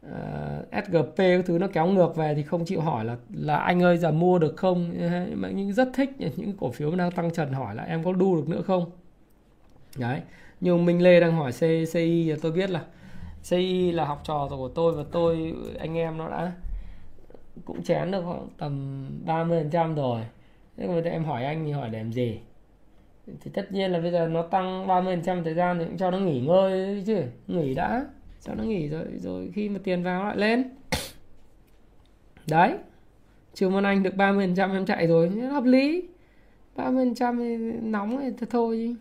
uh, 0.06 0.84
SGP 0.86 0.94
ờ, 0.94 1.12
cái 1.16 1.42
thứ 1.42 1.58
nó 1.58 1.66
kéo 1.72 1.86
ngược 1.86 2.16
về 2.16 2.34
thì 2.34 2.42
không 2.42 2.64
chịu 2.64 2.80
hỏi 2.80 3.04
là 3.04 3.16
là 3.34 3.56
anh 3.56 3.82
ơi 3.82 3.98
giờ 3.98 4.12
mua 4.12 4.38
được 4.38 4.56
không? 4.56 4.94
Mà 5.34 5.48
nhưng 5.54 5.72
rất 5.72 5.88
thích 5.94 6.10
những 6.18 6.52
cổ 6.60 6.70
phiếu 6.70 6.96
đang 6.96 7.10
tăng 7.10 7.30
trần 7.30 7.52
hỏi 7.52 7.74
là 7.74 7.82
em 7.82 8.04
có 8.04 8.12
đu 8.12 8.36
được 8.36 8.48
nữa 8.48 8.62
không? 8.62 8.90
Đấy. 9.96 10.20
Nhưng 10.60 10.84
Minh 10.84 11.02
Lê 11.02 11.20
đang 11.20 11.32
hỏi 11.32 11.52
CCI, 11.52 11.84
CI 11.92 12.34
tôi 12.42 12.52
biết 12.52 12.70
là 12.70 12.84
CI 13.50 13.92
là 13.92 14.04
học 14.04 14.20
trò 14.24 14.46
của 14.50 14.68
tôi 14.68 14.92
và 14.92 15.04
tôi 15.12 15.54
anh 15.78 15.98
em 15.98 16.18
nó 16.18 16.28
đã 16.28 16.52
cũng 17.64 17.82
chén 17.82 18.10
được 18.10 18.22
khoảng 18.24 18.48
tầm 18.58 19.04
30% 19.26 19.94
rồi. 19.94 20.20
Thế 20.76 20.86
mà 20.86 21.00
em 21.04 21.24
hỏi 21.24 21.44
anh 21.44 21.64
thì 21.64 21.70
hỏi 21.70 21.90
để 21.90 21.98
làm 21.98 22.12
gì? 22.12 22.40
Thì 23.26 23.50
tất 23.54 23.72
nhiên 23.72 23.90
là 23.90 24.00
bây 24.00 24.10
giờ 24.10 24.28
nó 24.28 24.42
tăng 24.42 24.86
30% 24.86 25.44
thời 25.44 25.54
gian 25.54 25.78
thì 25.78 25.84
cũng 25.84 25.96
cho 25.96 26.10
nó 26.10 26.18
nghỉ 26.18 26.40
ngơi 26.40 27.02
chứ, 27.06 27.22
nghỉ 27.46 27.74
đã, 27.74 28.06
cho 28.42 28.54
nó 28.54 28.64
nghỉ 28.64 28.88
rồi 28.88 29.04
rồi 29.18 29.50
khi 29.54 29.68
mà 29.68 29.80
tiền 29.84 30.02
vào 30.02 30.24
lại 30.24 30.36
lên. 30.36 30.70
Đấy 32.48 32.78
trường 33.54 33.72
môn 33.72 33.86
anh 33.86 34.02
được 34.02 34.14
30% 34.14 34.72
em 34.72 34.86
chạy 34.86 35.06
rồi 35.06 35.30
hợp 35.30 35.64
lý. 35.64 36.08
30% 36.76 37.38
thì 37.38 37.56
nóng 37.80 38.32
thì 38.38 38.46
thôi. 38.50 38.76
Chứ. 38.76 38.96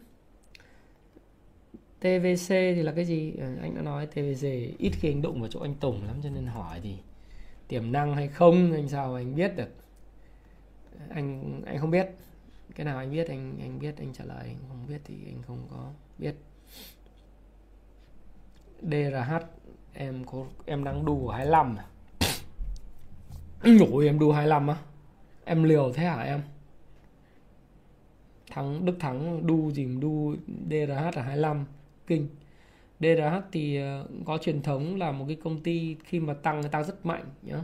TVC 1.99 2.49
thì 2.49 2.83
là 2.83 2.91
cái 2.91 3.05
gì? 3.05 3.33
Ừ, 3.37 3.43
anh 3.61 3.75
đã 3.75 3.81
nói 3.81 4.07
TVC 4.07 4.43
ít 4.77 4.91
khi 4.91 5.09
anh 5.09 5.21
đụng 5.21 5.39
vào 5.39 5.49
chỗ 5.49 5.59
anh 5.59 5.75
Tùng 5.75 6.07
lắm 6.07 6.15
cho 6.23 6.29
nên 6.29 6.45
hỏi 6.45 6.79
thì 6.83 6.95
tiềm 7.67 7.91
năng 7.91 8.15
hay 8.15 8.27
không, 8.27 8.71
anh 8.71 8.89
sao 8.89 9.15
anh 9.15 9.35
biết 9.35 9.51
được? 9.55 9.69
Anh 11.09 11.61
anh 11.65 11.79
không 11.79 11.91
biết. 11.91 12.09
Cái 12.75 12.85
nào 12.85 12.97
anh 12.97 13.11
biết, 13.11 13.27
anh 13.27 13.57
anh 13.61 13.79
biết, 13.79 13.95
anh 13.97 14.13
trả 14.13 14.25
lời. 14.25 14.43
Anh 14.43 14.57
không 14.67 14.85
biết 14.87 15.01
thì 15.03 15.15
anh 15.25 15.41
không 15.47 15.67
có 15.71 15.91
biết. 16.17 16.35
DRH 18.81 19.33
em 19.93 20.25
có, 20.25 20.45
em 20.65 20.83
đang 20.83 21.05
đu 21.05 21.27
25 21.27 21.75
à? 21.75 21.85
Ủa 23.91 23.99
em 23.99 24.19
đu 24.19 24.31
25 24.31 24.67
á? 24.67 24.75
Em 25.45 25.63
liều 25.63 25.93
thế 25.93 26.03
hả 26.03 26.23
em? 26.23 26.41
Thắng, 28.51 28.85
Đức 28.85 28.95
Thắng, 28.99 29.47
đu 29.47 29.71
gì 29.71 29.97
đu 30.01 30.35
DRH 30.69 31.15
là 31.15 31.23
25 31.23 31.65
Kinh. 32.07 32.27
DRH 33.03 33.51
thì 33.51 33.77
ờ, 33.77 34.05
có 34.25 34.37
truyền 34.37 34.61
thống 34.61 34.95
là 34.95 35.11
một 35.11 35.25
cái 35.27 35.37
công 35.43 35.63
ty 35.63 35.95
khi 36.03 36.19
mà 36.19 36.33
tăng 36.33 36.69
tăng 36.69 36.83
rất 36.83 37.05
mạnh 37.05 37.25
nhá. 37.41 37.63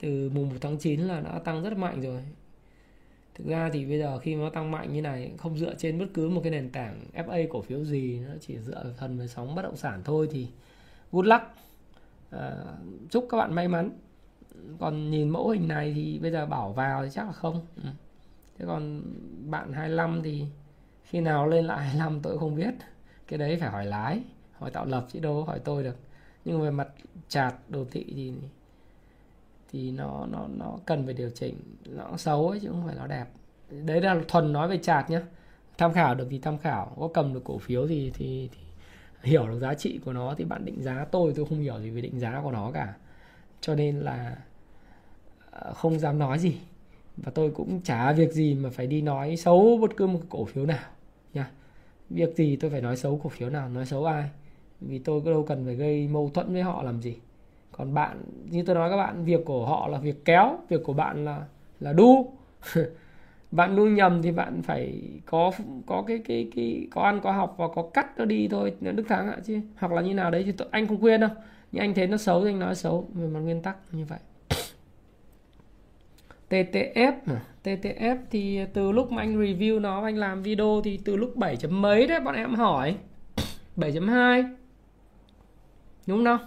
Từ 0.00 0.30
mùng 0.34 0.48
1 0.48 0.54
tháng 0.60 0.78
9 0.78 1.00
là 1.00 1.20
đã 1.20 1.38
tăng 1.38 1.62
rất 1.62 1.78
mạnh 1.78 2.00
rồi. 2.00 2.22
Thực 3.34 3.46
ra 3.46 3.70
thì 3.72 3.84
bây 3.84 3.98
giờ 3.98 4.18
khi 4.18 4.34
nó 4.34 4.50
tăng 4.50 4.70
mạnh 4.70 4.92
như 4.92 5.02
này 5.02 5.32
không 5.38 5.58
dựa 5.58 5.74
trên 5.74 5.98
bất 5.98 6.06
cứ 6.14 6.28
một 6.28 6.40
cái 6.44 6.50
nền 6.50 6.70
tảng 6.70 7.00
FA 7.14 7.46
cổ 7.50 7.62
phiếu 7.62 7.84
gì 7.84 8.20
nó 8.28 8.34
chỉ 8.40 8.58
dựa 8.58 8.94
phần 8.98 9.18
về 9.18 9.28
sóng 9.28 9.54
bất 9.54 9.62
động 9.62 9.76
sản 9.76 10.02
thôi 10.04 10.28
thì 10.30 10.48
good 11.12 11.26
luck. 11.26 11.42
À, 12.30 12.52
chúc 13.10 13.26
các 13.30 13.36
bạn 13.36 13.54
may 13.54 13.68
mắn. 13.68 13.90
Còn 14.78 15.10
nhìn 15.10 15.28
mẫu 15.28 15.48
hình 15.48 15.68
này 15.68 15.92
thì 15.94 16.18
bây 16.18 16.30
giờ 16.30 16.46
bảo 16.46 16.72
vào 16.72 17.04
thì 17.04 17.10
chắc 17.12 17.26
là 17.26 17.32
không. 17.32 17.66
Ừ. 17.76 17.88
thế 18.58 18.64
còn 18.66 19.02
bạn 19.50 19.72
25 19.72 20.20
thì 20.24 20.44
khi 21.04 21.20
nào 21.20 21.46
lên 21.46 21.64
lại 21.64 21.78
25 21.80 22.20
tôi 22.22 22.38
không 22.38 22.54
biết 22.54 22.74
cái 23.28 23.38
đấy 23.38 23.56
phải 23.60 23.70
hỏi 23.70 23.86
lái 23.86 24.20
hỏi 24.52 24.70
tạo 24.70 24.86
lập 24.86 25.06
chứ 25.12 25.20
đâu 25.20 25.44
hỏi 25.44 25.60
tôi 25.64 25.84
được. 25.84 25.96
Nhưng 26.44 26.62
về 26.62 26.70
mặt 26.70 26.88
chạt 27.28 27.54
đồ 27.68 27.84
thị 27.90 28.04
thì 28.16 28.32
thì 29.72 29.90
nó 29.90 30.26
nó 30.30 30.46
nó 30.56 30.78
cần 30.86 31.04
phải 31.04 31.14
điều 31.14 31.30
chỉnh. 31.30 31.54
Nó 31.84 32.16
xấu 32.16 32.48
ấy 32.48 32.60
chứ 32.60 32.68
không 32.68 32.86
phải 32.86 32.96
nó 32.96 33.06
đẹp. 33.06 33.26
Đấy 33.70 34.00
là 34.00 34.20
thuần 34.28 34.52
nói 34.52 34.68
về 34.68 34.78
chạt 34.78 35.10
nhá. 35.10 35.22
tham 35.78 35.92
khảo 35.92 36.14
được 36.14 36.26
thì 36.30 36.38
tham 36.38 36.58
khảo 36.58 36.96
có 37.00 37.08
cầm 37.14 37.34
được 37.34 37.44
cổ 37.44 37.58
phiếu 37.58 37.86
thì 37.86 38.10
thì, 38.14 38.48
thì 38.52 38.58
hiểu 39.22 39.48
được 39.48 39.58
giá 39.58 39.74
trị 39.74 40.00
của 40.04 40.12
nó 40.12 40.34
thì 40.38 40.44
bạn 40.44 40.64
định 40.64 40.82
giá. 40.82 41.06
Tôi 41.10 41.32
tôi 41.36 41.46
không 41.46 41.60
hiểu 41.60 41.80
gì 41.80 41.90
về 41.90 42.00
định 42.00 42.20
giá 42.20 42.40
của 42.42 42.50
nó 42.52 42.70
cả. 42.74 42.94
Cho 43.60 43.74
nên 43.74 43.98
là 44.00 44.36
ờ, 45.50 45.72
không 45.72 45.98
dám 45.98 46.18
nói 46.18 46.38
gì. 46.38 46.58
Và 47.16 47.32
tôi 47.34 47.50
cũng 47.50 47.80
chả 47.84 48.12
việc 48.12 48.32
gì 48.32 48.54
mà 48.54 48.70
phải 48.70 48.86
đi 48.86 49.02
nói 49.02 49.36
xấu 49.36 49.78
bất 49.80 49.96
cứ 49.96 50.06
một 50.06 50.20
cổ 50.28 50.44
phiếu 50.44 50.66
nào 50.66 50.88
việc 52.10 52.36
gì 52.36 52.56
tôi 52.56 52.70
phải 52.70 52.80
nói 52.80 52.96
xấu 52.96 53.20
cổ 53.22 53.28
phiếu 53.28 53.50
nào 53.50 53.68
nói 53.68 53.86
xấu 53.86 54.04
ai? 54.04 54.30
Vì 54.80 54.98
tôi 54.98 55.22
đâu 55.24 55.44
cần 55.48 55.64
phải 55.64 55.74
gây 55.74 56.08
mâu 56.08 56.30
thuẫn 56.34 56.52
với 56.52 56.62
họ 56.62 56.82
làm 56.82 57.02
gì. 57.02 57.16
Còn 57.72 57.94
bạn 57.94 58.22
như 58.50 58.62
tôi 58.62 58.74
nói 58.74 58.90
các 58.90 58.96
bạn 58.96 59.24
việc 59.24 59.44
của 59.44 59.66
họ 59.66 59.88
là 59.88 59.98
việc 59.98 60.24
kéo 60.24 60.58
việc 60.68 60.82
của 60.84 60.92
bạn 60.92 61.24
là 61.24 61.46
là 61.80 61.92
đu. 61.92 62.32
Bạn 63.50 63.76
đu 63.76 63.86
nhầm 63.86 64.22
thì 64.22 64.30
bạn 64.32 64.62
phải 64.62 65.02
có 65.26 65.52
có 65.86 66.04
cái 66.06 66.18
cái 66.18 66.50
cái 66.56 66.86
có 66.90 67.02
ăn 67.02 67.20
có 67.20 67.32
học 67.32 67.54
và 67.58 67.68
có 67.68 67.82
cắt 67.94 68.18
nó 68.18 68.24
đi 68.24 68.48
thôi 68.48 68.74
đức 68.80 69.04
thắng 69.08 69.28
ạ 69.28 69.36
chứ. 69.44 69.60
Hoặc 69.76 69.92
là 69.92 70.02
như 70.02 70.14
nào 70.14 70.30
đấy 70.30 70.42
thì 70.46 70.52
tôi, 70.52 70.68
anh 70.70 70.86
không 70.86 71.00
khuyên 71.00 71.20
đâu. 71.20 71.30
Nhưng 71.72 71.82
anh 71.82 71.94
thấy 71.94 72.06
nó 72.06 72.16
xấu 72.16 72.44
thì 72.44 72.50
anh 72.50 72.58
nói 72.58 72.74
xấu 72.74 73.06
về 73.14 73.26
mặt 73.26 73.40
nguyên 73.40 73.62
tắc 73.62 73.76
như 73.92 74.04
vậy. 74.04 74.18
TTF 76.50 77.12
mà 77.26 77.42
TTF 77.64 78.16
thì 78.30 78.60
từ 78.72 78.92
lúc 78.92 79.12
mà 79.12 79.22
anh 79.22 79.40
review 79.42 79.80
nó 79.80 80.02
anh 80.02 80.16
làm 80.16 80.42
video 80.42 80.80
thì 80.84 80.98
từ 81.04 81.16
lúc 81.16 81.36
7 81.36 81.56
chấm 81.56 81.82
mấy 81.82 82.06
đấy 82.06 82.20
bọn 82.20 82.34
em 82.34 82.54
hỏi. 82.54 82.96
7.2 83.76 84.54
đúng 86.06 86.24
không? 86.24 86.40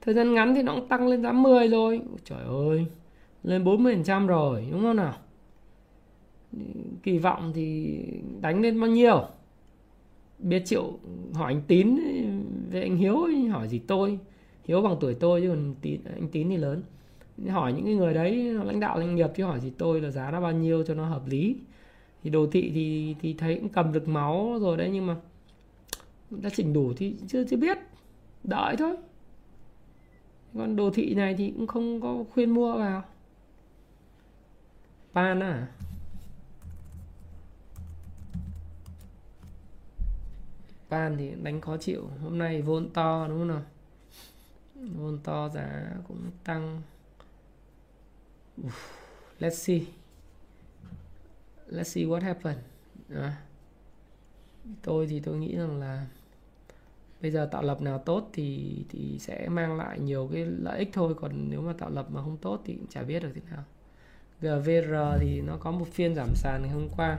Thời 0.00 0.14
gian 0.14 0.34
ngắn 0.34 0.54
thì 0.54 0.62
nó 0.62 0.74
cũng 0.74 0.88
tăng 0.88 1.08
lên 1.08 1.22
giá 1.22 1.32
10 1.32 1.68
rồi. 1.68 2.00
Trời 2.24 2.42
ơi 2.68 2.86
lên 3.42 3.64
40% 3.64 4.26
rồi 4.26 4.66
đúng 4.70 4.82
không 4.82 4.96
nào? 4.96 5.14
Kỳ 7.02 7.18
vọng 7.18 7.52
thì 7.54 7.98
đánh 8.40 8.60
lên 8.60 8.80
bao 8.80 8.90
nhiêu? 8.90 9.24
Biết 10.38 10.62
triệu 10.66 10.98
hỏi 11.32 11.52
anh 11.52 11.62
tín 11.66 11.96
về 12.70 12.80
anh 12.80 12.96
hiếu 12.96 13.16
hỏi 13.50 13.68
gì 13.68 13.78
tôi? 13.78 14.18
Hiếu 14.64 14.82
bằng 14.82 14.96
tuổi 15.00 15.14
tôi 15.14 15.40
chứ 15.40 15.48
còn 15.48 15.74
tín 15.80 16.00
anh 16.04 16.28
tín 16.28 16.48
thì 16.48 16.56
lớn 16.56 16.82
hỏi 17.48 17.72
những 17.72 17.84
cái 17.84 17.94
người 17.94 18.14
đấy, 18.14 18.54
lãnh 18.64 18.80
đạo 18.80 18.98
doanh 18.98 19.14
nghiệp 19.14 19.30
chứ 19.36 19.44
hỏi 19.44 19.60
gì 19.60 19.72
tôi 19.78 20.00
là 20.00 20.10
giá 20.10 20.30
nó 20.30 20.40
bao 20.40 20.52
nhiêu 20.52 20.84
cho 20.84 20.94
nó 20.94 21.06
hợp 21.08 21.26
lý. 21.26 21.56
Thì 22.22 22.30
đồ 22.30 22.46
thị 22.52 22.70
thì 22.74 23.16
thì 23.20 23.34
thấy 23.34 23.58
cũng 23.60 23.68
cầm 23.68 23.92
được 23.92 24.08
máu 24.08 24.58
rồi 24.60 24.76
đấy, 24.76 24.90
nhưng 24.92 25.06
mà 25.06 25.16
đã 26.30 26.50
chỉnh 26.50 26.72
đủ 26.72 26.92
thì 26.96 27.16
chưa 27.28 27.44
chưa 27.44 27.56
biết. 27.56 27.78
Đợi 28.44 28.76
thôi. 28.76 28.96
Còn 30.54 30.76
đồ 30.76 30.90
thị 30.90 31.14
này 31.14 31.34
thì 31.38 31.52
cũng 31.56 31.66
không 31.66 32.00
có 32.00 32.24
khuyên 32.34 32.50
mua 32.50 32.78
vào. 32.78 33.04
Pan 35.14 35.40
à? 35.40 35.68
Pan 40.90 41.16
thì 41.18 41.30
đánh 41.42 41.60
khó 41.60 41.76
chịu. 41.76 42.08
Hôm 42.22 42.38
nay 42.38 42.62
vốn 42.62 42.90
to, 42.90 43.28
đúng 43.28 43.38
không 43.38 43.48
nào? 43.48 43.62
Vốn 44.74 45.18
to 45.18 45.48
giá 45.48 45.90
cũng 46.08 46.18
tăng 46.44 46.82
let's 49.40 49.50
see. 49.50 49.82
Let's 51.68 51.88
see 51.88 52.04
what 52.04 52.22
happened. 52.22 52.60
À. 53.14 53.36
tôi 54.82 55.06
thì 55.06 55.20
tôi 55.20 55.36
nghĩ 55.36 55.56
rằng 55.56 55.80
là 55.80 56.06
bây 57.22 57.30
giờ 57.30 57.48
tạo 57.52 57.62
lập 57.62 57.82
nào 57.82 57.98
tốt 57.98 58.30
thì 58.32 58.76
thì 58.88 59.18
sẽ 59.18 59.48
mang 59.48 59.76
lại 59.76 60.00
nhiều 60.00 60.28
cái 60.32 60.44
lợi 60.44 60.78
ích 60.78 60.90
thôi. 60.92 61.14
Còn 61.20 61.50
nếu 61.50 61.60
mà 61.62 61.72
tạo 61.72 61.90
lập 61.90 62.06
mà 62.10 62.22
không 62.22 62.36
tốt 62.36 62.62
thì 62.64 62.74
cũng 62.74 62.86
chả 62.86 63.02
biết 63.02 63.22
được 63.22 63.30
thế 63.34 63.40
nào. 63.50 63.64
GVR 64.40 65.20
thì 65.20 65.40
nó 65.40 65.56
có 65.56 65.70
một 65.70 65.86
phiên 65.92 66.14
giảm 66.14 66.34
sàn 66.34 66.62
ngày 66.62 66.70
hôm 66.70 66.88
qua. 66.96 67.18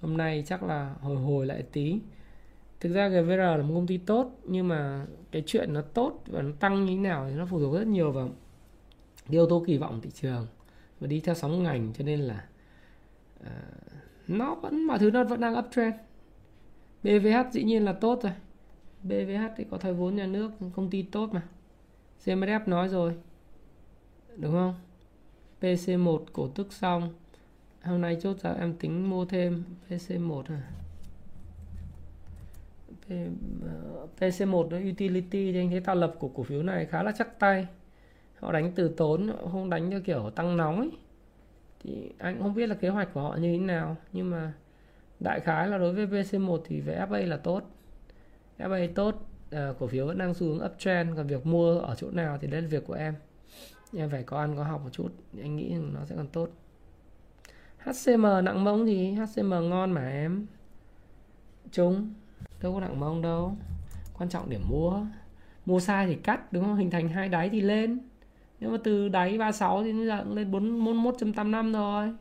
Hôm 0.00 0.16
nay 0.16 0.44
chắc 0.46 0.62
là 0.62 0.94
hồi 1.00 1.16
hồi 1.16 1.46
lại 1.46 1.62
tí. 1.72 2.00
Thực 2.80 2.92
ra 2.92 3.08
GVR 3.08 3.30
là 3.30 3.56
một 3.56 3.74
công 3.74 3.86
ty 3.86 3.98
tốt 3.98 4.30
nhưng 4.44 4.68
mà 4.68 5.06
cái 5.30 5.42
chuyện 5.46 5.72
nó 5.72 5.80
tốt 5.80 6.22
và 6.26 6.42
nó 6.42 6.50
tăng 6.60 6.84
như 6.84 6.92
thế 6.96 7.02
nào 7.02 7.26
thì 7.28 7.34
nó 7.34 7.46
phụ 7.46 7.60
thuộc 7.60 7.74
rất 7.74 7.86
nhiều 7.86 8.12
vào 8.12 8.30
cái 9.28 9.34
yếu 9.34 9.46
tố 9.46 9.64
kỳ 9.66 9.78
vọng 9.78 10.00
thị 10.02 10.10
trường 10.14 10.46
và 11.00 11.06
đi 11.06 11.20
theo 11.20 11.34
sóng 11.34 11.62
ngành 11.62 11.92
cho 11.98 12.04
nên 12.04 12.20
là 12.20 12.44
uh, 13.40 13.48
nó 14.28 14.54
vẫn 14.54 14.84
mọi 14.84 14.98
thứ 14.98 15.10
nó 15.10 15.24
vẫn 15.24 15.40
đang 15.40 15.58
uptrend. 15.58 15.94
BVH 17.02 17.52
dĩ 17.52 17.64
nhiên 17.64 17.84
là 17.84 17.92
tốt 17.92 18.20
rồi. 18.22 18.32
BVH 19.02 19.42
thì 19.56 19.64
có 19.70 19.78
thoái 19.78 19.94
vốn 19.94 20.16
nhà 20.16 20.26
nước 20.26 20.50
công 20.76 20.90
ty 20.90 21.02
tốt 21.02 21.30
mà. 21.32 21.42
CMF 22.24 22.60
nói 22.66 22.88
rồi 22.88 23.14
đúng 24.36 24.52
không? 24.52 24.74
PC1 25.60 26.24
cổ 26.32 26.48
tức 26.48 26.72
xong 26.72 27.14
hôm 27.82 28.00
nay 28.00 28.16
chốt 28.22 28.38
ra 28.42 28.52
em 28.52 28.76
tính 28.76 29.10
mua 29.10 29.24
thêm 29.24 29.64
PC1 29.88 30.42
à. 30.48 30.62
PC1 34.18 34.62
ờ, 34.62 34.68
nó 34.70 34.90
utility 34.90 35.52
thì 35.52 35.58
anh 35.58 35.70
thấy 35.70 35.80
tạo 35.80 35.94
lập 35.96 36.14
của 36.18 36.28
cổ 36.28 36.42
phiếu 36.42 36.62
này 36.62 36.86
khá 36.86 37.02
là 37.02 37.12
chắc 37.18 37.38
tay 37.38 37.66
họ 38.40 38.52
đánh 38.52 38.72
từ 38.74 38.88
tốn 38.88 39.28
họ 39.28 39.48
không 39.52 39.70
đánh 39.70 39.90
theo 39.90 40.00
kiểu 40.00 40.30
tăng 40.30 40.56
nóng 40.56 40.80
ấy. 40.80 40.90
Thì 41.80 42.12
anh 42.18 42.42
không 42.42 42.54
biết 42.54 42.66
là 42.66 42.74
kế 42.74 42.88
hoạch 42.88 43.14
của 43.14 43.20
họ 43.20 43.36
như 43.36 43.52
thế 43.52 43.58
nào 43.58 43.96
nhưng 44.12 44.30
mà 44.30 44.52
đại 45.20 45.40
khái 45.40 45.68
là 45.68 45.78
đối 45.78 45.92
với 45.92 46.06
Vc1 46.06 46.60
thì 46.64 46.80
về 46.80 47.04
FA 47.08 47.28
là 47.28 47.36
tốt. 47.36 47.62
FA 48.58 48.88
tốt 48.94 49.28
à, 49.50 49.72
cổ 49.78 49.86
phiếu 49.86 50.06
vẫn 50.06 50.18
đang 50.18 50.34
xu 50.34 50.46
hướng 50.46 50.64
uptrend 50.64 51.16
còn 51.16 51.26
việc 51.26 51.46
mua 51.46 51.78
ở 51.78 51.94
chỗ 51.94 52.10
nào 52.10 52.38
thì 52.40 52.48
đấy 52.48 52.62
là 52.62 52.68
việc 52.68 52.86
của 52.86 52.94
em. 52.94 53.14
Em 53.96 54.10
phải 54.10 54.22
có 54.22 54.38
ăn 54.38 54.56
có 54.56 54.62
học 54.62 54.80
một 54.84 54.90
chút 54.92 55.08
anh 55.42 55.56
nghĩ 55.56 55.74
nó 55.92 56.04
sẽ 56.04 56.16
còn 56.16 56.28
tốt. 56.28 56.48
HCM 57.78 58.22
nặng 58.42 58.64
mông 58.64 58.86
thì 58.86 59.12
HCM 59.12 59.50
ngon 59.50 59.90
mà 59.90 60.08
em. 60.08 60.46
Chúng 61.70 62.14
đâu 62.62 62.74
có 62.74 62.80
nặng 62.80 63.00
mông 63.00 63.22
đâu. 63.22 63.56
Quan 64.18 64.30
trọng 64.30 64.50
điểm 64.50 64.60
mua. 64.68 65.06
Mua 65.66 65.80
sai 65.80 66.06
thì 66.06 66.14
cắt 66.14 66.52
đúng 66.52 66.64
không? 66.64 66.76
Hình 66.76 66.90
thành 66.90 67.08
hai 67.08 67.28
đáy 67.28 67.48
thì 67.48 67.60
lên 67.60 67.98
nếu 68.60 68.70
mà 68.70 68.78
từ 68.84 69.08
đáy 69.08 69.38
36 69.38 69.82
thì 69.82 69.92
bây 69.92 70.06
giờ 70.06 70.20
cũng 70.24 70.34
lên 70.34 70.50
41.85 70.50 71.72
rồi. 71.72 72.12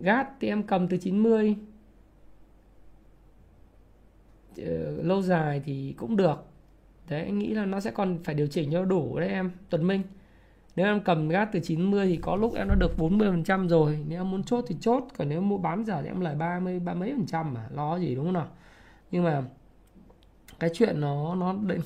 Gas 0.00 0.26
thì 0.40 0.48
em 0.48 0.62
cầm 0.62 0.88
từ 0.88 0.96
90 0.96 1.56
ờ, 4.56 5.02
lâu 5.02 5.22
dài 5.22 5.62
thì 5.64 5.94
cũng 5.96 6.16
được. 6.16 6.44
Đấy, 7.08 7.22
anh 7.22 7.38
nghĩ 7.38 7.54
là 7.54 7.66
nó 7.66 7.80
sẽ 7.80 7.90
còn 7.90 8.18
phải 8.24 8.34
điều 8.34 8.46
chỉnh 8.46 8.70
cho 8.72 8.84
đủ 8.84 9.18
đấy 9.18 9.28
em, 9.28 9.50
Tuấn 9.70 9.86
Minh. 9.86 10.02
Nếu 10.76 10.86
em 10.86 11.00
cầm 11.00 11.28
gas 11.28 11.48
từ 11.52 11.60
90 11.60 12.06
thì 12.06 12.16
có 12.16 12.36
lúc 12.36 12.54
em 12.54 12.68
nó 12.68 12.74
được 12.74 12.98
40% 12.98 13.68
rồi. 13.68 13.98
Nếu 14.08 14.20
em 14.20 14.30
muốn 14.30 14.44
chốt 14.44 14.64
thì 14.68 14.76
chốt, 14.80 15.04
còn 15.18 15.28
nếu 15.28 15.40
mua 15.40 15.58
bán 15.58 15.84
giờ 15.84 16.02
thì 16.02 16.08
em 16.08 16.20
lời 16.20 16.34
30 16.34 16.80
ba 16.80 16.94
mấy 16.94 17.12
phần 17.12 17.26
trăm 17.26 17.54
mà, 17.54 17.68
lo 17.74 17.98
gì 17.98 18.14
đúng 18.14 18.24
không 18.24 18.34
nào? 18.34 18.48
Nhưng 19.10 19.24
mà 19.24 19.42
cái 20.58 20.70
chuyện 20.74 21.00
nó 21.00 21.34
nó 21.34 21.52
định 21.52 21.80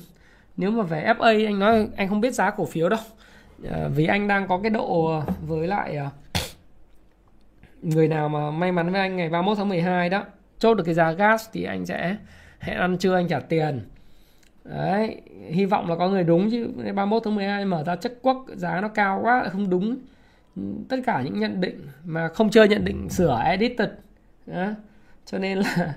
nếu 0.57 0.71
mà 0.71 0.83
về 0.83 1.13
FA 1.17 1.47
anh 1.47 1.59
nói 1.59 1.87
anh 1.95 2.09
không 2.09 2.21
biết 2.21 2.33
giá 2.33 2.49
cổ 2.49 2.65
phiếu 2.65 2.89
đâu. 2.89 2.99
À, 3.71 3.87
vì 3.95 4.05
anh 4.05 4.27
đang 4.27 4.47
có 4.47 4.59
cái 4.63 4.69
độ 4.69 5.21
với 5.47 5.67
lại 5.67 5.95
ờ, 5.95 6.09
người 7.81 8.07
nào 8.07 8.29
mà 8.29 8.51
may 8.51 8.71
mắn 8.71 8.91
với 8.91 9.01
anh 9.01 9.17
ngày 9.17 9.29
31 9.29 9.57
tháng 9.57 9.69
12 9.69 10.09
đó. 10.09 10.23
Chốt 10.59 10.73
được 10.73 10.83
cái 10.83 10.93
giá 10.93 11.11
gas 11.11 11.49
thì 11.53 11.63
anh 11.63 11.85
sẽ 11.85 12.15
hẹn 12.59 12.77
ăn 12.77 12.97
trưa 12.97 13.15
anh 13.15 13.27
trả 13.27 13.39
tiền. 13.39 13.81
Đấy 14.63 15.21
hy 15.49 15.65
vọng 15.65 15.89
là 15.89 15.95
có 15.95 16.09
người 16.09 16.23
đúng 16.23 16.51
chứ. 16.51 16.67
31 16.95 17.21
tháng 17.25 17.35
12 17.35 17.65
mở 17.65 17.83
ra 17.83 17.95
chất 17.95 18.13
quốc 18.21 18.45
giá 18.55 18.81
nó 18.81 18.87
cao 18.87 19.19
quá 19.23 19.49
không 19.51 19.69
đúng. 19.69 19.97
Tất 20.89 20.97
cả 21.05 21.21
những 21.21 21.39
nhận 21.39 21.61
định 21.61 21.87
mà 22.03 22.27
không 22.27 22.49
chơi 22.49 22.67
nhận 22.67 22.85
định 22.85 23.09
sửa 23.09 23.41
edited. 23.45 23.89
Đó. 24.45 24.67
cho 25.25 25.37
nên 25.37 25.57
là 25.57 25.93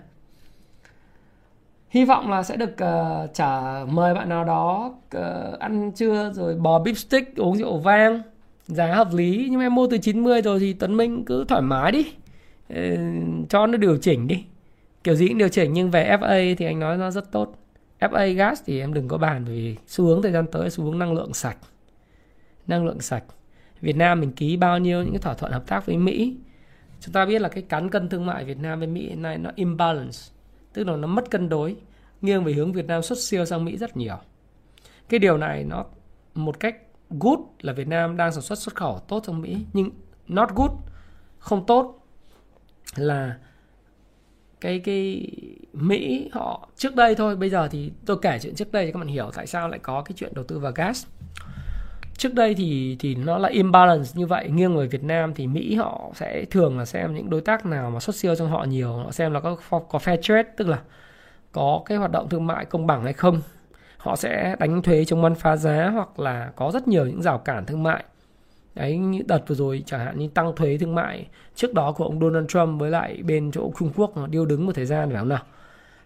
hy 1.88 2.04
vọng 2.04 2.30
là 2.30 2.42
sẽ 2.42 2.56
được 2.56 2.78
ờ, 2.78 3.22
uh, 3.24 3.34
trả 3.34 3.84
mời 3.84 4.14
bạn 4.14 4.28
nào 4.28 4.44
đó 4.44 4.94
uh, 5.16 5.58
ăn 5.58 5.92
trưa 5.92 6.32
rồi 6.34 6.54
bò 6.54 6.78
bíp 6.78 6.96
stick 6.96 7.36
uống 7.36 7.56
rượu 7.56 7.78
vang. 7.78 8.22
Giá 8.66 8.94
hợp 8.94 9.08
lý 9.14 9.48
nhưng 9.50 9.60
em 9.60 9.74
mua 9.74 9.86
từ 9.90 9.98
90 9.98 10.42
rồi 10.42 10.60
thì 10.60 10.72
Tuấn 10.72 10.96
Minh 10.96 11.24
cứ 11.24 11.44
thoải 11.44 11.62
mái 11.62 11.92
đi. 11.92 12.06
Uh, 12.72 13.48
cho 13.48 13.66
nó 13.66 13.78
điều 13.78 13.96
chỉnh 13.96 14.26
đi. 14.26 14.44
Kiểu 15.04 15.14
gì 15.14 15.28
cũng 15.28 15.38
điều 15.38 15.48
chỉnh 15.48 15.72
nhưng 15.72 15.90
về 15.90 16.16
FA 16.20 16.54
thì 16.58 16.66
anh 16.66 16.80
nói 16.80 16.96
nó 16.96 17.10
rất 17.10 17.32
tốt. 17.32 17.54
FA 18.00 18.34
gas 18.34 18.62
thì 18.66 18.80
em 18.80 18.94
đừng 18.94 19.08
có 19.08 19.18
bàn 19.18 19.44
vì 19.44 19.76
xu 19.86 20.04
hướng 20.04 20.22
thời 20.22 20.32
gian 20.32 20.46
tới 20.46 20.70
xu 20.70 20.84
hướng 20.84 20.98
năng 20.98 21.12
lượng 21.12 21.34
sạch. 21.34 21.56
Năng 22.66 22.86
lượng 22.86 23.00
sạch. 23.00 23.24
Việt 23.80 23.96
Nam 23.96 24.20
mình 24.20 24.32
ký 24.32 24.56
bao 24.56 24.78
nhiêu 24.78 25.02
những 25.02 25.12
cái 25.12 25.20
thỏa 25.20 25.34
thuận 25.34 25.52
hợp 25.52 25.66
tác 25.66 25.86
với 25.86 25.96
Mỹ? 25.96 26.36
Chúng 27.00 27.12
ta 27.12 27.26
biết 27.26 27.42
là 27.42 27.48
cái 27.48 27.62
cán 27.62 27.90
cân 27.90 28.08
thương 28.08 28.26
mại 28.26 28.44
Việt 28.44 28.58
Nam 28.58 28.78
với 28.78 28.88
Mỹ 28.88 29.08
hiện 29.08 29.22
nay 29.22 29.38
nó 29.38 29.50
imbalance 29.54 30.18
tức 30.76 30.84
là 30.86 30.96
nó 30.96 31.08
mất 31.08 31.30
cân 31.30 31.48
đối. 31.48 31.76
Nghiêng 32.20 32.44
về 32.44 32.52
hướng 32.52 32.72
Việt 32.72 32.86
Nam 32.86 33.02
xuất 33.02 33.18
siêu 33.18 33.44
sang 33.44 33.64
Mỹ 33.64 33.76
rất 33.76 33.96
nhiều. 33.96 34.16
Cái 35.08 35.20
điều 35.20 35.38
này 35.38 35.64
nó, 35.64 35.84
một 36.34 36.60
cách 36.60 36.76
good 37.10 37.38
là 37.60 37.72
Việt 37.72 37.88
Nam 37.88 38.16
đang 38.16 38.32
sản 38.32 38.42
xuất 38.42 38.58
xuất 38.58 38.74
khẩu 38.74 38.98
tốt 39.08 39.22
sang 39.26 39.40
Mỹ, 39.40 39.56
nhưng 39.72 39.90
not 40.28 40.48
good, 40.54 40.70
không 41.38 41.66
tốt 41.66 42.06
là 42.96 43.38
cái 44.60 44.78
cái 44.78 45.28
Mỹ 45.72 46.30
họ 46.32 46.68
trước 46.76 46.94
đây 46.94 47.14
thôi. 47.14 47.36
Bây 47.36 47.50
giờ 47.50 47.68
thì 47.68 47.92
tôi 48.06 48.18
kể 48.22 48.38
chuyện 48.42 48.54
trước 48.54 48.72
đây 48.72 48.86
cho 48.86 48.92
các 48.92 48.98
bạn 48.98 49.08
hiểu 49.08 49.30
tại 49.34 49.46
sao 49.46 49.68
lại 49.68 49.78
có 49.78 50.02
cái 50.02 50.12
chuyện 50.16 50.32
đầu 50.34 50.44
tư 50.44 50.58
vào 50.58 50.72
gas 50.74 51.06
trước 52.18 52.34
đây 52.34 52.54
thì 52.54 52.96
thì 52.98 53.14
nó 53.14 53.38
là 53.38 53.48
imbalance 53.48 54.10
như 54.14 54.26
vậy. 54.26 54.48
Nghiêng 54.48 54.76
về 54.76 54.86
Việt 54.86 55.04
Nam 55.04 55.34
thì 55.34 55.46
Mỹ 55.46 55.74
họ 55.74 56.10
sẽ 56.14 56.44
thường 56.50 56.78
là 56.78 56.84
xem 56.84 57.14
những 57.14 57.30
đối 57.30 57.40
tác 57.40 57.66
nào 57.66 57.90
mà 57.90 58.00
xuất 58.00 58.16
siêu 58.16 58.34
trong 58.34 58.50
họ 58.50 58.64
nhiều, 58.64 58.92
họ 58.92 59.10
xem 59.10 59.32
là 59.32 59.40
có 59.40 59.56
có 59.88 59.98
fair 59.98 60.16
trade, 60.22 60.50
tức 60.56 60.68
là 60.68 60.78
có 61.52 61.82
cái 61.86 61.98
hoạt 61.98 62.10
động 62.10 62.28
thương 62.28 62.46
mại 62.46 62.64
công 62.64 62.86
bằng 62.86 63.04
hay 63.04 63.12
không. 63.12 63.40
Họ 63.96 64.16
sẽ 64.16 64.56
đánh 64.58 64.82
thuế 64.82 65.04
chống 65.04 65.22
bán 65.22 65.34
phá 65.34 65.56
giá 65.56 65.90
hoặc 65.94 66.20
là 66.20 66.50
có 66.56 66.70
rất 66.70 66.88
nhiều 66.88 67.06
những 67.06 67.22
rào 67.22 67.38
cản 67.38 67.66
thương 67.66 67.82
mại. 67.82 68.04
Đấy, 68.74 68.96
như 68.98 69.22
đợt 69.26 69.40
vừa 69.46 69.54
rồi 69.54 69.82
chẳng 69.86 70.00
hạn 70.00 70.18
như 70.18 70.28
tăng 70.28 70.56
thuế 70.56 70.78
thương 70.78 70.94
mại 70.94 71.26
trước 71.54 71.74
đó 71.74 71.92
của 71.92 72.04
ông 72.04 72.20
Donald 72.20 72.46
Trump 72.48 72.80
với 72.80 72.90
lại 72.90 73.22
bên 73.22 73.50
chỗ 73.52 73.72
Trung 73.78 73.92
Quốc 73.96 74.16
nó 74.16 74.26
điêu 74.26 74.46
đứng 74.46 74.66
một 74.66 74.72
thời 74.74 74.86
gian 74.86 75.08
phải 75.08 75.18
không 75.18 75.28
nào. 75.28 75.42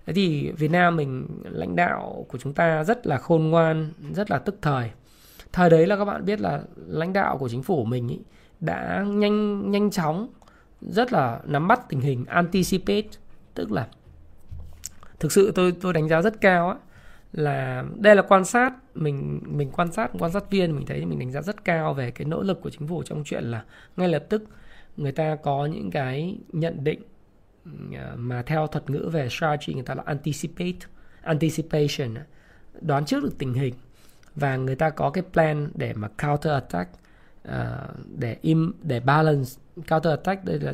Thế 0.07 0.13
thì 0.13 0.51
Việt 0.51 0.71
Nam 0.71 0.97
mình 0.97 1.27
lãnh 1.45 1.77
đạo 1.77 2.25
của 2.29 2.39
chúng 2.39 2.53
ta 2.53 2.85
rất 2.85 3.07
là 3.07 3.19
khôn 3.19 3.43
ngoan, 3.43 3.93
rất 4.15 4.31
là 4.31 4.39
tức 4.39 4.59
thời 4.63 4.91
thời 5.53 5.70
đấy 5.70 5.86
là 5.86 5.96
các 5.96 6.05
bạn 6.05 6.24
biết 6.24 6.40
là 6.40 6.62
lãnh 6.86 7.12
đạo 7.12 7.38
của 7.38 7.48
chính 7.48 7.62
phủ 7.62 7.84
mình 7.84 8.09
ý, 8.09 8.18
đã 8.61 9.05
nhanh 9.07 9.70
nhanh 9.70 9.90
chóng 9.90 10.28
rất 10.80 11.12
là 11.12 11.40
nắm 11.44 11.68
bắt 11.68 11.80
tình 11.88 12.01
hình 12.01 12.24
anticipate 12.28 13.09
tức 13.55 13.72
là 13.72 13.88
thực 15.20 15.32
sự 15.32 15.53
tôi 15.55 15.74
tôi 15.80 15.92
đánh 15.92 16.09
giá 16.09 16.22
rất 16.22 16.40
cao 16.40 16.68
á 16.68 16.74
là 17.32 17.84
đây 17.96 18.16
là 18.16 18.22
quan 18.22 18.44
sát 18.44 18.72
mình 18.94 19.40
mình 19.46 19.70
quan 19.70 19.92
sát 19.92 20.11
quan 20.18 20.32
sát 20.32 20.51
viên 20.51 20.76
mình 20.76 20.86
thấy 20.86 21.07
mình 21.07 21.18
đánh 21.18 21.32
giá 21.32 21.42
rất 21.42 21.64
cao 21.64 21.94
về 21.94 22.11
cái 22.11 22.24
nỗ 22.24 22.42
lực 22.42 22.61
của 22.61 22.70
chính 22.70 22.88
phủ 22.88 23.03
trong 23.03 23.24
chuyện 23.24 23.44
là 23.44 23.64
ngay 23.96 24.09
lập 24.09 24.24
tức 24.28 24.44
người 24.96 25.12
ta 25.12 25.36
có 25.42 25.66
những 25.66 25.90
cái 25.90 26.38
nhận 26.53 26.84
định 26.84 27.03
ờ, 27.94 28.16
mà 28.16 28.42
theo 28.42 28.66
thuật 28.66 28.90
ngữ 28.90 29.09
về 29.12 29.28
strategy 29.28 29.74
người 29.74 29.82
ta 29.82 29.94
là 29.94 30.03
anticipate 30.07 30.78
anticipation 31.22 32.14
đoán 32.80 33.05
trước 33.05 33.22
được 33.22 33.38
tình 33.38 33.55
hình 33.55 33.74
và 34.41 34.57
người 34.57 34.76
ta 34.76 34.91
có 34.91 35.11
cái 35.11 35.24
plan 35.32 35.70
để 35.74 35.93
mà 35.93 36.09
counter 36.09 36.53
attack 36.53 36.91
uh, 37.49 37.55
để 38.18 38.36
im 38.43 38.72
để 38.82 39.01
balance 39.01 39.51
counter 39.88 40.11
attack 40.11 40.45
đây 40.45 40.61
là 40.61 40.72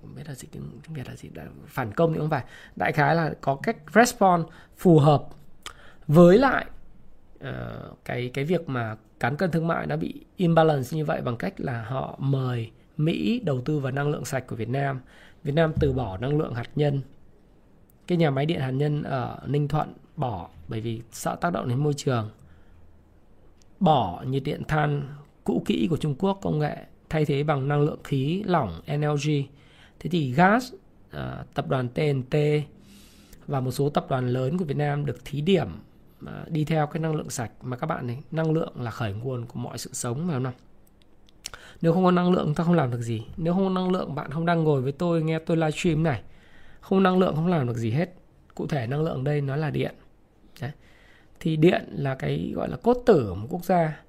không 0.00 0.14
biết 0.14 0.22
là 0.28 0.34
gì 0.34 0.48
tiếng 0.52 0.62
Việt 0.88 1.08
là 1.08 1.16
gì 1.16 1.30
phản 1.66 1.92
công 1.92 2.12
thì 2.12 2.18
không 2.18 2.30
phải 2.30 2.44
đại 2.76 2.92
khái 2.92 3.14
là 3.14 3.34
có 3.40 3.54
cách 3.62 3.76
respond 3.94 4.44
phù 4.76 4.98
hợp 4.98 5.24
với 6.06 6.38
lại 6.38 6.66
uh, 7.48 7.98
cái 8.04 8.30
cái 8.34 8.44
việc 8.44 8.68
mà 8.68 8.96
cán 9.20 9.36
cân 9.36 9.50
thương 9.50 9.68
mại 9.68 9.86
nó 9.86 9.96
bị 9.96 10.24
imbalance 10.36 10.96
như 10.96 11.04
vậy 11.04 11.20
bằng 11.20 11.36
cách 11.36 11.54
là 11.56 11.84
họ 11.84 12.16
mời 12.18 12.70
Mỹ 12.96 13.40
đầu 13.44 13.60
tư 13.60 13.78
vào 13.78 13.92
năng 13.92 14.08
lượng 14.10 14.24
sạch 14.24 14.46
của 14.46 14.56
Việt 14.56 14.68
Nam. 14.68 15.00
Việt 15.44 15.52
Nam 15.52 15.72
từ 15.80 15.92
bỏ 15.92 16.16
năng 16.16 16.38
lượng 16.38 16.54
hạt 16.54 16.68
nhân. 16.74 17.00
Cái 18.06 18.18
nhà 18.18 18.30
máy 18.30 18.46
điện 18.46 18.60
hạt 18.60 18.70
nhân 18.70 19.02
ở 19.02 19.38
Ninh 19.46 19.68
Thuận 19.68 19.94
bỏ 20.16 20.48
bởi 20.68 20.80
vì 20.80 21.02
sợ 21.12 21.36
tác 21.40 21.52
động 21.52 21.68
đến 21.68 21.78
môi 21.78 21.94
trường. 21.94 22.30
Bỏ 23.82 24.22
nhiệt 24.26 24.42
điện 24.42 24.62
than 24.68 25.08
cũ 25.44 25.62
kỹ 25.66 25.86
của 25.90 25.96
Trung 25.96 26.14
Quốc 26.18 26.38
công 26.42 26.58
nghệ 26.58 26.76
thay 27.08 27.24
thế 27.24 27.42
bằng 27.42 27.68
năng 27.68 27.82
lượng 27.82 28.00
khí 28.04 28.42
lỏng 28.46 28.80
NLG. 28.96 29.30
Thế 30.00 30.10
thì 30.10 30.32
gas, 30.32 30.72
à, 31.10 31.44
tập 31.54 31.68
đoàn 31.68 31.88
TNT 31.88 32.36
và 33.46 33.60
một 33.60 33.70
số 33.70 33.88
tập 33.88 34.06
đoàn 34.08 34.28
lớn 34.28 34.58
của 34.58 34.64
Việt 34.64 34.76
Nam 34.76 35.06
được 35.06 35.24
thí 35.24 35.40
điểm 35.40 35.68
à, 36.26 36.44
đi 36.48 36.64
theo 36.64 36.86
cái 36.86 37.00
năng 37.00 37.14
lượng 37.14 37.30
sạch 37.30 37.50
mà 37.62 37.76
các 37.76 37.86
bạn 37.86 38.06
này 38.06 38.18
năng 38.30 38.52
lượng 38.52 38.72
là 38.80 38.90
khởi 38.90 39.12
nguồn 39.12 39.46
của 39.46 39.58
mọi 39.58 39.78
sự 39.78 39.90
sống 39.92 40.26
mà 40.26 40.34
không 40.34 40.52
nếu 41.82 41.92
không 41.92 42.04
có 42.04 42.10
năng 42.10 42.32
lượng 42.32 42.54
ta 42.54 42.64
không 42.64 42.74
làm 42.74 42.90
được 42.90 43.02
gì. 43.02 43.26
Nếu 43.36 43.54
không 43.54 43.64
có 43.64 43.70
năng 43.70 43.90
lượng 43.90 44.14
bạn 44.14 44.30
không 44.30 44.46
đang 44.46 44.64
ngồi 44.64 44.82
với 44.82 44.92
tôi 44.92 45.22
nghe 45.22 45.38
tôi 45.38 45.56
livestream 45.56 46.02
này 46.02 46.22
không 46.80 47.02
năng 47.02 47.18
lượng 47.18 47.34
không 47.36 47.46
làm 47.46 47.66
được 47.66 47.76
gì 47.76 47.90
hết. 47.90 48.14
Cụ 48.54 48.66
thể 48.66 48.86
năng 48.86 49.02
lượng 49.02 49.24
đây 49.24 49.40
nó 49.40 49.56
là 49.56 49.70
điện 49.70 49.94
thì 51.42 51.56
điện 51.56 51.84
là 51.92 52.14
cái 52.14 52.52
gọi 52.54 52.68
là 52.68 52.76
cốt 52.76 53.02
tử 53.06 53.26
của 53.28 53.34
một 53.34 53.46
quốc 53.50 53.64
gia. 53.64 54.00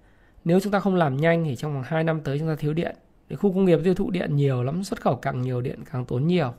Nếu 0.46 0.60
chúng 0.60 0.72
ta 0.72 0.80
không 0.80 0.96
làm 0.96 1.18
nhanh 1.18 1.44
thì 1.44 1.56
trong 1.56 1.74
vòng 1.74 1.84
2 1.86 2.04
năm 2.04 2.22
tới 2.22 2.40
chúng 2.40 2.48
ta 2.48 2.56
thiếu 2.56 2.74
điện. 2.74 2.96
Thì 3.30 3.36
khu 3.36 3.54
công 3.54 3.66
nghiệp 3.66 3.80
tiêu 3.84 3.94
thụ 3.94 4.12
điện 4.12 4.36
nhiều 4.36 4.64
lắm, 4.64 4.84
xuất 4.84 5.02
khẩu 5.02 5.16
càng 5.16 5.42
nhiều 5.42 5.62
điện 5.62 5.80
càng 5.92 6.06
tốn 6.06 6.28
nhiều. 6.28 6.54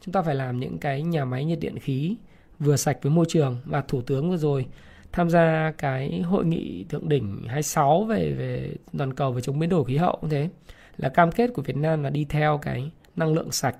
Chúng 0.00 0.12
ta 0.12 0.22
phải 0.22 0.34
làm 0.34 0.60
những 0.60 0.78
cái 0.78 1.02
nhà 1.02 1.24
máy 1.24 1.44
nhiệt 1.44 1.60
điện 1.60 1.78
khí 1.78 2.16
vừa 2.58 2.76
sạch 2.76 2.98
với 3.02 3.12
môi 3.12 3.26
trường. 3.28 3.56
Và 3.64 3.80
thủ 3.80 4.02
tướng 4.02 4.30
vừa 4.30 4.36
rồi 4.36 4.66
tham 5.12 5.30
gia 5.30 5.72
cái 5.78 6.20
hội 6.20 6.44
nghị 6.44 6.84
thượng 6.84 7.08
đỉnh 7.08 7.44
26 7.46 8.04
về 8.04 8.32
về 8.32 8.74
toàn 8.98 9.14
cầu 9.14 9.32
về 9.32 9.40
chống 9.40 9.58
biến 9.58 9.70
đổi 9.70 9.84
khí 9.84 9.96
hậu 9.96 10.18
cũng 10.20 10.30
thế. 10.30 10.48
Là 10.96 11.08
cam 11.08 11.32
kết 11.32 11.50
của 11.54 11.62
Việt 11.62 11.76
Nam 11.76 12.02
là 12.02 12.10
đi 12.10 12.24
theo 12.24 12.58
cái 12.62 12.90
năng 13.16 13.34
lượng 13.34 13.52
sạch. 13.52 13.76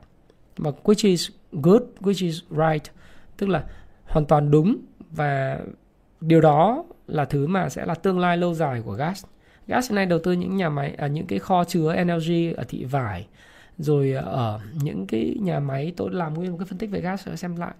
Mà 0.58 0.70
which 0.84 1.08
is 1.08 1.30
good, 1.52 1.82
which 2.00 2.26
is 2.26 2.42
right. 2.50 2.92
Tức 3.36 3.48
là 3.48 3.64
hoàn 4.04 4.26
toàn 4.26 4.50
đúng 4.50 4.76
và 5.10 5.60
điều 6.20 6.40
đó 6.40 6.84
là 7.06 7.24
thứ 7.24 7.46
mà 7.46 7.68
sẽ 7.68 7.86
là 7.86 7.94
tương 7.94 8.18
lai 8.18 8.36
lâu 8.36 8.54
dài 8.54 8.82
của 8.84 8.92
gas. 8.92 9.24
Gas 9.66 9.90
hiện 9.90 9.96
nay 9.96 10.06
đầu 10.06 10.18
tư 10.18 10.32
những 10.32 10.56
nhà 10.56 10.68
máy 10.68 10.94
à, 10.98 11.06
những 11.06 11.26
cái 11.26 11.38
kho 11.38 11.64
chứa 11.64 11.92
energy 11.92 12.52
ở 12.52 12.64
thị 12.68 12.84
vải 12.84 13.26
rồi 13.78 14.12
ở 14.12 14.60
những 14.82 15.06
cái 15.06 15.36
nhà 15.40 15.60
máy 15.60 15.92
tôi 15.96 16.10
làm 16.12 16.34
nguyên 16.34 16.50
một 16.50 16.58
cái 16.58 16.66
phân 16.66 16.78
tích 16.78 16.90
về 16.90 17.00
gas 17.00 17.28
xem 17.34 17.56
lại 17.56 17.74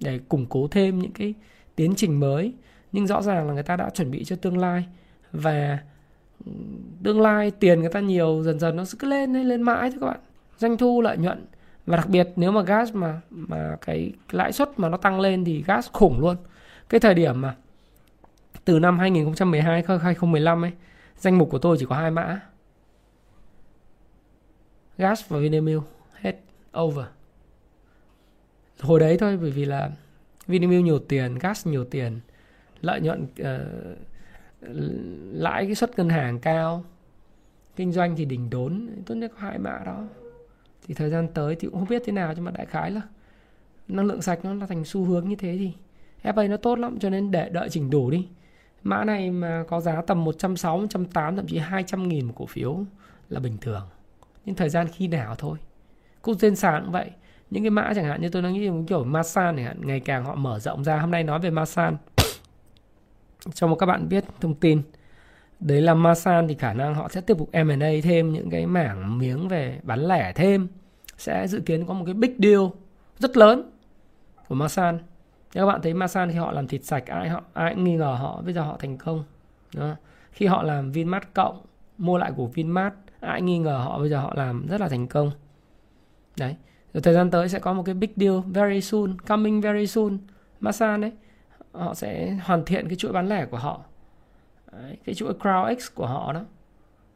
để 0.00 0.20
củng 0.28 0.46
cố 0.46 0.68
thêm 0.70 0.98
những 0.98 1.12
cái 1.12 1.34
tiến 1.76 1.94
trình 1.96 2.20
mới. 2.20 2.52
Nhưng 2.92 3.06
rõ 3.06 3.22
ràng 3.22 3.46
là 3.46 3.52
người 3.52 3.62
ta 3.62 3.76
đã 3.76 3.90
chuẩn 3.90 4.10
bị 4.10 4.24
cho 4.24 4.36
tương 4.36 4.58
lai 4.58 4.84
và 5.32 5.78
tương 7.04 7.20
lai 7.20 7.50
tiền 7.50 7.80
người 7.80 7.90
ta 7.92 8.00
nhiều 8.00 8.42
dần 8.42 8.58
dần 8.58 8.76
nó 8.76 8.84
cứ 8.98 9.08
lên 9.08 9.32
lên 9.32 9.46
lên 9.46 9.62
mãi 9.62 9.90
thôi 9.90 9.98
các 10.00 10.06
bạn. 10.06 10.20
Doanh 10.58 10.76
thu 10.76 11.00
lợi 11.00 11.16
nhuận 11.16 11.46
và 11.86 11.96
đặc 11.96 12.08
biệt 12.08 12.28
nếu 12.36 12.52
mà 12.52 12.62
gas 12.62 12.94
mà 12.94 13.20
mà 13.30 13.76
cái 13.86 14.12
lãi 14.30 14.52
suất 14.52 14.78
mà 14.78 14.88
nó 14.88 14.96
tăng 14.96 15.20
lên 15.20 15.44
thì 15.44 15.64
gas 15.66 15.88
khủng 15.92 16.20
luôn. 16.20 16.36
Cái 16.88 17.00
thời 17.00 17.14
điểm 17.14 17.40
mà 17.40 17.56
từ 18.64 18.78
năm 18.78 18.98
2012 18.98 19.84
2015 20.02 20.64
ấy 20.64 20.72
danh 21.16 21.38
mục 21.38 21.50
của 21.50 21.58
tôi 21.58 21.76
chỉ 21.80 21.86
có 21.88 21.96
hai 21.96 22.10
mã. 22.10 22.40
Gas 24.98 25.28
và 25.28 25.38
Vinamilk 25.38 25.82
hết 26.14 26.36
over. 26.78 27.06
Hồi 28.80 29.00
đấy 29.00 29.16
thôi 29.20 29.36
bởi 29.36 29.50
vì 29.50 29.64
là 29.64 29.90
Vinamilk 30.46 30.84
nhiều 30.84 30.98
tiền 30.98 31.38
gas 31.38 31.66
nhiều 31.66 31.84
tiền 31.84 32.20
lợi 32.80 33.00
nhuận 33.00 33.22
uh, 33.22 33.56
lãi 35.40 35.66
cái 35.66 35.74
suất 35.74 35.98
ngân 35.98 36.08
hàng 36.08 36.38
cao 36.38 36.84
kinh 37.76 37.92
doanh 37.92 38.16
thì 38.16 38.24
đỉnh 38.24 38.50
đốn 38.50 38.88
tốt 39.06 39.14
nhất 39.14 39.32
có 39.34 39.40
hai 39.40 39.58
mã 39.58 39.82
đó. 39.86 40.04
Thì 40.86 40.94
thời 40.94 41.10
gian 41.10 41.28
tới 41.34 41.54
thì 41.54 41.68
cũng 41.68 41.78
không 41.78 41.88
biết 41.88 42.02
thế 42.06 42.12
nào 42.12 42.32
nhưng 42.36 42.44
mà 42.44 42.50
đại 42.50 42.66
khái 42.66 42.90
là 42.90 43.00
năng 43.88 44.06
lượng 44.06 44.22
sạch 44.22 44.44
nó 44.44 44.54
là 44.54 44.66
thành 44.66 44.84
xu 44.84 45.04
hướng 45.04 45.28
như 45.28 45.36
thế 45.36 45.56
thì 45.58 45.72
FA 46.22 46.50
nó 46.50 46.56
tốt 46.56 46.78
lắm 46.78 46.98
cho 47.00 47.10
nên 47.10 47.30
để 47.30 47.48
đợi 47.48 47.68
chỉnh 47.68 47.90
đủ 47.90 48.10
đi 48.10 48.28
mã 48.82 49.04
này 49.04 49.30
mà 49.30 49.64
có 49.68 49.80
giá 49.80 50.02
tầm 50.02 50.24
160, 50.24 50.80
180 50.80 51.36
thậm 51.36 51.46
chí 51.46 51.58
200 51.58 52.08
nghìn 52.08 52.26
một 52.26 52.34
cổ 52.36 52.46
phiếu 52.46 52.78
là 53.28 53.40
bình 53.40 53.56
thường. 53.60 53.82
Nhưng 54.44 54.54
thời 54.54 54.68
gian 54.68 54.88
khi 54.88 55.08
nào 55.08 55.34
thôi. 55.34 55.58
Cũng 56.22 56.38
trên 56.38 56.56
sàn 56.56 56.82
cũng 56.82 56.92
vậy. 56.92 57.10
Những 57.50 57.62
cái 57.62 57.70
mã 57.70 57.92
chẳng 57.94 58.04
hạn 58.04 58.20
như 58.20 58.28
tôi 58.28 58.42
đang 58.42 58.52
nghĩ 58.52 58.70
kiểu 58.88 59.04
Masan 59.04 59.56
này 59.56 59.74
ngày 59.78 60.00
càng 60.00 60.24
họ 60.24 60.34
mở 60.34 60.58
rộng 60.58 60.84
ra. 60.84 60.98
Hôm 60.98 61.10
nay 61.10 61.24
nói 61.24 61.38
về 61.38 61.50
Masan. 61.50 61.96
Cho 63.54 63.66
một 63.66 63.76
các 63.76 63.86
bạn 63.86 64.08
biết 64.08 64.24
thông 64.40 64.54
tin. 64.54 64.82
Đấy 65.60 65.80
là 65.80 65.94
Masan 65.94 66.48
thì 66.48 66.54
khả 66.54 66.72
năng 66.72 66.94
họ 66.94 67.08
sẽ 67.08 67.20
tiếp 67.20 67.38
tục 67.38 67.50
M&A 67.52 67.90
thêm 68.02 68.32
những 68.32 68.50
cái 68.50 68.66
mảng 68.66 69.18
miếng 69.18 69.48
về 69.48 69.80
bán 69.82 70.08
lẻ 70.08 70.32
thêm. 70.32 70.68
Sẽ 71.18 71.46
dự 71.46 71.60
kiến 71.60 71.86
có 71.86 71.94
một 71.94 72.04
cái 72.04 72.14
big 72.14 72.32
deal 72.38 72.60
rất 73.18 73.36
lớn 73.36 73.70
của 74.48 74.54
Masan 74.54 74.98
các 75.52 75.66
bạn 75.66 75.82
thấy 75.82 75.94
Masan 75.94 76.30
khi 76.30 76.36
họ 76.36 76.52
làm 76.52 76.66
thịt 76.66 76.84
sạch 76.84 77.06
ai 77.06 77.28
họ 77.28 77.42
ai 77.52 77.74
cũng 77.74 77.84
nghi 77.84 77.96
ngờ 77.96 78.16
họ 78.20 78.42
bây 78.44 78.54
giờ 78.54 78.62
họ 78.62 78.76
thành 78.76 78.98
công. 78.98 79.24
Đó. 79.74 79.96
khi 80.32 80.46
họ 80.46 80.62
làm 80.62 80.92
Vinmart 80.92 81.24
cộng 81.34 81.62
mua 81.98 82.18
lại 82.18 82.32
của 82.36 82.46
Vinmart 82.46 82.94
ai 83.20 83.42
nghi 83.42 83.58
ngờ 83.58 83.76
họ 83.84 83.98
bây 83.98 84.10
giờ 84.10 84.20
họ 84.20 84.32
làm 84.36 84.66
rất 84.66 84.80
là 84.80 84.88
thành 84.88 85.06
công. 85.06 85.30
Đấy. 86.38 86.56
Rồi 86.94 87.02
thời 87.02 87.14
gian 87.14 87.30
tới 87.30 87.48
sẽ 87.48 87.58
có 87.58 87.72
một 87.72 87.82
cái 87.82 87.94
big 87.94 88.10
deal 88.16 88.38
very 88.46 88.80
soon 88.80 89.18
coming 89.18 89.60
very 89.60 89.86
soon. 89.86 90.18
Masan 90.60 91.00
đấy 91.00 91.12
họ 91.72 91.94
sẽ 91.94 92.38
hoàn 92.44 92.64
thiện 92.64 92.88
cái 92.88 92.96
chuỗi 92.96 93.12
bán 93.12 93.28
lẻ 93.28 93.46
của 93.46 93.58
họ. 93.58 93.80
Đấy, 94.72 94.96
cái 95.04 95.14
chuỗi 95.14 95.32
CrowdX 95.32 95.76
của 95.94 96.06
họ 96.06 96.32
đó. 96.32 96.44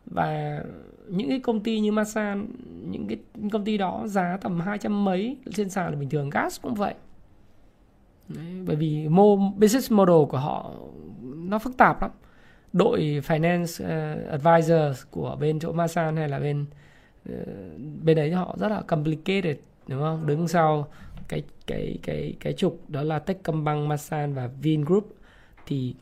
Và 0.07 0.61
những 1.09 1.29
cái 1.29 1.41
công 1.41 1.61
ty 1.61 1.81
như 1.81 1.93
Masan 1.93 2.49
những 2.91 3.09
cái 3.09 3.19
công 3.53 3.65
ty 3.65 3.79
đó 3.79 4.03
giá 4.07 4.39
tầm 4.41 4.61
200 4.61 5.05
mấy 5.05 5.37
trên 5.55 5.71
sàn 5.71 5.91
là 5.91 5.97
bình 5.97 6.11
thường 6.11 6.31
gas 6.31 6.61
cũng 6.63 6.75
vậy. 6.75 6.95
Đấy, 8.29 8.63
bởi 8.67 8.77
vì 8.77 9.09
mô, 9.09 9.37
business 9.37 9.93
model 9.93 10.25
của 10.29 10.39
họ 10.39 10.73
nó 11.23 11.59
phức 11.59 11.77
tạp 11.77 12.03
lắm. 12.03 12.11
Đội 12.73 13.23
finance 13.27 13.89
ờ, 13.89 14.13
uh, 14.13 14.43
advisor 14.43 15.05
của 15.11 15.37
bên 15.41 15.59
chỗ 15.59 15.73
Masan 15.73 16.17
hay 16.17 16.29
là 16.29 16.39
bên 16.39 16.65
uh, 17.33 17.37
bên 18.03 18.17
đấy 18.17 18.33
họ 18.33 18.57
rất 18.59 18.69
là 18.69 18.83
complicated 18.83 19.57
đúng 19.87 20.01
không? 20.01 20.27
Đứng 20.27 20.49
sau 20.49 20.89
cái 21.29 21.43
cái 21.67 21.99
cái 22.03 22.35
cái 22.41 22.53
trục 22.53 22.91
đó 22.91 23.03
là 23.03 23.19
Techcombank, 23.19 23.89
Masan 23.89 24.35
và 24.35 24.51
Vingroup. 24.63 25.17
Thì 25.67 25.95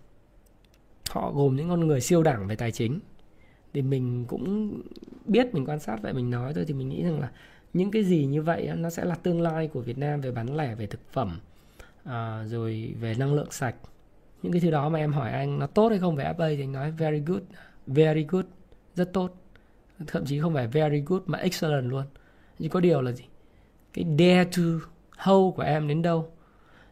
họ 1.10 1.32
gồm 1.32 1.56
những 1.56 1.68
con 1.68 1.86
người 1.86 2.00
siêu 2.00 2.22
đẳng 2.22 2.46
về 2.46 2.56
tài 2.56 2.72
chính. 2.72 3.00
Thì 3.74 3.82
mình 3.82 4.24
cũng 4.28 4.74
biết 5.24 5.54
mình 5.54 5.66
quan 5.66 5.80
sát 5.80 6.02
vậy 6.02 6.12
mình 6.12 6.30
nói 6.30 6.54
thôi 6.54 6.64
thì 6.68 6.74
mình 6.74 6.88
nghĩ 6.88 7.02
rằng 7.02 7.20
là 7.20 7.30
những 7.72 7.90
cái 7.90 8.04
gì 8.04 8.26
như 8.26 8.42
vậy 8.42 8.70
nó 8.76 8.90
sẽ 8.90 9.04
là 9.04 9.14
tương 9.14 9.40
lai 9.40 9.68
của 9.68 9.80
Việt 9.80 9.98
Nam 9.98 10.20
về 10.20 10.30
bán 10.30 10.56
lẻ 10.56 10.74
về 10.74 10.86
thực 10.86 11.00
phẩm 11.12 11.40
à, 12.04 12.44
rồi 12.46 12.94
về 13.00 13.14
năng 13.18 13.34
lượng 13.34 13.50
sạch. 13.50 13.74
Những 14.42 14.52
cái 14.52 14.60
thứ 14.60 14.70
đó 14.70 14.88
mà 14.88 14.98
em 14.98 15.12
hỏi 15.12 15.32
anh 15.32 15.58
nó 15.58 15.66
tốt 15.66 15.88
hay 15.88 15.98
không 15.98 16.16
về 16.16 16.24
FA 16.24 16.56
thì 16.56 16.62
anh 16.62 16.72
nói 16.72 16.90
very 16.90 17.18
good 17.18 17.42
very 17.86 18.24
good 18.24 18.44
rất 18.94 19.12
tốt. 19.12 19.34
Thậm 20.06 20.24
chí 20.24 20.40
không 20.40 20.54
phải 20.54 20.66
very 20.66 21.00
good 21.00 21.22
mà 21.26 21.38
excellent 21.38 21.90
luôn. 21.90 22.04
Nhưng 22.58 22.70
có 22.70 22.80
điều 22.80 23.02
là 23.02 23.12
gì? 23.12 23.24
Cái 23.92 24.04
dare 24.18 24.44
to 24.44 24.62
hold 25.16 25.56
của 25.56 25.62
em 25.62 25.88
đến 25.88 26.02
đâu? 26.02 26.32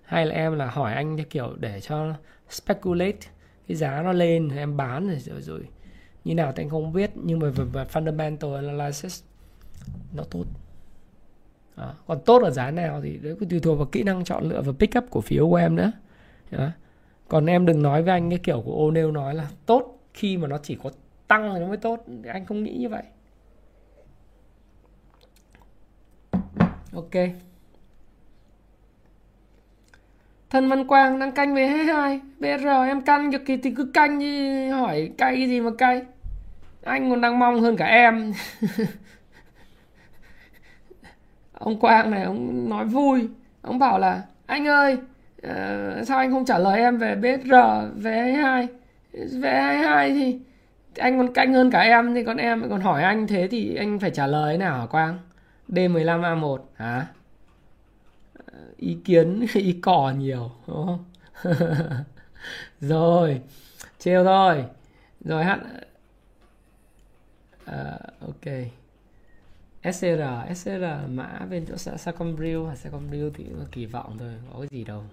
Hay 0.03 0.27
là 0.27 0.35
em 0.35 0.55
là 0.57 0.67
hỏi 0.67 0.95
anh 0.95 1.17
theo 1.17 1.27
kiểu 1.31 1.57
để 1.61 1.81
cho 1.81 2.15
speculate 2.49 3.19
cái 3.69 3.77
giá 3.77 4.03
nó 4.03 4.13
lên 4.13 4.49
rồi 4.49 4.59
em 4.59 4.77
bán 4.77 5.09
rồi 5.09 5.19
rồi, 5.19 5.41
rồi 5.41 5.69
như 6.25 6.35
nào 6.35 6.53
thì 6.57 6.63
anh 6.63 6.71
không 6.71 6.93
biết. 6.93 7.11
Nhưng 7.15 7.39
mà 7.39 7.51
về, 7.51 7.65
về 7.65 7.85
fundamental 7.85 8.55
analysis 8.55 9.23
nó 10.15 10.23
tốt 10.31 10.45
à, 11.77 11.95
còn 12.07 12.21
tốt 12.25 12.43
ở 12.43 12.51
giá 12.51 12.71
nào 12.71 13.01
thì 13.03 13.19
đấy 13.23 13.37
tùy 13.51 13.61
thuộc 13.61 13.79
vào 13.79 13.87
kỹ 13.87 14.03
năng 14.03 14.25
chọn 14.25 14.49
lựa 14.49 14.63
và 14.63 14.73
pick 14.79 14.99
up 14.99 15.05
cổ 15.11 15.21
phiếu 15.21 15.49
của 15.49 15.57
em 15.57 15.77
nữa. 15.77 15.93
À. 16.51 16.73
còn 17.29 17.47
em 17.47 17.67
đừng 17.67 17.83
nói 17.83 18.03
với 18.03 18.13
anh 18.13 18.31
cái 18.31 18.39
kiểu 18.39 18.63
của 18.67 18.91
O'Neil 18.91 19.13
nói 19.13 19.35
là 19.35 19.49
tốt 19.67 20.01
khi 20.15 20.37
mà 20.37 20.49
nó 20.49 20.59
chỉ 20.63 20.79
có 20.83 20.91
tăng 21.29 21.55
thì 21.55 21.61
nó 21.61 21.67
mới 21.67 21.77
tốt. 21.77 22.05
Anh 22.27 22.47
không 22.47 22.63
nghĩ 22.63 22.77
như 22.77 22.89
vậy. 22.89 23.03
Ok. 26.93 27.11
Thần 30.51 30.69
Văn 30.69 30.87
Quang 30.87 31.19
đang 31.19 31.33
canh 31.33 31.55
về 31.55 31.67
22 31.67 32.21
BR 32.39 32.67
em 32.67 33.03
canh 33.03 33.31
được 33.31 33.43
thì, 33.47 33.57
thì 33.57 33.71
cứ 33.77 33.91
canh 33.95 34.19
đi. 34.19 34.69
Hỏi 34.69 35.11
cay 35.19 35.37
cái 35.37 35.49
gì 35.49 35.61
mà 35.61 35.71
cay. 35.79 36.03
Anh 36.83 37.11
còn 37.11 37.21
đang 37.21 37.39
mong 37.39 37.61
hơn 37.61 37.77
cả 37.77 37.87
em. 37.87 38.33
Ông 41.61 41.81
Quang 41.81 42.11
này 42.11 42.23
ông 42.23 42.69
nói 42.69 42.85
vui. 42.85 43.29
Ông 43.63 43.79
bảo 43.79 43.99
là 43.99 44.23
Anh 44.47 44.67
ơi 44.69 44.97
uh, 45.47 46.07
Sao 46.07 46.19
anh 46.19 46.31
không 46.31 46.45
trả 46.45 46.59
lời 46.59 46.79
em 46.79 46.99
về 46.99 47.15
BR 47.15 47.55
Về 47.95 48.17
22 48.17 48.69
Về 49.41 49.51
22 49.51 50.11
thì 50.11 50.39
anh 50.99 51.19
còn 51.19 51.33
canh 51.33 51.55
hơn 51.55 51.71
cả 51.71 51.81
em 51.81 52.15
thì 52.15 52.25
còn 52.25 52.37
em 52.37 52.71
còn 52.71 52.81
hỏi 52.81 53.03
anh 53.03 53.27
thế 53.27 53.49
thì 53.51 53.75
anh 53.75 53.99
phải 53.99 54.11
trả 54.11 54.27
lời 54.27 54.55
thế 54.55 54.59
nào 54.59 54.81
hả 54.81 54.87
Quang? 54.87 55.19
D15A1 55.69 56.59
hả? 56.75 57.07
Ờ, 58.53 58.59
ý 58.77 58.97
kiến 59.05 59.47
ý 59.55 59.79
cỏ 59.83 60.13
nhiều 60.19 60.51
đúng 60.67 60.87
không? 60.87 61.05
Rồi 62.81 63.41
trêu 63.99 64.25
thôi. 64.25 64.65
Rồi 65.25 65.45
hát 65.45 65.59
uh, 67.71 68.21
ok. 68.21 68.55
SCR 69.83 70.55
SCR 70.55 70.85
mã 71.09 71.47
bên 71.51 71.67
chỗ 71.67 71.77
Sacombril 71.77 72.67
hay 72.67 72.77
Sacombril 72.77 73.29
thì 73.35 73.45
kỳ 73.73 73.87
vọng 73.87 74.17
thôi 74.19 74.33
có 74.53 74.59
cái 74.59 74.69
gì 74.71 74.85
đâu. 74.85 75.05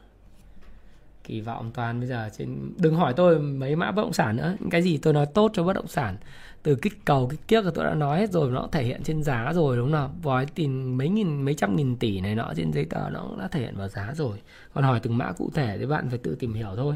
Kỳ 1.23 1.41
vọng 1.41 1.71
toàn 1.73 1.99
bây 1.99 2.09
giờ 2.09 2.29
trên 2.37 2.73
đừng 2.77 2.95
hỏi 2.95 3.13
tôi 3.13 3.39
mấy 3.39 3.75
mã 3.75 3.91
bất 3.91 4.01
động 4.01 4.13
sản 4.13 4.35
nữa. 4.35 4.55
Những 4.59 4.69
cái 4.69 4.81
gì 4.81 4.97
tôi 4.97 5.13
nói 5.13 5.25
tốt 5.33 5.51
cho 5.53 5.63
bất 5.63 5.73
động 5.73 5.87
sản, 5.87 6.17
từ 6.63 6.75
kích 6.75 7.05
cầu, 7.05 7.27
kích 7.27 7.47
kiếc 7.47 7.65
là 7.65 7.71
tôi 7.75 7.85
đã 7.85 7.93
nói 7.93 8.19
hết 8.19 8.31
rồi, 8.31 8.51
nó 8.51 8.67
thể 8.71 8.83
hiện 8.83 9.03
trên 9.03 9.23
giá 9.23 9.53
rồi, 9.53 9.77
đúng 9.77 9.85
không 9.85 9.91
nào? 9.91 10.11
Vòi 10.21 10.45
tiền 10.45 10.97
mấy 10.97 11.09
nghìn, 11.09 11.41
mấy 11.45 11.53
trăm 11.53 11.75
nghìn 11.75 11.97
tỷ 11.97 12.21
này 12.21 12.35
nọ 12.35 12.53
trên 12.55 12.73
giấy 12.73 12.85
tờ 12.85 13.09
nó 13.09 13.31
đã 13.39 13.47
thể 13.47 13.59
hiện 13.59 13.75
vào 13.77 13.87
giá 13.87 14.13
rồi. 14.15 14.41
Còn 14.73 14.83
hỏi 14.83 14.99
từng 14.99 15.17
mã 15.17 15.31
cụ 15.31 15.49
thể 15.53 15.77
thì 15.79 15.85
bạn 15.85 16.09
phải 16.09 16.17
tự 16.17 16.35
tìm 16.39 16.53
hiểu 16.53 16.69
thôi. 16.75 16.95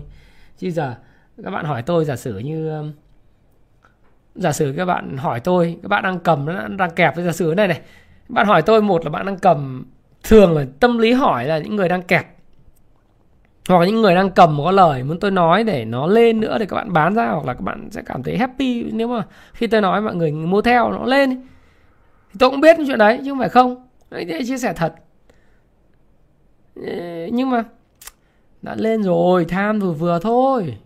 Chứ 0.57 0.71
giờ, 0.71 0.95
các 1.43 1.51
bạn 1.51 1.65
hỏi 1.65 1.81
tôi 1.81 2.05
giả 2.05 2.15
sử 2.15 2.37
như 2.37 2.69
um, 2.69 2.91
giả 4.35 4.51
sử 4.51 4.73
các 4.77 4.85
bạn 4.85 5.17
hỏi 5.17 5.39
tôi, 5.39 5.77
các 5.83 5.87
bạn 5.87 6.03
đang 6.03 6.19
cầm 6.19 6.45
nó 6.45 6.67
đang 6.67 6.91
kẹp, 6.91 7.17
giả 7.17 7.31
sử 7.31 7.53
này 7.57 7.67
này, 7.67 7.81
bạn 8.29 8.47
hỏi 8.47 8.61
tôi 8.61 8.81
một 8.81 9.05
là 9.05 9.09
bạn 9.11 9.25
đang 9.25 9.37
cầm, 9.37 9.85
thường 10.23 10.57
là 10.57 10.65
tâm 10.79 10.97
lý 10.97 11.13
hỏi 11.13 11.45
là 11.45 11.57
những 11.57 11.75
người 11.75 11.89
đang 11.89 12.01
kẹp, 12.01 12.35
hoặc 13.69 13.85
những 13.85 14.01
người 14.01 14.15
đang 14.15 14.31
cầm 14.31 14.57
một 14.57 14.63
cái 14.63 14.73
lời 14.73 15.03
muốn 15.03 15.19
tôi 15.19 15.31
nói 15.31 15.63
để 15.63 15.85
nó 15.85 16.07
lên 16.07 16.39
nữa 16.39 16.57
để 16.59 16.65
các 16.65 16.75
bạn 16.75 16.93
bán 16.93 17.15
ra, 17.15 17.29
hoặc 17.29 17.45
là 17.45 17.53
các 17.53 17.61
bạn 17.61 17.89
sẽ 17.91 18.01
cảm 18.05 18.23
thấy 18.23 18.37
happy 18.37 18.83
nếu 18.83 19.07
mà 19.07 19.23
khi 19.53 19.67
tôi 19.67 19.81
nói 19.81 20.01
mọi 20.01 20.15
người 20.15 20.31
mua 20.31 20.61
theo 20.61 20.91
nó 20.91 21.05
lên 21.05 21.41
thì 22.31 22.37
tôi 22.39 22.49
cũng 22.49 22.61
biết 22.61 22.77
chuyện 22.87 22.97
đấy, 22.97 23.19
chứ 23.25 23.31
không 23.31 23.39
phải 23.39 23.49
không. 23.49 23.87
Đấy 24.09 24.43
chia 24.47 24.57
sẻ 24.57 24.73
thật. 24.73 24.93
Nhưng 27.31 27.49
mà, 27.49 27.63
đã 28.61 28.75
lên 28.75 29.03
rồi, 29.03 29.45
tham 29.45 29.79
vừa 29.79 29.91
vừa 29.91 30.19
thôi 30.19 30.77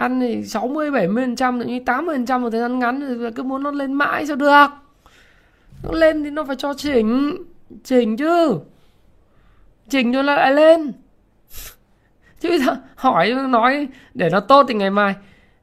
ăn 0.00 0.20
thì 0.20 0.44
60 0.44 0.90
70 0.90 1.24
phần 1.24 1.36
trăm 1.36 1.58
như 1.58 1.80
80 1.86 2.16
phần 2.16 2.26
trăm 2.26 2.42
một 2.42 2.50
thời 2.50 2.60
gian 2.60 2.78
ngắn 2.78 3.00
thì 3.00 3.30
cứ 3.36 3.42
muốn 3.42 3.62
nó 3.62 3.70
lên 3.70 3.92
mãi 3.92 4.26
sao 4.26 4.36
được. 4.36 4.66
Nó 5.82 5.92
lên 5.92 6.24
thì 6.24 6.30
nó 6.30 6.44
phải 6.44 6.56
cho 6.56 6.74
chỉnh 6.74 7.36
chỉnh 7.84 8.16
chứ. 8.16 8.58
Chỉnh 9.88 10.12
rồi 10.12 10.24
lại 10.24 10.52
lên. 10.52 10.92
Chứ 12.40 12.48
bây 12.48 12.58
giờ 12.58 12.76
hỏi 12.96 13.34
nói 13.48 13.88
để 14.14 14.30
nó 14.30 14.40
tốt 14.40 14.66
thì 14.68 14.74
ngày 14.74 14.90
mai. 14.90 15.14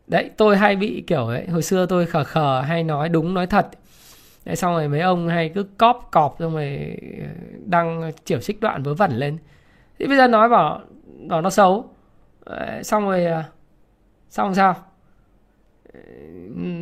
Đấy 0.07 0.29
tôi 0.37 0.57
hay 0.57 0.75
bị 0.75 1.03
kiểu 1.07 1.25
ấy. 1.25 1.47
Hồi 1.47 1.61
xưa 1.61 1.85
tôi 1.85 2.05
khờ 2.05 2.23
khờ 2.23 2.61
hay 2.61 2.83
nói 2.83 3.09
đúng 3.09 3.33
nói 3.33 3.47
thật. 3.47 3.67
Đấy, 4.45 4.55
xong 4.55 4.73
rồi 4.73 4.87
mấy 4.87 4.99
ông 4.99 5.27
hay 5.27 5.49
cứ 5.49 5.63
cóp 5.77 6.07
cọp 6.11 6.35
xong 6.39 6.53
rồi 6.53 6.97
ờ, 7.19 7.27
đăng 7.65 8.11
chiểu 8.25 8.41
xích 8.41 8.61
đoạn 8.61 8.83
vớ 8.83 8.93
vẩn 8.93 9.11
lên. 9.11 9.37
Thì 9.99 10.07
bây 10.07 10.17
giờ 10.17 10.27
nói 10.27 10.49
bảo 10.49 10.81
bảo 11.29 11.41
nó 11.41 11.49
xấu. 11.49 11.89
Đấy, 12.45 12.83
xong 12.83 13.05
rồi 13.05 13.25
ờ, 13.25 13.43
xong 14.29 14.55
sao? 14.55 14.75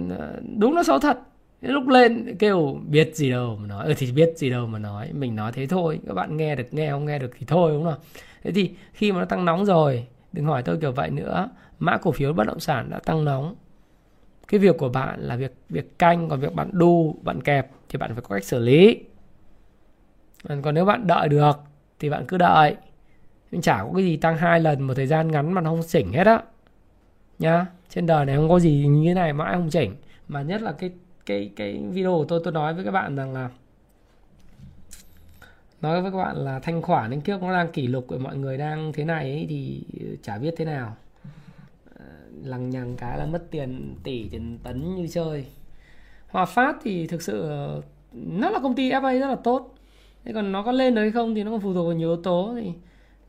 Ờ, 0.10 0.40
đúng 0.58 0.76
nó 0.76 0.84
xấu 0.84 1.00
thật. 1.00 1.20
Lúc 1.62 1.88
lên 1.88 2.36
kêu, 2.40 2.80
biết 2.88 3.16
gì 3.16 3.32
đâu 3.32 3.58
mà 3.62 3.68
nói. 3.68 3.86
Ừ 3.86 3.94
thì 3.98 4.12
biết 4.12 4.34
gì 4.36 4.50
đâu 4.50 4.68
mà 4.68 4.80
nói. 4.80 5.10
Mình 5.14 5.36
nói 5.36 5.52
thế 5.52 5.68
thôi. 5.68 6.00
Các 6.08 6.14
bạn 6.14 6.38
nghe 6.38 6.56
được, 6.56 6.74
nghe 6.74 6.92
không 6.92 7.06
nghe 7.06 7.20
được 7.20 7.32
thì 7.40 7.46
thôi, 7.46 7.72
đúng 7.72 7.84
không 7.84 8.00
thế 8.44 8.52
thì 8.52 8.72
khi 8.94 9.12
mà 9.12 9.20
nó 9.20 9.26
tăng 9.26 9.46
nóng 9.46 9.66
rồi, 9.66 10.08
đừng 10.34 10.46
hỏi 10.46 10.64
tôi 10.64 10.78
kiểu 10.82 10.92
vậy 10.92 11.10
nữa. 11.10 11.50
Mã 11.80 11.98
cổ 11.98 12.12
phiếu 12.12 12.34
bất 12.34 12.48
động 12.48 12.60
sản 12.60 12.90
đã 12.90 13.00
tăng 13.00 13.26
nóng. 13.26 13.56
Cái 14.48 14.60
việc 14.60 14.78
của 14.78 14.90
bạn 14.90 15.20
là 15.20 15.36
việc 15.36 15.54
việc 15.70 16.00
canh, 16.00 16.30
còn 16.30 16.40
việc 16.40 16.54
bạn 16.54 16.70
đu, 16.74 17.16
bạn 17.22 17.42
kẹp 17.42 17.72
thì 17.90 17.98
bạn 17.98 18.14
phải 18.14 18.22
có 18.22 18.36
cách 18.36 18.44
xử 18.44 18.60
lý. 18.60 19.00
Còn 20.48 20.74
nếu 20.74 20.86
bạn 20.86 21.08
đợi 21.08 21.30
được 21.30 21.60
thì 22.00 22.10
bạn 22.10 22.26
cứ 22.28 22.38
đợi. 22.38 22.76
Nhưng 23.52 23.62
chả 23.62 23.84
có 23.84 23.90
cái 23.96 24.04
gì 24.04 24.18
tăng 24.18 24.38
hai 24.38 24.60
lần 24.60 24.82
một 24.82 24.94
thời 24.94 25.08
gian 25.08 25.32
ngắn 25.32 25.54
mà 25.54 25.62
nó 25.62 25.70
không 25.70 25.82
chỉnh 25.88 26.14
hết 26.14 26.28
á 26.28 26.42
nhá 27.40 27.66
trên 27.90 28.06
đời 28.06 28.26
này 28.26 28.36
không 28.36 28.50
có 28.50 28.60
gì 28.60 28.88
như 28.88 29.10
thế 29.10 29.14
này 29.14 29.34
mãi 29.34 29.54
không 29.54 29.70
chỉnh. 29.70 29.96
Mà 30.28 30.42
nhất 30.42 30.62
là 30.62 30.72
cái 30.72 30.92
cái 31.26 31.52
cái 31.56 31.84
video 31.92 32.18
của 32.18 32.26
tôi 32.26 32.42
tôi 32.44 32.54
nói 32.54 32.74
với 32.74 32.84
các 32.84 32.92
bạn 32.92 33.16
rằng 33.16 33.34
là 33.34 33.50
nói 35.82 36.02
với 36.02 36.12
các 36.12 36.18
bạn 36.18 36.38
là 36.38 36.60
thanh 36.60 36.82
khoản 36.82 37.12
đến 37.12 37.22
trước 37.22 37.44
nó 37.44 37.54
đang 37.54 37.72
kỷ 37.72 37.88
lục 37.88 38.06
của 38.08 38.18
mọi 38.18 38.38
người 38.38 38.58
đang 38.58 38.94
thế 38.94 39.06
này 39.06 39.32
ấy, 39.32 39.46
thì 39.50 39.84
ừ, 40.00 40.16
chả 40.24 40.38
biết 40.38 40.54
thế 40.58 40.66
nào. 40.66 40.96
Ờ, 42.00 42.06
lằng 42.44 42.70
nhằng 42.70 42.96
cái 42.98 43.18
là 43.18 43.26
mất 43.26 43.52
tiền 43.52 43.96
tỷ 44.04 44.30
tiền 44.30 44.60
tấn 44.64 44.96
như 44.96 45.08
chơi. 45.08 45.46
Hòa 46.28 46.46
Phát 46.46 46.76
thì 46.84 47.08
thực 47.08 47.22
sự 47.22 47.42
ờ, 47.42 47.82
nó 48.14 48.50
là 48.50 48.60
công 48.60 48.76
ty 48.76 48.92
FA 48.92 49.20
rất 49.20 49.28
là 49.28 49.36
tốt. 49.36 49.76
Thế 50.24 50.34
còn 50.34 50.52
nó 50.52 50.64
có 50.64 50.72
lên 50.72 50.96
được 50.96 51.12
không 51.14 51.36
thì 51.36 51.44
nó 51.44 51.52
còn 51.52 51.60
phụ 51.60 51.74
thuộc 51.74 51.86
vào 51.86 51.96
nhiều 51.96 52.10
yếu 52.10 52.22
tố. 52.22 52.56
Thì 52.62 52.72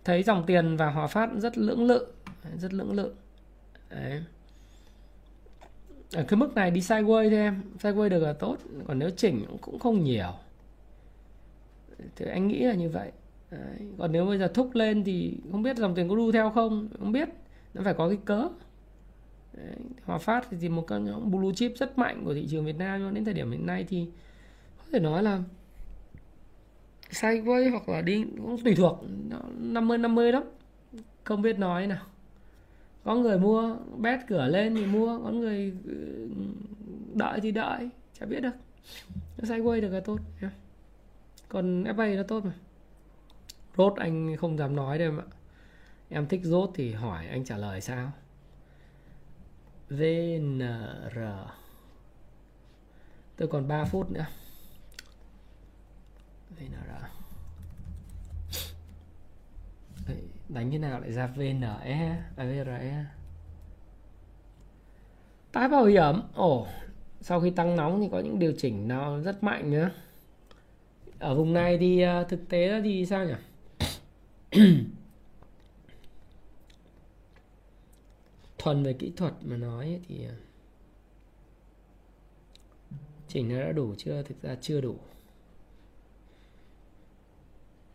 thấy 0.05 0.23
dòng 0.23 0.45
tiền 0.47 0.77
vào 0.77 0.93
Hòa 0.93 1.07
Phát 1.07 1.31
rất 1.37 1.59
lưỡng 1.59 1.87
lự 1.87 2.07
rất 2.59 2.75
lưỡng 2.75 2.93
lự. 2.93 3.13
Đấy. 3.97 4.23
ở 6.13 6.25
cái 6.29 6.37
mức 6.39 6.55
này 6.55 6.71
đi 6.71 6.81
sideways 6.81 7.31
thôi 7.31 7.39
em. 7.39 7.63
Sideways 7.83 8.09
được 8.09 8.23
là 8.23 8.33
tốt, 8.33 8.57
còn 8.87 8.99
nếu 8.99 9.11
chỉnh 9.11 9.45
cũng 9.61 9.79
không 9.79 10.05
nhiều. 10.05 10.33
Thì 12.17 12.27
anh 12.27 12.49
nghĩ 12.49 12.59
là 12.59 12.75
như 12.75 12.89
vậy. 12.89 13.13
Đấy. 13.51 13.77
còn 13.99 14.13
nếu 14.13 14.27
bây 14.27 14.39
giờ 14.39 14.49
thúc 14.55 14.75
lên 14.75 15.05
thì 15.05 15.39
không 15.53 15.63
biết 15.63 15.77
dòng 15.77 15.95
tiền 15.95 16.09
có 16.09 16.17
đu 16.17 16.33
theo 16.33 16.51
không 16.51 16.89
không 16.99 17.13
biết. 17.13 17.29
Nó 17.75 17.83
phải 17.85 17.95
có 17.95 18.09
cái 18.09 18.19
cớ. 18.25 18.49
Đấy. 19.53 19.77
Hòa 20.05 20.19
Phát 20.19 20.49
thì 20.61 20.69
một 20.69 20.85
con 20.87 21.05
nhóm 21.05 21.31
blue 21.31 21.55
chip 21.55 21.73
rất 21.77 21.99
mạnh 21.99 22.23
của 22.25 22.35
thị 22.35 22.47
trường 22.51 22.65
Việt 22.65 22.79
Nam, 22.79 23.01
nhưng 23.01 23.15
đến 23.15 23.25
thời 23.25 23.35
điểm 23.35 23.51
hiện 23.51 23.67
nay 23.67 23.85
thì 23.89 24.07
có 24.79 24.85
thể 24.93 25.01
nói 25.01 25.23
là 25.23 25.43
sideways 27.11 27.71
hoặc 27.71 27.89
là 27.89 28.01
đi 28.01 28.25
cũng 28.37 28.65
tùy 28.65 28.75
thuộc. 28.75 29.05
Nó 29.31 29.39
50 29.59 29.99
50 29.99 30.33
lắm. 30.33 30.43
Không 31.25 31.43
biết 31.43 31.59
nói 31.59 31.87
nào 31.87 32.07
có 33.07 33.15
người 33.15 33.39
mua 33.39 33.77
bét 33.99 34.21
cửa 34.29 34.47
lên 34.47 34.75
thì 34.75 34.87
mua, 34.87 35.19
có 35.25 35.31
người 35.31 35.75
ừ, 35.85 36.29
đợi 37.15 37.41
thì 37.41 37.51
đợi, 37.51 37.91
chả 38.19 38.27
biết 38.27 38.41
được. 38.41 38.51
Nó 39.37 39.49
sideways 39.49 39.81
được 39.81 39.89
là 39.89 40.01
tốt 40.01 40.19
còn 41.49 41.85
FA 41.85 42.17
nó 42.17 42.23
tốt 42.23 42.45
mà. 42.45 42.53
Rốt 43.77 43.97
anh 43.97 44.37
không 44.37 44.59
dám 44.59 44.77
nói 44.77 44.99
đâu 44.99 45.09
em 45.09 45.19
ạ. 45.21 45.25
Em 46.09 46.27
thích 46.27 46.41
rốt 46.45 46.71
thì 46.75 46.93
hỏi, 46.93 47.27
anh 47.27 47.45
trả 47.45 47.57
lời 47.57 47.81
sao? 47.81 48.13
VNR 49.91 51.19
tôi 53.37 53.49
còn 53.49 53.69
3 53.69 53.85
phút 53.85 54.11
nữa. 54.11 54.27
VNR 56.51 57.16
đánh 60.49 60.71
như 60.71 60.79
nào 60.79 61.01
lại 61.01 61.13
ra 61.13 61.27
VNE 61.27 62.23
à 62.37 62.45
VRE 62.45 63.07
tái 65.57 65.69
bảo 65.69 65.85
hiểm. 65.85 66.15
Ồ, 66.35 66.67
sau 67.21 67.41
khi 67.41 67.51
tăng 67.51 67.77
nóng 67.77 68.01
thì 68.01 68.09
có 68.13 68.21
những 68.21 68.39
điều 68.39 68.53
chỉnh 68.59 68.89
nó 68.89 69.21
rất 69.21 69.43
mạnh 69.43 69.71
nữa. 69.71 69.91
Ở 71.19 71.35
vùng 71.35 71.53
này 71.53 71.79
thì 71.79 72.01
à, 72.01 72.25
thực 72.25 72.49
tế 72.49 72.81
thì 72.85 73.07
sao 73.07 73.27
nhỉ? 73.27 73.35
Thuần 78.59 78.83
về 78.83 78.93
kỹ 78.93 79.13
thuật 79.17 79.33
mà 79.43 79.57
nói 79.57 80.01
thì 80.09 80.27
à, 80.27 80.35
chỉnh 83.29 83.49
nó 83.49 83.61
đã 83.61 83.73
đủ 83.73 83.95
chưa? 83.99 84.23
Thực 84.23 84.43
ra 84.43 84.57
chưa 84.61 84.81
đủ 84.81 84.97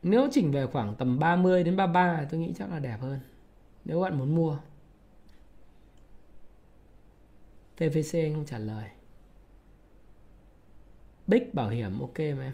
nếu 0.04 0.28
chỉnh 0.32 0.52
về 0.52 0.66
khoảng 0.66 0.96
tầm 0.96 1.20
30 1.20 1.64
đến 1.64 1.76
33 1.76 2.26
tôi 2.32 2.40
nghĩ 2.40 2.54
chắc 2.58 2.70
là 2.70 2.80
đẹp 2.80 2.98
hơn. 3.02 3.20
Nếu 3.86 4.02
bạn 4.02 4.20
muốn 4.20 4.36
mua. 4.36 4.58
TVC 7.76 8.14
anh 8.14 8.34
không 8.34 8.46
trả 8.46 8.58
lời. 8.58 8.90
Big 11.28 11.44
bảo 11.54 11.70
hiểm, 11.70 12.00
ok 12.00 12.20
mà 12.20 12.44
em. 12.44 12.54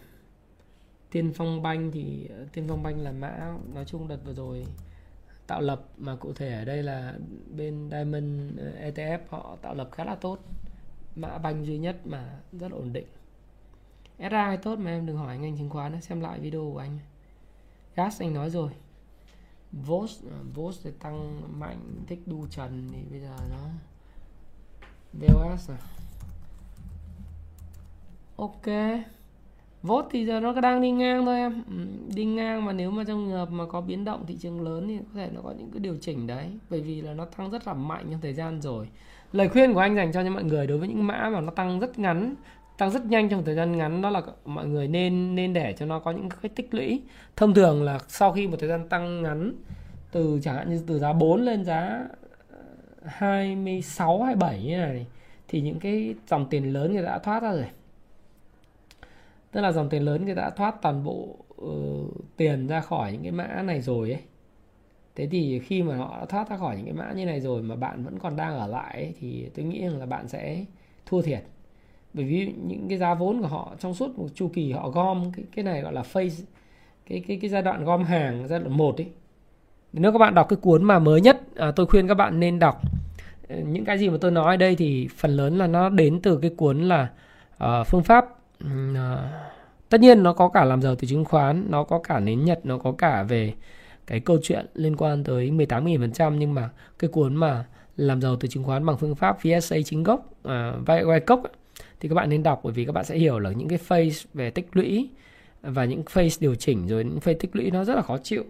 Tiên 1.11 1.33
Phong 1.35 1.61
Banh 1.61 1.91
thì, 1.91 2.29
Tiên 2.53 2.65
Phong 2.67 2.83
Banh 2.83 2.99
là 2.99 3.11
mã, 3.11 3.57
nói 3.73 3.85
chung 3.85 4.07
đợt 4.07 4.19
vừa 4.25 4.33
rồi 4.33 4.65
tạo 5.47 5.61
lập 5.61 5.81
mà 5.97 6.15
cụ 6.15 6.33
thể 6.33 6.53
ở 6.53 6.65
đây 6.65 6.83
là 6.83 7.13
bên 7.55 7.89
Diamond 7.91 8.59
ờ, 8.59 8.71
ETF 8.79 9.19
họ 9.29 9.57
tạo 9.61 9.75
lập 9.75 9.89
khá 9.91 10.03
là 10.03 10.15
tốt. 10.15 10.39
Mã 11.15 11.37
banh 11.37 11.65
duy 11.65 11.77
nhất 11.77 11.97
mà 12.05 12.39
rất 12.51 12.71
ổn 12.71 12.93
định. 12.93 13.07
SRI 14.17 14.57
tốt 14.63 14.79
mà 14.79 14.91
em, 14.91 15.05
đừng 15.05 15.17
hỏi 15.17 15.27
anh 15.27 15.41
ngành 15.41 15.57
chứng 15.57 15.69
khoán, 15.69 16.01
xem 16.01 16.21
lại 16.21 16.39
video 16.39 16.71
của 16.73 16.79
anh 16.79 16.99
gas 17.97 18.21
anh 18.21 18.33
nói 18.33 18.49
rồi. 18.49 18.69
VOS 19.71 20.23
VOS 20.53 20.79
thì 20.83 20.91
tăng 20.99 21.41
mạnh, 21.59 21.79
thích 22.07 22.19
đu 22.25 22.47
trần 22.47 22.89
thì 22.93 22.99
bây 23.11 23.19
giờ 23.19 23.35
nó 23.49 23.57
VOS 25.13 25.69
à? 25.69 25.77
Ok. 28.35 28.65
Vốt 29.83 30.05
thì 30.11 30.25
giờ 30.25 30.39
nó 30.39 30.61
đang 30.61 30.81
đi 30.81 30.91
ngang 30.91 31.25
thôi 31.25 31.37
em. 31.37 31.63
Ừ, 31.67 31.85
đi 32.15 32.25
ngang 32.25 32.65
mà 32.65 32.73
nếu 32.73 32.91
mà 32.91 33.03
trong 33.03 33.25
trường 33.25 33.37
hợp 33.37 33.51
mà 33.51 33.65
có 33.65 33.81
biến 33.81 34.05
động 34.05 34.25
thị 34.27 34.37
trường 34.39 34.61
lớn 34.61 34.87
thì 34.87 34.97
có 34.97 35.03
thể 35.13 35.29
nó 35.33 35.41
có 35.41 35.53
những 35.57 35.71
cái 35.71 35.79
điều 35.79 35.97
chỉnh 36.01 36.27
đấy. 36.27 36.59
Bởi 36.69 36.81
vì 36.81 37.01
là 37.01 37.13
nó 37.13 37.25
tăng 37.25 37.51
rất 37.51 37.67
là 37.67 37.73
mạnh 37.73 38.07
trong 38.11 38.21
thời 38.21 38.33
gian 38.33 38.61
rồi. 38.61 38.89
Lời 39.31 39.49
khuyên 39.49 39.73
của 39.73 39.79
anh 39.79 39.95
dành 39.95 40.11
cho 40.11 40.21
những 40.21 40.33
mọi 40.33 40.43
người 40.43 40.67
đối 40.67 40.77
với 40.77 40.87
những 40.87 41.07
mã 41.07 41.29
mà 41.33 41.41
nó 41.41 41.51
tăng 41.51 41.79
rất 41.79 41.99
ngắn 41.99 42.35
tăng 42.77 42.91
rất 42.91 43.05
nhanh 43.05 43.29
trong 43.29 43.45
thời 43.45 43.55
gian 43.55 43.77
ngắn 43.77 44.01
đó 44.01 44.09
là 44.09 44.21
mọi 44.45 44.67
người 44.67 44.87
nên 44.87 45.35
nên 45.35 45.53
để 45.53 45.73
cho 45.77 45.85
nó 45.85 45.99
có 45.99 46.11
những 46.11 46.29
cái 46.29 46.49
tích 46.55 46.73
lũy. 46.73 47.01
Thông 47.35 47.53
thường 47.53 47.83
là 47.83 47.99
sau 48.07 48.31
khi 48.31 48.47
một 48.47 48.57
thời 48.59 48.69
gian 48.69 48.89
tăng 48.89 49.23
ngắn 49.23 49.53
từ 50.11 50.39
chẳng 50.43 50.55
hạn 50.55 50.69
như 50.69 50.83
từ 50.87 50.99
giá 50.99 51.13
4 51.13 51.41
lên 51.41 51.65
giá 51.65 52.07
ờ, 52.51 52.63
26 53.05 54.23
27 54.23 54.63
như 54.63 54.77
này 54.77 55.05
thì 55.47 55.61
những 55.61 55.79
cái 55.79 56.15
dòng 56.27 56.49
tiền 56.49 56.73
lớn 56.73 56.93
người 56.93 57.03
đã 57.03 57.19
thoát 57.19 57.43
ra 57.43 57.51
rồi. 57.51 57.67
Tức 59.51 59.61
là 59.61 59.71
dòng 59.71 59.89
tiền 59.89 60.05
lớn 60.05 60.25
người 60.25 60.35
đã 60.35 60.49
thoát 60.49 60.81
toàn 60.81 61.03
bộ 61.03 61.37
uh, 61.61 62.13
tiền 62.37 62.67
ra 62.67 62.81
khỏi 62.81 63.11
những 63.11 63.23
cái 63.23 63.31
mã 63.31 63.61
này 63.61 63.81
rồi 63.81 64.11
ấy. 64.11 64.21
Thế 65.15 65.27
thì 65.31 65.59
khi 65.59 65.83
mà 65.83 65.95
họ 65.95 66.17
đã 66.19 66.25
thoát 66.25 66.49
ra 66.49 66.57
khỏi 66.57 66.75
những 66.75 66.85
cái 66.85 66.93
mã 66.93 67.11
như 67.11 67.25
này 67.25 67.41
rồi 67.41 67.61
mà 67.61 67.75
bạn 67.75 68.03
vẫn 68.03 68.19
còn 68.19 68.35
đang 68.35 68.57
ở 68.57 68.67
lại 68.67 68.93
ấy, 68.93 69.13
thì 69.19 69.49
tôi 69.55 69.65
nghĩ 69.65 69.81
rằng 69.81 69.99
là 69.99 70.05
bạn 70.05 70.27
sẽ 70.27 70.65
thua 71.05 71.21
thiệt 71.21 71.43
bởi 72.17 72.25
vì 72.25 72.53
những 72.67 72.85
cái 72.89 72.97
giá 72.97 73.13
vốn 73.13 73.41
của 73.41 73.47
họ 73.47 73.75
trong 73.79 73.93
suốt 73.93 74.19
một 74.19 74.27
chu 74.35 74.51
kỳ 74.53 74.71
họ 74.71 74.89
gom 74.89 75.31
cái 75.31 75.45
cái 75.55 75.65
này 75.65 75.81
gọi 75.81 75.93
là 75.93 76.03
phase 76.03 76.43
cái 77.09 77.23
cái 77.27 77.37
cái 77.41 77.49
giai 77.49 77.61
đoạn 77.61 77.85
gom 77.85 78.03
hàng 78.03 78.47
giai 78.47 78.59
đoạn 78.59 78.77
một 78.77 79.01
ấy. 79.01 79.07
Nếu 79.93 80.11
các 80.11 80.17
bạn 80.17 80.35
đọc 80.35 80.49
cái 80.49 80.57
cuốn 80.61 80.83
mà 80.83 80.99
mới 80.99 81.21
nhất 81.21 81.41
à, 81.55 81.71
tôi 81.71 81.85
khuyên 81.85 82.07
các 82.07 82.13
bạn 82.13 82.39
nên 82.39 82.59
đọc 82.59 82.81
ờ, 83.49 83.55
những 83.59 83.85
cái 83.85 83.97
gì 83.97 84.09
mà 84.09 84.17
tôi 84.21 84.31
nói 84.31 84.53
ở 84.53 84.57
đây 84.57 84.75
thì 84.75 85.07
phần 85.17 85.31
lớn 85.31 85.57
là 85.57 85.67
nó 85.67 85.89
đến 85.89 86.19
từ 86.21 86.37
cái 86.41 86.51
cuốn 86.57 86.83
là 86.83 87.09
uh, 87.63 87.87
phương 87.87 88.03
pháp 88.03 88.25
uh, 88.63 88.69
tất 89.89 90.01
nhiên 90.01 90.23
nó 90.23 90.33
có 90.33 90.49
cả 90.49 90.65
làm 90.65 90.81
giàu 90.81 90.95
từ 90.95 91.07
chứng 91.07 91.25
khoán 91.25 91.65
nó 91.69 91.83
có 91.83 91.99
cả 91.99 92.19
nến 92.19 92.45
nhật 92.45 92.59
nó 92.63 92.77
có 92.77 92.91
cả 92.91 93.23
về 93.23 93.53
cái 94.07 94.19
câu 94.19 94.37
chuyện 94.43 94.65
liên 94.73 94.95
quan 94.95 95.23
tới 95.23 95.51
18.000% 95.51 96.35
nhưng 96.35 96.53
mà 96.53 96.69
cái 96.99 97.09
cuốn 97.09 97.35
mà 97.35 97.65
làm 97.97 98.21
giàu 98.21 98.35
từ 98.35 98.47
chứng 98.47 98.63
khoán 98.63 98.85
bằng 98.85 98.97
phương 98.97 99.15
pháp 99.15 99.37
VSA 99.43 99.77
chính 99.85 100.03
gốc 100.03 100.19
uh, 100.47 100.51
vai, 100.85 101.05
vai 101.05 101.19
cốc 101.19 101.43
thì 101.99 102.09
các 102.09 102.15
bạn 102.15 102.29
nên 102.29 102.43
đọc 102.43 102.61
bởi 102.63 102.73
vì 102.73 102.85
các 102.85 102.91
bạn 102.91 103.05
sẽ 103.05 103.17
hiểu 103.17 103.39
là 103.39 103.51
những 103.51 103.67
cái 103.67 103.77
phase 103.77 104.29
về 104.33 104.49
tích 104.49 104.67
lũy 104.73 105.09
và 105.61 105.85
những 105.85 106.03
phase 106.09 106.37
điều 106.39 106.55
chỉnh 106.55 106.87
rồi 106.87 107.03
những 107.03 107.19
phase 107.19 107.37
tích 107.39 107.55
lũy 107.55 107.71
nó 107.71 107.83
rất 107.83 107.95
là 107.95 108.01
khó 108.01 108.17
chịu. 108.17 108.43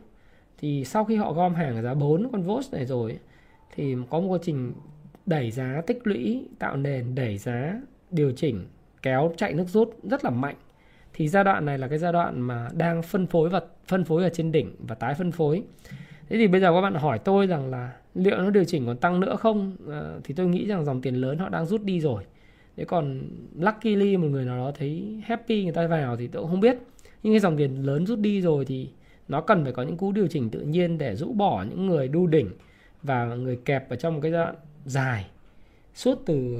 Thì 0.57 0.83
sau 0.85 1.05
khi 1.05 1.15
họ 1.15 1.33
gom 1.33 1.55
hàng 1.55 1.75
ở 1.75 1.81
giá 1.81 1.93
4 1.93 2.29
con 2.31 2.41
VOS 2.41 2.73
này 2.73 2.85
rồi 2.85 3.19
thì 3.75 3.95
có 4.09 4.19
một 4.19 4.27
quá 4.27 4.39
trình 4.41 4.73
đẩy 5.25 5.51
giá 5.51 5.81
tích 5.87 5.99
lũy 6.03 6.43
tạo 6.59 6.77
nền 6.77 7.15
đẩy 7.15 7.37
giá 7.37 7.81
điều 8.11 8.31
chỉnh 8.31 8.65
kéo 9.01 9.33
chạy 9.37 9.53
nước 9.53 9.65
rút 9.67 9.95
rất 10.03 10.23
là 10.23 10.29
mạnh. 10.29 10.55
Thì 11.13 11.27
giai 11.27 11.43
đoạn 11.43 11.65
này 11.65 11.77
là 11.77 11.87
cái 11.87 11.97
giai 11.97 12.13
đoạn 12.13 12.41
mà 12.41 12.69
đang 12.73 13.01
phân 13.01 13.27
phối 13.27 13.49
và 13.49 13.61
phân 13.87 14.03
phối 14.03 14.23
ở 14.23 14.29
trên 14.29 14.51
đỉnh 14.51 14.75
và 14.79 14.95
tái 14.95 15.13
phân 15.13 15.31
phối. 15.31 15.63
Thế 16.29 16.37
thì 16.37 16.47
bây 16.47 16.61
giờ 16.61 16.73
các 16.73 16.81
bạn 16.81 16.93
hỏi 16.93 17.19
tôi 17.19 17.47
rằng 17.47 17.69
là 17.69 17.93
liệu 18.15 18.37
nó 18.37 18.49
điều 18.49 18.63
chỉnh 18.63 18.85
còn 18.85 18.97
tăng 18.97 19.19
nữa 19.19 19.35
không? 19.39 19.75
À, 19.91 20.01
thì 20.23 20.33
tôi 20.33 20.47
nghĩ 20.47 20.67
rằng 20.67 20.85
dòng 20.85 21.01
tiền 21.01 21.15
lớn 21.15 21.37
họ 21.37 21.49
đang 21.49 21.65
rút 21.65 21.83
đi 21.83 21.99
rồi 21.99 22.23
thế 22.77 22.85
còn 22.85 23.29
luckily 23.59 24.17
một 24.17 24.27
người 24.27 24.45
nào 24.45 24.57
đó 24.57 24.71
thấy 24.75 25.21
happy, 25.25 25.63
người 25.63 25.73
ta 25.73 25.87
vào 25.87 26.17
thì 26.17 26.27
tôi 26.27 26.41
cũng 26.41 26.51
không 26.51 26.59
biết. 26.59 26.77
Nhưng 27.23 27.33
cái 27.33 27.39
dòng 27.39 27.57
tiền 27.57 27.85
lớn 27.85 28.05
rút 28.05 28.19
đi 28.19 28.41
rồi 28.41 28.65
thì 28.65 28.89
nó 29.27 29.41
cần 29.41 29.63
phải 29.63 29.73
có 29.73 29.83
những 29.83 29.97
cú 29.97 30.11
điều 30.11 30.27
chỉnh 30.27 30.49
tự 30.49 30.59
nhiên 30.59 30.97
để 30.97 31.15
rũ 31.15 31.33
bỏ 31.33 31.65
những 31.69 31.87
người 31.87 32.07
đu 32.07 32.27
đỉnh 32.27 32.49
và 33.03 33.25
người 33.25 33.59
kẹp 33.65 33.89
ở 33.89 33.95
trong 33.95 34.13
một 34.13 34.19
cái 34.23 34.31
giai 34.31 34.43
đoạn 34.43 34.55
dài. 34.85 35.25
Suốt 35.93 36.21
từ, 36.25 36.57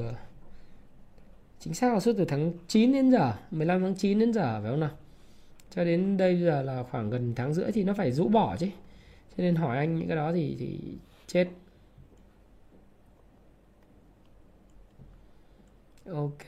chính 1.60 1.74
xác 1.74 1.94
là 1.94 2.00
suốt 2.00 2.14
từ 2.18 2.26
tháng 2.26 2.54
9 2.68 2.94
đến 2.94 3.12
giờ 3.12 3.34
15 3.52 3.82
tháng 3.82 3.96
9 3.96 4.20
đến 4.20 4.34
giờ 4.34 4.60
phải 4.62 4.72
không 4.72 4.80
nào? 4.80 4.92
Cho 5.76 5.84
đến 5.84 6.18
đây 6.18 6.42
giờ 6.42 6.62
là 6.62 6.84
khoảng 6.84 7.10
gần 7.10 7.34
tháng 7.36 7.54
rưỡi 7.54 7.72
thì 7.72 7.84
nó 7.84 7.94
phải 7.94 8.12
rũ 8.12 8.28
bỏ 8.28 8.58
chứ. 8.60 8.68
Cho 9.38 9.44
nên 9.44 9.56
hỏi 9.56 9.78
anh 9.78 9.96
những 9.96 10.08
cái 10.08 10.18
đó 10.18 10.32
thì 10.34 10.56
thì 10.60 10.80
chết. 11.28 11.48
Ok. 16.14 16.48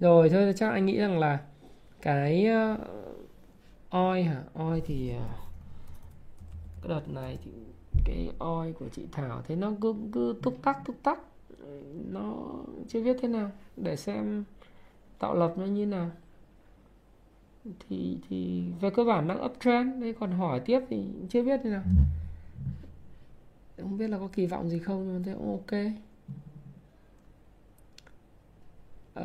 Rồi 0.00 0.28
thôi 0.28 0.52
chắc 0.56 0.70
anh 0.70 0.86
nghĩ 0.86 0.98
rằng 0.98 1.18
là 1.18 1.40
cái 2.02 2.48
uh, 2.72 2.80
oi 3.90 4.22
hả? 4.22 4.42
Oi 4.54 4.82
thì 4.86 5.12
uh, 5.16 5.22
cái 6.82 6.88
đợt 6.88 7.08
này 7.08 7.38
thì 7.44 7.50
cái 8.04 8.30
oi 8.38 8.72
của 8.72 8.88
chị 8.88 9.06
Thảo 9.12 9.42
thấy 9.48 9.56
nó 9.56 9.72
cứ 9.80 9.94
cứ 10.12 10.36
túc 10.42 10.62
tắc 10.62 10.84
túc 10.84 10.96
tắc. 11.02 11.18
Nó 12.10 12.36
chưa 12.88 13.02
biết 13.02 13.16
thế 13.22 13.28
nào. 13.28 13.50
Để 13.76 13.96
xem 13.96 14.44
tạo 15.18 15.34
lập 15.34 15.54
nó 15.56 15.64
như 15.64 15.86
nào. 15.86 16.10
Thì 17.88 18.18
thì 18.28 18.64
về 18.80 18.90
cơ 18.90 19.04
bản 19.04 19.28
đang 19.28 19.44
uptrend 19.44 20.02
đây 20.02 20.12
còn 20.12 20.32
hỏi 20.32 20.60
tiếp 20.60 20.80
thì 20.88 21.04
chưa 21.28 21.42
biết 21.42 21.60
thế 21.64 21.70
nào. 21.70 21.82
Không 23.76 23.98
biết 23.98 24.10
là 24.10 24.18
có 24.18 24.28
kỳ 24.32 24.46
vọng 24.46 24.68
gì 24.68 24.78
không 24.78 25.06
nhưng 25.06 25.16
mà 25.16 25.22
thấy 25.24 25.34
ok. 25.34 25.92
Uh, 29.20 29.24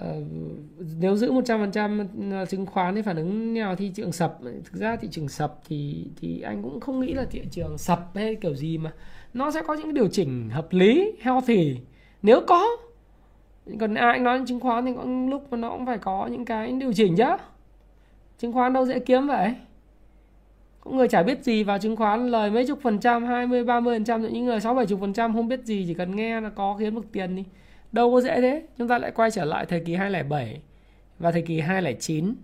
nếu 0.99 1.15
giữ 1.15 1.31
100% 1.31 2.07
ờ, 2.31 2.45
chứng 2.45 2.65
khoán 2.65 2.95
thì 2.95 3.01
phản 3.01 3.15
ứng 3.15 3.53
nào 3.53 3.76
thị 3.76 3.91
trường 3.95 4.11
sập. 4.11 4.38
Thực 4.41 4.73
ra 4.73 4.95
thị 4.95 5.07
trường 5.11 5.30
sập 5.30 5.59
thì 5.68 6.05
thì 6.22 6.41
anh 6.41 6.64
cũng 6.64 6.80
không 6.80 6.99
nghĩ 6.99 7.14
là 7.14 7.26
thị 7.31 7.41
trường 7.51 7.77
sập 7.77 8.11
hay 8.15 8.35
kiểu 8.35 8.55
gì 8.55 8.77
mà 8.77 8.93
nó 9.34 9.51
sẽ 9.51 9.61
có 9.68 9.73
những 9.73 9.93
điều 9.93 10.07
chỉnh 10.07 10.49
hợp 10.49 10.68
lý 10.72 11.11
healthy. 11.22 11.77
Nếu 12.22 12.41
có 12.47 12.68
còn 13.80 13.93
ai 13.93 14.14
anh 14.14 14.23
nói 14.23 14.41
chứng 14.47 14.59
khoán 14.59 14.85
thì 14.85 14.91
có 14.95 15.03
lúc 15.30 15.47
mà 15.51 15.57
nó 15.57 15.69
cũng 15.69 15.85
phải 15.85 15.97
có 15.97 16.27
những 16.27 16.45
cái 16.45 16.72
điều 16.72 16.93
chỉnh 16.93 17.15
chứ 17.15 17.23
chứng 18.39 18.53
khoán 18.53 18.73
đâu 18.73 18.85
dễ 18.85 18.99
kiếm 18.99 19.27
vậy? 19.27 19.55
Có 20.80 20.91
người 20.91 21.07
chả 21.07 21.23
biết 21.23 21.43
gì 21.43 21.64
vào 21.64 21.80
chứng 21.80 21.95
khoán 21.95 22.27
lời 22.27 22.51
mấy 22.51 22.68
chục 22.68 22.80
phần 22.81 22.99
trăm 22.99 23.26
20 23.26 23.64
30 23.64 23.95
phần 23.95 24.05
trăm 24.05 24.22
những 24.22 24.45
người 24.45 24.59
6 24.59 24.76
70 24.76 24.97
phần 25.01 25.14
trăm 25.14 25.34
không 25.34 25.47
biết 25.47 25.64
gì 25.64 25.85
chỉ 25.88 25.93
cần 25.93 26.15
nghe 26.15 26.41
là 26.41 26.49
có 26.49 26.76
kiếm 26.80 26.95
được 26.95 27.11
tiền 27.11 27.35
đi 27.35 27.43
đâu 27.91 28.11
có 28.11 28.22
dễ 28.22 28.41
thế. 28.41 28.68
Chúng 28.77 28.88
ta 28.88 28.97
lại 28.97 29.11
quay 29.11 29.31
trở 29.31 29.45
lại 29.45 29.65
thời 29.65 29.80
kỳ 29.80 29.95
207 29.95 30.61
và 31.19 31.31
thời 31.31 31.41
kỳ 31.41 31.59
209 31.59 32.35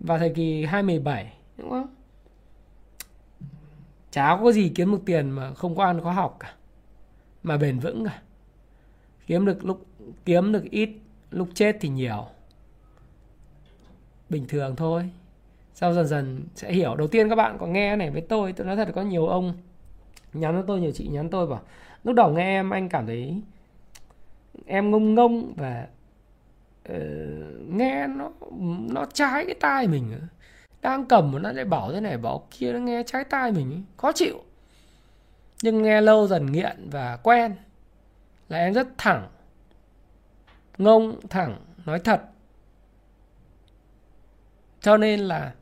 và 0.00 0.18
thời 0.18 0.30
kỳ 0.30 0.64
217 0.64 1.32
đúng 1.56 1.70
không? 1.70 1.94
Chả 4.10 4.36
có 4.42 4.52
gì 4.52 4.72
kiếm 4.74 4.92
được 4.92 5.02
tiền 5.06 5.30
mà 5.30 5.54
không 5.54 5.76
có 5.76 5.84
ăn 5.84 6.00
có 6.04 6.12
học 6.12 6.36
cả, 6.40 6.54
mà 7.42 7.56
bền 7.56 7.78
vững 7.78 8.04
cả. 8.04 8.22
Kiếm 9.26 9.46
được 9.46 9.64
lúc, 9.64 9.86
kiếm 10.24 10.52
được 10.52 10.64
ít, 10.70 10.90
lúc 11.30 11.48
chết 11.54 11.76
thì 11.80 11.88
nhiều. 11.88 12.26
Bình 14.28 14.44
thường 14.48 14.76
thôi. 14.76 15.10
Sau 15.74 15.94
dần 15.94 16.06
dần 16.06 16.42
sẽ 16.54 16.72
hiểu. 16.72 16.96
Đầu 16.96 17.08
tiên 17.08 17.28
các 17.28 17.34
bạn 17.34 17.56
có 17.58 17.66
nghe 17.66 17.96
này 17.96 18.10
với 18.10 18.20
tôi 18.20 18.52
tôi 18.52 18.66
nói 18.66 18.76
thật 18.76 18.88
có 18.94 19.02
nhiều 19.02 19.26
ông 19.26 19.54
nhắn 20.32 20.54
cho 20.54 20.62
tôi, 20.66 20.80
nhiều 20.80 20.92
chị 20.92 21.08
nhắn 21.08 21.30
tôi 21.30 21.46
bảo, 21.46 21.60
lúc 22.04 22.14
đầu 22.14 22.32
nghe 22.32 22.42
em, 22.42 22.70
anh 22.70 22.88
cảm 22.88 23.06
thấy 23.06 23.42
em 24.66 24.90
ngông 24.90 25.14
ngông 25.14 25.54
và 25.56 25.86
uh, 26.88 26.96
nghe 27.68 28.06
nó 28.06 28.30
nó 28.90 29.04
trái 29.12 29.46
cái 29.46 29.54
tai 29.60 29.88
mình 29.88 30.20
đang 30.82 31.04
cầm 31.04 31.32
mà 31.32 31.38
nó 31.38 31.52
lại 31.52 31.64
bảo 31.64 31.92
thế 31.92 32.00
này 32.00 32.18
bảo 32.18 32.46
kia 32.50 32.72
nó 32.72 32.78
nghe 32.78 33.02
trái 33.06 33.24
tai 33.24 33.52
mình 33.52 33.84
khó 33.96 34.12
chịu. 34.12 34.44
Nhưng 35.62 35.82
nghe 35.82 36.00
lâu 36.00 36.26
dần 36.26 36.52
nghiện 36.52 36.88
và 36.90 37.16
quen 37.22 37.56
là 38.48 38.58
em 38.58 38.74
rất 38.74 38.88
thẳng 38.98 39.28
ngông 40.78 41.20
thẳng 41.30 41.56
nói 41.86 42.00
thật. 42.00 42.22
Cho 44.80 44.96
nên 44.96 45.20
là 45.20 45.54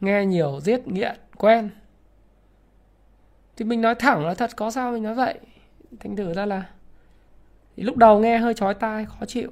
nghe 0.00 0.26
nhiều 0.26 0.60
giết 0.60 0.88
nghiện 0.88 1.16
quen. 1.36 1.70
Thì 3.56 3.64
mình 3.64 3.80
nói 3.80 3.94
thẳng 3.94 4.26
là 4.26 4.34
thật 4.34 4.50
có 4.56 4.70
sao 4.70 4.92
mình 4.92 5.02
nói 5.02 5.14
vậy? 5.14 5.38
Thành 6.00 6.16
thử 6.16 6.34
ra 6.34 6.46
là 6.46 6.70
thì 7.76 7.82
lúc 7.82 7.96
đầu 7.96 8.20
nghe 8.20 8.38
hơi 8.38 8.54
chói 8.54 8.74
tai, 8.74 9.04
khó 9.04 9.26
chịu. 9.26 9.50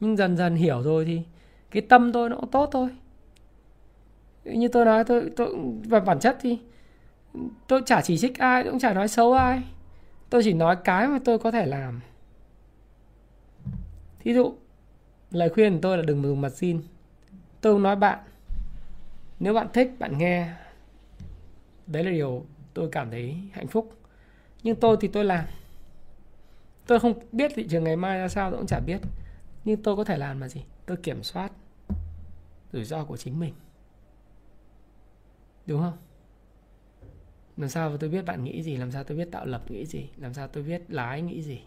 Nhưng 0.00 0.16
dần 0.16 0.36
dần 0.36 0.54
hiểu 0.54 0.82
rồi 0.82 1.04
thì 1.04 1.22
cái 1.70 1.82
tâm 1.82 2.12
tôi 2.12 2.30
nó 2.30 2.36
cũng 2.36 2.50
tốt 2.50 2.68
thôi. 2.72 2.88
Như 4.44 4.68
tôi 4.68 4.84
nói, 4.84 5.04
tôi 5.04 5.30
tôi, 5.36 5.56
và 5.84 6.00
bản 6.00 6.20
chất 6.20 6.36
thì 6.40 6.58
tôi 7.66 7.82
chả 7.86 8.00
chỉ 8.00 8.18
trích 8.18 8.38
ai, 8.38 8.64
cũng 8.64 8.78
chả 8.78 8.94
nói 8.94 9.08
xấu 9.08 9.32
ai. 9.32 9.62
Tôi 10.30 10.42
chỉ 10.44 10.52
nói 10.52 10.76
cái 10.84 11.08
mà 11.08 11.18
tôi 11.24 11.38
có 11.38 11.50
thể 11.50 11.66
làm. 11.66 12.00
Thí 14.18 14.34
dụ, 14.34 14.54
lời 15.30 15.48
khuyên 15.48 15.72
của 15.72 15.78
tôi 15.82 15.96
là 15.96 16.02
đừng 16.02 16.22
dùng 16.22 16.40
mặt 16.40 16.52
xin. 16.52 16.82
Tôi 17.60 17.80
nói 17.80 17.96
bạn, 17.96 18.18
nếu 19.40 19.54
bạn 19.54 19.66
thích, 19.72 19.90
bạn 19.98 20.18
nghe. 20.18 20.48
Đấy 21.86 22.04
là 22.04 22.10
điều 22.10 22.46
tôi 22.74 22.88
cảm 22.92 23.10
thấy 23.10 23.36
hạnh 23.52 23.66
phúc. 23.66 23.92
Nhưng 24.62 24.76
tôi 24.76 24.96
thì 25.00 25.08
tôi 25.08 25.24
làm 25.24 25.44
tôi 26.86 27.00
không 27.00 27.14
biết 27.32 27.52
thị 27.54 27.66
trường 27.70 27.84
ngày 27.84 27.96
mai 27.96 28.18
ra 28.18 28.28
sao 28.28 28.50
tôi 28.50 28.58
cũng 28.58 28.66
chả 28.66 28.80
biết. 28.80 29.00
Nhưng 29.64 29.82
tôi 29.82 29.96
có 29.96 30.04
thể 30.04 30.18
làm 30.18 30.40
là 30.40 30.48
gì? 30.48 30.64
Tôi 30.86 30.96
kiểm 30.96 31.22
soát 31.22 31.52
rủi 32.72 32.84
ro 32.84 33.04
của 33.04 33.16
chính 33.16 33.40
mình. 33.40 33.54
Đúng 35.66 35.80
không? 35.80 35.96
Làm 37.56 37.68
sao 37.68 37.96
tôi 37.96 38.10
biết 38.10 38.24
bạn 38.24 38.44
nghĩ 38.44 38.62
gì? 38.62 38.76
Làm 38.76 38.90
sao 38.90 39.04
tôi 39.04 39.16
biết 39.18 39.28
tạo 39.32 39.46
lập 39.46 39.70
nghĩ 39.70 39.86
gì? 39.86 40.08
Làm 40.16 40.34
sao 40.34 40.48
tôi 40.48 40.62
biết 40.62 40.82
lái 40.88 41.22
nghĩ 41.22 41.42
gì? 41.42 41.60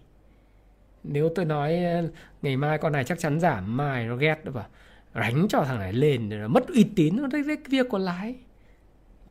Nếu 1.03 1.29
tôi 1.35 1.45
nói 1.45 1.83
ờ, 1.83 2.09
ngày 2.41 2.57
mai 2.57 2.77
con 2.77 2.91
này 2.91 3.03
chắc 3.03 3.19
chắn 3.19 3.39
giảm 3.39 3.77
mai 3.77 4.05
nó 4.05 4.15
ghét 4.15 4.35
nó 4.43 4.51
bảo 4.51 4.67
đánh 5.13 5.45
cho 5.49 5.63
thằng 5.63 5.79
này 5.79 5.93
lên 5.93 6.29
rồi 6.29 6.49
mất 6.49 6.67
uy 6.67 6.83
tín 6.95 7.15
nó 7.21 7.27
đấy, 7.27 7.43
đấy 7.47 7.57
việc 7.69 7.89
của 7.89 7.97
lái. 7.97 8.35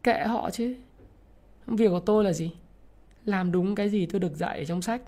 Kệ 0.03 0.25
họ 0.27 0.51
chứ. 0.51 0.77
Việc 1.67 1.89
của 1.89 2.01
tôi 2.01 2.25
là 2.25 2.33
gì? 2.33 2.53
Làm 3.25 3.53
đúng 3.53 3.75
cái 3.75 3.89
gì 3.89 4.07
tôi 4.07 4.21
được 4.21 4.37
dạy 4.37 4.59
ở 4.59 4.65
trong 4.65 4.83
sách 4.83 5.03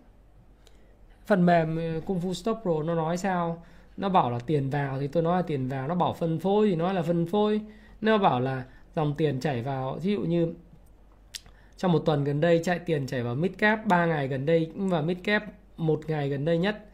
phần 1.31 1.47
mềm 1.47 1.77
cung 2.07 2.21
Kung 2.21 2.31
Fu 2.31 2.33
Stop 2.33 2.59
Pro 2.63 2.83
nó 2.83 2.95
nói 2.95 3.17
sao? 3.17 3.63
Nó 3.97 4.09
bảo 4.09 4.31
là 4.31 4.39
tiền 4.47 4.71
vào 4.71 5.01
thì 5.01 5.07
tôi 5.07 5.23
nói 5.23 5.37
là 5.37 5.43
tiền 5.43 5.69
vào, 5.69 5.89
nó 5.89 5.95
bảo 5.95 6.13
phân 6.13 6.39
phối 6.39 6.69
thì 6.69 6.77
nói 6.77 6.95
là 6.95 7.03
phân 7.03 7.27
phối. 7.27 7.61
Nó 8.01 8.19
bảo 8.19 8.41
là 8.41 8.65
dòng 8.97 9.15
tiền 9.15 9.41
chảy 9.41 9.63
vào 9.63 9.99
ví 10.03 10.13
dụ 10.13 10.21
như 10.21 10.55
trong 11.77 11.93
một 11.93 11.99
tuần 11.99 12.25
gần 12.25 12.41
đây 12.41 12.61
chạy 12.65 12.79
tiền 12.79 13.07
chảy 13.07 13.23
vào 13.23 13.35
midcap 13.35 13.87
3 13.87 14.07
ngày 14.07 14.29
gần 14.29 14.47
đây 14.47 14.71
và 14.75 15.01
midcap 15.01 15.45
một 15.77 16.01
ngày 16.07 16.29
gần 16.29 16.45
đây 16.45 16.59
nhất, 16.59 16.87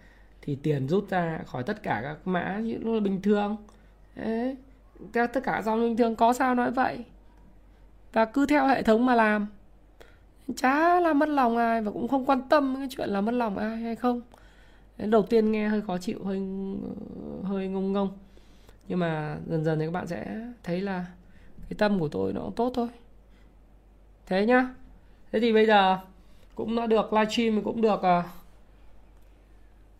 thì 0.42 0.56
tiền 0.62 0.88
rút 0.88 1.08
ra 1.08 1.40
khỏi 1.46 1.62
tất 1.62 1.82
cả 1.82 2.00
các 2.02 2.16
mã 2.24 2.60
nó 2.80 2.94
là 2.94 3.00
bình 3.00 3.22
thường. 3.22 3.56
Đấy. 4.16 4.56
tất 5.12 5.40
cả 5.44 5.62
dòng 5.62 5.80
bình 5.80 5.96
thường 5.96 6.16
có 6.16 6.32
sao 6.32 6.54
nói 6.54 6.70
vậy? 6.70 7.04
Và 8.12 8.24
cứ 8.24 8.46
theo 8.46 8.66
hệ 8.66 8.82
thống 8.82 9.06
mà 9.06 9.14
làm 9.14 9.46
chả 10.56 11.00
là 11.00 11.12
mất 11.12 11.28
lòng 11.28 11.56
ai 11.56 11.82
và 11.82 11.90
cũng 11.90 12.08
không 12.08 12.24
quan 12.24 12.42
tâm 12.48 12.76
cái 12.78 12.88
chuyện 12.90 13.08
là 13.08 13.20
mất 13.20 13.32
lòng 13.32 13.58
ai 13.58 13.76
hay 13.76 13.96
không. 13.96 14.20
Đầu 14.98 15.22
tiên 15.22 15.52
nghe 15.52 15.68
hơi 15.68 15.82
khó 15.82 15.98
chịu 15.98 16.24
hơi 16.24 16.42
hơi 17.42 17.68
ngông 17.68 17.92
ngông. 17.92 18.18
Nhưng 18.88 18.98
mà 18.98 19.36
dần 19.46 19.64
dần 19.64 19.78
thì 19.78 19.84
các 19.84 19.92
bạn 19.92 20.06
sẽ 20.06 20.26
thấy 20.62 20.80
là 20.80 21.06
cái 21.68 21.76
tâm 21.78 21.98
của 22.00 22.08
tôi 22.08 22.32
nó 22.32 22.40
cũng 22.40 22.52
tốt 22.52 22.72
thôi. 22.74 22.88
Thế 24.26 24.46
nhá. 24.46 24.68
Thế 25.32 25.40
thì 25.40 25.52
bây 25.52 25.66
giờ 25.66 25.98
cũng 26.54 26.76
đã 26.76 26.86
được 26.86 27.12
livestream 27.12 27.62
cũng 27.62 27.80
được 27.80 28.02
à, 28.02 28.22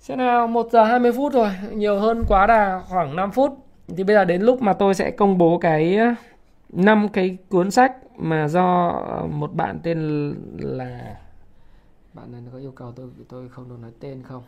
sẽ 0.01 0.17
nào 0.17 0.47
1 0.47 0.69
giờ 0.73 0.85
20 0.85 1.13
phút 1.13 1.33
rồi 1.33 1.51
nhiều 1.73 2.01
hơn 2.01 2.25
quá 2.29 2.47
đà 2.47 2.81
khoảng 2.89 3.17
5 3.17 3.31
phút. 3.31 3.59
Thì 3.97 4.05
bây 4.05 4.17
giờ 4.17 4.25
đến 4.25 4.43
lúc 4.43 4.63
mà 4.63 4.73
tôi 4.73 4.95
sẽ 4.95 5.11
công 5.11 5.39
bố 5.39 5.59
cái 5.59 5.97
à, 5.97 6.17
năm 6.69 7.09
cái 7.09 7.37
cuốn 7.49 7.71
sách 7.71 7.93
mà 8.19 8.49
do 8.49 8.89
ờ, 8.89 9.27
một 9.27 9.55
bạn 9.55 9.81
tên 9.83 9.99
là 10.59 11.21
bạn 12.15 12.33
này 12.33 12.43
có 12.53 12.59
yêu 12.59 12.73
cầu 12.73 12.93
tôi 12.93 13.11
tôi 13.29 13.49
không 13.49 13.69
được 13.69 13.79
nói 13.81 13.93
tên 14.01 14.23
không? 14.23 14.43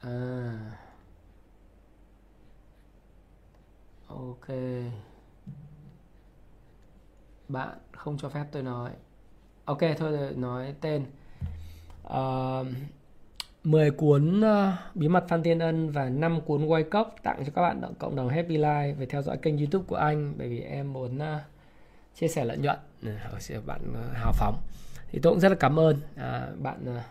À. 0.00 0.78
Ok. 4.08 4.46
Bạn 7.48 7.78
không 7.92 8.18
cho 8.18 8.28
phép 8.28 8.44
tôi 8.52 8.62
nói. 8.62 8.90
Ok 9.64 9.78
thôi 9.98 10.34
nói 10.36 10.74
tên. 10.80 11.06
Uh, 12.06 12.66
10 13.64 13.90
cuốn 13.90 14.40
uh, 14.40 14.74
bí 14.94 15.08
mật 15.08 15.24
Phan 15.28 15.42
thiên 15.42 15.58
Ân 15.58 15.90
và 15.90 16.08
5 16.08 16.40
cuốn 16.40 16.66
quay 16.66 16.82
cốc 16.82 17.14
tặng 17.22 17.44
cho 17.46 17.52
các 17.54 17.62
bạn 17.62 17.82
cộng 17.98 18.16
đồng 18.16 18.28
Happy 18.28 18.58
Life 18.58 18.94
về 18.94 19.06
theo 19.06 19.22
dõi 19.22 19.36
kênh 19.36 19.58
YouTube 19.58 19.84
của 19.88 19.96
anh 19.96 20.34
bởi 20.38 20.48
vì 20.48 20.60
em 20.60 20.92
muốn 20.92 21.18
uh, 21.18 21.40
chia 22.14 22.28
sẻ 22.28 22.44
lợi 22.44 22.58
nhuận 22.58 22.78
ờ, 23.04 23.38
sẽ 23.38 23.60
bạn 23.66 23.80
uh, 23.90 24.16
hào 24.16 24.32
phóng. 24.32 24.56
Thì 25.10 25.18
tôi 25.22 25.32
cũng 25.32 25.40
rất 25.40 25.48
là 25.48 25.54
cảm 25.54 25.78
ơn 25.78 25.96
uh, 25.96 26.60
bạn 26.62 26.96
uh, 26.96 27.02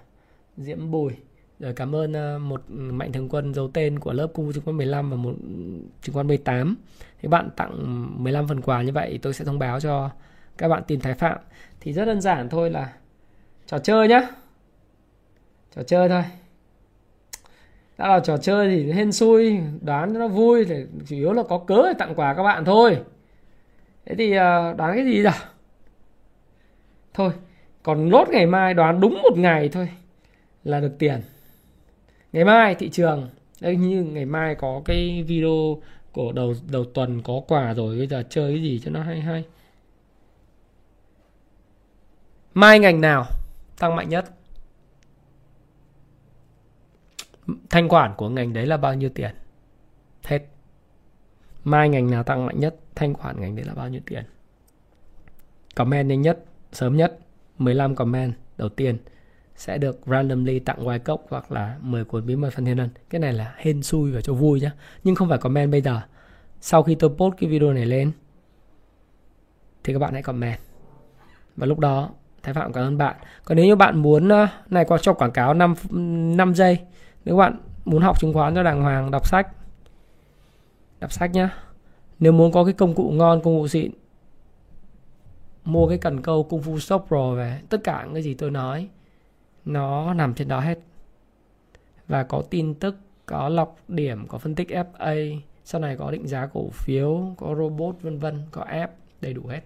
Diễm 0.57 0.91
Bùi. 0.91 1.13
Rồi 1.59 1.73
cảm 1.73 1.95
ơn 1.95 2.35
uh, 2.35 2.41
một 2.41 2.61
mạnh 2.69 3.11
thường 3.11 3.29
quân 3.29 3.53
giấu 3.53 3.67
tên 3.73 3.99
của 3.99 4.13
lớp 4.13 4.27
cung 4.33 4.53
chứng 4.53 4.63
khoán 4.63 4.77
15 4.77 5.09
và 5.09 5.17
một 5.17 5.33
chứng 6.01 6.15
khoán 6.15 6.27
18 6.27 6.75
thì 7.21 7.27
bạn 7.27 7.49
tặng 7.55 8.05
15 8.23 8.47
phần 8.47 8.61
quà 8.61 8.81
như 8.81 8.91
vậy 8.91 9.19
tôi 9.21 9.33
sẽ 9.33 9.45
thông 9.45 9.59
báo 9.59 9.79
cho 9.79 10.09
các 10.57 10.67
bạn 10.67 10.83
tìm 10.87 10.99
Thái 10.99 11.13
Phạm. 11.13 11.37
Thì 11.79 11.93
rất 11.93 12.05
đơn 12.05 12.21
giản 12.21 12.49
thôi 12.49 12.69
là 12.69 12.93
trò 13.67 13.79
chơi 13.79 14.07
nhá 14.07 14.27
trò 15.75 15.83
chơi 15.83 16.09
thôi 16.09 16.23
đã 17.97 18.07
là 18.07 18.19
trò 18.19 18.37
chơi 18.37 18.69
thì 18.69 18.91
hên 18.91 19.11
xui, 19.11 19.59
đoán 19.81 20.13
cho 20.13 20.19
nó 20.19 20.27
vui 20.27 20.65
thì 20.65 20.75
chủ 21.07 21.15
yếu 21.15 21.33
là 21.33 21.43
có 21.43 21.57
cớ 21.57 21.83
để 21.87 21.93
tặng 21.99 22.15
quà 22.15 22.33
các 22.33 22.43
bạn 22.43 22.65
thôi 22.65 22.97
thế 24.05 24.15
thì 24.15 24.33
ờ, 24.35 24.73
đoán 24.73 24.95
cái 24.95 25.05
gì 25.05 25.23
giờ? 25.23 25.31
thôi, 27.13 27.31
còn 27.83 28.09
nốt 28.09 28.29
ngày 28.29 28.45
mai 28.45 28.73
đoán 28.73 28.99
đúng 28.99 29.21
một 29.21 29.37
ngày 29.37 29.69
thôi 29.69 29.89
là 30.63 30.79
được 30.79 30.95
tiền 30.99 31.21
ngày 32.33 32.45
mai 32.45 32.75
thị 32.75 32.89
trường 32.89 33.29
Đây 33.61 33.75
như 33.75 34.03
ngày 34.03 34.25
mai 34.25 34.55
có 34.55 34.81
cái 34.85 35.23
video 35.27 35.81
của 36.11 36.31
đầu 36.31 36.53
đầu 36.71 36.85
tuần 36.93 37.21
có 37.21 37.41
quà 37.47 37.73
rồi, 37.73 37.97
bây 37.97 38.07
giờ 38.07 38.23
chơi 38.29 38.51
cái 38.53 38.61
gì 38.61 38.81
cho 38.85 38.91
nó 38.91 39.03
hay 39.03 39.21
hay. 39.21 39.43
Mai 42.53 42.79
ngành 42.79 43.01
nào 43.01 43.25
tăng 43.79 43.95
mạnh 43.95 44.09
nhất? 44.09 44.25
Thanh 47.69 47.89
khoản 47.89 48.13
của 48.17 48.29
ngành 48.29 48.53
đấy 48.53 48.65
là 48.65 48.77
bao 48.77 48.93
nhiêu 48.95 49.09
tiền? 49.09 49.31
Hết. 50.25 50.39
Mai 51.63 51.89
ngành 51.89 52.11
nào 52.11 52.23
tăng 52.23 52.45
mạnh 52.45 52.59
nhất? 52.59 52.75
Thanh 52.95 53.13
khoản 53.13 53.41
ngành 53.41 53.55
đấy 53.55 53.65
là 53.65 53.73
bao 53.73 53.89
nhiêu 53.89 54.01
tiền? 54.05 54.23
Comment 55.75 56.09
nhanh 56.09 56.21
nhất, 56.21 56.45
sớm 56.71 56.97
nhất, 56.97 57.19
15 57.57 57.95
comment 57.95 58.33
đầu 58.57 58.69
tiên 58.69 58.97
sẽ 59.55 59.77
được 59.77 59.99
randomly 60.05 60.59
tặng 60.59 60.85
quài 60.85 60.99
cốc 60.99 61.25
hoặc 61.29 61.51
là 61.51 61.77
10 61.81 62.05
cuốn 62.05 62.25
bí 62.25 62.35
mật 62.35 62.53
phân 62.53 62.65
thiên 62.65 62.77
ân. 62.77 62.89
Cái 63.09 63.19
này 63.19 63.33
là 63.33 63.53
hên 63.57 63.83
xui 63.83 64.11
và 64.11 64.21
cho 64.21 64.33
vui 64.33 64.61
nhá. 64.61 64.71
Nhưng 65.03 65.15
không 65.15 65.29
phải 65.29 65.37
comment 65.37 65.71
bây 65.71 65.81
giờ. 65.81 66.01
Sau 66.61 66.83
khi 66.83 66.95
tôi 66.95 67.09
post 67.17 67.33
cái 67.37 67.49
video 67.49 67.73
này 67.73 67.85
lên 67.85 68.11
thì 69.83 69.93
các 69.93 69.99
bạn 69.99 70.13
hãy 70.13 70.23
comment. 70.23 70.59
Và 71.55 71.65
lúc 71.65 71.79
đó 71.79 72.09
Thái 72.43 72.53
Phạm 72.53 72.73
cảm 72.73 72.83
ơn 72.83 72.97
bạn. 72.97 73.15
Còn 73.45 73.55
nếu 73.55 73.65
như 73.65 73.75
bạn 73.75 73.97
muốn 73.97 74.29
ờ, 74.29 74.47
này 74.69 74.85
qua 74.85 74.97
cho 75.01 75.13
quảng 75.13 75.31
cáo 75.31 75.53
5 75.53 75.75
5 76.37 76.55
giây. 76.55 76.79
Nếu 77.25 77.35
bạn 77.35 77.59
muốn 77.85 78.01
học 78.01 78.19
chứng 78.19 78.33
khoán 78.33 78.55
cho 78.55 78.63
đàng 78.63 78.81
hoàng, 78.81 79.11
đọc 79.11 79.27
sách. 79.27 79.47
Đọc 80.99 81.11
sách 81.11 81.31
nhá. 81.31 81.57
Nếu 82.19 82.31
muốn 82.31 82.51
có 82.51 82.63
cái 82.63 82.73
công 82.73 82.95
cụ 82.95 83.11
ngon, 83.11 83.41
công 83.41 83.57
cụ 83.57 83.67
xịn 83.67 83.91
mua 85.69 85.87
cái 85.87 85.97
cần 85.97 86.21
câu 86.21 86.43
cung 86.43 86.61
phu 86.61 86.79
shop 86.79 87.05
Pro 87.07 87.33
về 87.33 87.61
tất 87.69 87.83
cả 87.83 88.03
những 88.03 88.13
cái 88.13 88.23
gì 88.23 88.33
tôi 88.33 88.51
nói 88.51 88.89
nó 89.65 90.13
nằm 90.13 90.33
trên 90.33 90.47
đó 90.47 90.59
hết 90.59 90.79
và 92.07 92.23
có 92.23 92.43
tin 92.49 92.73
tức 92.73 92.95
có 93.25 93.49
lọc 93.49 93.77
điểm 93.87 94.27
có 94.27 94.37
phân 94.37 94.55
tích 94.55 94.67
FA 94.69 95.39
sau 95.65 95.81
này 95.81 95.95
có 95.95 96.11
định 96.11 96.27
giá 96.27 96.47
cổ 96.53 96.69
phiếu 96.69 97.33
có 97.37 97.55
robot 97.55 97.95
vân 98.01 98.19
vân 98.19 98.41
có 98.51 98.61
app 98.61 98.93
đầy 99.21 99.33
đủ 99.33 99.47
hết 99.47 99.61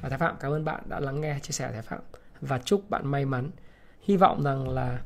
và 0.00 0.08
Thái 0.08 0.18
Phạm 0.18 0.36
cảm 0.40 0.52
ơn 0.52 0.64
bạn 0.64 0.82
đã 0.88 1.00
lắng 1.00 1.20
nghe 1.20 1.38
chia 1.42 1.52
sẻ 1.52 1.70
Thái 1.72 1.82
Phạm 1.82 2.00
và 2.40 2.58
chúc 2.58 2.90
bạn 2.90 3.06
may 3.06 3.24
mắn 3.24 3.50
hy 4.02 4.16
vọng 4.16 4.42
rằng 4.42 4.68
là 4.68 5.00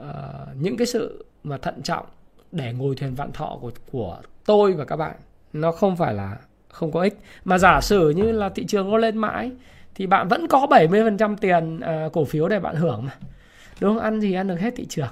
uh, 0.00 0.56
những 0.60 0.76
cái 0.76 0.86
sự 0.86 1.24
mà 1.44 1.58
thận 1.58 1.82
trọng 1.82 2.06
để 2.52 2.72
ngồi 2.72 2.94
thuyền 2.94 3.14
vạn 3.14 3.32
thọ 3.32 3.58
của 3.60 3.70
của 3.92 4.20
tôi 4.44 4.72
và 4.72 4.84
các 4.84 4.96
bạn 4.96 5.16
nó 5.52 5.72
không 5.72 5.96
phải 5.96 6.14
là 6.14 6.36
không 6.68 6.92
có 6.92 7.02
ích. 7.02 7.18
Mà 7.44 7.58
giả 7.58 7.80
sử 7.80 8.10
như 8.10 8.32
là 8.32 8.48
thị 8.48 8.64
trường 8.66 8.90
nó 8.90 8.96
lên 8.96 9.18
mãi 9.18 9.50
thì 9.94 10.06
bạn 10.06 10.28
vẫn 10.28 10.46
có 10.48 10.66
70% 10.70 11.36
tiền 11.36 11.80
uh, 12.06 12.12
cổ 12.12 12.24
phiếu 12.24 12.48
để 12.48 12.60
bạn 12.60 12.76
hưởng 12.76 13.04
mà. 13.04 13.12
Đúng 13.80 13.94
không? 13.94 14.02
Ăn 14.02 14.20
gì 14.20 14.34
ăn 14.34 14.48
được 14.48 14.60
hết 14.60 14.74
thị 14.76 14.86
trường. 14.88 15.08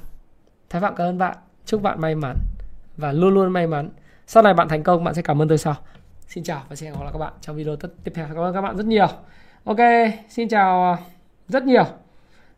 Thái 0.70 0.82
phạm 0.82 0.94
cảm 0.96 1.06
ơn 1.06 1.18
bạn. 1.18 1.36
Chúc 1.64 1.82
bạn 1.82 2.00
may 2.00 2.14
mắn 2.14 2.36
và 2.96 3.12
luôn 3.12 3.34
luôn 3.34 3.52
may 3.52 3.66
mắn. 3.66 3.88
Sau 4.26 4.42
này 4.42 4.54
bạn 4.54 4.68
thành 4.68 4.82
công 4.82 5.04
bạn 5.04 5.14
sẽ 5.14 5.22
cảm 5.22 5.42
ơn 5.42 5.48
tôi 5.48 5.58
sau. 5.58 5.74
Xin 6.28 6.44
chào 6.44 6.62
và 6.68 6.76
xin 6.76 6.86
hẹn 6.86 6.94
gặp 6.94 7.04
lại 7.04 7.12
các 7.12 7.18
bạn 7.18 7.32
trong 7.40 7.56
video 7.56 7.76
tiếp 7.76 8.12
theo. 8.14 8.26
Cảm 8.26 8.38
ơn 8.38 8.54
các 8.54 8.60
bạn 8.60 8.76
rất 8.76 8.86
nhiều. 8.86 9.08
Ok 9.64 9.78
xin 10.28 10.48
chào 10.48 10.98
rất 11.48 11.64
nhiều 11.64 12.05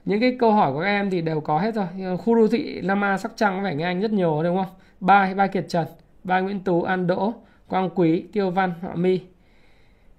những 0.08 0.20
cái 0.20 0.36
câu 0.38 0.52
hỏi 0.52 0.72
của 0.72 0.80
các 0.80 0.86
em 0.86 1.10
thì 1.10 1.20
đều 1.20 1.40
có 1.40 1.58
hết 1.58 1.74
rồi. 1.74 1.86
Khu 2.18 2.34
đô 2.34 2.48
thị 2.48 2.80
Lama 2.80 3.18
Sóc 3.18 3.32
Trăng 3.36 3.60
phải 3.62 3.74
nghe 3.74 3.84
anh 3.84 4.00
rất 4.00 4.12
nhiều, 4.12 4.42
đúng 4.42 4.56
không? 4.56 4.74
Ba 5.00 5.34
ba 5.34 5.46
Kiệt 5.46 5.64
Trần, 5.68 5.86
ba 6.24 6.40
Nguyễn 6.40 6.60
Tú, 6.60 6.82
An 6.82 7.06
Đỗ, 7.06 7.34
Quang 7.68 7.90
Quý, 7.94 8.24
Tiêu 8.32 8.50
Văn, 8.50 8.74
Họa 8.80 8.94
Mi. 8.94 9.20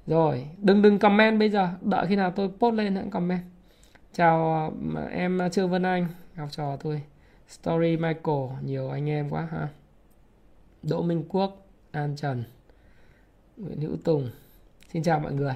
Rồi, 0.07 0.47
đừng 0.57 0.81
đừng 0.81 0.99
comment 0.99 1.39
bây 1.39 1.49
giờ. 1.49 1.69
Đợi 1.81 2.05
khi 2.07 2.15
nào 2.15 2.31
tôi 2.31 2.49
post 2.59 2.75
lên 2.75 2.95
hãy 2.95 3.05
comment. 3.11 3.41
Chào 4.13 4.53
ờ, 4.95 5.05
em 5.05 5.39
Trương 5.51 5.69
Vân 5.69 5.83
Anh, 5.83 6.07
học 6.35 6.49
trò 6.51 6.75
tôi. 6.75 7.01
Story 7.47 7.97
Michael, 7.97 8.49
nhiều 8.61 8.89
anh 8.89 9.09
em 9.09 9.29
quá, 9.29 9.47
ha. 9.51 9.67
Đỗ 10.83 11.01
Minh 11.01 11.23
Quốc, 11.29 11.65
An 11.91 12.15
Trần, 12.15 12.43
Nguyễn 13.57 13.81
Hữu 13.81 13.97
Tùng. 14.03 14.29
Xin 14.93 15.03
chào 15.03 15.19
mọi 15.19 15.33
người. 15.33 15.55